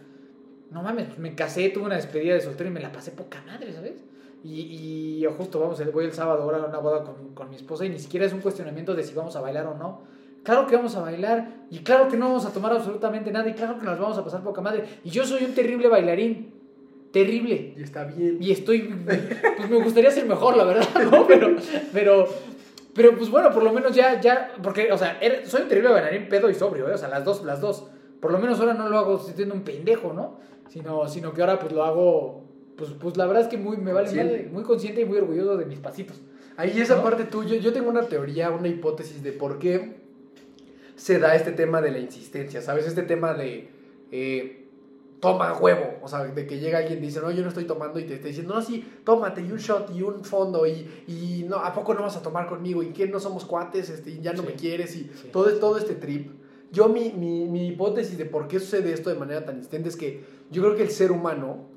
no 0.70 0.84
mames, 0.84 1.08
pues 1.08 1.18
me 1.18 1.34
casé, 1.34 1.70
tuve 1.70 1.86
una 1.86 1.96
despedida 1.96 2.36
de 2.36 2.42
soltero 2.42 2.70
y 2.70 2.74
me 2.74 2.80
la 2.80 2.92
pasé 2.92 3.10
poca 3.10 3.42
madre, 3.48 3.74
¿sabes? 3.74 4.04
Y, 4.44 5.24
y 5.24 5.26
justo, 5.36 5.60
vamos, 5.60 5.82
voy 5.92 6.06
el 6.06 6.14
sábado 6.14 6.44
ahora 6.44 6.60
a 6.60 6.66
una 6.66 6.78
boda 6.78 7.04
con, 7.04 7.34
con 7.34 7.50
mi 7.50 7.56
esposa 7.56 7.86
y 7.86 7.90
ni 7.90 7.98
siquiera 7.98 8.28
es 8.28 8.34
un 8.34 8.42
cuestionamiento 8.42 8.94
de 8.94 9.02
si 9.04 9.16
vamos 9.16 9.36
a 9.36 9.42
bailar 9.42 9.66
o 9.66 9.74
no 9.74 10.17
Claro 10.48 10.66
que 10.66 10.78
vamos 10.78 10.96
a 10.96 11.02
bailar 11.02 11.66
y 11.70 11.80
claro 11.80 12.08
que 12.08 12.16
no 12.16 12.28
vamos 12.30 12.46
a 12.46 12.54
tomar 12.54 12.72
absolutamente 12.72 13.30
nada 13.32 13.50
y 13.50 13.54
claro 13.54 13.78
que 13.78 13.86
nos 13.86 14.00
vamos 14.00 14.18
a 14.18 14.24
pasar 14.24 14.42
poca 14.46 14.62
madre. 14.62 14.86
Y 15.04 15.10
yo 15.10 15.26
soy 15.26 15.44
un 15.44 15.54
terrible 15.54 15.90
bailarín. 15.90 16.54
Terrible. 17.12 17.74
Y 17.76 17.84
está 17.84 18.06
bien. 18.06 18.38
Y 18.40 18.52
estoy. 18.52 18.84
Pues 19.58 19.70
me 19.70 19.84
gustaría 19.84 20.10
ser 20.10 20.26
mejor, 20.26 20.56
la 20.56 20.64
verdad, 20.64 20.88
¿no? 21.12 21.28
Pero. 21.28 21.58
Pero. 21.92 22.30
Pero 22.94 23.18
pues 23.18 23.30
bueno, 23.30 23.52
por 23.52 23.62
lo 23.62 23.74
menos 23.74 23.94
ya. 23.94 24.22
ya 24.22 24.54
porque, 24.64 24.90
o 24.90 24.98
sea, 24.98 25.20
soy 25.44 25.64
un 25.64 25.68
terrible 25.68 25.92
bailarín 25.92 26.30
pedo 26.30 26.50
y 26.50 26.54
sobrio, 26.54 26.88
¿eh? 26.90 26.94
O 26.94 26.98
sea, 26.98 27.10
las 27.10 27.26
dos, 27.26 27.44
las 27.44 27.60
dos. 27.60 27.86
Por 28.22 28.32
lo 28.32 28.40
menos 28.40 28.58
ahora 28.62 28.74
no 28.74 28.88
lo 28.88 28.98
hago 28.98 29.20
siendo 29.20 29.54
un 29.54 29.64
pendejo, 29.64 30.14
¿no? 30.14 30.40
Sino, 30.70 31.10
sino 31.10 31.34
que 31.34 31.42
ahora 31.42 31.60
pues 31.60 31.74
lo 31.74 31.84
hago. 31.84 32.46
Pues, 32.78 32.92
pues 32.92 33.18
la 33.18 33.26
verdad 33.26 33.44
es 33.44 33.50
que 33.50 33.58
muy, 33.58 33.76
me 33.76 33.92
vale 33.92 34.50
muy 34.50 34.64
consciente 34.64 35.02
y 35.02 35.06
muy 35.06 35.18
orgulloso 35.18 35.58
de 35.58 35.66
mis 35.66 35.80
pasitos. 35.80 36.22
Ahí 36.56 36.80
esa 36.80 37.04
parte 37.04 37.26
tuya, 37.26 37.58
yo 37.58 37.74
tengo 37.74 37.90
una 37.90 38.04
teoría, 38.04 38.50
una 38.50 38.70
hipótesis 38.70 39.22
de 39.22 39.34
por 39.34 39.60
qué 39.60 40.07
se 40.98 41.20
da 41.20 41.36
este 41.36 41.52
tema 41.52 41.80
de 41.80 41.92
la 41.92 42.00
insistencia, 42.00 42.62
¿sabes? 42.62 42.88
Este 42.88 43.04
tema 43.04 43.36
de 43.36 43.70
eh, 44.12 44.66
toma 45.20 45.54
huevo, 45.54 46.00
o 46.02 46.08
sea, 46.08 46.24
de 46.24 46.48
que 46.48 46.60
llega 46.60 46.80
alguien 46.80 46.98
y 46.98 47.08
dice, 47.08 47.22
no, 47.22 47.30
yo 47.30 47.44
no 47.44 47.50
estoy 47.50 47.66
tomando 47.66 48.00
y 48.00 48.06
te 48.06 48.16
está 48.16 48.28
diciendo, 48.28 48.56
no, 48.56 48.62
sí, 48.62 48.84
tómate 49.04 49.42
y 49.42 49.52
un 49.52 49.60
shot 49.60 49.96
y 49.96 50.02
un 50.02 50.24
fondo 50.24 50.66
y, 50.66 51.06
y 51.08 51.46
no, 51.48 51.58
¿a 51.58 51.72
poco 51.72 51.94
no 51.94 52.02
vas 52.02 52.18
a 52.18 52.24
tomar 52.24 52.48
conmigo? 52.48 52.82
¿Y 52.82 52.88
que 52.88 53.08
no 53.08 53.20
somos 53.20 53.46
cuates? 53.46 53.90
Este, 53.92 54.10
y 54.10 54.22
ya 54.22 54.34
no 54.34 54.42
me 54.42 54.54
quieres 54.54 54.96
y 54.96 55.10
todo, 55.32 55.52
todo 55.60 55.78
este 55.78 55.94
trip. 55.94 56.32
Yo 56.72 56.90
mi, 56.90 57.12
mi, 57.12 57.46
mi 57.46 57.68
hipótesis 57.68 58.18
de 58.18 58.26
por 58.26 58.48
qué 58.48 58.60
sucede 58.60 58.92
esto 58.92 59.12
de 59.12 59.16
manera 59.16 59.46
tan 59.46 59.56
insistente 59.56 59.90
es 59.90 59.96
que 59.96 60.24
yo 60.50 60.64
creo 60.64 60.76
que 60.76 60.84
el 60.84 60.92
ser 60.92 61.12
humano, 61.12 61.68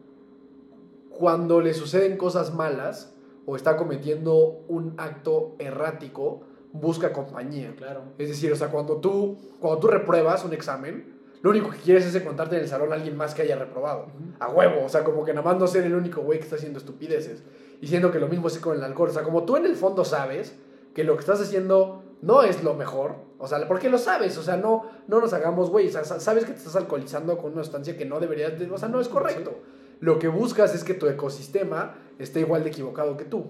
cuando 1.11 1.61
le 1.61 1.75
suceden 1.75 2.17
cosas 2.17 2.55
malas 2.55 3.15
o 3.45 3.55
está 3.55 3.77
cometiendo 3.77 4.65
un 4.67 4.95
acto 4.97 5.57
errático, 5.59 6.43
busca 6.73 7.13
compañía. 7.13 7.75
Claro. 7.77 8.03
Es 8.19 8.29
decir, 8.29 8.53
o 8.53 8.57
sea, 8.57 8.69
cuando 8.69 8.97
tú, 8.97 9.39
cuando 9.59 9.81
tú 9.81 9.89
repruebas 9.89 10.45
un 10.45 10.53
examen, 10.53 11.21
lo 11.43 11.51
único 11.51 11.71
que 11.71 11.79
quieres 11.79 12.05
es 12.05 12.15
encontrarte 12.15 12.57
en 12.57 12.63
el 12.63 12.69
salón 12.69 12.93
a 12.93 12.97
alguien 12.97 13.17
más 13.17 13.35
que 13.35 13.43
haya 13.43 13.57
reprobado. 13.57 14.09
A 14.39 14.49
huevo, 14.49 14.85
o 14.85 14.89
sea, 14.89 15.05
como 15.05 15.25
que 15.25 15.33
nada 15.33 15.45
más 15.45 15.59
no 15.59 15.67
ser 15.67 15.85
el 15.85 15.95
único 15.95 16.21
güey 16.21 16.39
que 16.39 16.45
está 16.45 16.57
haciendo 16.57 16.79
estupideces. 16.79 17.43
Y 17.81 17.87
siendo 17.87 18.11
que 18.11 18.21
lo 18.21 18.29
mismo 18.29 18.49
es 18.49 18.59
con 18.59 18.77
el 18.77 18.85
alcohol. 18.85 19.09
O 19.09 19.13
sea, 19.13 19.23
como 19.23 19.45
tú 19.45 19.57
en 19.57 19.65
el 19.65 19.75
fondo 19.75 20.05
sabes 20.05 20.55
que 20.95 21.03
lo 21.03 21.15
que 21.15 21.21
estás 21.21 21.41
haciendo 21.41 22.03
no 22.21 22.43
es 22.43 22.63
lo 22.63 22.75
mejor. 22.75 23.15
O 23.39 23.49
sea, 23.49 23.67
porque 23.67 23.89
lo 23.89 23.97
sabes. 23.97 24.37
O 24.37 24.43
sea, 24.43 24.59
no, 24.59 24.85
no 25.09 25.21
nos 25.21 25.33
hagamos 25.33 25.71
güey. 25.71 25.89
O 25.89 25.91
sea, 25.91 26.05
sabes 26.05 26.45
que 26.45 26.53
te 26.53 26.59
estás 26.59 26.77
alcoholizando 26.77 27.39
con 27.39 27.55
una 27.55 27.65
sustancia 27.65 27.97
que 27.97 28.05
no 28.05 28.21
deberías. 28.21 28.59
De, 28.59 28.71
o 28.71 28.77
sea, 28.77 28.91
no 28.91 29.01
es 29.01 29.09
correcto. 29.09 29.63
Lo 30.01 30.19
que 30.19 30.29
buscas 30.29 30.75
es 30.75 30.85
que 30.85 30.93
tu 30.93 31.07
ecosistema 31.07 31.95
esté 32.19 32.41
igual 32.41 32.65
de 32.65 32.69
equivocado 32.69 33.17
que 33.17 33.25
tú. 33.25 33.47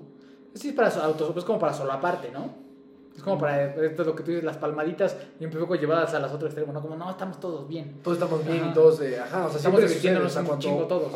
Sí, 0.54 0.68
es 0.68 0.74
para 0.74 0.88
autos, 1.04 1.36
es 1.36 1.44
como 1.44 1.58
para 1.58 1.72
solo 1.72 1.92
aparte, 1.92 2.30
¿no? 2.30 2.69
Es 3.20 3.24
como 3.24 3.36
para, 3.36 3.66
esto 3.66 4.00
es 4.00 4.08
lo 4.08 4.16
que 4.16 4.22
tú 4.22 4.30
dices, 4.30 4.44
las 4.44 4.56
palmaditas 4.56 5.14
y 5.38 5.44
un 5.44 5.50
poco 5.50 5.74
llevadas 5.74 6.14
a 6.14 6.20
las 6.20 6.32
otras 6.32 6.52
extremos, 6.52 6.72
¿no? 6.72 6.80
Como, 6.80 6.96
no, 6.96 7.10
estamos 7.10 7.38
todos 7.38 7.68
bien. 7.68 8.00
Todos 8.02 8.16
estamos 8.16 8.46
bien 8.46 8.68
y 8.70 8.72
todos, 8.72 8.98
de, 8.98 9.20
ajá, 9.20 9.44
o 9.44 9.48
sea, 9.50 9.58
estamos 9.58 9.82
divirtiéndonos 9.82 10.34
un 10.36 10.58
chingo 10.58 10.86
todos. 10.86 11.12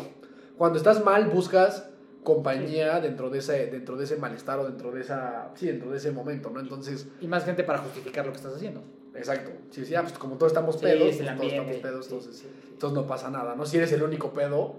Cuando 0.55 0.77
estás 0.77 1.03
mal, 1.03 1.25
buscas 1.31 1.89
compañía 2.21 2.99
dentro 2.99 3.31
de 3.31 3.39
ese 3.39 3.67
dentro 3.67 3.97
de 3.97 4.03
ese 4.03 4.17
malestar 4.17 4.59
o 4.59 4.65
dentro 4.65 4.91
de 4.91 5.01
esa 5.01 5.51
sí 5.53 5.67
dentro 5.67 5.91
de 5.91 5.97
ese 5.97 6.11
momento 6.11 6.49
no 6.49 6.59
entonces 6.59 7.07
y 7.21 7.27
más 7.27 7.45
gente 7.45 7.63
para 7.63 7.77
justificar 7.77 8.25
lo 8.25 8.31
que 8.31 8.37
estás 8.37 8.55
haciendo 8.55 8.81
exacto 9.13 9.51
sí 9.69 9.85
sí 9.85 9.93
ah, 9.93 10.01
pues 10.01 10.13
como 10.13 10.35
todos 10.35 10.51
estamos 10.51 10.77
pedos 10.77 11.15
pues 11.15 11.17
todos 11.19 11.53
estamos 11.53 11.77
pedos 11.77 12.05
entonces, 12.07 12.45
entonces 12.71 12.95
no 12.97 13.05
pasa 13.05 13.29
nada 13.29 13.53
no 13.53 13.63
si 13.67 13.77
eres 13.77 13.91
el 13.91 14.01
único 14.01 14.33
pedo 14.33 14.73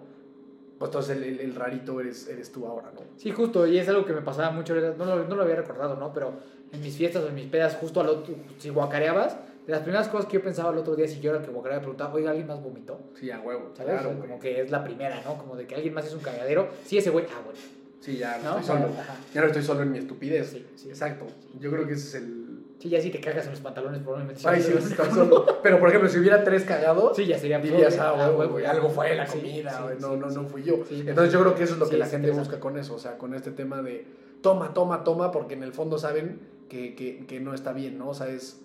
pues 0.79 0.91
entonces 0.91 1.17
el, 1.17 1.41
el, 1.41 1.55
rarito 1.55 2.01
eres, 2.01 2.29
eres 2.29 2.53
tú 2.53 2.67
ahora, 2.67 2.93
¿no? 2.95 3.01
Sí, 3.17 3.31
justo, 3.31 3.67
y 3.67 3.79
es 3.79 3.89
algo 3.89 4.05
que 4.05 4.13
me 4.13 4.21
pasaba 4.21 4.51
mucho, 4.51 4.75
no 4.75 5.05
lo, 5.05 5.25
no 5.27 5.35
lo 5.35 5.43
había 5.43 5.57
recordado, 5.57 5.97
¿no? 5.97 6.13
Pero 6.13 6.35
en 6.73 6.81
mis 6.81 6.97
fiestas 6.97 7.23
o 7.25 7.29
en 7.29 7.35
mis 7.35 7.47
pedas, 7.47 7.77
justo 7.77 8.01
al 8.01 8.09
otro, 8.09 8.35
si 8.59 8.69
guacareabas, 8.71 9.37
de 9.67 9.73
las 9.73 9.83
primeras 9.83 10.09
cosas 10.09 10.27
que 10.27 10.35
yo 10.35 10.43
pensaba 10.43 10.71
el 10.73 10.79
otro 10.79 10.95
día, 10.95 11.09
si 11.09 11.21
yo 11.21 11.31
era 11.31 11.41
el 11.41 11.45
que 11.45 11.51
guacareaba, 11.51 11.83
preguntaba, 11.83 12.15
oiga, 12.15 12.31
¿alguien 12.31 12.47
más 12.47 12.63
vomitó? 12.63 13.01
Sí, 13.19 13.31
a 13.31 13.41
huevo. 13.41 13.73
¿Sabes? 13.77 14.01
Claro, 14.01 14.19
como 14.21 14.39
que 14.39 14.61
es 14.61 14.71
la 14.71 14.85
primera, 14.85 15.21
¿no? 15.25 15.37
Como 15.39 15.57
de 15.57 15.67
que 15.67 15.75
alguien 15.75 15.95
más 15.95 16.07
es 16.07 16.15
un 16.15 16.21
cagadero. 16.21 16.69
Sí, 16.85 16.99
ese 16.99 17.11
güey, 17.11 17.25
ah, 17.29 17.41
bueno. 17.45 17.59
Sí, 18.01 18.19
ya 18.19 18.39
no, 18.39 18.59
estoy 18.59 18.77
solo. 18.77 18.89
Ya 19.35 19.41
no 19.41 19.47
estoy 19.49 19.63
solo 19.63 19.83
en 19.83 19.93
mi 19.93 19.99
estupidez. 19.99 20.51
Sí, 20.51 20.67
sí. 20.77 20.89
Exacto. 20.91 21.27
Yo 21.59 21.71
creo 21.73 21.87
que 21.87 21.95
ese 21.95 22.07
es 22.07 22.15
el 22.23 22.47
Sí, 22.79 22.91
ya 22.91 23.01
si 23.01 23.11
te 23.11 23.21
cagas 23.21 23.47
en 23.47 23.53
los 23.53 23.61
pantalones, 23.61 24.03
probablemente. 24.03 24.43
Ay, 24.45 24.61
sí, 24.61 24.73
estás 24.77 25.15
solo. 25.15 25.61
Pero, 25.63 25.81
por 25.81 25.89
ejemplo, 25.89 26.11
si 26.11 26.19
hubiera 26.19 26.45
tres 26.45 26.65
cagados, 26.65 27.17
sí, 27.17 27.25
ya 27.27 27.39
sería 27.39 27.59
dirías, 27.59 27.99
ah, 27.99 28.15
ah 28.17 28.31
huevo, 28.31 28.59
algo 28.59 28.91
fue 28.91 29.15
la 29.15 29.27
comida, 29.27 29.97
no, 29.99 30.17
no, 30.17 30.31
no 30.31 30.45
fui 30.45 30.63
yo. 30.63 30.85
Entonces, 30.91 31.33
yo 31.33 31.41
creo 31.41 31.55
que 31.55 31.65
eso 31.65 31.75
es 31.75 31.79
lo 31.79 31.89
que 31.89 31.97
la 31.97 32.07
gente 32.07 32.31
busca 32.31 32.61
con 32.61 32.79
eso, 32.79 32.95
o 32.95 32.99
sea, 32.99 33.17
con 33.17 33.35
este 33.35 33.51
tema 33.51 33.81
de 33.81 34.05
toma, 34.43 34.75
toma, 34.75 35.05
toma, 35.05 35.33
porque 35.33 35.55
en 35.55 35.63
el 35.63 35.73
fondo 35.73 35.99
saben 35.99 36.39
que, 36.69 36.95
que, 36.95 37.27
que 37.27 37.41
no 37.41 37.55
está 37.55 37.73
bien, 37.73 37.99
¿no? 37.99 38.11
O 38.11 38.15
sea, 38.15 38.29
es 38.29 38.61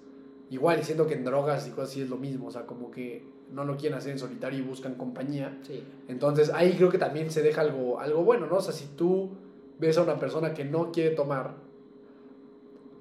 igual, 0.50 0.80
y 0.80 0.84
siendo 0.84 1.08
que 1.08 1.14
en 1.14 1.24
drogas 1.24 1.68
y 1.68 1.72
cosas 1.72 1.92
así 1.92 2.02
es 2.02 2.10
lo 2.10 2.18
mismo, 2.18 2.48
o 2.48 2.52
sea, 2.52 2.66
como 2.66 2.92
que 2.92 3.24
no 3.52 3.66
lo 3.66 3.78
quieren 3.78 3.98
hacer 3.98 4.12
en 4.12 4.20
solitario 4.20 4.60
y 4.60 4.62
buscan 4.62 4.96
compañía. 4.96 5.58
Sí. 5.66 5.84
Entonces, 6.08 6.52
ahí 6.54 6.74
creo 6.76 6.90
que 6.90 6.98
también 6.98 7.32
se 7.32 7.42
deja 7.42 7.62
algo, 7.62 8.00
algo 8.00 8.24
bueno, 8.24 8.48
¿no? 8.48 8.58
O 8.58 8.62
sea, 8.62 8.74
si 8.74 8.86
tú 8.96 9.32
ves 9.80 9.98
a 9.98 10.04
una 10.04 10.20
persona 10.20 10.54
que 10.54 10.66
no 10.66 10.92
quiere 10.92 11.16
tomar, 11.16 11.56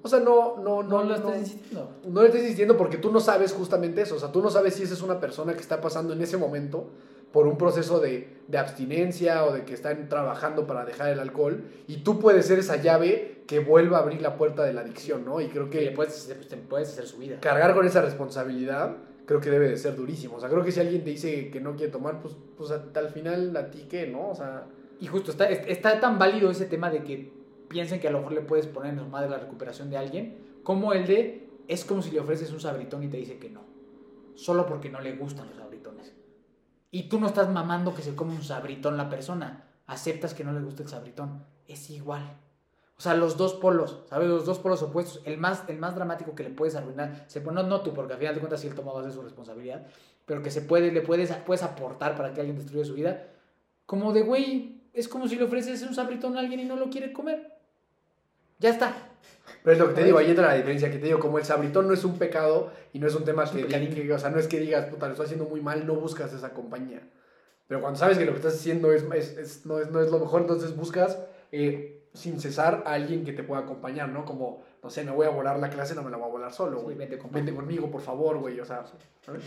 o 0.03 0.07
sea, 0.07 0.19
no, 0.19 0.57
no, 0.57 0.81
no. 0.81 1.03
No 1.03 1.03
lo 1.03 1.15
estás 1.15 1.37
insistiendo. 1.37 1.89
No 2.07 2.21
le 2.21 2.27
estás 2.27 2.41
insistiendo 2.41 2.75
porque 2.75 2.97
tú 2.97 3.11
no 3.11 3.19
sabes 3.19 3.53
justamente 3.53 4.01
eso. 4.01 4.15
O 4.15 4.19
sea, 4.19 4.31
tú 4.31 4.41
no 4.41 4.49
sabes 4.49 4.73
si 4.73 4.83
esa 4.83 4.93
es 4.93 5.01
una 5.01 5.19
persona 5.19 5.53
que 5.53 5.59
está 5.59 5.79
pasando 5.79 6.13
en 6.13 6.21
ese 6.21 6.37
momento 6.37 6.87
por 7.31 7.47
un 7.47 7.57
proceso 7.57 7.99
de, 7.99 8.27
de 8.47 8.57
abstinencia 8.57 9.45
o 9.45 9.53
de 9.53 9.63
que 9.63 9.73
están 9.73 10.09
trabajando 10.09 10.67
para 10.67 10.85
dejar 10.85 11.09
el 11.11 11.19
alcohol. 11.19 11.63
Y 11.87 11.97
tú 11.97 12.19
puedes 12.19 12.45
ser 12.45 12.59
esa 12.59 12.77
llave 12.77 13.43
que 13.47 13.59
vuelva 13.59 13.97
a 13.97 14.01
abrir 14.01 14.21
la 14.21 14.37
puerta 14.37 14.63
de 14.63 14.73
la 14.73 14.81
adicción, 14.81 15.25
¿no? 15.25 15.41
Y 15.41 15.47
creo 15.47 15.69
que. 15.69 15.81
le 15.81 15.91
puedes, 15.91 16.33
puedes 16.69 16.89
hacer 16.89 17.07
su 17.07 17.17
vida. 17.17 17.39
Cargar 17.39 17.73
con 17.73 17.85
esa 17.85 18.01
responsabilidad 18.01 18.97
creo 19.25 19.39
que 19.39 19.49
debe 19.49 19.69
de 19.69 19.77
ser 19.77 19.95
durísimo. 19.95 20.37
O 20.37 20.39
sea, 20.39 20.49
creo 20.49 20.63
que 20.63 20.71
si 20.71 20.79
alguien 20.79 21.03
te 21.03 21.11
dice 21.11 21.49
que 21.49 21.61
no 21.61 21.75
quiere 21.75 21.91
tomar, 21.91 22.21
pues, 22.21 22.35
pues 22.57 22.71
al 22.71 23.09
final 23.09 23.55
a 23.55 23.71
ti 23.71 23.85
qué, 23.89 24.07
¿no? 24.07 24.29
O 24.29 24.35
sea. 24.35 24.65
Y 24.99 25.07
justo, 25.07 25.31
está, 25.31 25.49
está 25.49 25.99
tan 25.99 26.19
válido 26.19 26.51
ese 26.51 26.65
tema 26.65 26.91
de 26.91 27.03
que 27.03 27.31
piensen 27.67 27.99
que 27.99 28.07
a 28.07 28.11
lo 28.11 28.19
mejor 28.19 28.33
le 28.33 28.41
puedes 28.41 28.67
poner 28.67 28.93
en 28.93 28.99
su 28.99 29.07
madre 29.07 29.29
la 29.29 29.39
recuperación 29.39 29.89
de 29.89 29.97
alguien, 29.97 30.37
como 30.63 30.93
el 30.93 31.07
de 31.07 31.47
es 31.67 31.85
como 31.85 32.01
si 32.01 32.11
le 32.11 32.19
ofreces 32.19 32.51
un 32.51 32.59
sabritón 32.59 33.01
y 33.03 33.07
te 33.07 33.17
dice 33.17 33.37
que 33.37 33.49
no, 33.49 33.61
solo 34.35 34.65
porque 34.65 34.89
no 34.89 34.99
le 34.99 35.15
gustan 35.15 35.47
los 35.47 35.57
sabritones. 35.57 35.70
Y 36.91 37.03
tú 37.03 37.19
no 37.19 37.27
estás 37.27 37.49
mamando 37.49 37.95
que 37.95 38.01
se 38.01 38.15
come 38.15 38.35
un 38.35 38.43
sabritón 38.43 38.97
la 38.97 39.09
persona, 39.09 39.63
aceptas 39.87 40.33
que 40.33 40.43
no 40.43 40.51
le 40.51 40.61
gusta 40.61 40.83
el 40.83 40.89
sabritón, 40.89 41.43
es 41.67 41.89
igual. 41.89 42.37
O 42.97 43.01
sea, 43.01 43.15
los 43.15 43.35
dos 43.35 43.53
polos, 43.55 44.03
¿sabes? 44.09 44.27
Los 44.27 44.45
dos 44.45 44.59
polos 44.59 44.83
opuestos. 44.83 45.21
El 45.25 45.39
más, 45.39 45.63
el 45.67 45.79
más 45.79 45.95
dramático 45.95 46.35
que 46.35 46.43
le 46.43 46.51
puedes 46.51 46.75
arruinar, 46.75 47.25
no, 47.51 47.63
no 47.63 47.81
tú, 47.81 47.95
porque 47.95 48.13
al 48.13 48.19
final 48.19 48.35
de 48.35 48.41
cuentas 48.41 48.61
si 48.61 48.67
él 48.67 48.75
tomaba 48.75 49.01
de 49.01 49.11
su 49.11 49.23
responsabilidad, 49.23 49.87
pero 50.27 50.43
que 50.43 50.51
se 50.51 50.61
puede, 50.61 50.91
le 50.91 51.01
puedes, 51.01 51.31
puedes 51.37 51.63
aportar 51.63 52.15
para 52.15 52.31
que 52.31 52.41
alguien 52.41 52.57
destruya 52.57 52.85
su 52.85 52.93
vida. 52.93 53.25
Como 53.87 54.13
de, 54.13 54.21
güey, 54.21 54.83
es 54.93 55.07
como 55.07 55.27
si 55.27 55.35
le 55.35 55.45
ofreces 55.45 55.81
un 55.81 55.95
sabritón 55.95 56.37
a 56.37 56.41
alguien 56.41 56.59
y 56.59 56.65
no 56.65 56.75
lo 56.75 56.89
quiere 56.89 57.11
comer. 57.11 57.57
Ya 58.59 58.69
está. 58.69 59.10
Pero 59.63 59.73
es 59.73 59.79
lo 59.79 59.89
que 59.89 59.93
te 59.93 60.03
digo, 60.03 60.17
ahí 60.17 60.29
entra 60.29 60.47
la 60.47 60.55
diferencia, 60.55 60.89
que 60.89 60.97
te 60.97 61.05
digo, 61.05 61.19
como 61.19 61.37
el 61.37 61.45
sabritón 61.45 61.87
no 61.87 61.93
es 61.93 62.03
un 62.03 62.17
pecado 62.17 62.71
y 62.93 62.99
no 62.99 63.07
es 63.07 63.15
un 63.15 63.23
tema 63.23 63.45
que, 63.49 64.13
o 64.13 64.19
sea, 64.19 64.29
no 64.29 64.39
es 64.39 64.47
que 64.47 64.59
digas, 64.59 64.87
puta, 64.87 65.05
lo 65.05 65.13
estoy 65.13 65.25
haciendo 65.25 65.45
muy 65.45 65.61
mal, 65.61 65.85
no 65.85 65.95
buscas 65.95 66.33
esa 66.33 66.51
compañía. 66.53 67.01
Pero 67.67 67.79
cuando 67.81 67.99
sabes 67.99 68.17
que 68.17 68.25
lo 68.25 68.31
que 68.31 68.37
estás 68.37 68.55
haciendo 68.55 68.91
es, 68.91 69.03
es, 69.13 69.65
no, 69.65 69.79
es, 69.79 69.91
no, 69.91 70.01
es, 70.01 70.09
lo 70.09 70.19
mejor, 70.19 70.41
entonces 70.41 70.75
buscas 70.75 71.19
eh, 71.51 72.03
sin 72.13 72.39
cesar 72.41 72.83
a 72.85 72.93
alguien 72.93 73.23
que 73.23 73.33
te 73.33 73.43
pueda 73.43 73.61
acompañar, 73.61 74.09
¿no? 74.09 74.25
Como, 74.25 74.63
no 74.83 74.89
sé, 74.89 75.03
me 75.03 75.11
voy 75.11 75.27
a 75.27 75.29
volar 75.29 75.59
la 75.59 75.69
clase, 75.69 75.95
no 75.95 76.01
me 76.01 76.09
la 76.09 76.17
voy 76.17 76.27
a 76.27 76.31
volar 76.31 76.53
solo, 76.53 76.81
güey. 76.81 76.97
vente, 76.97 77.17
conmigo, 77.17 77.89
por 77.89 78.01
favor, 78.01 78.39
güey, 78.39 78.59
o 78.59 78.65
sea, 78.65 78.83
¿sabes? 79.25 79.43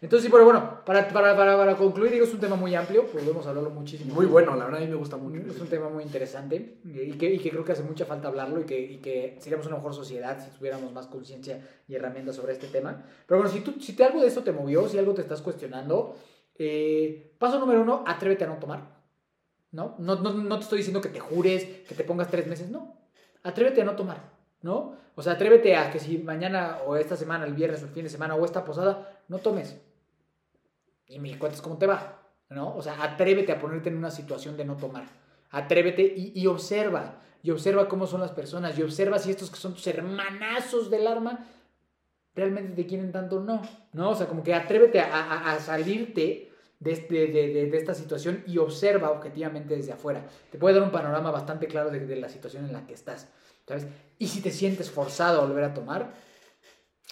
Entonces, 0.00 0.26
sí, 0.26 0.30
pero 0.30 0.44
bueno, 0.44 0.84
para, 0.84 1.08
para, 1.08 1.36
para, 1.36 1.56
para 1.56 1.76
concluir, 1.76 2.12
digo, 2.12 2.24
es 2.24 2.32
un 2.32 2.38
tema 2.38 2.54
muy 2.54 2.74
amplio, 2.74 3.06
podemos 3.06 3.44
hablarlo 3.46 3.70
muchísimo. 3.70 4.14
Muy 4.14 4.26
bueno, 4.26 4.54
la 4.54 4.66
verdad 4.66 4.80
a 4.80 4.84
mí 4.84 4.90
me 4.90 4.96
gusta 4.96 5.16
mucho. 5.16 5.40
Es 5.50 5.60
un 5.60 5.66
tema 5.66 5.88
muy 5.88 6.04
interesante 6.04 6.78
y 6.84 7.12
que, 7.12 7.34
y 7.34 7.38
que 7.38 7.50
creo 7.50 7.64
que 7.64 7.72
hace 7.72 7.82
mucha 7.82 8.04
falta 8.06 8.28
hablarlo 8.28 8.60
y 8.60 8.64
que, 8.64 8.78
y 8.80 8.98
que 8.98 9.36
seríamos 9.40 9.66
una 9.66 9.76
mejor 9.76 9.94
sociedad 9.94 10.38
si 10.44 10.56
tuviéramos 10.56 10.92
más 10.92 11.06
conciencia 11.08 11.66
y 11.88 11.96
herramientas 11.96 12.36
sobre 12.36 12.52
este 12.52 12.68
tema. 12.68 13.04
Pero 13.26 13.40
bueno, 13.40 13.52
si, 13.52 13.60
tú, 13.60 13.80
si 13.80 13.94
te, 13.94 14.04
algo 14.04 14.20
de 14.20 14.28
esto 14.28 14.42
te 14.42 14.52
movió, 14.52 14.88
si 14.88 14.98
algo 14.98 15.14
te 15.14 15.22
estás 15.22 15.42
cuestionando, 15.42 16.16
eh, 16.56 17.34
paso 17.38 17.58
número 17.58 17.82
uno, 17.82 18.04
atrévete 18.06 18.44
a 18.44 18.48
no 18.48 18.58
tomar. 18.58 18.98
¿no? 19.72 19.96
No, 19.98 20.16
no, 20.16 20.32
no 20.32 20.56
te 20.56 20.62
estoy 20.62 20.78
diciendo 20.78 21.00
que 21.00 21.08
te 21.08 21.20
jures, 21.20 21.64
que 21.86 21.94
te 21.94 22.04
pongas 22.04 22.30
tres 22.30 22.46
meses, 22.46 22.70
no. 22.70 22.96
Atrévete 23.42 23.82
a 23.82 23.84
no 23.84 23.96
tomar, 23.96 24.30
¿no? 24.62 24.96
O 25.14 25.22
sea, 25.22 25.34
atrévete 25.34 25.76
a 25.76 25.90
que 25.90 25.98
si 25.98 26.18
mañana 26.18 26.78
o 26.86 26.96
esta 26.96 27.16
semana, 27.16 27.44
el 27.44 27.54
viernes 27.54 27.82
o 27.82 27.86
el 27.86 27.90
fin 27.90 28.04
de 28.04 28.10
semana 28.10 28.34
o 28.34 28.44
esta 28.44 28.64
posada, 28.64 29.20
no 29.28 29.38
tomes. 29.38 29.76
Y 31.08 31.18
me 31.18 31.38
cuentas 31.38 31.62
cómo 31.62 31.78
te 31.78 31.86
va, 31.86 32.22
¿no? 32.50 32.76
O 32.76 32.82
sea, 32.82 33.02
atrévete 33.02 33.52
a 33.52 33.58
ponerte 33.58 33.88
en 33.88 33.96
una 33.96 34.10
situación 34.10 34.56
de 34.56 34.64
no 34.64 34.76
tomar. 34.76 35.06
Atrévete 35.50 36.02
y, 36.02 36.32
y 36.34 36.46
observa. 36.46 37.20
Y 37.42 37.50
observa 37.50 37.88
cómo 37.88 38.06
son 38.06 38.20
las 38.20 38.32
personas. 38.32 38.78
Y 38.78 38.82
observa 38.82 39.18
si 39.18 39.30
estos 39.30 39.50
que 39.50 39.56
son 39.56 39.74
tus 39.74 39.86
hermanazos 39.86 40.90
del 40.90 41.06
arma 41.06 41.46
realmente 42.34 42.74
te 42.74 42.86
quieren 42.86 43.12
tanto 43.12 43.36
o 43.36 43.40
no. 43.40 43.62
¿No? 43.92 44.10
O 44.10 44.14
sea, 44.14 44.26
como 44.26 44.42
que 44.42 44.54
atrévete 44.54 45.00
a, 45.00 45.52
a, 45.52 45.58
salirte 45.58 46.52
de, 46.78 46.94
de, 46.94 47.26
de, 47.26 47.70
de, 47.70 47.76
esta 47.76 47.94
situación 47.94 48.44
y 48.46 48.58
observa 48.58 49.10
objetivamente 49.10 49.76
desde 49.76 49.92
afuera. 49.92 50.26
Te 50.50 50.58
puede 50.58 50.74
dar 50.74 50.84
un 50.84 50.92
panorama 50.92 51.30
bastante 51.30 51.66
claro 51.66 51.90
de, 51.90 52.16
la 52.16 52.28
situación 52.28 52.64
en 52.66 52.72
la 52.72 52.86
que 52.86 52.94
estás. 52.94 53.28
¿Sabes? 53.66 53.86
Y 54.18 54.28
si 54.28 54.40
te 54.40 54.50
sientes 54.50 54.90
forzado 54.90 55.42
a 55.42 55.46
volver 55.46 55.64
a 55.64 55.74
tomar, 55.74 56.14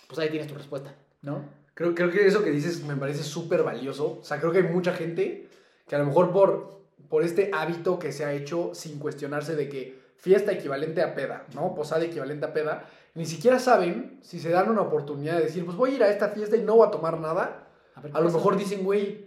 pues 0.07 0.19
ahí 0.19 0.31
tienes 0.31 0.49
tu 0.49 0.55
respuesta, 0.55 0.95
¿no? 1.21 1.45
Creo, 1.77 1.95
creo 1.95 2.11
que 2.11 2.27
eso 2.27 2.43
que 2.43 2.51
dices 2.51 2.83
me 2.85 2.97
parece 2.97 3.23
súper 3.23 3.63
valioso. 3.63 4.21
O 4.23 4.25
sea, 4.25 4.41
creo 4.41 4.51
que 4.51 4.59
hay 4.59 4.65
mucha 4.65 4.95
gente 4.95 5.47
que 5.87 5.95
a 5.95 5.99
lo 5.99 6.07
mejor 6.07 6.33
por, 6.33 6.81
por 7.11 7.23
este 7.23 7.51
hábito 7.53 7.99
que 7.99 8.13
se 8.13 8.25
ha 8.25 8.33
hecho 8.33 8.71
sin 8.73 8.99
cuestionarse 8.99 9.55
de 9.57 9.69
que 9.69 10.01
fiesta 10.17 10.53
equivalente 10.53 11.03
a 11.03 11.15
peda, 11.15 11.45
¿no? 11.55 11.75
Posada 11.75 12.03
equivalente 12.03 12.47
a 12.47 12.55
peda, 12.55 12.89
ni 13.15 13.27
siquiera 13.27 13.59
saben 13.59 14.19
si 14.23 14.41
se 14.41 14.49
dan 14.49 14.71
una 14.71 14.81
oportunidad 14.81 15.37
de 15.37 15.43
decir, 15.43 15.67
pues 15.67 15.77
voy 15.77 15.91
a 15.91 15.95
ir 15.97 16.03
a 16.03 16.09
esta 16.09 16.31
fiesta 16.31 16.57
y 16.57 16.63
no 16.63 16.77
voy 16.77 16.89
a 16.89 16.91
tomar 16.91 17.21
nada. 17.21 17.69
A, 17.95 18.01
ver, 18.01 18.11
a 18.15 18.21
lo 18.21 18.31
mejor 18.31 18.57
dicen, 18.57 18.83
güey, 18.83 19.26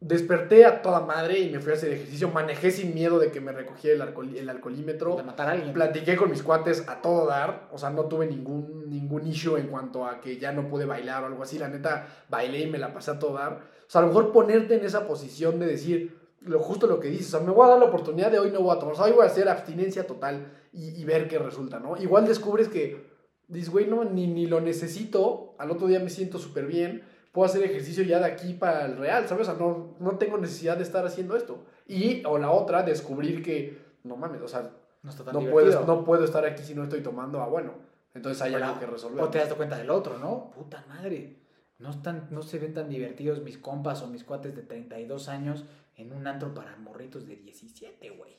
desperté 0.00 0.64
a 0.64 0.80
toda 0.80 1.00
madre 1.00 1.40
y 1.40 1.50
me 1.50 1.60
fui 1.60 1.72
a 1.72 1.74
hacer 1.74 1.92
ejercicio. 1.92 2.28
Manejé 2.28 2.70
sin 2.70 2.94
miedo 2.94 3.18
de 3.18 3.30
que 3.30 3.40
me 3.40 3.52
recogiera 3.52 3.96
el, 3.96 4.02
alcohol, 4.02 4.34
el 4.36 4.48
alcoholímetro. 4.48 5.16
De 5.16 5.22
matar 5.22 5.48
a 5.48 5.52
alguien. 5.52 5.72
Platiqué 5.72 6.16
con 6.16 6.30
mis 6.30 6.42
cuates 6.42 6.84
a 6.88 7.00
todo 7.02 7.26
dar. 7.26 7.68
O 7.72 7.78
sea, 7.78 7.90
no 7.90 8.04
tuve 8.04 8.26
ningún, 8.26 8.88
ningún 8.88 9.26
issue 9.26 9.56
en 9.56 9.68
cuanto 9.68 10.06
a 10.06 10.20
que 10.20 10.38
ya 10.38 10.52
no 10.52 10.68
pude 10.68 10.84
bailar 10.84 11.24
o 11.24 11.26
algo 11.26 11.42
así. 11.42 11.58
La 11.58 11.68
neta, 11.68 12.06
bailé 12.28 12.60
y 12.60 12.70
me 12.70 12.78
la 12.78 12.92
pasé 12.92 13.12
a 13.12 13.18
todo 13.18 13.34
dar. 13.34 13.54
O 13.86 13.90
sea, 13.90 14.00
a 14.00 14.02
lo 14.02 14.08
mejor 14.08 14.32
ponerte 14.32 14.76
en 14.76 14.84
esa 14.84 15.06
posición 15.06 15.58
de 15.58 15.66
decir 15.66 16.16
lo 16.40 16.60
justo 16.60 16.86
lo 16.86 17.00
que 17.00 17.08
dices. 17.08 17.34
O 17.34 17.38
sea, 17.38 17.46
me 17.46 17.52
voy 17.52 17.66
a 17.66 17.70
dar 17.70 17.78
la 17.78 17.86
oportunidad 17.86 18.30
de 18.30 18.38
hoy 18.38 18.50
no 18.50 18.60
voy 18.60 18.76
a 18.76 18.78
tomar. 18.78 18.94
O 18.94 18.96
sea, 18.96 19.06
hoy 19.06 19.12
voy 19.12 19.24
a 19.24 19.26
hacer 19.26 19.48
abstinencia 19.48 20.06
total 20.06 20.52
y, 20.72 21.00
y 21.00 21.04
ver 21.04 21.26
qué 21.26 21.38
resulta, 21.38 21.80
¿no? 21.80 21.96
Igual 21.96 22.26
descubres 22.26 22.68
que 22.68 23.08
dices, 23.48 23.70
güey, 23.70 23.86
no, 23.86 24.04
ni, 24.04 24.28
ni 24.28 24.46
lo 24.46 24.60
necesito. 24.60 25.56
Al 25.58 25.72
otro 25.72 25.88
día 25.88 25.98
me 25.98 26.10
siento 26.10 26.38
súper 26.38 26.66
bien 26.66 27.02
puedo 27.38 27.48
hacer 27.48 27.62
ejercicio 27.62 28.02
ya 28.02 28.18
de 28.18 28.24
aquí 28.24 28.54
para 28.54 28.84
el 28.84 28.96
real, 28.96 29.28
¿sabes? 29.28 29.46
O 29.46 29.52
sea, 29.52 29.64
no, 29.64 29.94
no 30.00 30.18
tengo 30.18 30.38
necesidad 30.38 30.76
de 30.76 30.82
estar 30.82 31.06
haciendo 31.06 31.36
esto. 31.36 31.64
Y, 31.86 32.24
o 32.26 32.36
la 32.36 32.50
otra, 32.50 32.82
descubrir 32.82 33.44
que, 33.44 33.78
no 34.02 34.16
mames, 34.16 34.42
o 34.42 34.48
sea, 34.48 34.72
no, 35.04 35.10
está 35.10 35.22
tan 35.22 35.34
no, 35.34 35.48
puedo, 35.48 35.86
no 35.86 36.04
puedo 36.04 36.24
estar 36.24 36.44
aquí 36.44 36.64
si 36.64 36.74
no 36.74 36.82
estoy 36.82 37.00
tomando, 37.00 37.40
ah, 37.40 37.46
bueno, 37.46 37.74
entonces 38.12 38.42
hay 38.42 38.54
algo 38.54 38.80
que 38.80 38.86
resolver. 38.86 39.22
O 39.22 39.28
te 39.28 39.38
das 39.38 39.54
cuenta 39.54 39.78
del 39.78 39.88
otro, 39.88 40.18
¿no? 40.18 40.50
Puta 40.50 40.84
madre, 40.88 41.36
no, 41.78 41.90
están, 41.90 42.26
no 42.32 42.42
se 42.42 42.58
ven 42.58 42.74
tan 42.74 42.88
divertidos 42.88 43.40
mis 43.44 43.56
compas 43.56 44.02
o 44.02 44.08
mis 44.08 44.24
cuates 44.24 44.56
de 44.56 44.62
32 44.62 45.28
años 45.28 45.64
en 45.94 46.12
un 46.12 46.26
antro 46.26 46.52
para 46.54 46.74
morritos 46.74 47.24
de 47.24 47.36
17, 47.36 48.10
güey. 48.10 48.36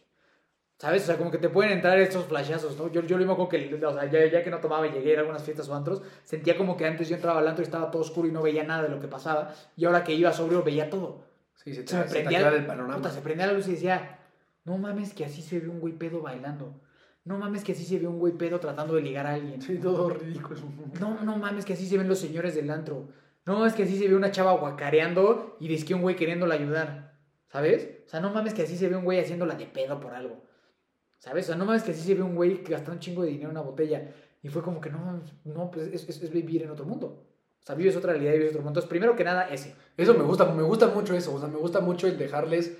¿Sabes? 0.80 1.04
O 1.04 1.06
sea, 1.08 1.18
como 1.18 1.30
que 1.30 1.38
te 1.38 1.50
pueden 1.50 1.74
entrar 1.74 2.00
estos 2.00 2.26
flashazos, 2.26 2.78
¿no? 2.78 2.90
Yo, 2.90 3.02
yo 3.02 3.18
lo 3.18 3.20
mismo 3.20 3.36
como 3.36 3.50
que, 3.50 3.76
o 3.86 3.94
sea, 3.94 4.10
ya, 4.10 4.26
ya, 4.28 4.42
que 4.42 4.50
no 4.50 4.60
tomaba 4.60 4.88
y 4.88 4.92
llegué 4.92 5.18
a 5.18 5.20
algunas 5.20 5.44
fiestas 5.44 5.68
o 5.68 5.76
antros, 5.76 6.02
sentía 6.24 6.56
como 6.58 6.78
que 6.78 6.86
antes 6.86 7.10
yo 7.10 7.16
entraba 7.16 7.40
al 7.40 7.48
antro 7.50 7.64
y 7.64 7.66
estaba 7.66 7.92
todo 7.92 8.02
oscuro 8.02 8.30
y 8.30 8.32
no 8.32 8.42
veía 8.42 8.64
nada 8.64 8.84
de 8.84 8.90
lo 8.90 9.02
que 9.02 9.10
pasaba, 9.10 9.54
y 9.76 9.84
ahora 9.84 10.06
que 10.06 10.14
iba 10.14 10.32
sobrio 10.32 10.64
veía 10.64 10.90
todo. 10.90 11.26
Sí, 11.54 11.74
se, 11.74 11.84
te, 11.84 11.90
se 11.90 11.98
me 11.98 12.04
prendía 12.06 12.48
el 12.48 12.66
panorama. 12.66 12.96
Puta, 12.96 13.12
se 13.12 13.20
prendía 13.20 13.48
la 13.48 13.54
luz 13.54 13.68
y 13.68 13.72
decía, 13.72 14.20
no 14.64 14.78
mames 14.78 15.14
que 15.14 15.26
así 15.26 15.42
se 15.42 15.60
ve 15.60 15.68
un 15.68 15.82
güey 15.82 15.96
pedo 15.96 16.22
bailando. 16.22 16.80
No 17.26 17.38
mames 17.38 17.66
que 17.66 17.74
así 17.74 17.84
se 17.84 18.00
ve 18.00 18.08
un 18.08 18.18
güey 18.18 18.34
pedo 18.38 18.62
tratando 18.62 18.96
de 18.96 19.02
ligar 19.02 19.28
a 19.28 19.34
alguien. 19.34 19.62
Sí, 19.62 19.80
todo 19.80 20.10
ridículo. 20.12 20.62
No, 21.02 21.22
no 21.26 21.38
mames 21.38 21.66
que 21.66 21.74
así 21.74 21.88
se 21.88 21.98
ven 21.98 22.08
los 22.08 22.20
señores 22.20 22.56
del 22.56 22.70
antro. 22.70 23.10
No, 23.46 23.66
es 23.66 23.74
que 23.74 23.84
así 23.84 24.00
se 24.00 24.08
ve 24.08 24.16
una 24.16 24.32
chava 24.32 24.54
guacareando 24.54 25.58
y 25.60 25.68
dice 25.68 25.86
que 25.86 25.94
un 25.94 26.02
güey 26.02 26.16
queriéndola 26.16 26.56
ayudar. 26.56 27.20
¿Sabes? 27.50 27.90
O 28.06 28.10
sea, 28.10 28.22
no 28.22 28.32
mames 28.32 28.54
que 28.54 28.62
así 28.62 28.78
se 28.78 28.88
ve 28.88 28.96
un 28.96 29.04
güey 29.04 29.20
haciéndola 29.20 29.56
de 29.56 29.66
pedo 29.66 30.00
por 30.00 30.14
algo. 30.14 30.48
¿Sabes? 31.20 31.46
O 31.46 31.48
sea, 31.48 31.56
no 31.58 31.66
mames 31.66 31.84
que 31.84 31.92
así 31.92 32.02
se 32.02 32.16
ve 32.16 32.22
un 32.22 32.36
güey 32.36 32.64
que 32.64 32.72
gastó 32.72 32.92
un 32.92 33.00
chingo 33.00 33.24
de 33.24 33.30
dinero 33.30 33.50
en 33.50 33.58
una 33.58 33.62
botella. 33.62 34.10
Y 34.42 34.48
fue 34.48 34.62
como 34.62 34.80
que 34.80 34.90
no, 34.90 35.22
no, 35.44 35.70
pues 35.70 35.88
es, 35.94 36.08
es, 36.08 36.24
es 36.24 36.32
vivir 36.32 36.64
en 36.64 36.72
otro 36.72 36.86
mundo. 36.86 37.26
O 37.62 37.66
sea, 37.66 37.76
vives 37.76 37.96
otra 37.98 38.14
realidad 38.14 38.34
y 38.34 38.38
vives 38.38 38.52
otro 38.52 38.62
mundo. 38.62 38.80
Entonces, 38.80 38.90
primero 38.90 39.16
que 39.16 39.26
nada, 39.26 39.50
ese. 39.50 39.76
Eso 39.98 40.14
me 40.14 40.24
gusta, 40.24 40.46
me 40.46 40.64
gusta 40.64 40.88
mucho 40.88 41.14
eso. 41.14 41.36
O 41.36 41.40
sea, 41.40 41.50
me 41.50 41.58
gusta 41.58 41.82
mucho 41.82 42.08
el 42.08 42.18
dejarles. 42.18 42.78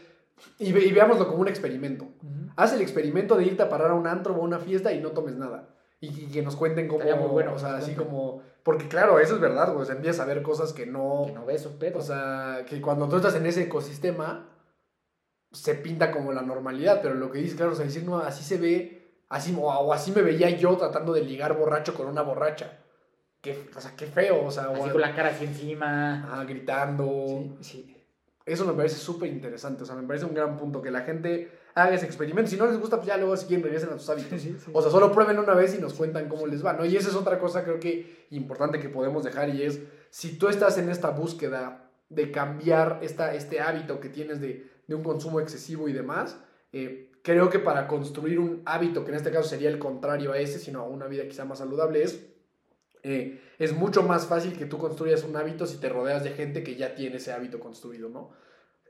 Y, 0.58 0.72
ve, 0.72 0.86
y 0.86 0.92
veámoslo 0.94 1.28
como 1.28 1.42
un 1.42 1.50
experimento. 1.50 2.06
Uh 2.06 2.28
-huh. 2.28 2.54
Haz 2.56 2.74
el 2.74 2.82
experimento 2.82 3.36
de 3.36 3.44
irte 3.44 3.62
a 3.62 3.68
parar 3.68 3.92
a 3.92 3.94
un 3.94 4.08
antro 4.08 4.34
o 4.34 4.38
a 4.38 4.40
una 4.40 4.60
fiesta 4.60 4.94
y 4.94 5.02
no 5.02 5.12
tomes 5.12 5.36
nada. 5.36 5.68
Y, 6.00 6.08
y 6.08 6.28
que 6.28 6.42
nos 6.42 6.56
cuenten 6.56 6.88
cómo. 6.88 7.04
Muy 7.04 7.28
bueno. 7.28 7.54
O 7.54 7.60
sea, 7.60 7.76
así 7.76 7.94
como. 7.94 8.42
Porque 8.64 8.88
claro, 8.88 9.20
eso 9.20 9.36
es 9.36 9.42
verdad, 9.42 9.74
güey. 9.74 9.82
O 9.82 9.86
sea, 9.86 9.96
empiezas 9.96 10.22
a 10.22 10.26
ver 10.26 10.42
cosas 10.42 10.72
que 10.72 10.86
no. 10.86 11.24
Que 11.26 11.34
no 11.34 11.46
ves. 11.46 11.66
O 11.66 12.02
sea, 12.02 12.64
que 12.66 12.80
cuando 12.80 13.10
tú 13.10 13.18
estás 13.18 13.36
en 13.36 13.46
ese 13.46 13.64
ecosistema, 13.64 14.48
se 15.52 15.76
pinta 15.76 16.12
como 16.12 16.32
la 16.34 16.42
normalidad. 16.42 17.02
Pero 17.02 17.16
lo 17.16 17.32
que 17.32 17.40
dices, 17.40 17.56
claro, 17.56 17.74
o 17.74 17.76
sea, 17.76 17.86
decir, 17.86 18.04
no, 18.04 18.20
así 18.20 18.44
se 18.44 18.58
ve 18.58 19.00
Así, 19.30 19.56
o, 19.56 19.62
o, 19.62 19.94
así 19.94 20.12
me 20.12 20.24
veía 20.24 20.50
yo 20.50 20.76
tratando 20.76 21.14
de 21.14 21.22
ligar 21.22 21.56
borracho 21.56 21.94
con 21.94 22.08
una 22.08 22.24
borracha. 22.24 22.80
Qué, 23.42 23.70
o 23.76 23.80
sea, 23.80 23.96
qué 23.96 24.08
feo, 24.08 24.46
o 24.46 24.52
sea. 24.52 24.64
Así 24.72 24.90
o, 24.90 24.92
con 24.92 25.02
la 25.02 25.16
cara 25.16 25.30
así 25.30 25.46
encima. 25.46 26.28
Ah, 26.32 26.44
gritando. 26.46 27.56
Sí, 27.62 27.84
sí. 27.86 27.96
Eso 28.44 28.66
me 28.66 28.74
parece 28.74 28.96
súper 28.96 29.30
interesante, 29.30 29.84
o 29.84 29.86
sea, 29.86 29.96
me 29.96 30.08
parece 30.08 30.26
un 30.26 30.34
gran 30.34 30.58
punto 30.58 30.82
que 30.82 30.90
la 30.90 31.02
gente 31.02 31.52
haga 31.76 31.94
ese 31.94 32.08
experimento. 32.08 32.50
Si 32.50 32.58
no 32.58 32.66
les 32.66 32.80
gusta, 32.80 32.98
pues 32.98 33.08
ya 33.08 33.18
luego 33.18 33.38
si 33.38 33.46
quieren 33.46 33.64
regresen 33.64 33.90
a 33.90 34.00
sus 34.00 34.10
hábitos. 34.10 34.42
Sí. 34.42 34.58
O 34.74 34.82
sea, 34.82 34.90
solo 34.90 35.12
prueben 35.12 35.38
una 35.38 35.54
vez 35.54 35.76
y 35.76 35.78
nos 35.78 35.94
cuentan 35.94 36.28
cómo 36.28 36.48
les 36.48 36.66
va, 36.66 36.74
¿no? 36.74 36.84
Y 36.84 36.98
esa 36.98 37.10
es 37.10 37.16
otra 37.16 37.38
cosa 37.38 37.64
creo 37.64 37.80
que 37.80 38.26
importante 38.32 38.80
que 38.80 38.90
podemos 38.90 39.24
dejar 39.24 39.50
y 39.50 39.62
es, 39.62 39.82
si 40.10 40.40
tú 40.40 40.48
estás 40.48 40.80
en 40.80 40.90
esta 40.90 41.12
búsqueda 41.12 41.92
de 42.10 42.32
cambiar 42.32 42.98
esta, 43.04 43.36
este 43.36 43.60
hábito 43.60 44.00
que 44.00 44.10
tienes 44.10 44.42
de, 44.42 44.69
de 44.90 44.96
un 44.96 45.04
consumo 45.04 45.40
excesivo 45.40 45.88
y 45.88 45.94
demás, 45.94 46.38
eh, 46.74 47.12
creo 47.24 47.50
que 47.50 47.60
para 47.60 47.88
construir 47.88 48.40
un 48.40 48.64
hábito, 48.66 49.06
que 49.06 49.12
en 49.12 49.18
este 49.18 49.32
caso 49.32 49.48
sería 49.48 49.70
el 49.70 49.78
contrario 49.78 50.34
a 50.34 50.40
ese, 50.40 50.58
sino 50.60 50.82
a 50.82 50.88
una 50.88 51.06
vida 51.08 51.28
quizá 51.28 51.46
más 51.46 51.60
saludable, 51.60 52.04
es, 52.04 52.28
eh, 53.04 53.40
es 53.60 53.74
mucho 53.74 54.02
más 54.02 54.26
fácil 54.26 54.58
que 54.58 54.66
tú 54.66 54.80
construyas 54.80 55.24
un 55.24 55.36
hábito 55.36 55.68
si 55.68 55.78
te 55.78 55.90
rodeas 55.90 56.24
de 56.24 56.32
gente 56.32 56.64
que 56.64 56.76
ya 56.76 56.96
tiene 56.96 57.18
ese 57.18 57.32
hábito 57.32 57.60
construido, 57.60 58.10
¿no? 58.10 58.32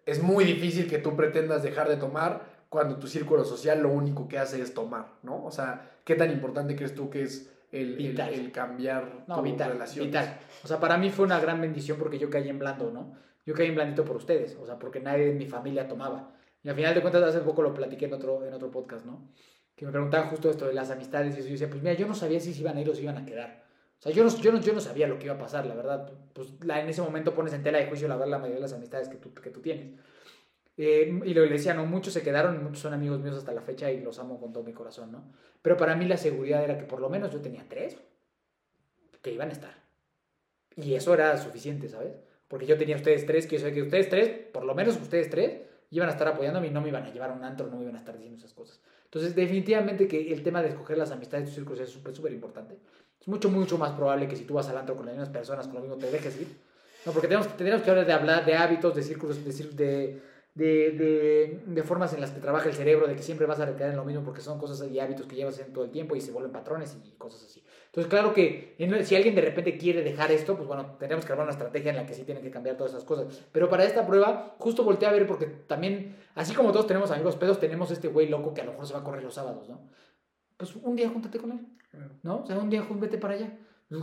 Es 0.06 0.24
muy 0.24 0.46
difícil 0.46 0.90
que 0.90 0.98
tú 1.00 1.16
pretendas 1.16 1.62
dejar 1.62 1.90
de 1.90 1.98
tomar 1.98 2.64
cuando 2.70 2.98
tu 2.98 3.08
círculo 3.08 3.44
social 3.44 3.82
lo 3.82 3.90
único 3.90 4.28
que 4.28 4.40
hace 4.40 4.62
es 4.62 4.74
tomar, 4.74 5.18
¿no? 5.22 5.44
O 5.44 5.52
sea, 5.52 5.98
¿qué 6.06 6.16
tan 6.16 6.32
importante 6.32 6.76
crees 6.76 6.96
tú 6.96 7.10
que 7.10 7.24
es 7.24 7.52
el, 7.72 8.00
el, 8.00 8.20
el 8.20 8.52
cambiar 8.52 9.26
no, 9.28 9.36
tu 9.36 9.42
vital, 9.42 9.74
relación? 9.74 10.06
Vital. 10.06 10.40
O 10.64 10.68
sea, 10.68 10.80
para 10.80 10.98
mí 10.98 11.10
fue 11.10 11.26
una 11.26 11.40
gran 11.40 11.60
bendición 11.60 11.98
porque 12.00 12.18
yo 12.18 12.30
caí 12.30 12.48
en 12.48 12.58
blando, 12.58 12.90
¿no? 12.90 13.18
Yo 13.50 13.56
caí 13.56 13.66
en 13.66 13.74
blandito 13.74 14.06
por 14.06 14.16
ustedes, 14.16 14.56
o 14.62 14.66
sea, 14.68 14.78
porque 14.78 15.00
nadie 15.00 15.32
en 15.32 15.38
mi 15.40 15.48
familia 15.48 15.88
tomaba. 15.88 16.36
Y 16.62 16.70
al 16.70 16.76
final 16.76 16.94
de 16.94 17.02
cuentas, 17.02 17.24
hace 17.24 17.40
poco 17.40 17.64
lo 17.64 17.74
platiqué 17.74 18.06
en 18.06 18.14
otro, 18.14 18.46
en 18.46 18.54
otro 18.54 18.70
podcast, 18.70 19.08
¿no? 19.08 19.34
Que 19.76 19.88
me 19.88 19.92
preguntaban 19.92 20.30
justo 20.30 20.52
esto 20.52 20.68
de 20.68 20.74
las 20.76 20.92
amistades 20.92 21.36
y 21.36 21.40
eso. 21.40 21.48
yo 21.48 21.54
decía, 21.54 21.68
pues 21.68 21.82
mira, 21.82 21.96
yo 21.96 22.06
no 22.06 22.14
sabía 22.14 22.40
si 22.40 22.54
se 22.54 22.60
iban 22.60 22.78
a 22.78 22.82
ir 22.82 22.88
o 22.88 22.94
se 22.94 23.02
iban 23.02 23.18
a 23.18 23.26
quedar. 23.26 23.66
O 23.98 24.02
sea, 24.04 24.12
yo 24.12 24.24
no, 24.24 24.30
yo 24.38 24.52
no, 24.52 24.62
yo 24.62 24.72
no 24.72 24.80
sabía 24.80 25.08
lo 25.08 25.18
que 25.18 25.26
iba 25.26 25.34
a 25.34 25.40
pasar, 25.40 25.66
la 25.66 25.74
verdad. 25.74 26.14
Pues 26.32 26.64
la, 26.64 26.80
en 26.80 26.90
ese 26.90 27.02
momento 27.02 27.34
pones 27.34 27.52
en 27.54 27.64
tela 27.64 27.80
de 27.80 27.88
juicio 27.88 28.08
la 28.08 28.18
verdad 28.18 28.30
la 28.30 28.38
mayoría 28.38 28.58
de 28.58 28.62
las 28.62 28.74
amistades 28.74 29.10
que 29.10 29.18
tú, 29.18 29.34
que 29.34 29.50
tú 29.50 29.62
tienes. 29.62 30.00
Eh, 30.78 31.20
y 31.26 31.34
lo 31.34 31.44
le 31.44 31.50
decía, 31.50 31.74
no, 31.74 31.88
muchos 31.88 32.14
se 32.14 32.22
quedaron 32.22 32.56
y 32.56 32.60
muchos 32.60 32.82
son 32.82 32.94
amigos 32.94 33.20
míos 33.20 33.36
hasta 33.36 33.52
la 33.52 33.64
fecha 33.64 33.92
y 33.92 34.00
los 34.00 34.20
amo 34.20 34.40
con 34.40 34.54
todo 34.54 34.64
mi 34.64 34.74
corazón, 34.74 35.12
¿no? 35.12 35.34
Pero 35.64 35.76
para 35.76 35.96
mí 35.96 36.06
la 36.06 36.18
seguridad 36.18 36.64
era 36.64 36.78
que 36.78 36.86
por 36.86 37.02
lo 37.02 37.10
menos 37.10 37.32
yo 37.32 37.42
tenía 37.42 37.66
tres 37.68 37.98
que 39.24 39.34
iban 39.34 39.50
a 39.50 39.54
estar. 39.54 39.74
Y 40.76 40.94
eso 40.94 41.16
era 41.16 41.36
suficiente, 41.40 41.90
¿sabes? 41.90 42.29
Porque 42.50 42.66
yo 42.66 42.78
tenía 42.78 42.98
ustedes 42.98 43.26
tres, 43.26 43.48
que 43.48 43.58
yo 43.58 43.62
sé 43.62 43.72
que 43.72 43.84
ustedes 43.84 44.10
tres, 44.10 44.30
por 44.52 44.66
lo 44.66 44.76
menos 44.76 44.98
ustedes 44.98 45.30
tres, 45.30 45.62
iban 45.92 46.10
a 46.10 46.12
estar 46.12 46.28
apoyándome 46.28 46.68
y 46.68 46.72
no 46.72 46.82
me 46.82 46.90
iban 46.90 47.04
a 47.04 47.14
llevar 47.14 47.30
a 47.30 47.34
un 47.34 47.44
antro, 47.44 47.68
no 47.68 47.78
me 47.78 47.84
iban 47.84 47.96
a 47.96 48.00
estar 48.00 48.16
diciendo 48.16 48.38
esas 48.38 48.54
cosas. 48.54 48.82
Entonces, 49.06 49.36
definitivamente 49.36 50.08
que 50.08 50.34
el 50.34 50.44
tema 50.44 50.62
de 50.62 50.70
escoger 50.70 50.98
las 50.98 51.12
amistades 51.12 51.46
de 51.46 51.50
tus 51.50 51.56
círculos 51.56 51.80
es 51.80 51.90
súper, 51.90 52.14
súper 52.14 52.34
importante. 52.34 52.78
Es 53.22 53.28
mucho, 53.28 53.50
mucho 53.50 53.78
más 53.78 53.92
probable 53.92 54.28
que 54.28 54.36
si 54.36 54.46
tú 54.46 54.56
vas 54.56 54.68
al 54.70 54.78
antro 54.78 54.96
con 54.96 55.06
las 55.06 55.16
mismas 55.16 55.30
personas, 55.30 55.68
con 55.68 55.76
lo 55.76 55.82
mismo, 55.82 55.98
te 55.98 56.12
dejes 56.12 56.40
ir. 56.42 56.48
No, 57.06 57.12
porque 57.12 57.28
tenemos, 57.28 57.56
tenemos 57.56 57.82
que 57.82 57.90
hablar 57.90 58.06
de 58.06 58.14
hablar 58.14 58.46
de 58.46 58.56
hábitos, 58.56 58.96
de 58.96 59.04
círculos, 59.04 59.44
de, 59.44 60.22
de, 60.56 60.92
de, 60.92 61.60
de 61.66 61.84
formas 61.84 62.14
en 62.14 62.22
las 62.22 62.32
que 62.32 62.40
trabaja 62.40 62.68
el 62.68 62.76
cerebro, 62.76 63.08
de 63.08 63.16
que 63.16 63.24
siempre 63.24 63.46
vas 63.48 63.60
a 63.60 63.66
recaer 63.66 63.92
en 63.92 63.98
lo 63.98 64.06
mismo 64.06 64.24
porque 64.24 64.42
son 64.42 64.60
cosas 64.60 64.90
y 64.90 65.00
hábitos 65.00 65.26
que 65.26 65.36
llevas 65.36 65.60
en 65.60 65.72
todo 65.72 65.86
el 65.86 65.92
tiempo 65.92 66.16
y 66.16 66.22
se 66.22 66.32
vuelven 66.32 66.52
patrones 66.52 66.98
y 67.04 67.12
cosas 67.12 67.44
así. 67.46 67.64
Entonces, 68.00 68.10
claro 68.10 68.34
que 68.34 68.76
si 69.04 69.16
alguien 69.18 69.36
de 69.36 69.42
repente 69.42 69.78
quiere 69.78 70.02
dejar 70.04 70.32
esto, 70.32 70.56
pues 70.56 70.68
bueno, 70.68 70.96
tenemos 71.00 71.26
que 71.26 71.34
armar 71.34 71.46
una 71.48 71.52
estrategia 71.52 71.90
en 71.92 71.98
la 71.98 72.06
que 72.06 72.14
sí 72.14 72.24
tienen 72.24 72.42
que 72.42 72.50
cambiar 72.50 72.78
todas 72.78 72.94
esas 72.94 73.04
cosas. 73.04 73.44
Pero 73.52 73.70
para 73.70 73.84
esta 73.84 74.08
prueba, 74.08 74.56
justo 74.58 74.86
volteé 74.86 75.10
a 75.10 75.12
ver 75.12 75.28
porque 75.28 75.48
también, 75.48 76.16
así 76.36 76.54
como 76.56 76.72
todos 76.72 76.88
tenemos 76.88 77.12
amigos 77.12 77.36
pedos, 77.36 77.60
tenemos 77.60 77.92
este 77.92 78.08
güey 78.08 78.30
loco 78.30 78.54
que 78.54 78.62
a 78.62 78.64
lo 78.64 78.72
mejor 78.72 78.88
se 78.88 78.94
va 78.94 79.00
a 79.00 79.04
correr 79.04 79.22
los 79.22 79.34
sábados, 79.34 79.68
¿no? 79.68 79.82
Pues 80.56 80.76
un 80.78 80.96
día 80.96 81.10
júntate 81.10 81.40
con 81.40 81.52
él, 81.52 81.60
¿no? 82.24 82.44
O 82.44 82.46
sea, 82.46 82.58
un 82.58 82.70
día 82.70 82.84
jún- 82.88 83.02
vete 83.02 83.18
para 83.18 83.34
allá. 83.34 83.52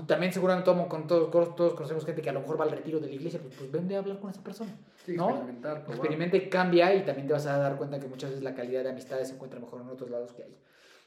También 0.06 0.31
seguramente 0.32 0.66
tomo 0.66 0.89
con 0.90 1.06
todos, 1.06 1.31
todos, 1.56 1.73
conocemos 1.74 2.05
gente 2.05 2.20
que 2.20 2.28
a 2.28 2.32
lo 2.35 2.40
mejor 2.40 2.60
va 2.60 2.64
al 2.64 2.73
retiro 2.73 2.98
de 3.01 3.06
la 3.06 3.14
iglesia, 3.14 3.40
pues, 3.40 3.55
pues 3.56 3.70
vende 3.73 3.94
a 3.94 4.01
hablar 4.01 4.18
con 4.18 4.28
esa 4.28 4.43
persona. 4.43 4.73
Sí, 5.06 5.16
¿no? 5.16 5.31
experimentar, 5.31 5.85
probar. 5.85 5.97
Experimenta 6.01 6.36
y 6.36 6.48
cambia 6.51 6.93
y 6.94 7.02
también 7.05 7.28
te 7.28 7.32
vas 7.32 7.47
a 7.47 7.56
dar 7.56 7.77
cuenta 7.77 7.98
que 7.98 8.09
muchas 8.09 8.31
veces 8.31 8.44
la 8.44 8.55
calidad 8.55 8.82
de 8.82 8.90
amistades 8.90 9.28
se 9.28 9.35
encuentra 9.35 9.59
mejor 9.60 9.81
en 9.81 9.89
otros 9.89 10.10
lados 10.10 10.32
que 10.32 10.43
ahí. 10.43 10.59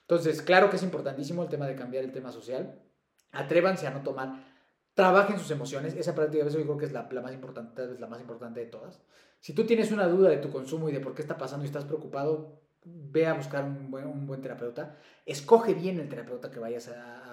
Entonces, 0.10 0.42
claro 0.42 0.72
que 0.72 0.78
es 0.78 0.82
importantísimo 0.82 1.44
el 1.44 1.50
tema 1.50 1.68
de 1.68 1.76
cambiar 1.76 2.04
el 2.04 2.12
tema 2.12 2.32
social. 2.32 2.82
Atrévanse 3.32 3.86
a 3.86 3.92
no 3.92 4.02
tomar. 4.02 4.44
Trabajen 4.96 5.38
sus 5.38 5.52
emociones. 5.52 5.94
Esa 5.94 6.16
práctica 6.16 6.44
yo 6.50 6.64
creo 6.64 6.78
que 6.80 6.86
es 6.86 6.92
la, 6.92 7.08
la 7.12 7.22
más 7.22 7.32
importante, 7.32 7.76
tal 7.76 8.02
la 8.02 8.08
más 8.08 8.20
importante 8.20 8.60
de 8.60 8.66
todas. 8.66 9.00
Si 9.40 9.54
tú 9.54 9.68
tienes 9.68 9.92
una 9.92 10.08
duda 10.08 10.30
de 10.30 10.38
tu 10.38 10.50
consumo 10.50 10.90
y 10.90 10.94
de 10.94 11.00
por 11.00 11.14
qué 11.14 11.22
está 11.22 11.38
pasando 11.38 11.64
y 11.64 11.68
estás 11.68 11.86
preocupado, 11.86 12.60
ve 12.84 13.28
a 13.28 13.36
buscar 13.36 13.64
un 13.64 13.92
buen, 13.92 14.08
un 14.08 14.26
buen 14.26 14.42
terapeuta. 14.42 14.98
Escoge 15.28 15.76
bien 15.76 16.00
el 16.00 16.10
terapeuta 16.10 16.50
que 16.50 16.60
vayas 16.60 16.88
a, 16.88 17.29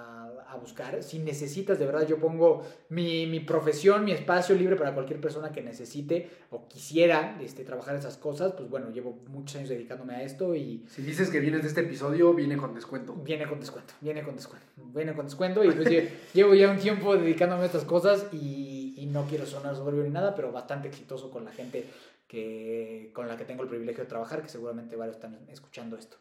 a- 0.49 0.53
a 0.53 0.57
buscar. 0.57 1.03
Si 1.03 1.19
necesitas, 1.19 1.79
de 1.79 1.87
verdad, 1.87 2.07
yo 2.07 2.19
pongo 2.19 2.63
mi, 2.89 3.27
mi 3.27 3.41
profesión, 3.41 4.05
mi 4.05 4.13
espacio 4.13 4.55
libre 4.55 4.77
para 4.77 4.95
cualquier 4.95 5.21
persona 5.21 5.53
que 5.53 5.63
necesite 5.63 6.31
o 6.51 6.67
quisiera 6.69 7.39
este, 7.43 7.65
trabajar 7.65 7.97
esas 7.97 8.17
cosas. 8.17 8.53
Pues 8.53 8.69
bueno, 8.71 8.91
llevo 8.91 9.19
muchos 9.29 9.57
años 9.57 9.69
dedicándome 9.69 10.15
a 10.15 10.23
esto 10.23 10.55
y 10.55 10.85
Si 10.89 11.03
dices 11.03 11.31
que 11.31 11.41
vienes 11.41 11.63
de 11.63 11.69
este 11.69 11.81
episodio, 11.83 12.33
viene 12.35 12.57
con 12.57 12.75
descuento. 12.75 13.15
viene 13.15 13.47
con 13.47 13.61
descuento, 13.61 13.95
viene 14.01 14.23
con 14.23 14.35
descuento, 14.37 14.67
viene 14.95 15.15
con 15.15 15.27
descuento. 15.27 15.65
Y 15.65 15.71
pues 15.73 15.89
lle- 15.91 16.09
llevo 16.35 16.55
ya 16.55 16.71
un 16.71 16.79
tiempo 16.79 17.17
dedicándome 17.17 17.63
a 17.65 17.67
estas 17.67 17.85
cosas 17.85 18.27
y, 18.33 18.95
y 18.97 19.07
no 19.07 19.25
quiero 19.29 19.47
sonar 19.47 19.75
soberbio 19.77 20.05
ni 20.05 20.11
nada, 20.11 20.35
pero 20.35 20.53
bastante 20.53 20.89
exitoso 20.89 21.31
con 21.31 21.45
la 21.45 21.53
gente 21.53 21.85
que, 22.29 23.11
con 23.13 23.29
la 23.29 23.37
que 23.37 23.45
tengo 23.45 23.63
el 23.63 23.69
privilegio 23.69 24.03
de 24.05 24.09
trabajar, 24.09 24.43
que 24.43 24.49
seguramente 24.49 24.97
varios 24.97 25.17
están 25.17 25.39
escuchando 25.49 25.97
esto. 25.97 26.17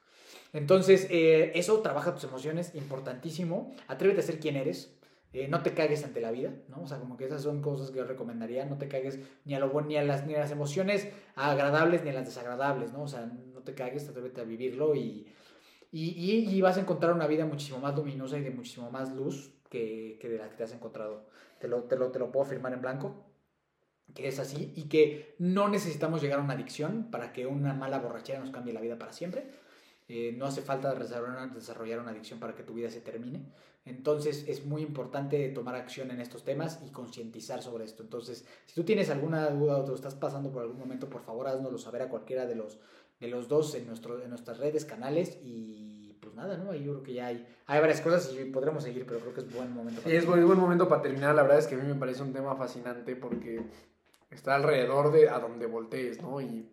Entonces, 0.53 1.07
eh, 1.09 1.51
eso 1.55 1.81
trabaja 1.81 2.13
tus 2.13 2.23
emociones, 2.23 2.73
importantísimo. 2.75 3.73
Atrévete 3.87 4.21
a 4.21 4.23
ser 4.23 4.39
quien 4.39 4.55
eres. 4.55 4.91
eh, 5.33 5.49
no 5.49 5.61
te 5.63 5.73
cagues 5.73 6.03
ante 6.05 6.21
la 6.21 6.31
vida, 6.31 6.53
¿no? 6.69 6.83
O 6.83 6.87
sea, 6.87 6.97
como 6.99 7.17
que 7.17 7.25
esas 7.25 7.41
son 7.43 7.61
cosas 7.61 7.91
que 7.91 7.97
yo 7.97 8.05
recomendaría. 8.05 8.65
No 8.65 8.77
te 8.77 8.87
cagues 8.87 9.19
ni 9.43 9.53
a 9.53 9.59
lo 9.59 9.69
bueno, 9.69 9.89
ni 9.89 9.97
a 9.97 10.03
las, 10.03 10.25
ni 10.25 10.33
a 10.33 10.39
las 10.39 10.51
emociones 10.51 11.09
agradables 11.35 12.03
ni 12.03 12.09
a 12.11 12.13
las 12.13 12.25
desagradables, 12.25 12.93
¿no? 12.93 13.03
O 13.03 13.07
sea, 13.09 13.25
no 13.25 13.59
te 13.61 13.73
cagues, 13.75 14.07
atrévete 14.07 14.39
a 14.41 14.43
vivirlo 14.45 14.95
y, 14.95 15.27
y, 15.91 16.09
y- 16.11 16.49
y 16.55 16.61
vas 16.61 16.77
a 16.77 16.81
encontrar 16.81 17.13
una 17.13 17.27
vida 17.27 17.45
muchísimo 17.45 17.79
más 17.79 17.95
luminosa 17.95 18.37
y 18.37 18.43
de 18.43 18.51
muchísimo 18.51 18.91
más 18.91 19.11
luz 19.13 19.51
que, 19.69 20.17
que 20.21 20.29
de 20.29 20.37
la 20.37 20.49
que 20.49 20.55
te 20.55 20.63
has 20.63 20.73
encontrado. 20.73 21.27
Te 21.59 21.67
lo, 21.67 21.83
te, 21.83 21.97
lo, 21.97 22.11
te 22.11 22.19
lo 22.19 22.31
puedo 22.31 22.45
firmar 22.45 22.73
en 22.73 22.81
blanco, 22.81 23.25
que 24.13 24.27
es 24.27 24.39
así 24.39 24.71
y 24.75 24.83
que 24.83 25.35
no 25.39 25.67
necesitamos 25.67 26.21
llegar 26.21 26.39
a 26.39 26.43
una 26.43 26.53
adicción 26.53 27.09
para 27.11 27.33
que 27.33 27.45
una 27.47 27.73
mala 27.73 27.99
borrachera 27.99 28.39
nos 28.39 28.51
cambie 28.51 28.73
la 28.73 28.81
vida 28.81 28.97
para 28.97 29.11
siempre. 29.11 29.47
Eh, 30.07 30.35
no 30.37 30.45
hace 30.45 30.61
falta 30.61 30.93
desarrollar, 30.93 31.99
una 31.99 32.11
adicción 32.11 32.39
para 32.39 32.53
que 32.53 32.63
tu 32.63 32.73
vida 32.75 32.89
se 32.89 33.01
termine. 33.01 33.43
Entonces 33.85 34.45
es 34.47 34.65
muy 34.65 34.83
importante 34.83 35.49
tomar 35.49 35.75
acción 35.75 36.11
en 36.11 36.21
estos 36.21 36.43
temas 36.43 36.79
y 36.85 36.91
concientizar 36.91 37.63
sobre 37.63 37.85
esto. 37.85 38.03
Entonces, 38.03 38.45
si 38.65 38.75
tú 38.75 38.83
tienes 38.83 39.09
alguna 39.09 39.49
duda 39.49 39.77
o 39.77 39.85
te 39.85 39.93
estás 39.93 40.15
pasando 40.15 40.51
por 40.51 40.61
algún 40.61 40.77
momento, 40.77 41.09
por 41.09 41.21
favor 41.21 41.47
haznoslo 41.47 41.77
saber 41.77 42.03
a 42.03 42.09
cualquiera 42.09 42.45
de 42.45 42.55
los, 42.55 42.79
de 43.19 43.27
los 43.27 43.47
dos 43.47 43.73
en, 43.73 43.87
nuestro, 43.87 44.21
en 44.21 44.29
nuestras 44.29 44.59
redes, 44.59 44.85
canales 44.85 45.39
y 45.43 46.15
pues 46.19 46.35
nada, 46.35 46.57
¿no? 46.57 46.71
Ahí 46.71 46.83
yo 46.83 46.93
creo 46.93 47.03
que 47.03 47.13
ya 47.13 47.27
hay, 47.27 47.47
hay 47.65 47.79
varias 47.79 48.01
cosas 48.01 48.31
y 48.33 48.45
podremos 48.45 48.83
seguir, 48.83 49.05
pero 49.07 49.19
creo 49.19 49.33
que 49.33 49.41
es 49.41 49.53
buen 49.53 49.71
momento. 49.71 50.01
Y 50.07 50.15
es 50.15 50.25
buen, 50.25 50.45
buen 50.45 50.59
momento 50.59 50.87
para 50.87 51.01
terminar. 51.01 51.33
La 51.33 51.43
verdad 51.43 51.59
es 51.59 51.67
que 51.67 51.75
a 51.75 51.77
mí 51.79 51.87
me 51.87 51.95
parece 51.95 52.21
un 52.21 52.33
tema 52.33 52.55
fascinante 52.55 53.15
porque 53.15 53.61
está 54.29 54.55
alrededor 54.55 55.11
de 55.11 55.29
a 55.29 55.39
donde 55.39 55.65
voltees, 55.65 56.21
¿no? 56.21 56.41
Y, 56.41 56.69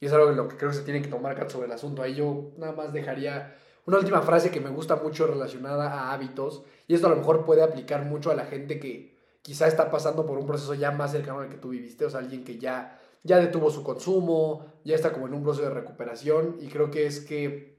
y 0.00 0.06
es 0.06 0.12
algo 0.12 0.26
de 0.26 0.36
lo 0.36 0.48
que 0.48 0.56
creo 0.56 0.70
que 0.70 0.76
se 0.76 0.82
tiene 0.82 1.02
que 1.02 1.08
tomar 1.08 1.34
carta 1.34 1.50
sobre 1.52 1.66
el 1.66 1.72
asunto. 1.72 2.02
Ahí 2.02 2.14
yo 2.14 2.52
nada 2.58 2.72
más 2.72 2.92
dejaría 2.92 3.56
una 3.86 3.98
última 3.98 4.20
frase 4.22 4.50
que 4.50 4.60
me 4.60 4.70
gusta 4.70 4.96
mucho 4.96 5.26
relacionada 5.26 5.90
a 5.90 6.12
hábitos. 6.12 6.64
Y 6.86 6.94
esto 6.94 7.06
a 7.06 7.10
lo 7.10 7.16
mejor 7.16 7.44
puede 7.44 7.62
aplicar 7.62 8.04
mucho 8.04 8.30
a 8.30 8.34
la 8.34 8.44
gente 8.44 8.78
que 8.78 9.16
quizá 9.42 9.66
está 9.68 9.90
pasando 9.90 10.26
por 10.26 10.38
un 10.38 10.46
proceso 10.46 10.74
ya 10.74 10.90
más 10.90 11.12
cercano 11.12 11.40
al 11.40 11.48
que 11.48 11.56
tú 11.56 11.70
viviste. 11.70 12.04
O 12.04 12.10
sea, 12.10 12.20
alguien 12.20 12.44
que 12.44 12.58
ya, 12.58 13.00
ya 13.22 13.38
detuvo 13.38 13.70
su 13.70 13.82
consumo, 13.82 14.66
ya 14.84 14.94
está 14.96 15.12
como 15.12 15.28
en 15.28 15.34
un 15.34 15.42
proceso 15.42 15.68
de 15.68 15.74
recuperación. 15.74 16.56
Y 16.60 16.66
creo 16.66 16.90
que 16.90 17.06
es 17.06 17.20
que 17.20 17.78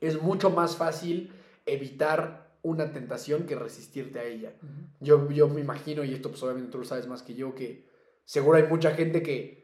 es 0.00 0.20
mucho 0.20 0.50
más 0.50 0.76
fácil 0.76 1.32
evitar 1.64 2.52
una 2.62 2.92
tentación 2.92 3.44
que 3.46 3.54
resistirte 3.54 4.18
a 4.18 4.24
ella. 4.24 4.52
Yo, 5.00 5.30
yo 5.30 5.48
me 5.48 5.60
imagino, 5.60 6.04
y 6.04 6.12
esto 6.12 6.28
pues 6.30 6.42
obviamente 6.42 6.70
tú 6.70 6.78
lo 6.78 6.84
sabes 6.84 7.06
más 7.06 7.22
que 7.22 7.34
yo, 7.34 7.54
que 7.54 7.88
seguro 8.24 8.58
hay 8.58 8.64
mucha 8.64 8.92
gente 8.92 9.22
que 9.22 9.61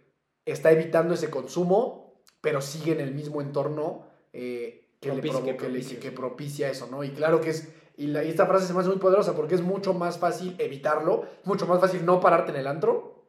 está 0.53 0.70
evitando 0.73 1.15
ese 1.15 1.31
consumo, 1.31 2.15
pero 2.41 2.61
sigue 2.61 2.93
en 2.93 3.01
el 3.01 3.12
mismo 3.15 3.41
entorno 3.43 4.07
eh, 4.33 4.89
que, 5.01 5.09
le 5.15 5.20
Propicia- 5.23 5.43
que 5.45 5.51
le- 5.53 5.55
propicia, 5.59 6.01
que 6.01 6.09
sí. 6.11 6.15
propicia 6.15 6.70
eso, 6.70 6.87
¿no? 6.91 7.03
Y 7.05 7.11
claro 7.11 7.41
que 7.41 7.51
es, 7.51 7.69
y, 7.97 8.09
la- 8.09 8.25
y 8.25 8.29
esta 8.31 8.47
frase 8.47 8.66
se 8.66 8.73
me 8.75 8.81
hace 8.81 8.89
muy 8.89 8.99
poderosa 8.99 9.35
porque 9.35 9.55
es 9.55 9.62
mucho 9.62 9.95
más 9.95 10.19
fácil 10.19 10.55
evitarlo, 10.59 11.25
mucho 11.45 11.66
más 11.66 11.81
fácil 11.81 12.05
no 12.05 12.20
pararte 12.20 12.51
en 12.53 12.57
el 12.59 12.66
antro 12.66 13.25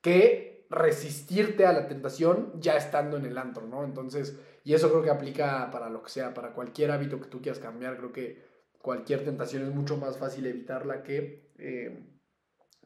que 0.00 0.66
resistirte 0.70 1.66
a 1.66 1.72
la 1.72 1.86
tentación 1.86 2.52
ya 2.60 2.76
estando 2.76 3.16
en 3.16 3.26
el 3.26 3.36
antro, 3.38 3.66
¿no? 3.66 3.84
Entonces, 3.84 4.38
y 4.64 4.74
eso 4.74 4.88
creo 4.90 5.02
que 5.02 5.10
aplica 5.10 5.70
para 5.70 5.90
lo 5.90 6.02
que 6.02 6.10
sea, 6.10 6.32
para 6.34 6.52
cualquier 6.54 6.90
hábito 6.90 7.20
que 7.20 7.28
tú 7.28 7.40
quieras 7.42 7.58
cambiar, 7.60 7.96
creo 7.98 8.12
que 8.12 8.42
cualquier 8.80 9.24
tentación 9.24 9.62
es 9.64 9.74
mucho 9.74 9.96
más 9.96 10.16
fácil 10.16 10.46
evitarla 10.46 11.02
que, 11.02 11.50
eh, 11.58 12.02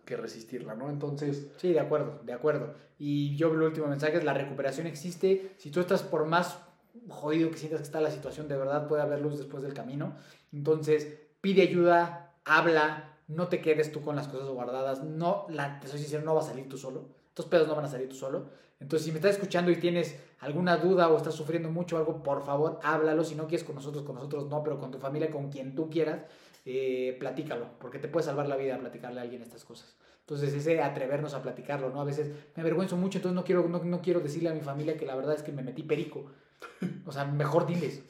que 0.07 0.17
resistirla, 0.17 0.75
¿no? 0.75 0.89
Entonces, 0.89 1.49
Sí, 1.59 1.73
de 1.73 1.81
acuerdo, 1.81 2.21
de 2.25 2.33
acuerdo. 2.33 2.75
Y 2.99 3.37
yo 3.37 3.53
el 3.53 3.61
último 3.61 3.89
mensaje 3.89 4.17
es 4.17 4.25
la 4.25 4.33
recuperación 4.33 4.87
existe. 4.87 5.53
Si 5.59 5.71
tú 5.71 5.81
estás 5.81 6.03
por 6.03 6.25
más 6.25 6.59
jodido 7.11 7.51
que 7.51 7.59
sientas 7.59 7.81
que 7.81 7.87
está 7.87 8.01
la 8.01 8.11
situación, 8.11 8.49
de 8.49 8.57
verdad 8.57 8.89
puede 8.89 9.03
haber 9.03 9.21
luz 9.21 9.37
después 9.37 9.63
del 9.63 9.75
camino. 9.75 10.17
Entonces, 10.53 11.19
pide 11.43 11.63
ayuda, 11.63 12.33
habla, 12.45 13.17
no 13.29 13.49
te 13.49 13.61
quedes 13.61 13.93
tú 13.93 14.01
con 14.01 14.17
las 14.17 14.29
cosas 14.29 14.49
guardadas. 14.49 15.03
No, 15.03 15.47
la, 15.51 15.81
te 15.81 15.89
soy 15.89 15.99
sincero, 15.99 16.25
no 16.25 16.35
va 16.35 16.41
a 16.41 16.45
salir 16.45 16.69
tú 16.69 16.79
solo. 16.79 17.09
Estos 17.29 17.47
pedos 17.47 17.69
no 17.69 17.75
van 17.75 17.85
a 17.85 17.89
salir 17.89 18.09
tú 18.09 18.15
solo. 18.15 18.47
Entonces, 18.79 19.07
si 19.07 19.13
me 19.13 19.19
estás 19.19 19.33
escuchando 19.33 19.71
y 19.71 19.77
tienes 19.77 20.17
alguna 20.41 20.77
duda 20.77 21.09
o 21.09 21.17
estás 21.17 21.35
sufriendo 21.35 21.71
mucho 21.71 21.97
o 21.97 21.99
algo, 21.99 22.23
por 22.23 22.45
favor, 22.45 22.79
háblalo. 22.83 23.25
Si 23.25 23.35
no 23.35 23.47
quieres 23.47 23.65
con 23.65 23.75
nosotros, 23.75 24.05
con 24.05 24.15
nosotros 24.15 24.47
no, 24.49 24.63
pero 24.63 24.79
con 24.79 24.91
tu 24.91 24.99
familia, 24.99 25.31
con 25.31 25.51
quien 25.51 25.75
tú 25.75 25.91
quieras, 25.91 26.23
eh, 26.67 27.17
platícalo, 27.19 27.79
porque 27.79 28.01
te 28.01 28.09
puede 28.09 28.27
salvar 28.27 28.49
la 28.49 28.57
vida 28.57 28.77
platicarle 28.79 29.21
a 29.21 29.23
alguien 29.23 29.41
estas 29.41 29.65
cosas. 29.65 29.97
Entonces, 30.21 30.53
ese 30.53 30.83
atrevernos 30.83 31.33
a 31.35 31.43
platicarlo, 31.43 31.91
¿no? 31.91 32.01
A 32.01 32.05
veces 32.05 32.33
me 32.57 32.63
avergüenzo 32.63 32.97
mucho, 32.97 33.19
entonces 33.19 33.37
no 33.37 33.45
quiero, 33.45 33.69
no, 33.69 33.85
no 33.85 34.03
quiero 34.03 34.19
decirle 34.19 34.49
a 34.49 34.55
mi 34.55 34.61
familia 34.61 34.97
que 34.97 35.07
la 35.07 35.15
verdad 35.15 35.37
es 35.37 35.45
que 35.45 35.53
me 35.53 35.63
metí 35.63 35.85
perico. 35.85 36.27
O 37.07 37.13
sea, 37.13 37.25
mejor 37.25 37.67
diles, 37.67 38.03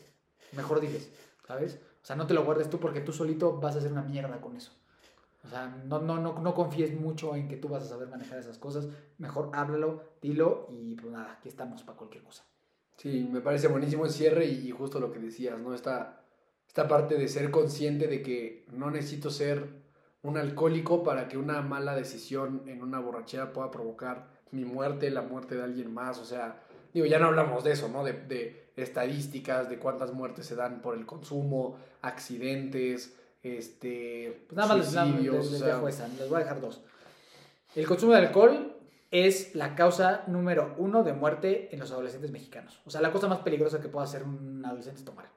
mejor 0.52 0.80
diles, 0.80 1.12
¿sabes? 1.46 1.78
O 2.02 2.06
sea, 2.06 2.16
no 2.16 2.26
te 2.26 2.32
lo 2.32 2.44
guardes 2.44 2.70
tú 2.70 2.80
porque 2.80 3.00
tú 3.00 3.12
solito 3.12 3.60
vas 3.60 3.74
a 3.74 3.78
hacer 3.78 3.92
una 3.92 4.02
mierda 4.02 4.40
con 4.40 4.56
eso. 4.56 4.72
O 5.44 5.48
sea, 5.48 5.68
no, 5.84 6.00
no, 6.00 6.18
no, 6.18 6.38
no 6.40 6.54
confíes 6.54 6.98
mucho 6.98 7.36
en 7.36 7.48
que 7.48 7.56
tú 7.56 7.68
vas 7.68 7.82
a 7.82 7.88
saber 7.88 8.08
manejar 8.08 8.38
esas 8.38 8.58
cosas. 8.58 8.88
Mejor 9.18 9.50
háblalo, 9.52 10.02
dilo 10.22 10.68
y 10.70 10.94
pues 10.94 11.12
nada, 11.12 11.32
aquí 11.32 11.48
estamos 11.48 11.82
para 11.82 11.98
cualquier 11.98 12.24
cosa. 12.24 12.44
sí, 12.96 13.28
me 13.30 13.40
parece 13.40 13.68
buenísimo 13.68 14.06
el 14.06 14.10
cierre 14.10 14.46
y, 14.46 14.70
justo 14.70 14.98
lo 14.98 15.12
que 15.12 15.18
decías, 15.18 15.58
¿no? 15.60 15.74
Esta, 15.74 16.24
esta 16.76 16.88
parte 16.88 17.16
de 17.16 17.26
ser 17.26 17.50
consciente 17.50 18.06
de 18.06 18.20
que 18.20 18.66
no 18.70 18.90
necesito 18.90 19.30
ser 19.30 19.66
un 20.22 20.36
alcohólico 20.36 21.02
para 21.02 21.26
que 21.26 21.38
una 21.38 21.62
mala 21.62 21.96
decisión 21.96 22.64
en 22.66 22.82
una 22.82 23.00
borrachera 23.00 23.54
pueda 23.54 23.70
provocar 23.70 24.26
mi 24.50 24.66
muerte, 24.66 25.08
la 25.08 25.22
muerte 25.22 25.54
de 25.54 25.62
alguien 25.62 25.94
más. 25.94 26.18
O 26.18 26.26
sea, 26.26 26.60
digo, 26.92 27.06
ya 27.06 27.18
no 27.18 27.28
hablamos 27.28 27.64
de 27.64 27.72
eso, 27.72 27.88
¿no? 27.88 28.04
De, 28.04 28.12
de 28.12 28.70
estadísticas, 28.76 29.70
de 29.70 29.78
cuántas 29.78 30.12
muertes 30.12 30.44
se 30.44 30.54
dan 30.54 30.82
por 30.82 30.98
el 30.98 31.06
consumo, 31.06 31.78
accidentes, 32.02 33.16
este, 33.42 34.44
Pues 34.46 34.54
nada 34.58 34.68
más 34.76 34.76
les, 34.76 35.02
suicidios, 35.02 35.58
dejo 35.58 35.88
esa, 35.88 36.08
les 36.08 36.28
voy 36.28 36.42
a 36.42 36.44
dejar 36.44 36.60
dos. 36.60 36.82
El 37.74 37.86
consumo 37.86 38.12
de 38.12 38.18
alcohol 38.18 38.76
es 39.10 39.54
la 39.54 39.74
causa 39.74 40.24
número 40.26 40.74
uno 40.76 41.04
de 41.04 41.14
muerte 41.14 41.70
en 41.72 41.80
los 41.80 41.90
adolescentes 41.90 42.30
mexicanos. 42.30 42.82
O 42.84 42.90
sea, 42.90 43.00
la 43.00 43.12
cosa 43.12 43.28
más 43.28 43.38
peligrosa 43.38 43.80
que 43.80 43.88
puede 43.88 44.04
hacer 44.04 44.24
un 44.24 44.62
adolescente 44.62 44.98
es 44.98 45.06
tomar. 45.06 45.36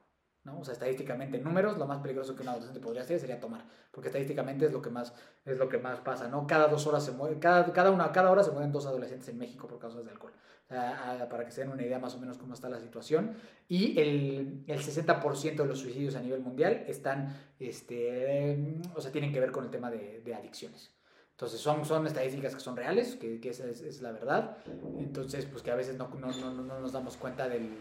O 0.57 0.63
sea, 0.63 0.73
estadísticamente, 0.73 1.37
en 1.37 1.43
números, 1.43 1.77
lo 1.77 1.85
más 1.85 1.99
peligroso 1.99 2.35
que 2.35 2.41
un 2.41 2.49
adolescente 2.49 2.79
podría 2.79 3.01
hacer 3.01 3.19
sería 3.19 3.39
tomar. 3.39 3.63
Porque 3.91 4.07
estadísticamente 4.09 4.65
es 4.65 4.71
lo 4.71 4.81
que 4.81 4.89
más, 4.89 5.13
es 5.45 5.57
lo 5.57 5.67
que 5.67 5.77
más 5.77 5.99
pasa, 5.99 6.27
¿no? 6.27 6.47
Cada 6.47 6.67
dos 6.67 6.87
horas 6.87 7.03
se 7.03 7.11
muere, 7.11 7.37
cada, 7.39 7.71
cada, 7.73 7.91
una, 7.91 8.11
cada 8.11 8.31
hora 8.31 8.43
se 8.43 8.51
mueren 8.51 8.71
dos 8.71 8.85
adolescentes 8.85 9.27
en 9.29 9.37
México 9.37 9.67
por 9.67 9.79
causas 9.79 10.05
de 10.05 10.11
alcohol. 10.11 10.33
Para 10.69 11.45
que 11.45 11.51
se 11.51 11.61
den 11.61 11.71
una 11.71 11.83
idea 11.83 11.97
más 11.99 12.13
o 12.15 12.19
menos 12.19 12.37
cómo 12.37 12.53
está 12.53 12.69
la 12.69 12.79
situación. 12.79 13.35
Y 13.67 13.99
el, 13.99 14.63
el 14.67 14.79
60% 14.79 15.55
de 15.55 15.65
los 15.65 15.79
suicidios 15.79 16.15
a 16.15 16.21
nivel 16.21 16.41
mundial 16.41 16.85
están, 16.87 17.35
este, 17.59 18.77
o 18.95 19.01
sea, 19.01 19.11
tienen 19.11 19.33
que 19.33 19.39
ver 19.39 19.51
con 19.51 19.65
el 19.65 19.71
tema 19.71 19.89
de, 19.89 20.21
de 20.23 20.35
adicciones. 20.35 20.91
Entonces 21.39 21.61
son, 21.61 21.85
son 21.85 22.05
estadísticas 22.05 22.53
que 22.53 22.59
son 22.59 22.75
reales, 22.75 23.15
que, 23.15 23.39
que 23.39 23.51
esa 23.51 23.65
es, 23.65 23.81
es 23.81 24.01
la 24.01 24.11
verdad. 24.11 24.57
Entonces, 24.99 25.45
pues 25.45 25.63
que 25.63 25.71
a 25.71 25.75
veces 25.75 25.97
no, 25.97 26.09
no, 26.19 26.31
no, 26.33 26.51
no 26.51 26.79
nos 26.81 26.91
damos 26.91 27.15
cuenta 27.15 27.47
del, 27.47 27.77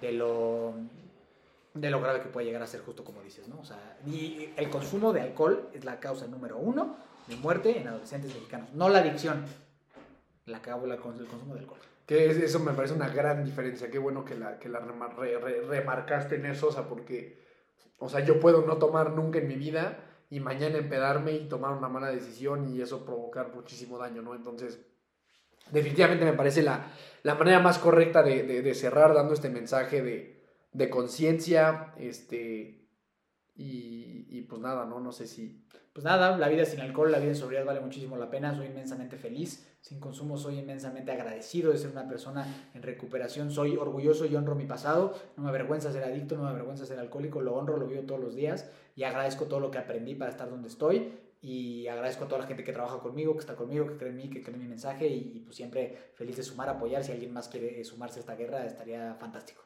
de 0.00 0.12
lo 0.12 0.74
de 1.74 1.90
lo 1.90 2.00
grave 2.00 2.20
que 2.20 2.28
puede 2.28 2.46
llegar 2.46 2.62
a 2.62 2.66
ser 2.66 2.80
justo 2.82 3.04
como 3.04 3.22
dices, 3.22 3.48
¿no? 3.48 3.58
O 3.60 3.64
sea, 3.64 3.98
y 4.06 4.50
el 4.56 4.68
consumo 4.68 5.12
de 5.12 5.22
alcohol 5.22 5.68
es 5.72 5.84
la 5.84 6.00
causa 6.00 6.26
número 6.26 6.58
uno 6.58 6.96
de 7.26 7.36
muerte 7.36 7.78
en 7.78 7.88
adolescentes 7.88 8.34
mexicanos, 8.34 8.72
no 8.74 8.88
la 8.88 8.98
adicción, 8.98 9.44
la 10.46 10.60
causa 10.60 10.92
el 10.92 11.00
consumo 11.00 11.54
de 11.54 11.60
alcohol. 11.60 11.78
Que 12.06 12.30
eso 12.30 12.58
me 12.60 12.72
parece 12.72 12.94
una 12.94 13.08
gran 13.08 13.44
diferencia, 13.44 13.90
qué 13.90 13.98
bueno 13.98 14.24
que 14.24 14.34
la, 14.34 14.58
que 14.58 14.68
la 14.68 14.80
remarcaste 14.80 16.34
en 16.34 16.46
eso, 16.46 16.68
o 16.68 16.72
sea, 16.72 16.88
porque, 16.88 17.40
o 17.98 18.08
sea, 18.08 18.20
yo 18.20 18.38
puedo 18.38 18.66
no 18.66 18.76
tomar 18.76 19.12
nunca 19.12 19.38
en 19.38 19.48
mi 19.48 19.54
vida 19.54 19.98
y 20.28 20.40
mañana 20.40 20.78
empedarme 20.78 21.32
y 21.32 21.48
tomar 21.48 21.72
una 21.72 21.88
mala 21.88 22.10
decisión 22.10 22.68
y 22.68 22.82
eso 22.82 23.04
provocar 23.04 23.54
muchísimo 23.54 23.98
daño, 23.98 24.20
¿no? 24.20 24.34
Entonces, 24.34 24.80
definitivamente 25.70 26.24
me 26.24 26.32
parece 26.32 26.62
la, 26.62 26.90
la 27.22 27.34
manera 27.34 27.60
más 27.60 27.78
correcta 27.78 28.22
de, 28.22 28.42
de, 28.42 28.62
de 28.62 28.74
cerrar 28.74 29.14
dando 29.14 29.32
este 29.32 29.48
mensaje 29.48 30.02
de 30.02 30.41
de 30.72 30.90
conciencia, 30.90 31.94
este, 31.98 32.88
y, 33.54 34.26
y, 34.30 34.42
pues 34.42 34.60
nada, 34.60 34.86
¿no? 34.86 35.00
No 35.00 35.12
sé 35.12 35.26
si... 35.26 35.66
Pues 35.92 36.04
nada, 36.04 36.38
la 36.38 36.48
vida 36.48 36.64
sin 36.64 36.80
alcohol, 36.80 37.12
la 37.12 37.18
vida 37.18 37.32
en 37.32 37.36
sobriedad 37.36 37.66
vale 37.66 37.80
muchísimo 37.80 38.16
la 38.16 38.30
pena, 38.30 38.56
soy 38.56 38.68
inmensamente 38.68 39.18
feliz, 39.18 39.68
sin 39.82 40.00
consumo 40.00 40.38
soy 40.38 40.60
inmensamente 40.60 41.12
agradecido 41.12 41.70
de 41.70 41.76
ser 41.76 41.90
una 41.90 42.08
persona 42.08 42.70
en 42.72 42.82
recuperación, 42.82 43.50
soy 43.50 43.76
orgulloso 43.76 44.24
y 44.24 44.34
honro 44.34 44.54
mi 44.54 44.64
pasado, 44.64 45.12
no 45.36 45.42
me 45.42 45.50
avergüenza 45.50 45.92
ser 45.92 46.04
adicto, 46.04 46.34
no 46.36 46.44
me 46.44 46.48
avergüenza 46.48 46.86
ser 46.86 46.98
alcohólico, 46.98 47.42
lo 47.42 47.56
honro, 47.56 47.76
lo 47.76 47.86
vivo 47.86 48.04
todos 48.04 48.20
los 48.22 48.34
días 48.34 48.70
y 48.96 49.02
agradezco 49.02 49.44
todo 49.44 49.60
lo 49.60 49.70
que 49.70 49.76
aprendí 49.76 50.14
para 50.14 50.30
estar 50.30 50.48
donde 50.48 50.68
estoy 50.68 51.12
y 51.42 51.88
agradezco 51.88 52.24
a 52.24 52.28
toda 52.28 52.40
la 52.40 52.46
gente 52.46 52.64
que 52.64 52.72
trabaja 52.72 53.00
conmigo, 53.00 53.34
que 53.34 53.40
está 53.40 53.54
conmigo, 53.54 53.86
que 53.86 53.98
cree 53.98 54.10
en 54.12 54.16
mí, 54.16 54.30
que 54.30 54.40
cree 54.40 54.54
en 54.54 54.62
mi 54.62 54.68
mensaje 54.68 55.08
y, 55.08 55.32
y 55.34 55.40
pues 55.40 55.56
siempre 55.56 56.12
feliz 56.14 56.38
de 56.38 56.42
sumar, 56.42 56.70
apoyar, 56.70 57.04
si 57.04 57.12
alguien 57.12 57.34
más 57.34 57.48
quiere 57.48 57.84
sumarse 57.84 58.18
a 58.18 58.20
esta 58.20 58.34
guerra 58.34 58.64
estaría 58.64 59.14
fantástico. 59.16 59.62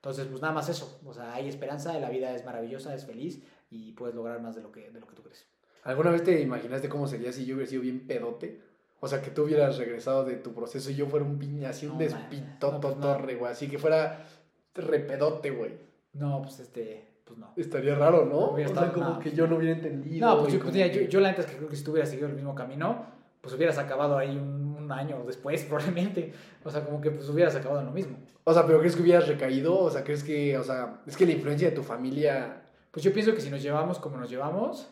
Entonces, 0.00 0.26
pues 0.28 0.40
nada 0.40 0.54
más 0.54 0.68
eso. 0.70 0.98
O 1.04 1.12
sea, 1.12 1.34
hay 1.34 1.46
esperanza, 1.46 1.98
la 1.98 2.08
vida 2.08 2.34
es 2.34 2.44
maravillosa, 2.46 2.94
es 2.94 3.04
feliz 3.04 3.42
y 3.70 3.92
puedes 3.92 4.14
lograr 4.14 4.40
más 4.40 4.54
de 4.56 4.62
lo 4.62 4.72
que, 4.72 4.90
de 4.90 4.98
lo 4.98 5.06
que 5.06 5.14
tú 5.14 5.22
crees. 5.22 5.46
¿Alguna 5.84 6.10
vez 6.10 6.24
te 6.24 6.40
imaginaste 6.40 6.88
cómo 6.88 7.06
sería 7.06 7.32
si 7.32 7.44
yo 7.44 7.54
hubiera 7.54 7.68
sido 7.68 7.82
bien 7.82 8.06
pedote? 8.06 8.62
O 9.00 9.08
sea, 9.08 9.20
que 9.20 9.30
tú 9.30 9.44
hubieras 9.44 9.76
regresado 9.76 10.24
de 10.24 10.36
tu 10.36 10.54
proceso 10.54 10.90
y 10.90 10.94
yo 10.94 11.06
fuera 11.06 11.26
un 11.26 11.38
piña, 11.38 11.70
así 11.70 11.86
un 11.86 11.92
no, 11.92 11.98
despitoto 11.98 12.80
pues 12.80 13.00
torre, 13.00 13.34
güey. 13.34 13.52
Así 13.52 13.68
que 13.68 13.78
fuera 13.78 14.26
repedote, 14.74 15.50
güey. 15.50 15.78
No, 16.14 16.40
pues 16.42 16.60
este, 16.60 17.06
pues 17.24 17.38
no. 17.38 17.52
Estaría 17.56 17.94
raro, 17.94 18.24
¿no? 18.24 18.52
Hubiera 18.52 18.70
estado 18.70 18.92
como 18.94 19.18
que 19.18 19.32
yo 19.32 19.46
no 19.46 19.56
hubiera 19.56 19.74
entendido. 19.74 20.26
No, 20.26 20.40
pues 20.40 20.52
yo, 20.54 20.60
pues, 20.60 20.74
yo, 20.74 21.02
yo, 21.02 21.20
la 21.20 21.30
neta 21.30 21.42
es 21.42 21.46
que 21.46 21.56
creo 21.56 21.68
que 21.68 21.76
si 21.76 21.84
tú 21.84 21.92
hubieras 21.92 22.08
seguido 22.08 22.28
el 22.28 22.34
mismo 22.34 22.54
camino, 22.54 23.06
pues 23.40 23.54
hubieras 23.54 23.78
acabado 23.78 24.16
ahí 24.18 24.36
un, 24.36 24.69
un 24.92 24.98
año 24.98 25.22
después, 25.26 25.62
probablemente. 25.68 26.32
O 26.64 26.70
sea, 26.70 26.84
como 26.84 27.00
que 27.00 27.10
pues 27.10 27.28
hubieras 27.28 27.54
acabado 27.56 27.80
en 27.80 27.86
lo 27.86 27.92
mismo. 27.92 28.18
O 28.44 28.52
sea, 28.52 28.66
pero 28.66 28.80
¿crees 28.80 28.96
que 28.96 29.02
hubieras 29.02 29.28
recaído? 29.28 29.78
O 29.78 29.90
sea, 29.90 30.02
¿crees 30.02 30.24
que, 30.24 30.56
o 30.58 30.64
sea, 30.64 31.02
es 31.06 31.16
que 31.16 31.26
la 31.26 31.32
influencia 31.32 31.68
de 31.68 31.74
tu 31.74 31.82
familia... 31.82 32.62
Pues 32.90 33.04
yo 33.04 33.12
pienso 33.12 33.34
que 33.34 33.40
si 33.40 33.50
nos 33.50 33.62
llevamos 33.62 34.00
como 34.00 34.16
nos 34.16 34.28
llevamos, 34.28 34.88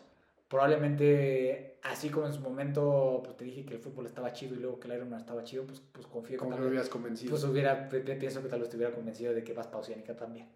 probablemente, 0.47 1.77
así 1.83 2.09
como 2.09 2.27
en 2.27 2.33
su 2.33 2.39
momento, 2.39 3.21
pues 3.23 3.35
te 3.35 3.43
dije 3.43 3.65
que 3.65 3.73
el 3.73 3.79
fútbol 3.79 4.05
estaba 4.05 4.31
chido 4.31 4.55
y 4.55 4.59
luego 4.59 4.79
que 4.79 4.87
el 4.87 4.95
Ironman 4.95 5.19
estaba 5.19 5.43
chido, 5.43 5.65
pues, 5.65 5.81
pues 5.91 6.07
confío 6.07 6.37
que... 6.37 6.45
Como 6.45 6.57
me 6.57 6.67
hubieras 6.67 6.87
convencido. 6.87 7.31
Pues 7.31 7.43
hubiera, 7.43 7.89
pienso 7.89 8.41
que 8.41 8.47
tal 8.47 8.61
vez 8.61 8.69
te 8.69 8.77
hubiera 8.77 8.93
convencido 8.93 9.33
de 9.33 9.43
que 9.43 9.53
vas 9.53 9.67
pausiánica 9.67 10.15
también. 10.15 10.47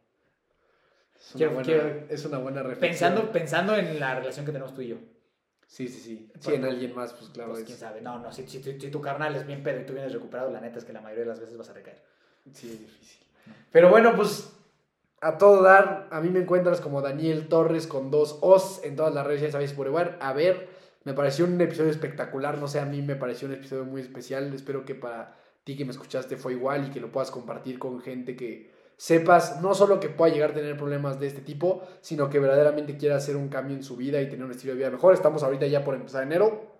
Es 1.19 1.35
una, 1.35 1.49
buena, 1.49 2.05
es 2.09 2.25
una 2.25 2.37
buena 2.37 2.63
reflexión. 2.63 3.11
Pensando, 3.13 3.31
pensando 3.31 3.75
en 3.75 3.99
la 3.99 4.15
relación 4.15 4.45
que 4.45 4.51
tenemos 4.51 4.73
tú 4.73 4.81
y 4.81 4.87
yo. 4.89 4.97
Sí, 5.73 5.87
sí, 5.87 5.99
sí. 5.99 6.31
Si 6.39 6.53
en 6.53 6.65
alguien 6.65 6.93
más, 6.93 7.13
pues 7.13 7.31
claro. 7.31 7.53
Pues 7.53 7.63
quién 7.63 7.79
sabe. 7.79 7.99
No, 7.99 8.19
no, 8.19 8.31
si, 8.31 8.47
si, 8.47 8.61
si, 8.61 8.91
tu 8.91 9.01
carnal 9.01 9.35
es 9.35 9.47
bien 9.47 9.63
pedo 9.63 9.81
y 9.81 9.85
tú 9.87 9.93
vienes 9.93 10.13
recuperado, 10.13 10.51
la 10.51 10.61
neta 10.61 10.77
es 10.77 10.85
que 10.85 10.93
la 10.93 11.01
mayoría 11.01 11.23
de 11.23 11.29
las 11.29 11.39
veces 11.39 11.57
vas 11.57 11.67
a 11.71 11.73
recaer. 11.73 11.99
Sí, 12.53 12.69
es 12.71 12.79
difícil. 12.79 13.25
Pero 13.71 13.89
bueno, 13.89 14.15
pues 14.15 14.53
a 15.19 15.39
todo 15.39 15.63
dar, 15.63 16.09
a 16.11 16.21
mí 16.21 16.29
me 16.29 16.41
encuentras 16.41 16.79
como 16.79 17.01
Daniel 17.01 17.47
Torres 17.47 17.87
con 17.87 18.11
dos 18.11 18.37
Os 18.41 18.83
en 18.83 18.95
todas 18.95 19.15
las 19.15 19.25
redes, 19.25 19.41
ya 19.41 19.51
sabéis, 19.51 19.73
por 19.73 19.87
igual. 19.87 20.15
A 20.21 20.31
ver, 20.33 20.69
me 21.05 21.15
pareció 21.15 21.45
un 21.45 21.59
episodio 21.59 21.89
espectacular, 21.89 22.59
no 22.59 22.67
sé, 22.67 22.79
a 22.79 22.85
mí 22.85 23.01
me 23.01 23.15
pareció 23.15 23.47
un 23.47 23.55
episodio 23.55 23.83
muy 23.83 24.01
especial. 24.01 24.53
Espero 24.53 24.85
que 24.85 24.93
para 24.93 25.35
ti 25.63 25.75
que 25.75 25.85
me 25.85 25.91
escuchaste 25.91 26.37
fue 26.37 26.53
igual 26.53 26.85
y 26.85 26.91
que 26.91 26.99
lo 26.99 27.11
puedas 27.11 27.31
compartir 27.31 27.79
con 27.79 27.99
gente 27.99 28.35
que 28.35 28.71
sepas 29.03 29.61
no 29.61 29.73
solo 29.73 29.99
que 29.99 30.07
pueda 30.07 30.33
llegar 30.33 30.51
a 30.51 30.53
tener 30.53 30.77
problemas 30.77 31.19
de 31.19 31.27
este 31.27 31.41
tipo, 31.41 31.81
sino 31.99 32.29
que 32.29 32.39
verdaderamente 32.39 32.95
quiera 32.95 33.17
hacer 33.17 33.35
un 33.35 33.49
cambio 33.49 33.75
en 33.75 33.83
su 33.83 33.97
vida 33.97 34.21
y 34.21 34.29
tener 34.29 34.45
un 34.45 34.51
estilo 34.51 34.71
de 34.71 34.77
vida 34.77 34.91
mejor. 34.91 35.13
Estamos 35.13 35.43
ahorita 35.43 35.67
ya 35.67 35.83
por 35.83 35.95
empezar 35.95 36.23
enero. 36.23 36.71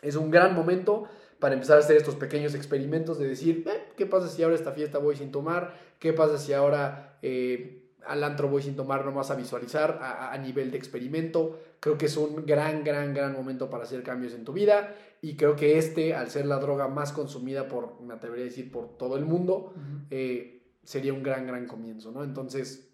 Es 0.00 0.16
un 0.16 0.30
gran 0.30 0.54
momento 0.54 1.04
para 1.38 1.52
empezar 1.52 1.76
a 1.76 1.80
hacer 1.80 1.98
estos 1.98 2.14
pequeños 2.14 2.54
experimentos 2.54 3.18
de 3.18 3.28
decir, 3.28 3.64
eh, 3.68 3.92
¿qué 3.94 4.06
pasa 4.06 4.26
si 4.26 4.42
ahora 4.42 4.54
esta 4.54 4.72
fiesta 4.72 4.96
voy 4.96 5.16
sin 5.16 5.30
tomar? 5.30 5.74
¿Qué 5.98 6.14
pasa 6.14 6.38
si 6.38 6.54
ahora 6.54 7.18
eh, 7.20 7.92
al 8.06 8.24
antro 8.24 8.48
voy 8.48 8.62
sin 8.62 8.74
tomar 8.74 9.04
nomás 9.04 9.30
a 9.30 9.34
visualizar 9.34 9.98
a, 10.00 10.32
a, 10.32 10.38
nivel 10.38 10.70
de 10.70 10.78
experimento? 10.78 11.60
Creo 11.80 11.98
que 11.98 12.06
es 12.06 12.16
un 12.16 12.46
gran, 12.46 12.84
gran, 12.84 13.12
gran 13.12 13.34
momento 13.34 13.68
para 13.68 13.84
hacer 13.84 14.02
cambios 14.02 14.32
en 14.32 14.46
tu 14.46 14.54
vida 14.54 14.94
y 15.20 15.36
creo 15.36 15.56
que 15.56 15.76
este, 15.76 16.14
al 16.14 16.30
ser 16.30 16.46
la 16.46 16.56
droga 16.56 16.88
más 16.88 17.12
consumida 17.12 17.68
por, 17.68 18.00
me 18.00 18.14
atrevería 18.14 18.46
a 18.46 18.48
decir, 18.48 18.72
por 18.72 18.96
todo 18.96 19.18
el 19.18 19.26
mundo, 19.26 19.74
uh 19.76 19.78
-huh. 19.78 20.06
eh, 20.10 20.55
sería 20.86 21.12
un 21.12 21.22
gran, 21.22 21.46
gran 21.46 21.66
comienzo, 21.66 22.12
¿no? 22.12 22.22
Entonces, 22.22 22.88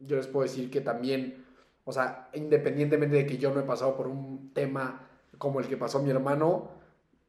yo 0.00 0.16
les 0.16 0.26
puedo 0.26 0.42
decir 0.42 0.68
que 0.68 0.80
también, 0.80 1.44
o 1.84 1.92
sea, 1.92 2.28
independientemente 2.34 3.16
de 3.16 3.26
que 3.26 3.38
yo 3.38 3.54
no 3.54 3.60
he 3.60 3.62
pasado 3.62 3.96
por 3.96 4.08
un 4.08 4.52
tema 4.52 5.08
como 5.38 5.60
el 5.60 5.68
que 5.68 5.76
pasó 5.76 6.02
mi 6.02 6.10
hermano, 6.10 6.70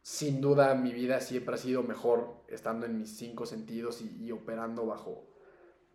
sin 0.01 0.41
duda 0.41 0.73
mi 0.73 0.91
vida 0.91 1.21
siempre 1.21 1.55
ha 1.55 1.57
sido 1.57 1.83
mejor 1.83 2.33
estando 2.47 2.85
en 2.85 2.97
mis 2.97 3.15
cinco 3.15 3.45
sentidos 3.45 4.01
y, 4.01 4.31
operando 4.31 4.87
bajo, 4.87 5.23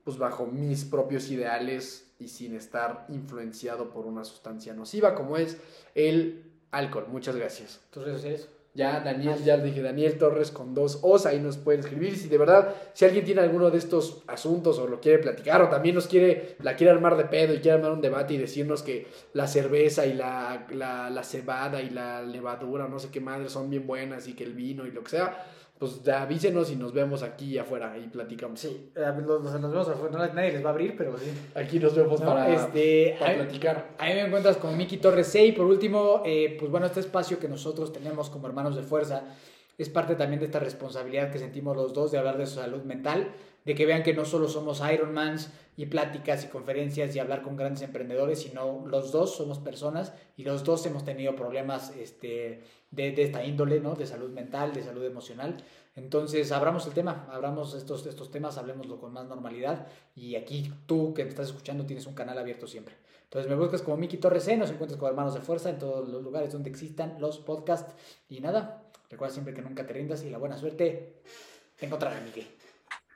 pues 0.04 0.18
bajo 0.18 0.46
mis 0.46 0.84
propios 0.84 1.28
ideales 1.30 2.14
y 2.20 2.28
sin 2.28 2.54
estar 2.54 3.06
influenciado 3.08 3.90
por 3.90 4.06
una 4.06 4.24
sustancia 4.24 4.72
nociva 4.72 5.14
como 5.16 5.36
es 5.36 5.56
el 5.94 6.52
alcohol. 6.70 7.06
Muchas 7.10 7.34
gracias. 7.34 7.80
¿Tus 7.90 8.04
redes 8.04 8.20
sociales? 8.20 8.61
Ya, 8.74 9.00
Daniel, 9.00 9.44
ya 9.44 9.58
le 9.58 9.64
dije, 9.64 9.82
Daniel 9.82 10.16
Torres 10.16 10.50
con 10.50 10.72
dos 10.72 11.00
O's, 11.02 11.26
ahí 11.26 11.38
nos 11.38 11.58
pueden 11.58 11.80
escribir. 11.80 12.16
Si 12.16 12.28
de 12.28 12.38
verdad, 12.38 12.74
si 12.94 13.04
alguien 13.04 13.22
tiene 13.22 13.42
alguno 13.42 13.70
de 13.70 13.76
estos 13.76 14.22
asuntos 14.26 14.78
o 14.78 14.86
lo 14.88 14.98
quiere 14.98 15.18
platicar 15.18 15.60
o 15.60 15.68
también 15.68 15.94
nos 15.94 16.06
quiere, 16.06 16.56
la 16.62 16.74
quiere 16.74 16.90
armar 16.90 17.18
de 17.18 17.26
pedo 17.26 17.52
y 17.52 17.58
quiere 17.58 17.76
armar 17.76 17.92
un 17.92 18.00
debate 18.00 18.32
y 18.32 18.38
decirnos 18.38 18.82
que 18.82 19.06
la 19.34 19.46
cerveza 19.46 20.06
y 20.06 20.14
la, 20.14 20.66
la, 20.70 21.10
la 21.10 21.22
cebada 21.22 21.82
y 21.82 21.90
la 21.90 22.22
levadura, 22.22 22.88
no 22.88 22.98
sé 22.98 23.10
qué 23.10 23.20
madre, 23.20 23.50
son 23.50 23.68
bien 23.68 23.86
buenas 23.86 24.26
y 24.26 24.32
que 24.32 24.44
el 24.44 24.54
vino 24.54 24.86
y 24.86 24.90
lo 24.90 25.04
que 25.04 25.10
sea, 25.10 25.44
pues 25.82 26.06
avísenos 26.06 26.70
y 26.70 26.76
nos 26.76 26.92
vemos 26.92 27.24
aquí 27.24 27.58
afuera 27.58 27.98
y 27.98 28.06
platicamos. 28.06 28.60
Sí, 28.60 28.92
eh, 28.94 29.00
nos, 29.26 29.42
nos 29.42 29.72
vemos 29.72 29.88
afuera, 29.88 30.16
no, 30.28 30.32
nadie 30.32 30.52
les 30.52 30.64
va 30.64 30.68
a 30.68 30.70
abrir, 30.70 30.94
pero 30.96 31.18
sí. 31.18 31.26
Aquí 31.56 31.80
nos 31.80 31.96
vemos 31.96 32.20
no, 32.20 32.26
para, 32.26 32.54
este, 32.54 33.16
para 33.18 33.32
ahí, 33.32 33.36
platicar. 33.38 33.88
Ahí 33.98 34.14
me 34.14 34.20
encuentras 34.20 34.58
con 34.58 34.76
Miki 34.76 34.98
Torres 34.98 35.26
6. 35.26 35.56
Por 35.56 35.66
último, 35.66 36.22
eh, 36.24 36.56
pues 36.56 36.70
bueno, 36.70 36.86
este 36.86 37.00
espacio 37.00 37.40
que 37.40 37.48
nosotros 37.48 37.92
tenemos 37.92 38.30
como 38.30 38.46
hermanos 38.46 38.76
de 38.76 38.82
fuerza 38.82 39.24
es 39.76 39.88
parte 39.88 40.14
también 40.14 40.38
de 40.38 40.46
esta 40.46 40.60
responsabilidad 40.60 41.32
que 41.32 41.40
sentimos 41.40 41.76
los 41.76 41.92
dos 41.92 42.12
de 42.12 42.18
hablar 42.18 42.38
de 42.38 42.46
su 42.46 42.60
salud 42.60 42.84
mental, 42.84 43.32
de 43.64 43.74
que 43.74 43.86
vean 43.86 44.02
que 44.02 44.14
no 44.14 44.24
solo 44.24 44.48
somos 44.48 44.80
Ironmans 44.80 45.50
y 45.76 45.86
pláticas 45.86 46.44
y 46.44 46.48
conferencias 46.48 47.14
y 47.14 47.18
hablar 47.18 47.42
con 47.42 47.56
grandes 47.56 47.82
emprendedores, 47.82 48.42
sino 48.42 48.84
los 48.86 49.12
dos 49.12 49.36
somos 49.36 49.58
personas 49.58 50.12
y 50.36 50.44
los 50.44 50.64
dos 50.64 50.84
hemos 50.86 51.04
tenido 51.04 51.34
problemas 51.36 51.94
este, 51.96 52.62
de, 52.90 53.12
de 53.12 53.22
esta 53.22 53.44
índole, 53.44 53.80
¿no? 53.80 53.94
de 53.94 54.06
salud 54.06 54.30
mental, 54.30 54.72
de 54.72 54.82
salud 54.82 55.04
emocional. 55.04 55.56
Entonces, 55.94 56.52
abramos 56.52 56.86
el 56.86 56.94
tema, 56.94 57.28
abramos 57.30 57.74
estos, 57.74 58.06
estos 58.06 58.30
temas, 58.30 58.56
hablemoslo 58.56 58.98
con 58.98 59.12
más 59.12 59.26
normalidad. 59.26 59.86
Y 60.14 60.36
aquí 60.36 60.72
tú 60.86 61.12
que 61.12 61.24
me 61.24 61.30
estás 61.30 61.48
escuchando 61.48 61.84
tienes 61.84 62.06
un 62.06 62.14
canal 62.14 62.38
abierto 62.38 62.66
siempre. 62.66 62.94
Entonces, 63.24 63.50
me 63.50 63.56
buscas 63.56 63.82
como 63.82 63.98
Miki 63.98 64.16
Torres 64.16 64.44
C, 64.44 64.56
nos 64.56 64.70
encuentras 64.70 64.98
como 64.98 65.10
Hermanos 65.10 65.34
de 65.34 65.40
Fuerza 65.40 65.70
en 65.70 65.78
todos 65.78 66.08
los 66.08 66.22
lugares 66.22 66.52
donde 66.52 66.70
existan 66.70 67.16
los 67.18 67.38
podcasts. 67.38 67.94
Y 68.28 68.40
nada, 68.40 68.84
recuerda 69.10 69.34
siempre 69.34 69.54
que 69.54 69.62
nunca 69.62 69.86
te 69.86 69.92
rindas 69.92 70.22
y 70.24 70.30
la 70.30 70.38
buena 70.38 70.56
suerte 70.56 71.20
te 71.78 71.86
encontrará, 71.86 72.20
Miki. 72.20 72.46